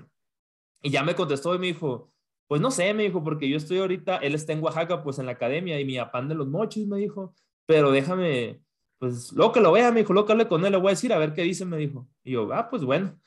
y 0.83 0.91
ya 0.91 1.03
me 1.03 1.15
contestó 1.15 1.55
y 1.55 1.59
me 1.59 1.69
dijo, 1.69 2.13
pues 2.47 2.61
no 2.61 2.71
sé, 2.71 2.93
me 2.93 3.05
dijo, 3.05 3.25
porque 3.25 3.49
yo 3.49 3.57
estoy 3.57 3.79
ahorita, 3.79 4.19
él 4.19 4.35
está 4.35 4.53
en 4.53 4.63
Oaxaca, 4.63 5.03
pues 5.03 5.19
en 5.19 5.27
la 5.27 5.33
academia, 5.33 5.81
y 5.81 5.87
mi 5.87 5.97
apán 5.97 6.29
de 6.29 6.35
los 6.35 6.47
mochis, 6.47 6.87
me 6.87 6.99
dijo, 6.99 7.35
pero 7.67 7.91
déjame, 7.91 8.61
pues 8.99 9.33
luego 9.33 9.53
que 9.53 9.61
lo 9.61 9.73
vea, 9.73 9.91
me 9.93 10.01
dijo, 10.01 10.13
luego 10.13 10.27
que 10.27 10.33
hable 10.33 10.49
con 10.49 10.65
él, 10.65 10.73
le 10.73 10.79
voy 10.79 10.89
a 10.89 10.91
decir 10.91 11.13
a 11.13 11.19
ver 11.19 11.33
qué 11.33 11.43
dice, 11.43 11.65
me 11.65 11.77
dijo. 11.77 12.09
Y 12.25 12.33
yo, 12.33 12.53
ah, 12.53 12.69
pues 12.69 12.85
bueno. 12.85 13.19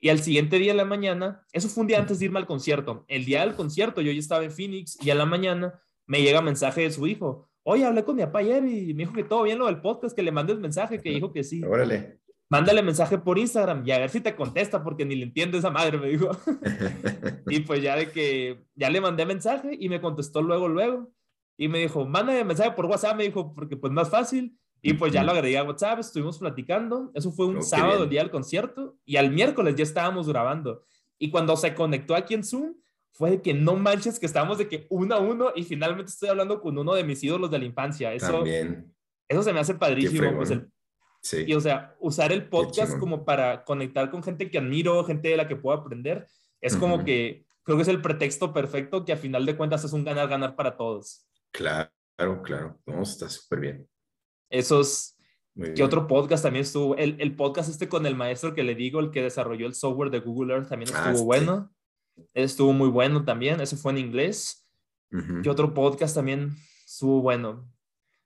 Y 0.00 0.10
al 0.10 0.20
siguiente 0.20 0.58
día 0.58 0.72
de 0.72 0.76
la 0.76 0.84
mañana, 0.84 1.46
eso 1.52 1.68
fue 1.68 1.82
un 1.82 1.86
día 1.86 1.98
antes 1.98 2.18
de 2.18 2.26
irme 2.26 2.38
al 2.38 2.46
concierto. 2.46 3.04
El 3.08 3.24
día 3.24 3.40
del 3.40 3.54
concierto 3.54 4.00
yo 4.00 4.12
ya 4.12 4.18
estaba 4.18 4.44
en 4.44 4.50
Phoenix 4.50 4.98
y 5.02 5.10
a 5.10 5.14
la 5.14 5.24
mañana 5.24 5.80
me 6.06 6.20
llega 6.20 6.42
mensaje 6.42 6.82
de 6.82 6.90
su 6.90 7.06
hijo. 7.06 7.48
Oye, 7.62 7.84
hablé 7.84 8.04
con 8.04 8.16
mi 8.16 8.22
papá 8.22 8.40
ayer 8.40 8.62
y 8.66 8.92
me 8.92 9.04
dijo 9.04 9.14
que 9.14 9.24
todo 9.24 9.44
bien 9.44 9.58
lo 9.58 9.66
del 9.66 9.80
podcast, 9.80 10.14
que 10.14 10.22
le 10.22 10.30
mandé 10.30 10.52
el 10.52 10.60
mensaje, 10.60 11.00
que 11.00 11.10
dijo 11.10 11.32
que 11.32 11.42
sí. 11.42 11.64
Órale 11.64 12.20
mándale 12.54 12.82
mensaje 12.82 13.18
por 13.18 13.38
Instagram 13.38 13.82
y 13.86 13.90
a 13.90 13.98
ver 13.98 14.10
si 14.10 14.20
te 14.20 14.36
contesta 14.36 14.82
porque 14.84 15.04
ni 15.04 15.16
le 15.16 15.24
entiende 15.24 15.58
esa 15.58 15.70
madre, 15.70 15.98
me 15.98 16.08
dijo. 16.08 16.30
y 17.48 17.60
pues 17.60 17.82
ya 17.82 17.96
de 17.96 18.10
que 18.10 18.64
ya 18.74 18.90
le 18.90 19.00
mandé 19.00 19.26
mensaje 19.26 19.76
y 19.78 19.88
me 19.88 20.00
contestó 20.00 20.42
luego, 20.42 20.68
luego. 20.68 21.10
Y 21.56 21.68
me 21.68 21.80
dijo, 21.80 22.04
mándame 22.04 22.44
mensaje 22.44 22.72
por 22.72 22.86
WhatsApp, 22.86 23.16
me 23.16 23.24
dijo, 23.24 23.54
porque 23.54 23.76
pues 23.76 23.92
más 23.92 24.08
fácil. 24.08 24.56
Y 24.86 24.92
pues 24.92 25.14
ya 25.14 25.24
lo 25.24 25.32
agregué 25.32 25.56
a 25.56 25.64
WhatsApp, 25.64 26.00
estuvimos 26.00 26.38
platicando. 26.38 27.10
Eso 27.14 27.32
fue 27.32 27.46
un 27.46 27.56
oh, 27.56 27.62
sábado, 27.62 28.04
el 28.04 28.10
día 28.10 28.20
del 28.20 28.30
concierto. 28.30 28.98
Y 29.06 29.16
al 29.16 29.30
miércoles 29.30 29.74
ya 29.76 29.82
estábamos 29.82 30.28
grabando. 30.28 30.84
Y 31.18 31.30
cuando 31.30 31.56
se 31.56 31.74
conectó 31.74 32.14
aquí 32.14 32.34
en 32.34 32.44
Zoom, 32.44 32.74
fue 33.12 33.30
de 33.30 33.42
que 33.42 33.54
no 33.54 33.76
manches 33.76 34.18
que 34.18 34.26
estábamos 34.26 34.58
de 34.58 34.68
que 34.68 34.86
uno 34.90 35.14
a 35.14 35.20
uno 35.20 35.52
y 35.54 35.62
finalmente 35.62 36.10
estoy 36.10 36.28
hablando 36.28 36.60
con 36.60 36.76
uno 36.76 36.92
de 36.94 37.02
mis 37.02 37.22
ídolos 37.24 37.50
de 37.50 37.60
la 37.60 37.64
infancia. 37.64 38.12
Eso, 38.12 38.32
También. 38.32 38.92
eso 39.26 39.42
se 39.42 39.54
me 39.54 39.60
hace 39.60 39.74
padrísimo. 39.74 40.36
Pues 40.36 40.50
el, 40.50 40.68
y 41.46 41.54
o 41.54 41.60
sea, 41.62 41.96
usar 41.98 42.32
el 42.32 42.46
podcast 42.50 42.98
como 42.98 43.24
para 43.24 43.64
conectar 43.64 44.10
con 44.10 44.22
gente 44.22 44.50
que 44.50 44.58
admiro, 44.58 45.02
gente 45.04 45.28
de 45.28 45.38
la 45.38 45.48
que 45.48 45.56
puedo 45.56 45.78
aprender, 45.78 46.26
es 46.60 46.76
como 46.76 47.04
que 47.04 47.46
creo 47.62 47.78
que 47.78 47.82
es 47.82 47.88
el 47.88 48.02
pretexto 48.02 48.52
perfecto 48.52 49.04
que 49.06 49.12
a 49.12 49.16
final 49.16 49.46
de 49.46 49.56
cuentas 49.56 49.82
es 49.84 49.94
un 49.94 50.04
ganar-ganar 50.04 50.54
para 50.56 50.76
todos. 50.76 51.26
Claro, 51.52 51.90
claro. 52.42 52.78
No, 52.84 53.02
está 53.02 53.30
súper 53.30 53.60
bien. 53.60 53.88
Esos, 54.54 55.16
¿qué 55.74 55.82
otro 55.82 56.06
podcast 56.06 56.44
también 56.44 56.62
estuvo? 56.62 56.96
El, 56.96 57.16
el, 57.18 57.34
podcast 57.34 57.68
este 57.68 57.88
con 57.88 58.06
el 58.06 58.14
maestro 58.14 58.54
que 58.54 58.62
le 58.62 58.76
digo, 58.76 59.00
el 59.00 59.10
que 59.10 59.20
desarrolló 59.20 59.66
el 59.66 59.74
software 59.74 60.10
de 60.10 60.20
Google 60.20 60.54
Earth, 60.54 60.68
también 60.68 60.92
ah, 60.94 61.10
estuvo 61.10 61.24
bueno. 61.24 61.72
Estuvo 62.34 62.72
muy 62.72 62.88
bueno 62.88 63.24
también, 63.24 63.60
ese 63.60 63.76
fue 63.76 63.90
en 63.90 63.98
inglés. 63.98 64.64
¿Qué 65.42 65.50
otro 65.50 65.74
podcast 65.74 66.14
también 66.14 66.54
estuvo 66.86 67.20
bueno? 67.20 67.68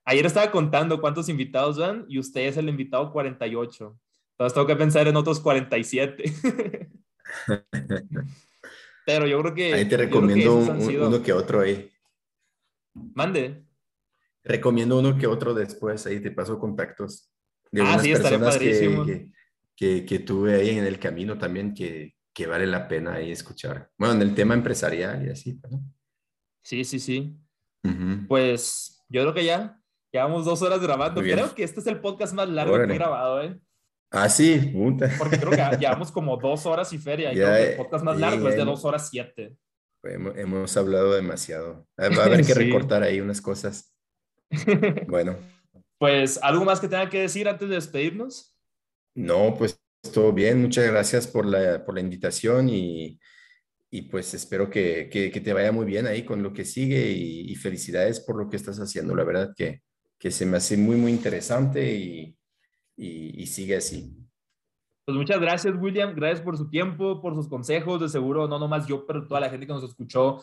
Ayer 0.05 0.27
estaba 0.27 0.51
contando 0.51 1.01
cuántos 1.01 1.31
invitados 1.31 1.79
van 1.79 2.05
y 2.09 2.19
usted 2.19 2.43
es 2.43 2.59
el 2.59 2.69
invitado 2.69 3.11
48. 3.11 3.99
Entonces 4.33 4.55
tengo 4.55 4.67
que 4.67 4.77
pensar 4.77 5.09
en 5.09 5.17
otros 5.17 5.41
47. 5.41 6.25
Pero 9.07 9.27
yo 9.27 9.41
creo 9.41 9.55
que... 9.55 9.73
Ahí 9.73 9.89
te 9.89 9.97
recomiendo 9.97 10.57
uno 10.57 11.23
que 11.23 11.33
otro 11.33 11.63
ahí. 11.63 11.91
Mande. 13.15 13.68
Recomiendo 14.49 14.99
uno 14.99 15.17
que 15.17 15.27
otro 15.27 15.55
después, 15.55 16.07
ahí 16.07 16.21
te 16.21 16.31
paso 16.31 16.59
contactos. 16.59 17.31
De 17.71 17.83
ah, 17.83 17.99
sí, 17.99 18.13
estaría 18.13 18.41
padrísimo. 18.41 19.05
Que, 19.05 19.31
que, 19.77 20.05
que, 20.05 20.19
tuve 20.19 20.55
ahí 20.55 20.71
en 20.71 20.87
el 20.87 20.99
camino 20.99 21.39
también 21.39 21.75
que, 21.75 22.15
que 22.35 22.47
vale 22.47 22.67
la 22.67 22.89
pena 22.89 23.15
ahí 23.15 23.31
escuchar. 23.31 23.91
Bueno, 23.97 24.15
en 24.15 24.23
el 24.23 24.35
tema 24.35 24.55
empresarial 24.55 25.25
y 25.27 25.31
así. 25.31 25.61
¿no? 25.71 25.81
Sí, 26.63 26.85
sí, 26.85 26.99
sí. 26.99 27.39
Pues 28.27 29.05
yo 29.09 29.23
creo 29.23 29.35
que 29.35 29.45
ya 29.45 29.79
Llevamos 30.13 30.47
dos 30.47 30.63
horas 30.63 30.81
grabando. 30.81 31.21
Creo 31.21 31.55
que 31.55 31.63
este 31.63 31.81
es 31.81 31.87
el 31.87 32.01
podcast 32.01 32.33
más 32.33 32.49
largo 32.49 32.77
que 32.77 32.85
he 32.85 32.95
grabado, 32.95 33.43
¿eh? 33.43 33.59
Ah, 34.11 34.29
sí, 34.29 34.59
puta. 34.59 35.11
Porque 35.19 35.39
creo 35.39 35.51
que 35.51 35.77
llevamos 35.79 36.11
como 36.11 36.39
dos 36.39 36.65
horas 36.65 36.93
y 36.95 36.99
feria. 36.99 37.33
Y 37.33 37.41
el 37.41 37.77
podcast 37.77 38.05
más 38.05 38.19
largo 38.19 38.49
es 38.49 38.57
de 38.57 38.65
dos 38.65 38.85
horas 38.85 39.09
siete. 39.11 39.57
Hemos, 40.03 40.77
hablado 40.77 41.13
demasiado. 41.13 41.87
Va 41.99 42.23
a 42.23 42.27
haber 42.27 42.45
que 42.47 42.55
recortar 42.55 43.03
ahí 43.03 43.21
unas 43.21 43.41
cosas. 43.43 43.95
Bueno. 45.09 45.37
Pues, 45.99 46.39
¿algo 46.43 46.65
más 46.65 46.81
que 46.81 46.89
tenga 46.89 47.09
que 47.11 47.23
decir 47.23 47.49
antes 47.49 47.69
de 47.69 47.75
despedirnos? 47.75 48.57
No, 49.15 49.55
pues 49.59 49.81
todo 50.13 50.33
bien. 50.33 50.63
Muchas 50.63 50.87
gracias 50.87 51.27
por 51.27 51.45
la, 51.45 51.85
por 51.85 51.97
la 51.97 52.01
invitación 52.01 52.69
y, 52.69 53.19
y 53.91 54.03
pues 54.03 54.33
espero 54.35 54.71
que, 54.71 55.09
que, 55.11 55.41
te 55.41 55.53
vaya 55.53 55.73
muy 55.73 55.87
bien 55.87 56.07
ahí 56.07 56.25
con 56.25 56.43
lo 56.43 56.53
que 56.53 56.65
sigue 56.65 57.11
y, 57.11 57.51
y, 57.51 57.55
felicidades 57.57 58.21
por 58.21 58.37
lo 58.37 58.49
que 58.49 58.57
estás 58.57 58.79
haciendo. 58.79 59.17
La 59.17 59.25
verdad 59.25 59.53
que, 59.57 59.83
que 60.19 60.31
se 60.31 60.47
me 60.47 60.59
hace 60.59 60.77
muy, 60.77 60.97
muy 60.97 61.11
interesante 61.11 61.95
y, 61.95 62.37
y, 62.97 63.47
sigue 63.47 63.77
así. 63.77 64.15
Pues 65.05 65.17
muchas 65.17 65.41
gracias, 65.41 65.75
William. 65.79 66.15
Gracias 66.15 66.43
por 66.43 66.57
su 66.59 66.69
tiempo, 66.69 67.23
por 67.23 67.35
sus 67.35 67.49
consejos. 67.49 68.01
De 68.01 68.09
seguro, 68.09 68.47
no 68.47 68.59
nomás 68.59 68.87
yo, 68.87 69.07
pero 69.07 69.27
toda 69.27 69.41
la 69.41 69.51
gente 69.51 69.67
que 69.67 69.73
nos 69.73 69.85
escuchó. 69.85 70.43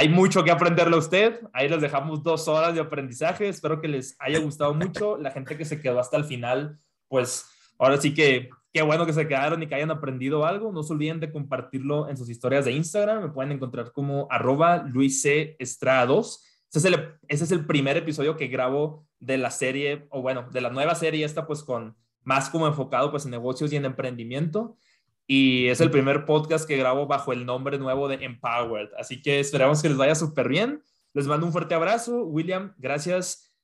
Hay 0.00 0.08
mucho 0.08 0.42
que 0.42 0.50
aprenderle 0.50 0.96
a 0.96 0.98
usted. 0.98 1.40
Ahí 1.52 1.68
les 1.68 1.82
dejamos 1.82 2.22
dos 2.22 2.48
horas 2.48 2.72
de 2.72 2.80
aprendizaje. 2.80 3.50
Espero 3.50 3.82
que 3.82 3.88
les 3.88 4.16
haya 4.18 4.38
gustado 4.38 4.72
mucho. 4.72 5.18
La 5.18 5.30
gente 5.30 5.58
que 5.58 5.66
se 5.66 5.78
quedó 5.78 6.00
hasta 6.00 6.16
el 6.16 6.24
final, 6.24 6.78
pues 7.06 7.44
ahora 7.78 8.00
sí 8.00 8.14
que 8.14 8.48
qué 8.72 8.80
bueno 8.80 9.04
que 9.04 9.12
se 9.12 9.28
quedaron 9.28 9.62
y 9.62 9.66
que 9.66 9.74
hayan 9.74 9.90
aprendido 9.90 10.46
algo. 10.46 10.72
No 10.72 10.82
se 10.82 10.94
olviden 10.94 11.20
de 11.20 11.30
compartirlo 11.30 12.08
en 12.08 12.16
sus 12.16 12.30
historias 12.30 12.64
de 12.64 12.72
Instagram. 12.72 13.24
Me 13.24 13.28
pueden 13.28 13.52
encontrar 13.52 13.92
como 13.92 14.26
arroba 14.30 14.78
Luis 14.78 15.20
C. 15.20 15.54
Estrada 15.58 16.06
2 16.06 16.46
ese 16.72 16.88
es, 17.28 17.50
el, 17.50 17.66
primer 17.66 17.96
episodio 17.96 18.36
que 18.36 18.46
grabo 18.46 19.04
de 19.18 19.38
la 19.38 19.50
serie, 19.50 20.06
o 20.10 20.22
bueno, 20.22 20.48
de 20.52 20.60
la 20.60 20.70
nueva 20.70 20.94
serie 20.94 21.24
esta 21.24 21.44
pues 21.44 21.64
con 21.64 21.96
más 22.22 22.48
como 22.48 22.68
enfocado 22.68 23.10
pues 23.10 23.24
en 23.24 23.32
negocios 23.32 23.72
y 23.72 23.76
en 23.76 23.84
emprendimiento. 23.84 24.76
Y 25.32 25.68
es 25.68 25.80
el 25.80 25.92
primer 25.92 26.24
podcast 26.24 26.66
que 26.66 26.76
grabo 26.76 27.06
bajo 27.06 27.32
el 27.32 27.46
nombre 27.46 27.78
nuevo 27.78 28.08
de 28.08 28.16
Empowered. 28.16 28.88
Así 28.98 29.22
que 29.22 29.38
esperamos 29.38 29.80
que 29.80 29.88
les 29.88 29.96
vaya 29.96 30.16
súper 30.16 30.48
bien. 30.48 30.82
Les 31.12 31.28
mando 31.28 31.46
un 31.46 31.52
fuerte 31.52 31.72
abrazo. 31.72 32.24
William, 32.24 32.74
gracias 32.78 33.54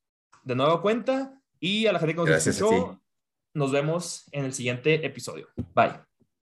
de 0.44 0.54
nuevo 0.54 0.80
cuenta. 0.80 1.42
Y 1.58 1.88
a 1.88 1.92
la 1.92 1.98
gente 1.98 2.14
que 2.14 2.20
nos 2.20 2.46
escuchó, 2.46 3.02
nos 3.52 3.72
vemos 3.72 4.28
en 4.30 4.44
el 4.44 4.52
siguiente 4.52 5.04
episodio. 5.04 5.48
Bye. 5.74 5.98